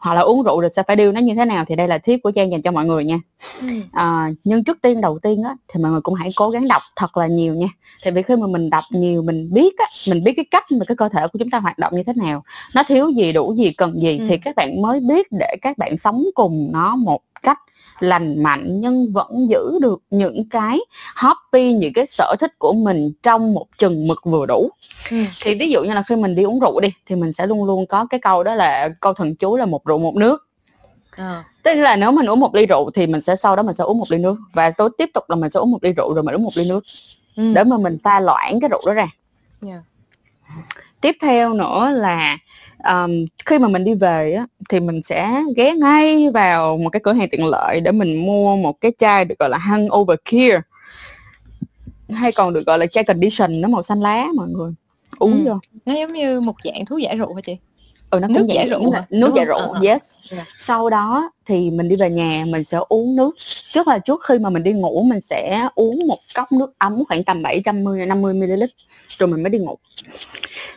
hoặc 0.00 0.14
là 0.14 0.20
uống 0.20 0.42
rượu 0.42 0.60
rồi 0.60 0.70
sẽ 0.76 0.82
phải 0.82 0.96
điêu 0.96 1.12
nó 1.12 1.20
như 1.20 1.34
thế 1.34 1.44
nào 1.44 1.64
thì 1.68 1.76
đây 1.76 1.88
là 1.88 1.98
tip 1.98 2.20
của 2.22 2.30
trang 2.30 2.52
dành 2.52 2.62
cho 2.62 2.70
mọi 2.72 2.84
người 2.84 3.04
nha 3.04 3.20
ừ. 3.60 3.66
à, 3.92 4.30
nhưng 4.44 4.64
trước 4.64 4.78
tiên 4.82 5.00
đầu 5.00 5.18
tiên 5.18 5.42
á 5.42 5.54
thì 5.68 5.82
mọi 5.82 5.92
người 5.92 6.00
cũng 6.00 6.14
hãy 6.14 6.30
cố 6.36 6.50
gắng 6.50 6.68
đọc 6.68 6.82
thật 6.96 7.16
là 7.16 7.26
nhiều 7.26 7.54
nha 7.54 7.68
tại 8.04 8.12
vì 8.12 8.22
khi 8.22 8.36
mà 8.36 8.46
mình 8.46 8.70
đọc 8.70 8.84
nhiều 8.90 9.22
mình 9.22 9.48
biết 9.52 9.78
á 9.78 9.86
mình 10.08 10.24
biết 10.24 10.32
cái 10.36 10.44
cách 10.50 10.64
mà 10.72 10.84
cái 10.88 10.96
cơ 10.96 11.08
thể 11.08 11.28
của 11.28 11.38
chúng 11.38 11.50
ta 11.50 11.58
hoạt 11.60 11.78
động 11.78 11.96
như 11.96 12.02
thế 12.02 12.12
nào 12.16 12.42
nó 12.74 12.82
thiếu 12.88 13.10
gì 13.10 13.32
đủ 13.32 13.54
gì 13.54 13.72
cần 13.72 14.00
gì 14.00 14.18
ừ. 14.18 14.26
thì 14.28 14.38
các 14.38 14.56
bạn 14.56 14.82
mới 14.82 15.00
biết 15.00 15.26
để 15.30 15.56
các 15.62 15.78
bạn 15.78 15.96
sống 15.96 16.24
cùng 16.34 16.68
nó 16.72 16.96
một 16.96 17.20
cách 17.42 17.58
lành 18.00 18.42
mạnh 18.42 18.80
nhưng 18.80 19.12
vẫn 19.12 19.50
giữ 19.50 19.78
được 19.80 20.02
những 20.10 20.48
cái 20.48 20.78
hobby 21.16 21.72
những 21.72 21.92
cái 21.92 22.06
sở 22.06 22.34
thích 22.40 22.58
của 22.58 22.72
mình 22.72 23.12
trong 23.22 23.54
một 23.54 23.66
chừng 23.78 24.06
mực 24.06 24.24
vừa 24.24 24.46
đủ 24.46 24.70
ừ. 25.10 25.16
thì 25.42 25.54
ví 25.54 25.70
dụ 25.70 25.82
như 25.82 25.92
là 25.94 26.02
khi 26.02 26.16
mình 26.16 26.34
đi 26.34 26.42
uống 26.42 26.60
rượu 26.60 26.80
đi 26.80 26.88
thì 27.06 27.16
mình 27.16 27.32
sẽ 27.32 27.46
luôn 27.46 27.64
luôn 27.64 27.86
có 27.86 28.06
cái 28.10 28.20
câu 28.20 28.44
đó 28.44 28.54
là 28.54 28.88
câu 29.00 29.12
thần 29.14 29.34
chú 29.34 29.56
là 29.56 29.66
một 29.66 29.84
rượu 29.84 29.98
một 29.98 30.16
nước 30.16 30.48
à. 31.10 31.44
tức 31.62 31.74
là 31.74 31.96
nếu 31.96 32.12
mình 32.12 32.26
uống 32.26 32.40
một 32.40 32.54
ly 32.54 32.66
rượu 32.66 32.90
thì 32.94 33.06
mình 33.06 33.20
sẽ 33.20 33.36
sau 33.36 33.56
đó 33.56 33.62
mình 33.62 33.74
sẽ 33.74 33.84
uống 33.84 33.98
một 33.98 34.06
ly 34.10 34.18
nước 34.18 34.36
và 34.52 34.70
tối 34.70 34.90
tiếp 34.98 35.10
tục 35.14 35.24
là 35.28 35.36
mình 35.36 35.50
sẽ 35.50 35.60
uống 35.60 35.70
một 35.70 35.78
ly 35.82 35.92
rượu 35.92 36.14
rồi 36.14 36.22
mình 36.22 36.34
uống 36.34 36.42
một 36.42 36.56
ly 36.56 36.68
nước 36.68 36.84
ừ. 37.36 37.52
để 37.54 37.64
mà 37.64 37.78
mình 37.78 37.98
pha 38.04 38.20
loãng 38.20 38.60
cái 38.60 38.70
rượu 38.70 38.82
đó 38.86 38.92
ra 38.92 39.06
yeah. 39.66 39.80
tiếp 41.00 41.16
theo 41.20 41.54
nữa 41.54 41.90
là 41.94 42.38
um, 42.84 43.26
khi 43.46 43.58
mà 43.58 43.68
mình 43.68 43.84
đi 43.84 43.94
về 43.94 44.32
á, 44.32 44.46
thì 44.68 44.80
mình 44.80 45.02
sẽ 45.02 45.42
ghé 45.56 45.74
ngay 45.74 46.30
vào 46.30 46.76
một 46.76 46.90
cái 46.90 47.00
cửa 47.00 47.12
hàng 47.12 47.28
tiện 47.28 47.46
lợi 47.46 47.80
để 47.80 47.92
mình 47.92 48.26
mua 48.26 48.56
một 48.56 48.80
cái 48.80 48.92
chai 48.98 49.24
được 49.24 49.38
gọi 49.38 49.48
là 49.48 49.58
hangover 49.58 50.18
care 50.24 50.60
hay 52.08 52.32
còn 52.32 52.52
được 52.52 52.66
gọi 52.66 52.78
là 52.78 52.86
chai 52.86 53.04
condition 53.04 53.60
nó 53.60 53.68
màu 53.68 53.82
xanh 53.82 54.00
lá 54.00 54.26
mọi 54.36 54.48
người. 54.48 54.72
Uống 55.18 55.44
ừ. 55.44 55.50
vô. 55.50 55.58
Nó 55.86 55.94
giống 55.94 56.12
như 56.12 56.40
một 56.40 56.54
dạng 56.64 56.84
thuốc 56.86 57.00
giải 57.02 57.16
rượu 57.16 57.34
hả 57.34 57.40
chị 57.40 57.56
ừ 58.10 58.20
nó 58.20 58.28
nước 58.28 58.46
giải 58.48 58.66
rượu 58.66 58.92
là 58.92 59.06
nước 59.10 59.32
giải 59.36 59.44
rượu 59.44 59.70
uh, 59.70 59.84
yes. 59.84 60.00
Yeah. 60.30 60.48
Sau 60.58 60.90
đó 60.90 61.30
thì 61.46 61.70
mình 61.70 61.88
đi 61.88 61.96
về 61.96 62.10
nhà 62.10 62.44
mình 62.48 62.64
sẽ 62.64 62.78
uống 62.88 63.16
nước. 63.16 63.34
Trước 63.72 63.88
là 63.88 63.98
trước 63.98 64.20
khi 64.28 64.38
mà 64.38 64.50
mình 64.50 64.62
đi 64.62 64.72
ngủ 64.72 65.02
mình 65.02 65.20
sẽ 65.20 65.68
uống 65.74 66.06
một 66.06 66.18
cốc 66.34 66.52
nước 66.52 66.72
ấm 66.78 67.04
khoảng 67.08 67.24
tầm 67.24 67.42
750 67.42 68.06
50 68.06 68.34
ml 68.34 68.64
rồi 69.18 69.28
mình 69.28 69.42
mới 69.42 69.50
đi 69.50 69.58
ngủ. 69.58 69.78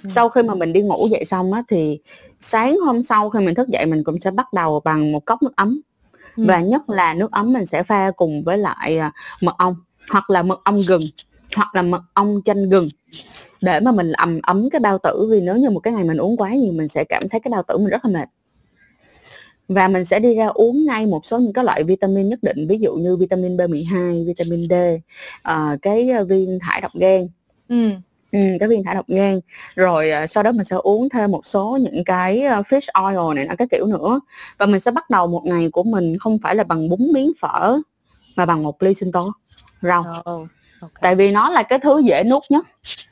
Ừ. 0.03 0.09
sau 0.09 0.29
khi 0.29 0.43
mà 0.43 0.55
mình 0.55 0.73
đi 0.73 0.81
ngủ 0.81 1.07
dậy 1.11 1.25
xong 1.25 1.53
á 1.53 1.63
thì 1.69 1.99
sáng 2.41 2.77
hôm 2.85 3.03
sau 3.03 3.29
khi 3.29 3.39
mình 3.39 3.55
thức 3.55 3.67
dậy 3.67 3.85
mình 3.85 4.03
cũng 4.03 4.19
sẽ 4.19 4.31
bắt 4.31 4.53
đầu 4.53 4.79
bằng 4.79 5.11
một 5.11 5.25
cốc 5.25 5.43
nước 5.43 5.55
ấm. 5.55 5.81
Ừ. 6.35 6.43
và 6.47 6.59
nhất 6.59 6.89
là 6.89 7.13
nước 7.13 7.31
ấm 7.31 7.53
mình 7.53 7.65
sẽ 7.65 7.83
pha 7.83 8.11
cùng 8.11 8.43
với 8.43 8.57
lại 8.57 8.97
à, 8.97 9.11
mật 9.41 9.55
ong 9.57 9.75
hoặc 10.09 10.29
là 10.29 10.43
mật 10.43 10.61
ong 10.63 10.81
gừng 10.87 11.03
hoặc 11.55 11.75
là 11.75 11.81
mật 11.81 12.01
ong 12.13 12.41
chanh 12.45 12.69
gừng 12.69 12.89
để 13.63 13.79
mà 13.79 13.91
mình 13.91 14.11
ẩm 14.11 14.39
ấm 14.43 14.69
cái 14.69 14.79
bao 14.79 14.97
tử 14.97 15.27
vì 15.31 15.41
nếu 15.41 15.57
như 15.57 15.69
một 15.69 15.79
cái 15.79 15.93
ngày 15.93 16.03
mình 16.03 16.17
uống 16.17 16.37
quá 16.37 16.53
nhiều 16.53 16.73
mình 16.73 16.87
sẽ 16.87 17.03
cảm 17.09 17.29
thấy 17.29 17.39
cái 17.39 17.49
bao 17.51 17.63
tử 17.67 17.77
mình 17.77 17.89
rất 17.89 18.05
là 18.05 18.11
mệt 18.11 18.29
và 19.67 19.87
mình 19.87 20.05
sẽ 20.05 20.19
đi 20.19 20.35
ra 20.35 20.47
uống 20.47 20.85
ngay 20.85 21.05
một 21.05 21.25
số 21.25 21.39
những 21.39 21.53
cái 21.53 21.63
loại 21.63 21.83
vitamin 21.83 22.29
nhất 22.29 22.39
định 22.41 22.67
ví 22.67 22.77
dụ 22.77 22.93
như 22.93 23.17
vitamin 23.17 23.57
B12, 23.57 24.25
vitamin 24.25 24.69
D, 24.69 24.73
uh, 25.49 25.81
cái 25.81 26.23
viên 26.27 26.59
thải 26.61 26.81
độc 26.81 26.91
gan. 26.93 27.27
Ừ. 27.69 27.89
Ừ, 28.31 28.39
cái 28.59 28.69
viên 28.69 28.83
thải 28.83 28.95
độc 28.95 29.07
gan 29.07 29.39
rồi 29.75 30.11
uh, 30.23 30.29
sau 30.29 30.43
đó 30.43 30.51
mình 30.51 30.65
sẽ 30.65 30.75
uống 30.75 31.09
thêm 31.09 31.31
một 31.31 31.45
số 31.45 31.77
những 31.81 32.03
cái 32.03 32.39
fish 32.39 33.03
oil 33.03 33.35
này 33.35 33.45
là 33.45 33.55
cái 33.55 33.67
kiểu 33.71 33.87
nữa 33.87 34.19
và 34.57 34.65
mình 34.65 34.79
sẽ 34.79 34.91
bắt 34.91 35.09
đầu 35.09 35.27
một 35.27 35.41
ngày 35.45 35.69
của 35.69 35.83
mình 35.83 36.17
không 36.17 36.37
phải 36.43 36.55
là 36.55 36.63
bằng 36.63 36.89
bún 36.89 36.99
miếng 37.13 37.31
phở 37.41 37.77
mà 38.35 38.45
bằng 38.45 38.63
một 38.63 38.83
ly 38.83 38.93
sinh 38.93 39.11
tố 39.11 39.31
rau 39.81 40.05
oh. 40.29 40.47
Okay. 40.83 40.99
tại 41.01 41.15
vì 41.15 41.31
nó 41.31 41.49
là 41.49 41.63
cái 41.63 41.79
thứ 41.79 41.99
dễ 41.99 42.23
nuốt 42.23 42.43
nhất 42.49 42.65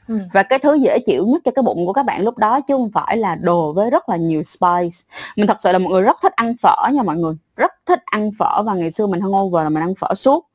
ừ. 0.08 0.16
và 0.34 0.44
cái 0.44 0.60
thứ 0.60 0.76
dễ 0.76 1.00
chịu 1.06 1.26
nhất 1.28 1.42
cho 1.46 1.52
cái 1.52 1.64
bụng 1.64 1.86
của 1.86 1.94
các 1.94 2.06
bạn 2.06 2.24
lúc 2.24 2.38
đó 2.38 2.62
chứ 2.62 2.74
không 2.76 2.92
phải 2.94 3.18
là 3.18 3.36
đồ 3.36 3.74
với 3.74 3.90
rất 3.90 4.10
là 4.10 4.16
nhiều 4.16 4.44
spice 4.44 4.98
mình 5.36 5.48
thật 5.48 5.58
sự 5.60 5.72
là 5.72 5.80
một 5.80 5.90
người 5.90 6.02
rất 6.02 6.18
thích 6.22 6.34
ăn 6.36 6.56
phở 6.62 6.88
nha 6.94 7.04
mọi 7.04 7.16
người 7.16 7.34
rất 7.56 7.72
thích 7.86 8.00
ăn 8.06 8.32
phở 8.40 8.64
và 8.64 8.74
ngày 8.74 8.92
xưa 8.92 9.08
mình 9.08 9.22
hungover 9.22 9.64
là 9.64 9.70
mình 9.70 9.84
ăn 9.84 9.94
phở 9.96 10.16
suốt 10.16 10.48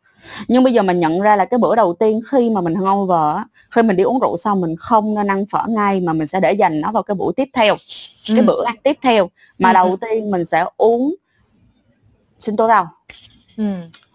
nhưng 0.49 0.65
bây 0.65 0.73
giờ 0.73 0.83
mình 0.83 1.01
nhận 1.01 1.21
ra 1.21 1.37
là 1.37 1.45
cái 1.45 1.59
bữa 1.59 1.77
đầu 1.77 1.93
tiên 1.93 2.21
khi 2.31 2.51
mà 2.51 2.61
mình 2.61 2.75
hungover 2.75 3.43
khi 3.71 3.83
mình 3.83 3.97
đi 3.97 4.03
uống 4.03 4.21
rượu 4.21 4.37
xong 4.37 4.61
mình 4.61 4.77
không 4.77 5.15
nên 5.15 5.27
ăn 5.27 5.45
phở 5.51 5.63
ngay 5.69 6.01
mà 6.01 6.13
mình 6.13 6.27
sẽ 6.27 6.41
để 6.41 6.53
dành 6.53 6.81
nó 6.81 6.93
vào 6.93 7.03
cái 7.03 7.15
buổi 7.15 7.33
tiếp 7.37 7.49
theo 7.53 7.77
ừ. 8.29 8.35
cái 8.35 8.43
bữa 8.43 8.65
ăn 8.65 8.77
tiếp 8.83 8.99
theo 9.03 9.31
mà 9.59 9.71
ừ. 9.71 9.75
đầu 9.75 9.97
tiên 10.01 10.31
mình 10.31 10.45
sẽ 10.45 10.65
uống 10.77 11.15
sinh 12.41 12.57
tố 12.57 12.69
rau 12.69 12.89
ừ. 13.57 13.65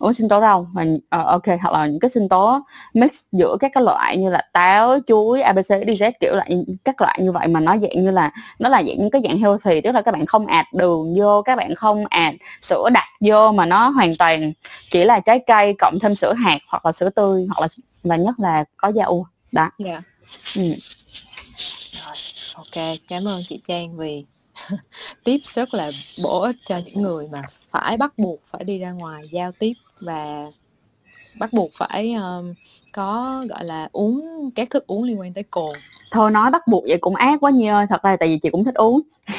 Uống 0.02 0.14
sinh 0.14 0.30
tố 0.30 0.42
rau 0.42 0.68
và 0.74 0.84
uh, 0.84 1.26
ok 1.26 1.46
hoặc 1.62 1.74
là 1.74 1.86
những 1.88 2.00
cái 2.00 2.10
sinh 2.10 2.30
tố 2.30 2.60
mix 2.94 3.10
giữa 3.32 3.58
các 3.60 3.72
cái 3.74 3.84
loại 3.84 4.18
như 4.18 4.30
là 4.30 4.42
táo 4.54 5.00
chuối 5.08 5.42
abc 5.42 5.68
dz 5.68 6.12
kiểu 6.20 6.36
lại 6.36 6.66
các 6.84 7.02
loại 7.02 7.20
như 7.22 7.32
vậy 7.32 7.48
mà 7.48 7.60
nó 7.60 7.72
dạng 7.78 8.04
như 8.04 8.12
là 8.12 8.32
nó 8.60 8.70
là 8.70 8.84
dạng 8.84 8.98
những 8.98 9.12
cái 9.12 9.22
dạng 9.28 9.38
healthy 9.38 9.82
tức 9.82 9.92
là 9.92 10.02
các 10.02 10.12
bạn 10.12 10.26
không 10.26 10.48
ạt 10.48 10.66
đường 10.74 11.16
vô 11.18 11.42
các 11.42 11.58
bạn 11.58 11.76
không 11.76 12.06
ạt 12.10 12.34
sữa 12.62 12.90
đặc 12.94 13.08
vô 13.22 13.52
mà 13.52 13.66
nó 13.66 13.90
hoàn 13.90 14.16
toàn 14.20 14.54
chỉ 14.92 15.04
là 15.04 15.20
trái 15.20 15.40
cây 15.48 15.76
cộng 15.80 16.00
thêm 16.02 16.16
sữa 16.16 16.34
hạt 16.34 16.60
hoặc 16.68 16.86
là 16.86 16.92
sữa 16.92 17.10
tươi 17.10 17.48
hoặc 17.50 17.62
là 17.62 17.68
và 18.04 18.16
nhất 18.16 18.40
là 18.40 18.64
có 18.78 18.88
da 18.88 19.04
u 19.04 19.26
đó 19.52 19.70
yeah. 19.86 20.04
Dạ. 20.56 20.62
ừ. 20.62 20.70
rồi 21.92 22.16
ok 22.56 22.98
cảm 23.08 23.28
ơn 23.28 23.42
chị 23.48 23.60
trang 23.68 23.98
vì 23.98 24.26
tips 25.24 25.58
rất 25.58 25.74
là 25.74 25.92
bổ 26.24 26.42
ích 26.42 26.56
cho 26.66 26.80
những 26.86 27.02
người 27.02 27.28
mà 27.32 27.42
phải 27.70 27.98
bắt 27.98 28.14
buộc 28.18 28.40
phải 28.52 28.64
đi 28.64 28.80
ra 28.80 28.92
ngoài 28.92 29.22
giao 29.32 29.52
tiếp 29.52 29.74
và 30.02 30.46
bắt 31.40 31.54
buộc 31.54 31.70
phải 31.74 32.14
um, 32.14 32.54
có 32.92 33.44
gọi 33.50 33.66
là 33.66 33.90
uống 33.92 34.50
các 34.56 34.70
thức 34.70 34.88
uống 34.88 35.04
liên 35.04 35.20
quan 35.20 35.34
tới 35.34 35.44
cồn. 35.44 35.76
Thôi 36.12 36.32
nói 36.32 36.52
bắt 36.52 36.68
buộc 36.68 36.84
vậy 36.88 36.98
cũng 37.02 37.16
ác 37.16 37.40
quá 37.42 37.52
như 37.52 37.74
thật 37.90 38.04
ra 38.04 38.16
tại 38.16 38.30
vì 38.30 38.38
chị 38.38 38.50
cũng 38.50 38.64
thích 38.64 38.76
uống. 38.76 39.02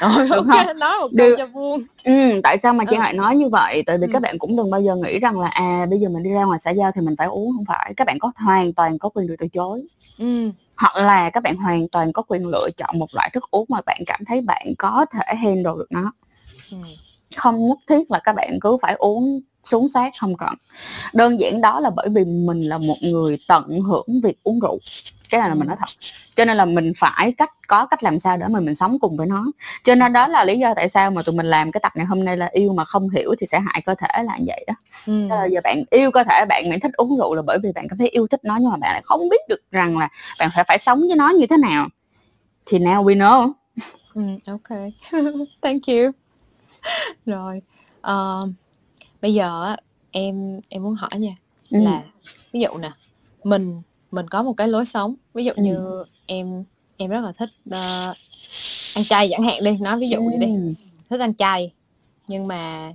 Rồi 0.00 0.28
ok 0.30 0.46
không? 0.46 0.78
nói 0.78 0.98
một 1.00 1.08
câu 1.18 1.30
cho 1.38 1.46
vuông 1.46 1.82
ừ, 2.04 2.40
tại 2.42 2.58
sao 2.58 2.74
mà 2.74 2.84
chị 2.84 2.96
ừ. 2.96 3.00
lại 3.00 3.12
nói 3.12 3.36
như 3.36 3.48
vậy? 3.48 3.82
Tại 3.86 3.98
vì 3.98 4.06
ừ. 4.06 4.10
các 4.12 4.22
bạn 4.22 4.38
cũng 4.38 4.56
đừng 4.56 4.70
bao 4.70 4.80
giờ 4.80 4.96
nghĩ 4.96 5.18
rằng 5.18 5.40
là 5.40 5.48
à 5.48 5.86
bây 5.90 6.00
giờ 6.00 6.08
mình 6.08 6.22
đi 6.22 6.30
ra 6.30 6.44
ngoài 6.44 6.58
xã 6.62 6.70
giao 6.70 6.92
thì 6.94 7.00
mình 7.00 7.14
phải 7.18 7.26
uống 7.26 7.52
không 7.56 7.64
phải. 7.64 7.94
Các 7.96 8.06
bạn 8.06 8.18
có 8.18 8.32
hoàn 8.36 8.72
toàn 8.72 8.98
có 8.98 9.08
quyền 9.08 9.26
được 9.26 9.34
từ 9.38 9.46
chối. 9.48 9.86
Ừ. 10.18 10.50
Hoặc 10.76 10.96
là 10.96 11.30
các 11.30 11.42
bạn 11.42 11.56
hoàn 11.56 11.88
toàn 11.88 12.12
có 12.12 12.22
quyền 12.22 12.46
lựa 12.46 12.68
chọn 12.76 12.98
một 12.98 13.06
loại 13.14 13.30
thức 13.32 13.44
uống 13.50 13.66
mà 13.68 13.80
bạn 13.86 14.00
cảm 14.06 14.20
thấy 14.24 14.40
bạn 14.40 14.66
có 14.78 15.06
thể 15.12 15.34
handle 15.34 15.72
được 15.76 15.86
nó. 15.90 16.12
Ừ. 16.70 16.76
không 17.36 17.68
nhất 17.68 17.78
thiết 17.88 18.10
là 18.10 18.18
các 18.18 18.32
bạn 18.32 18.58
cứ 18.60 18.76
phải 18.82 18.94
uống 18.94 19.40
xuống 19.64 19.88
sát 19.94 20.12
không 20.20 20.36
cần. 20.36 20.54
Đơn 21.12 21.40
giản 21.40 21.60
đó 21.60 21.80
là 21.80 21.90
bởi 21.90 22.08
vì 22.08 22.24
mình 22.24 22.60
là 22.60 22.78
một 22.78 22.96
người 23.02 23.38
tận 23.48 23.80
hưởng 23.80 24.20
việc 24.22 24.38
uống 24.42 24.60
rượu. 24.60 24.78
Cái 25.30 25.40
này 25.40 25.48
là 25.48 25.54
mình 25.54 25.68
nói 25.68 25.76
thật. 25.78 25.86
Cho 26.36 26.44
nên 26.44 26.56
là 26.56 26.64
mình 26.64 26.92
phải 26.98 27.32
cách 27.38 27.50
có 27.68 27.86
cách 27.86 28.02
làm 28.02 28.20
sao 28.20 28.36
để 28.36 28.46
mà 28.48 28.60
mình 28.60 28.74
sống 28.74 28.98
cùng 28.98 29.16
với 29.16 29.26
nó. 29.26 29.46
Cho 29.84 29.94
nên 29.94 30.12
đó 30.12 30.28
là 30.28 30.44
lý 30.44 30.58
do 30.58 30.74
tại 30.74 30.88
sao 30.88 31.10
mà 31.10 31.22
tụi 31.22 31.34
mình 31.34 31.46
làm 31.46 31.72
cái 31.72 31.80
tập 31.80 31.92
này 31.96 32.06
hôm 32.06 32.24
nay 32.24 32.36
là 32.36 32.48
yêu 32.52 32.72
mà 32.72 32.84
không 32.84 33.10
hiểu 33.10 33.34
thì 33.40 33.46
sẽ 33.46 33.60
hại 33.60 33.82
cơ 33.86 33.94
thể 33.94 34.22
là 34.22 34.38
như 34.38 34.44
vậy 34.46 34.64
đó. 34.66 34.74
Ừ. 35.06 35.26
là 35.28 35.44
giờ 35.44 35.60
bạn 35.64 35.84
yêu 35.90 36.10
cơ 36.10 36.24
thể 36.24 36.44
bạn 36.48 36.70
nghĩ 36.70 36.78
thích 36.78 36.92
uống 36.96 37.18
rượu 37.18 37.34
là 37.34 37.42
bởi 37.42 37.58
vì 37.62 37.72
bạn 37.72 37.88
cảm 37.88 37.98
thấy 37.98 38.08
yêu 38.08 38.26
thích 38.26 38.40
nó 38.44 38.56
nhưng 38.56 38.70
mà 38.70 38.76
bạn 38.76 38.92
lại 38.92 39.02
không 39.04 39.28
biết 39.28 39.40
được 39.48 39.60
rằng 39.70 39.98
là 39.98 40.08
bạn 40.38 40.50
phải 40.54 40.64
phải 40.68 40.78
sống 40.78 41.00
với 41.00 41.16
nó 41.16 41.30
như 41.30 41.46
thế 41.46 41.56
nào. 41.56 41.88
Thì 42.66 42.78
now 42.78 43.04
we 43.04 43.16
know. 43.16 43.52
Ừ, 44.14 44.22
ok. 44.46 44.78
Thank 45.62 45.82
you. 45.86 46.10
Rồi 47.26 47.60
uh, 48.06 48.48
bây 49.24 49.34
giờ 49.34 49.76
em 50.10 50.60
em 50.68 50.82
muốn 50.82 50.94
hỏi 50.94 51.10
nha 51.18 51.36
ừ. 51.70 51.78
là 51.82 52.02
ví 52.52 52.60
dụ 52.60 52.78
nè 52.78 52.90
mình 53.44 53.82
mình 54.10 54.28
có 54.28 54.42
một 54.42 54.52
cái 54.52 54.68
lối 54.68 54.86
sống 54.86 55.14
ví 55.34 55.44
dụ 55.44 55.52
ừ. 55.56 55.62
như 55.62 56.04
em 56.26 56.64
em 56.96 57.10
rất 57.10 57.20
là 57.20 57.32
thích 57.32 57.50
uh, 57.68 58.16
ăn 58.94 59.04
chay 59.08 59.28
chẳng 59.30 59.42
hạn 59.42 59.64
đi 59.64 59.78
nói 59.80 59.98
ví 59.98 60.08
dụ 60.08 60.18
ừ. 60.18 60.24
vậy 60.24 60.38
đi 60.38 60.74
thích 61.10 61.20
ăn 61.20 61.34
chay 61.34 61.72
nhưng 62.28 62.46
mà 62.46 62.92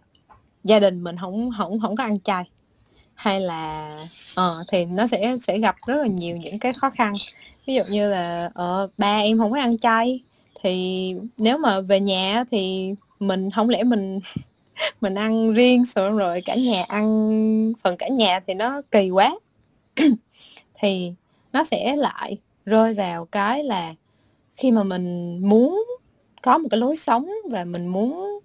gia 0.63 0.79
đình 0.79 1.03
mình 1.03 1.17
không 1.17 1.51
không 1.57 1.79
không 1.79 1.95
có 1.95 2.03
ăn 2.03 2.19
chay 2.19 2.43
hay 3.13 3.41
là 3.41 3.97
uh, 4.39 4.67
thì 4.67 4.85
nó 4.85 5.07
sẽ 5.07 5.35
sẽ 5.47 5.59
gặp 5.59 5.75
rất 5.87 5.95
là 5.95 6.07
nhiều 6.07 6.37
những 6.37 6.59
cái 6.59 6.73
khó 6.73 6.89
khăn 6.89 7.13
ví 7.65 7.75
dụ 7.75 7.83
như 7.89 8.09
là 8.09 8.51
ở 8.53 8.83
uh, 8.83 8.91
ba 8.97 9.19
em 9.19 9.37
không 9.37 9.51
có 9.51 9.59
ăn 9.59 9.77
chay 9.77 10.19
thì 10.61 11.15
nếu 11.37 11.57
mà 11.57 11.81
về 11.81 11.99
nhà 11.99 12.43
thì 12.51 12.93
mình 13.19 13.51
không 13.51 13.69
lẽ 13.69 13.83
mình 13.83 14.19
mình 15.01 15.15
ăn 15.15 15.53
riêng 15.53 15.85
xong 15.85 16.17
rồi 16.17 16.41
cả 16.45 16.55
nhà 16.55 16.83
ăn, 16.87 17.73
phần 17.83 17.97
cả 17.97 18.07
nhà 18.07 18.39
thì 18.47 18.53
nó 18.53 18.81
kỳ 18.91 19.09
quá. 19.09 19.35
Thì 20.81 21.13
nó 21.53 21.63
sẽ 21.63 21.95
lại 21.95 22.37
rơi 22.65 22.93
vào 22.93 23.25
cái 23.25 23.63
là 23.63 23.95
khi 24.55 24.71
mà 24.71 24.83
mình 24.83 25.39
muốn 25.49 25.83
có 26.41 26.57
một 26.57 26.67
cái 26.71 26.79
lối 26.79 26.97
sống 26.97 27.29
và 27.51 27.63
mình 27.65 27.87
muốn 27.87 28.39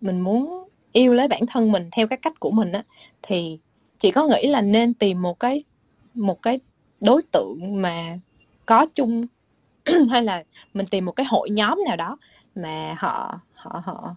mình 0.00 0.20
muốn 0.20 0.68
yêu 0.92 1.14
lấy 1.14 1.28
bản 1.28 1.46
thân 1.46 1.72
mình 1.72 1.88
theo 1.92 2.06
cái 2.06 2.18
cách 2.22 2.40
của 2.40 2.50
mình 2.50 2.72
á, 2.72 2.82
thì 3.22 3.58
chị 3.98 4.10
có 4.10 4.26
nghĩ 4.26 4.46
là 4.46 4.60
nên 4.60 4.94
tìm 4.94 5.22
một 5.22 5.40
cái 5.40 5.64
một 6.14 6.42
cái 6.42 6.60
đối 7.00 7.22
tượng 7.22 7.82
mà 7.82 8.18
có 8.66 8.86
chung 8.94 9.26
hay 10.10 10.22
là 10.22 10.44
mình 10.74 10.86
tìm 10.86 11.04
một 11.04 11.12
cái 11.12 11.26
hội 11.26 11.50
nhóm 11.50 11.80
nào 11.86 11.96
đó 11.96 12.18
mà 12.54 12.94
họ 12.98 13.40
họ 13.54 13.82
họ 13.84 14.14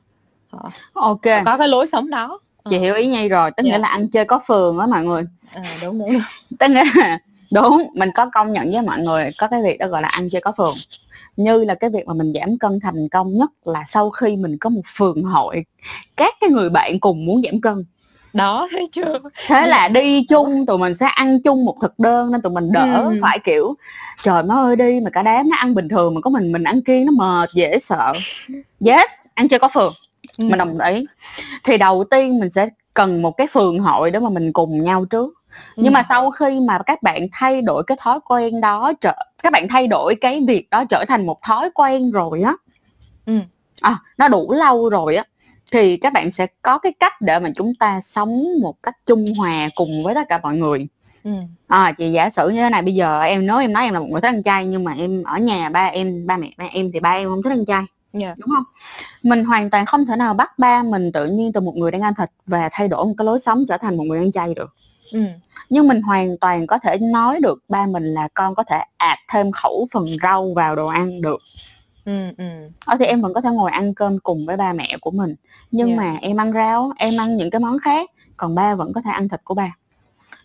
họ 0.50 0.72
ok. 0.94 1.22
Có 1.46 1.58
cái 1.58 1.68
lối 1.68 1.88
sống 1.88 2.10
đó. 2.10 2.40
Chị 2.70 2.76
ờ. 2.76 2.82
hiểu 2.82 2.96
ý 2.96 3.08
nhi 3.08 3.30
rồi 3.30 3.52
tức 3.52 3.64
yeah. 3.64 3.66
nghĩa 3.66 3.72
dạ. 3.72 3.78
là 3.78 3.88
ăn 3.88 4.10
chơi 4.10 4.26
có 4.26 4.40
phường 4.48 4.80
á 4.80 4.88
mọi 4.88 5.04
người. 5.04 5.24
À, 5.54 5.78
đúng 5.82 6.00
đúng 6.00 6.22
tức 6.60 6.68
nghĩa 6.68 6.84
là 6.96 7.20
đúng 7.54 7.90
mình 7.94 8.10
có 8.16 8.30
công 8.34 8.54
nhận 8.54 8.72
với 8.72 8.82
mọi 8.82 9.00
người 9.00 9.30
có 9.38 9.48
cái 9.48 9.62
việc 9.62 9.78
đó 9.80 9.88
gọi 9.88 10.02
là 10.02 10.08
ăn 10.08 10.30
chơi 10.30 10.42
có 10.42 10.52
phường. 10.58 10.74
Như 11.38 11.64
là 11.64 11.76
cái 11.76 11.90
việc 11.90 12.08
mà 12.08 12.14
mình 12.14 12.34
giảm 12.34 12.58
cân 12.58 12.80
thành 12.80 13.10
công 13.10 13.38
nhất 13.38 13.52
là 13.66 13.84
sau 13.88 14.10
khi 14.10 14.36
mình 14.36 14.58
có 14.58 14.70
một 14.70 14.82
phường 14.98 15.24
hội 15.24 15.66
các 16.18 16.34
cái 16.42 16.50
người 16.50 16.70
bạn 16.70 17.00
cùng 17.00 17.26
muốn 17.26 17.42
giảm 17.44 17.62
cân. 17.62 17.86
Đó 18.34 18.68
thấy 18.72 18.88
chưa? 18.92 19.20
Thế 19.48 19.68
là 19.68 19.88
đi 19.88 20.26
chung 20.30 20.66
tụi 20.66 20.78
mình 20.78 20.96
sẽ 20.96 21.06
ăn 21.06 21.42
chung 21.42 21.66
một 21.66 21.78
thực 21.82 22.00
đơn 22.00 22.32
nên 22.32 22.42
tụi 22.42 22.54
mình 22.54 22.72
đỡ 22.72 23.04
ừ. 23.04 23.20
phải 23.22 23.40
kiểu 23.40 23.76
trời 24.24 24.44
má 24.44 24.56
ơi 24.56 24.76
đi 24.76 25.00
mà 25.04 25.10
cả 25.10 25.24
đám 25.24 25.50
nó 25.50 25.58
ăn 25.58 25.76
bình 25.76 25.90
thường 25.90 26.14
mà 26.14 26.22
có 26.22 26.30
mình 26.30 26.52
mình 26.52 26.64
ăn 26.64 26.82
kiêng 26.82 27.06
nó 27.06 27.12
mệt 27.12 27.50
dễ 27.54 27.80
sợ. 27.80 28.14
Yes 28.86 29.10
ăn 29.34 29.48
chơi 29.48 29.60
có 29.60 29.70
phường 29.74 29.94
ừ. 30.38 30.46
mình 30.46 30.58
đồng 30.58 30.80
ý 30.80 31.06
thì 31.64 31.78
đầu 31.78 32.04
tiên 32.12 32.40
mình 32.40 32.50
sẽ 32.50 32.70
cần 32.94 33.22
một 33.22 33.32
cái 33.32 33.48
phường 33.54 33.80
hội 33.80 34.12
để 34.12 34.20
mà 34.20 34.30
mình 34.30 34.54
cùng 34.54 34.84
nhau 34.84 35.06
trước 35.06 35.34
nhưng 35.76 35.94
mà 35.94 36.04
sau 36.10 36.32
khi 36.32 36.60
mà 36.60 36.80
các 36.86 37.04
bạn 37.04 37.28
thay 37.32 37.62
đổi 37.62 37.84
cái 37.88 37.98
thói 38.02 38.20
quen 38.26 38.62
đó 38.62 38.94
trở 39.02 39.14
các 39.44 39.54
bạn 39.54 39.68
thay 39.68 39.88
đổi 39.88 40.16
cái 40.22 40.44
việc 40.48 40.70
đó 40.70 40.86
trở 40.90 41.06
thành 41.08 41.26
một 41.26 41.42
thói 41.42 41.70
quen 41.74 42.12
rồi 42.12 42.42
á 42.42 42.54
ừ. 43.26 43.34
à, 43.82 44.00
nó 44.18 44.28
đủ 44.28 44.54
lâu 44.54 44.90
rồi 44.90 45.16
á 45.16 45.24
thì 45.72 45.98
các 45.98 46.14
bạn 46.14 46.32
sẽ 46.32 46.48
có 46.62 46.78
cái 46.78 46.92
cách 47.00 47.22
để 47.22 47.40
mà 47.40 47.50
chúng 47.56 47.76
ta 47.76 48.02
sống 48.02 48.44
một 48.62 48.84
cách 48.84 48.96
trung 49.06 49.26
hòa 49.38 49.70
cùng 49.76 50.04
với 50.04 50.16
tất 50.16 50.30
cả 50.30 50.40
mọi 50.44 50.56
người 50.56 50.88
ừ. 51.24 51.32
à 51.68 51.92
chị 51.98 52.12
giả 52.12 52.30
sử 52.30 52.50
như 52.50 52.62
thế 52.62 52.70
này 52.70 52.82
bây 52.82 52.96
giờ 52.96 53.22
em 53.22 53.46
nói 53.46 53.64
em 53.64 53.74
nói 53.74 53.84
em 53.84 53.94
là 53.94 54.00
một 54.00 54.08
người 54.12 54.22
thích 54.22 54.28
ăn 54.28 54.44
chay 54.44 54.66
nhưng 54.66 54.84
mà 54.84 54.94
em 54.94 55.24
ở 55.24 55.38
nhà 55.38 55.70
ba 55.70 55.86
em 55.86 56.28
ba 56.28 56.38
mẹ 56.38 56.52
ba 56.58 56.66
em 56.72 56.92
thì 56.92 57.00
ba 57.00 57.10
em 57.12 57.30
không 57.30 57.44
thích 57.44 57.50
ăn 57.50 57.66
chay 57.66 57.84
yeah. 58.20 58.38
đúng 58.38 58.50
không 58.50 58.64
mình 59.24 59.46
hoàn 59.46 59.70
toàn 59.70 59.86
không 59.86 60.06
thể 60.06 60.16
nào 60.16 60.34
bắt 60.34 60.60
ba 60.60 60.84
mình 60.84 61.12
tự 61.12 61.26
nhiên 61.26 61.54
từ 61.54 61.62
một 61.62 61.76
người 61.76 61.92
đang 61.92 62.02
ăn 62.02 62.14
thịt 62.18 62.30
và 62.46 62.70
thay 62.72 62.88
đổi 62.88 63.06
một 63.06 63.14
cái 63.18 63.26
lối 63.26 63.40
sống 63.40 63.66
trở 63.70 63.78
thành 63.78 63.98
một 63.98 64.04
người 64.04 64.20
ăn 64.20 64.32
chay 64.32 64.54
được 64.54 64.74
ừ. 65.14 65.20
nhưng 65.70 65.88
mình 65.88 66.02
hoàn 66.02 66.38
toàn 66.38 66.68
có 66.68 66.80
thể 66.80 66.98
nói 66.98 67.40
được 67.40 67.60
ba 67.70 67.86
mình 67.86 68.14
là 68.14 68.28
con 68.34 68.56
có 68.56 68.64
thể 68.64 68.84
ạt 68.98 69.18
thêm 69.34 69.52
khẩu 69.52 69.88
phần 69.94 70.06
rau 70.24 70.54
vào 70.56 70.76
đồ 70.76 70.88
ăn 70.88 71.22
được 71.22 71.42
ừ, 72.06 72.14
ừ. 72.38 72.44
Ở 72.86 72.96
thì 73.00 73.06
em 73.06 73.22
vẫn 73.22 73.34
có 73.34 73.42
thể 73.42 73.50
ngồi 73.50 73.72
ăn 73.72 73.94
cơm 73.94 74.20
cùng 74.20 74.46
với 74.46 74.58
ba 74.58 74.74
mẹ 74.74 74.98
của 75.02 75.12
mình 75.12 75.36
nhưng 75.72 75.88
yeah. 75.88 76.00
mà 76.00 76.18
em 76.22 76.38
ăn 76.38 76.54
rau 76.54 76.92
em 76.98 77.18
ăn 77.18 77.38
những 77.38 77.50
cái 77.50 77.60
món 77.60 77.80
khác 77.80 78.12
còn 78.38 78.56
ba 78.56 78.76
vẫn 78.76 78.94
có 78.94 79.02
thể 79.02 79.12
ăn 79.12 79.30
thịt 79.30 79.42
của 79.44 79.54
ba 79.54 79.76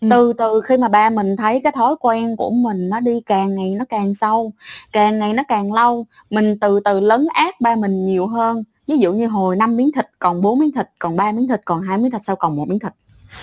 ừ. 0.03 0.07
từ 0.09 0.33
từ 0.33 0.61
khi 0.61 0.77
mà 0.77 0.87
ba 0.87 1.09
mình 1.09 1.37
thấy 1.37 1.61
cái 1.63 1.71
thói 1.71 1.95
quen 1.99 2.35
của 2.35 2.51
mình 2.51 2.89
nó 2.89 2.99
đi 2.99 3.21
càng 3.25 3.55
ngày 3.55 3.69
nó 3.69 3.85
càng 3.89 4.15
sâu 4.15 4.51
càng 4.91 5.19
ngày 5.19 5.33
nó 5.33 5.43
càng 5.47 5.73
lâu 5.73 6.05
mình 6.29 6.59
từ 6.59 6.79
từ 6.79 6.99
lấn 6.99 7.27
át 7.33 7.61
ba 7.61 7.75
mình 7.75 8.05
nhiều 8.05 8.27
hơn 8.27 8.63
ví 8.87 8.97
dụ 8.97 9.13
như 9.13 9.27
hồi 9.27 9.55
5 9.55 9.77
miếng 9.77 9.91
thịt 9.91 10.07
còn 10.19 10.41
4 10.41 10.59
miếng 10.59 10.71
thịt 10.71 10.89
còn 10.99 11.15
3 11.15 11.31
miếng 11.31 11.47
thịt 11.47 11.61
còn 11.65 11.81
hai 11.81 11.97
miếng 11.97 12.11
thịt 12.11 12.21
sau 12.23 12.35
còn 12.35 12.55
một 12.55 12.67
miếng 12.67 12.79
thịt 12.79 12.93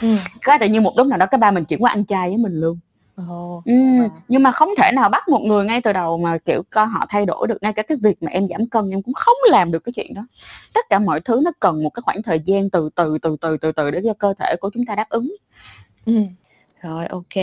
ừ. 0.01 0.17
cái 0.41 0.59
tự 0.59 0.67
nhiên 0.67 0.83
một 0.83 0.93
lúc 0.97 1.07
nào 1.07 1.19
đó 1.19 1.27
cái 1.27 1.39
ba 1.39 1.51
mình 1.51 1.65
chuyển 1.65 1.83
qua 1.83 1.91
ăn 1.91 2.05
chay 2.05 2.29
với 2.29 2.39
mình 2.39 2.61
luôn 2.61 2.79
Ồ, 3.29 3.63
ừ, 3.65 3.73
nhưng 4.29 4.43
mà 4.43 4.53
không 4.53 4.69
thể 4.79 4.93
nào 4.95 5.09
bắt 5.09 5.29
một 5.29 5.41
người 5.41 5.65
ngay 5.65 5.81
từ 5.83 5.93
đầu 5.93 6.19
mà 6.19 6.39
kiểu 6.39 6.63
coi 6.71 6.87
họ 6.87 7.07
thay 7.09 7.27
đổi 7.27 7.47
được 7.47 7.63
ngay 7.63 7.73
cả 7.73 7.83
cái 7.83 7.99
việc 8.03 8.23
mà 8.23 8.31
em 8.31 8.49
giảm 8.51 8.67
cân 8.67 8.91
em 8.91 9.03
cũng 9.03 9.15
không 9.15 9.37
làm 9.51 9.73
được 9.73 9.85
cái 9.85 9.93
chuyện 9.93 10.15
đó 10.15 10.27
tất 10.75 10.87
cả 10.91 10.99
mọi 10.99 11.21
thứ 11.21 11.41
nó 11.45 11.51
cần 11.61 11.83
một 11.83 11.91
cái 11.91 12.03
khoảng 12.03 12.23
thời 12.23 12.41
gian 12.41 12.71
từ 12.71 12.91
từ 12.95 13.19
từ 13.19 13.37
từ 13.41 13.57
từ 13.57 13.73
từ 13.73 13.91
để 13.91 14.01
cho 14.05 14.15
cơ 14.15 14.35
thể 14.39 14.57
của 14.61 14.71
chúng 14.75 14.87
ta 14.87 14.95
đáp 14.95 15.09
ứng 15.09 15.37
ừ 16.07 16.13
rồi 16.83 17.07
ok. 17.07 17.37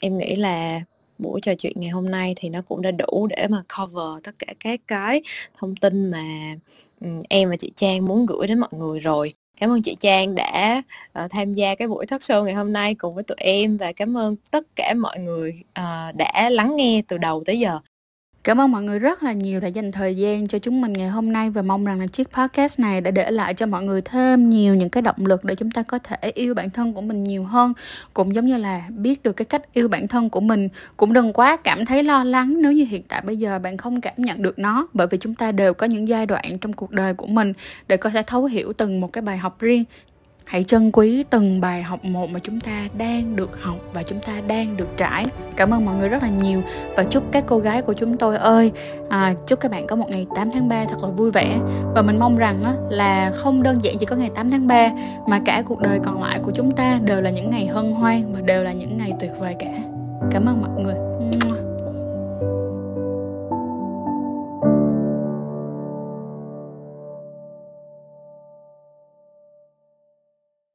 Em 0.00 0.18
nghĩ 0.18 0.36
là 0.36 0.80
buổi 1.18 1.40
trò 1.40 1.54
chuyện 1.54 1.72
ngày 1.76 1.90
hôm 1.90 2.10
nay 2.10 2.34
thì 2.36 2.48
nó 2.48 2.62
cũng 2.68 2.82
đã 2.82 2.90
đủ 2.90 3.26
để 3.26 3.46
mà 3.50 3.62
cover 3.78 4.24
tất 4.24 4.32
cả 4.38 4.46
các 4.60 4.80
cái 4.86 5.22
thông 5.58 5.76
tin 5.76 6.10
mà 6.10 6.54
em 7.28 7.50
và 7.50 7.56
chị 7.56 7.72
Trang 7.76 8.06
muốn 8.06 8.26
gửi 8.26 8.46
đến 8.46 8.58
mọi 8.58 8.70
người 8.72 9.00
rồi. 9.00 9.34
Cảm 9.60 9.70
ơn 9.70 9.82
chị 9.82 9.96
Trang 10.00 10.34
đã 10.34 10.82
uh, 11.24 11.30
tham 11.30 11.52
gia 11.52 11.74
cái 11.74 11.88
buổi 11.88 12.06
talk 12.06 12.20
show 12.20 12.44
ngày 12.44 12.54
hôm 12.54 12.72
nay 12.72 12.94
cùng 12.94 13.14
với 13.14 13.24
tụi 13.24 13.36
em 13.40 13.76
và 13.76 13.92
cảm 13.92 14.16
ơn 14.16 14.36
tất 14.50 14.66
cả 14.76 14.94
mọi 14.94 15.18
người 15.18 15.62
uh, 15.62 16.16
đã 16.16 16.50
lắng 16.50 16.76
nghe 16.76 17.02
từ 17.08 17.18
đầu 17.18 17.42
tới 17.46 17.58
giờ. 17.58 17.78
Cảm 18.44 18.60
ơn 18.60 18.72
mọi 18.72 18.82
người 18.82 18.98
rất 18.98 19.22
là 19.22 19.32
nhiều 19.32 19.60
đã 19.60 19.68
dành 19.68 19.92
thời 19.92 20.16
gian 20.16 20.46
cho 20.46 20.58
chúng 20.58 20.80
mình 20.80 20.92
ngày 20.92 21.08
hôm 21.08 21.32
nay 21.32 21.50
và 21.50 21.62
mong 21.62 21.84
rằng 21.84 22.00
là 22.00 22.06
chiếc 22.06 22.30
podcast 22.30 22.80
này 22.80 23.00
đã 23.00 23.10
để 23.10 23.30
lại 23.30 23.54
cho 23.54 23.66
mọi 23.66 23.84
người 23.84 24.02
thêm 24.02 24.48
nhiều 24.48 24.74
những 24.74 24.90
cái 24.90 25.02
động 25.02 25.16
lực 25.26 25.44
để 25.44 25.54
chúng 25.54 25.70
ta 25.70 25.82
có 25.82 25.98
thể 25.98 26.16
yêu 26.34 26.54
bản 26.54 26.70
thân 26.70 26.92
của 26.92 27.00
mình 27.00 27.24
nhiều 27.24 27.44
hơn. 27.44 27.72
Cũng 28.14 28.34
giống 28.34 28.46
như 28.46 28.56
là 28.56 28.82
biết 28.88 29.22
được 29.22 29.32
cái 29.32 29.44
cách 29.44 29.72
yêu 29.72 29.88
bản 29.88 30.08
thân 30.08 30.30
của 30.30 30.40
mình. 30.40 30.68
Cũng 30.96 31.12
đừng 31.12 31.32
quá 31.32 31.56
cảm 31.56 31.86
thấy 31.86 32.02
lo 32.02 32.24
lắng 32.24 32.56
nếu 32.62 32.72
như 32.72 32.84
hiện 32.84 33.02
tại 33.08 33.22
bây 33.26 33.36
giờ 33.36 33.58
bạn 33.58 33.76
không 33.76 34.00
cảm 34.00 34.14
nhận 34.16 34.42
được 34.42 34.58
nó, 34.58 34.86
bởi 34.92 35.06
vì 35.06 35.18
chúng 35.18 35.34
ta 35.34 35.52
đều 35.52 35.74
có 35.74 35.86
những 35.86 36.08
giai 36.08 36.26
đoạn 36.26 36.58
trong 36.60 36.72
cuộc 36.72 36.90
đời 36.90 37.14
của 37.14 37.26
mình 37.26 37.52
để 37.88 37.96
có 37.96 38.10
thể 38.10 38.22
thấu 38.26 38.44
hiểu 38.44 38.72
từng 38.72 39.00
một 39.00 39.12
cái 39.12 39.22
bài 39.22 39.36
học 39.36 39.60
riêng 39.60 39.84
hãy 40.46 40.64
trân 40.64 40.90
quý 40.92 41.24
từng 41.30 41.60
bài 41.60 41.82
học 41.82 42.04
một 42.04 42.30
mà 42.30 42.40
chúng 42.42 42.60
ta 42.60 42.88
đang 42.98 43.36
được 43.36 43.62
học 43.62 43.76
và 43.92 44.02
chúng 44.02 44.20
ta 44.20 44.32
đang 44.46 44.76
được 44.76 44.88
trải. 44.96 45.26
Cảm 45.56 45.70
ơn 45.70 45.84
mọi 45.84 45.96
người 45.96 46.08
rất 46.08 46.22
là 46.22 46.28
nhiều 46.28 46.62
và 46.96 47.04
chúc 47.04 47.24
các 47.32 47.44
cô 47.46 47.58
gái 47.58 47.82
của 47.82 47.92
chúng 47.92 48.16
tôi 48.16 48.36
ơi 48.36 48.72
à, 49.08 49.34
chúc 49.46 49.60
các 49.60 49.70
bạn 49.70 49.86
có 49.86 49.96
một 49.96 50.06
ngày 50.10 50.26
8 50.36 50.50
tháng 50.52 50.68
3 50.68 50.84
thật 50.84 50.96
là 51.02 51.08
vui 51.08 51.30
vẻ. 51.30 51.58
Và 51.94 52.02
mình 52.02 52.18
mong 52.18 52.36
rằng 52.36 52.64
á, 52.64 52.74
là 52.90 53.30
không 53.34 53.62
đơn 53.62 53.84
giản 53.84 53.98
chỉ 53.98 54.06
có 54.06 54.16
ngày 54.16 54.30
8 54.34 54.50
tháng 54.50 54.66
3 54.66 54.90
mà 55.26 55.40
cả 55.44 55.62
cuộc 55.66 55.80
đời 55.80 55.98
còn 56.04 56.22
lại 56.22 56.38
của 56.42 56.52
chúng 56.54 56.70
ta 56.70 56.98
đều 57.04 57.20
là 57.20 57.30
những 57.30 57.50
ngày 57.50 57.66
hân 57.66 57.92
hoan 57.92 58.32
và 58.32 58.40
đều 58.40 58.64
là 58.64 58.72
những 58.72 58.98
ngày 58.98 59.12
tuyệt 59.20 59.30
vời 59.38 59.56
cả. 59.58 59.72
Cảm 60.30 60.46
ơn 60.46 60.60
mọi 60.60 60.82
người. 60.82 61.11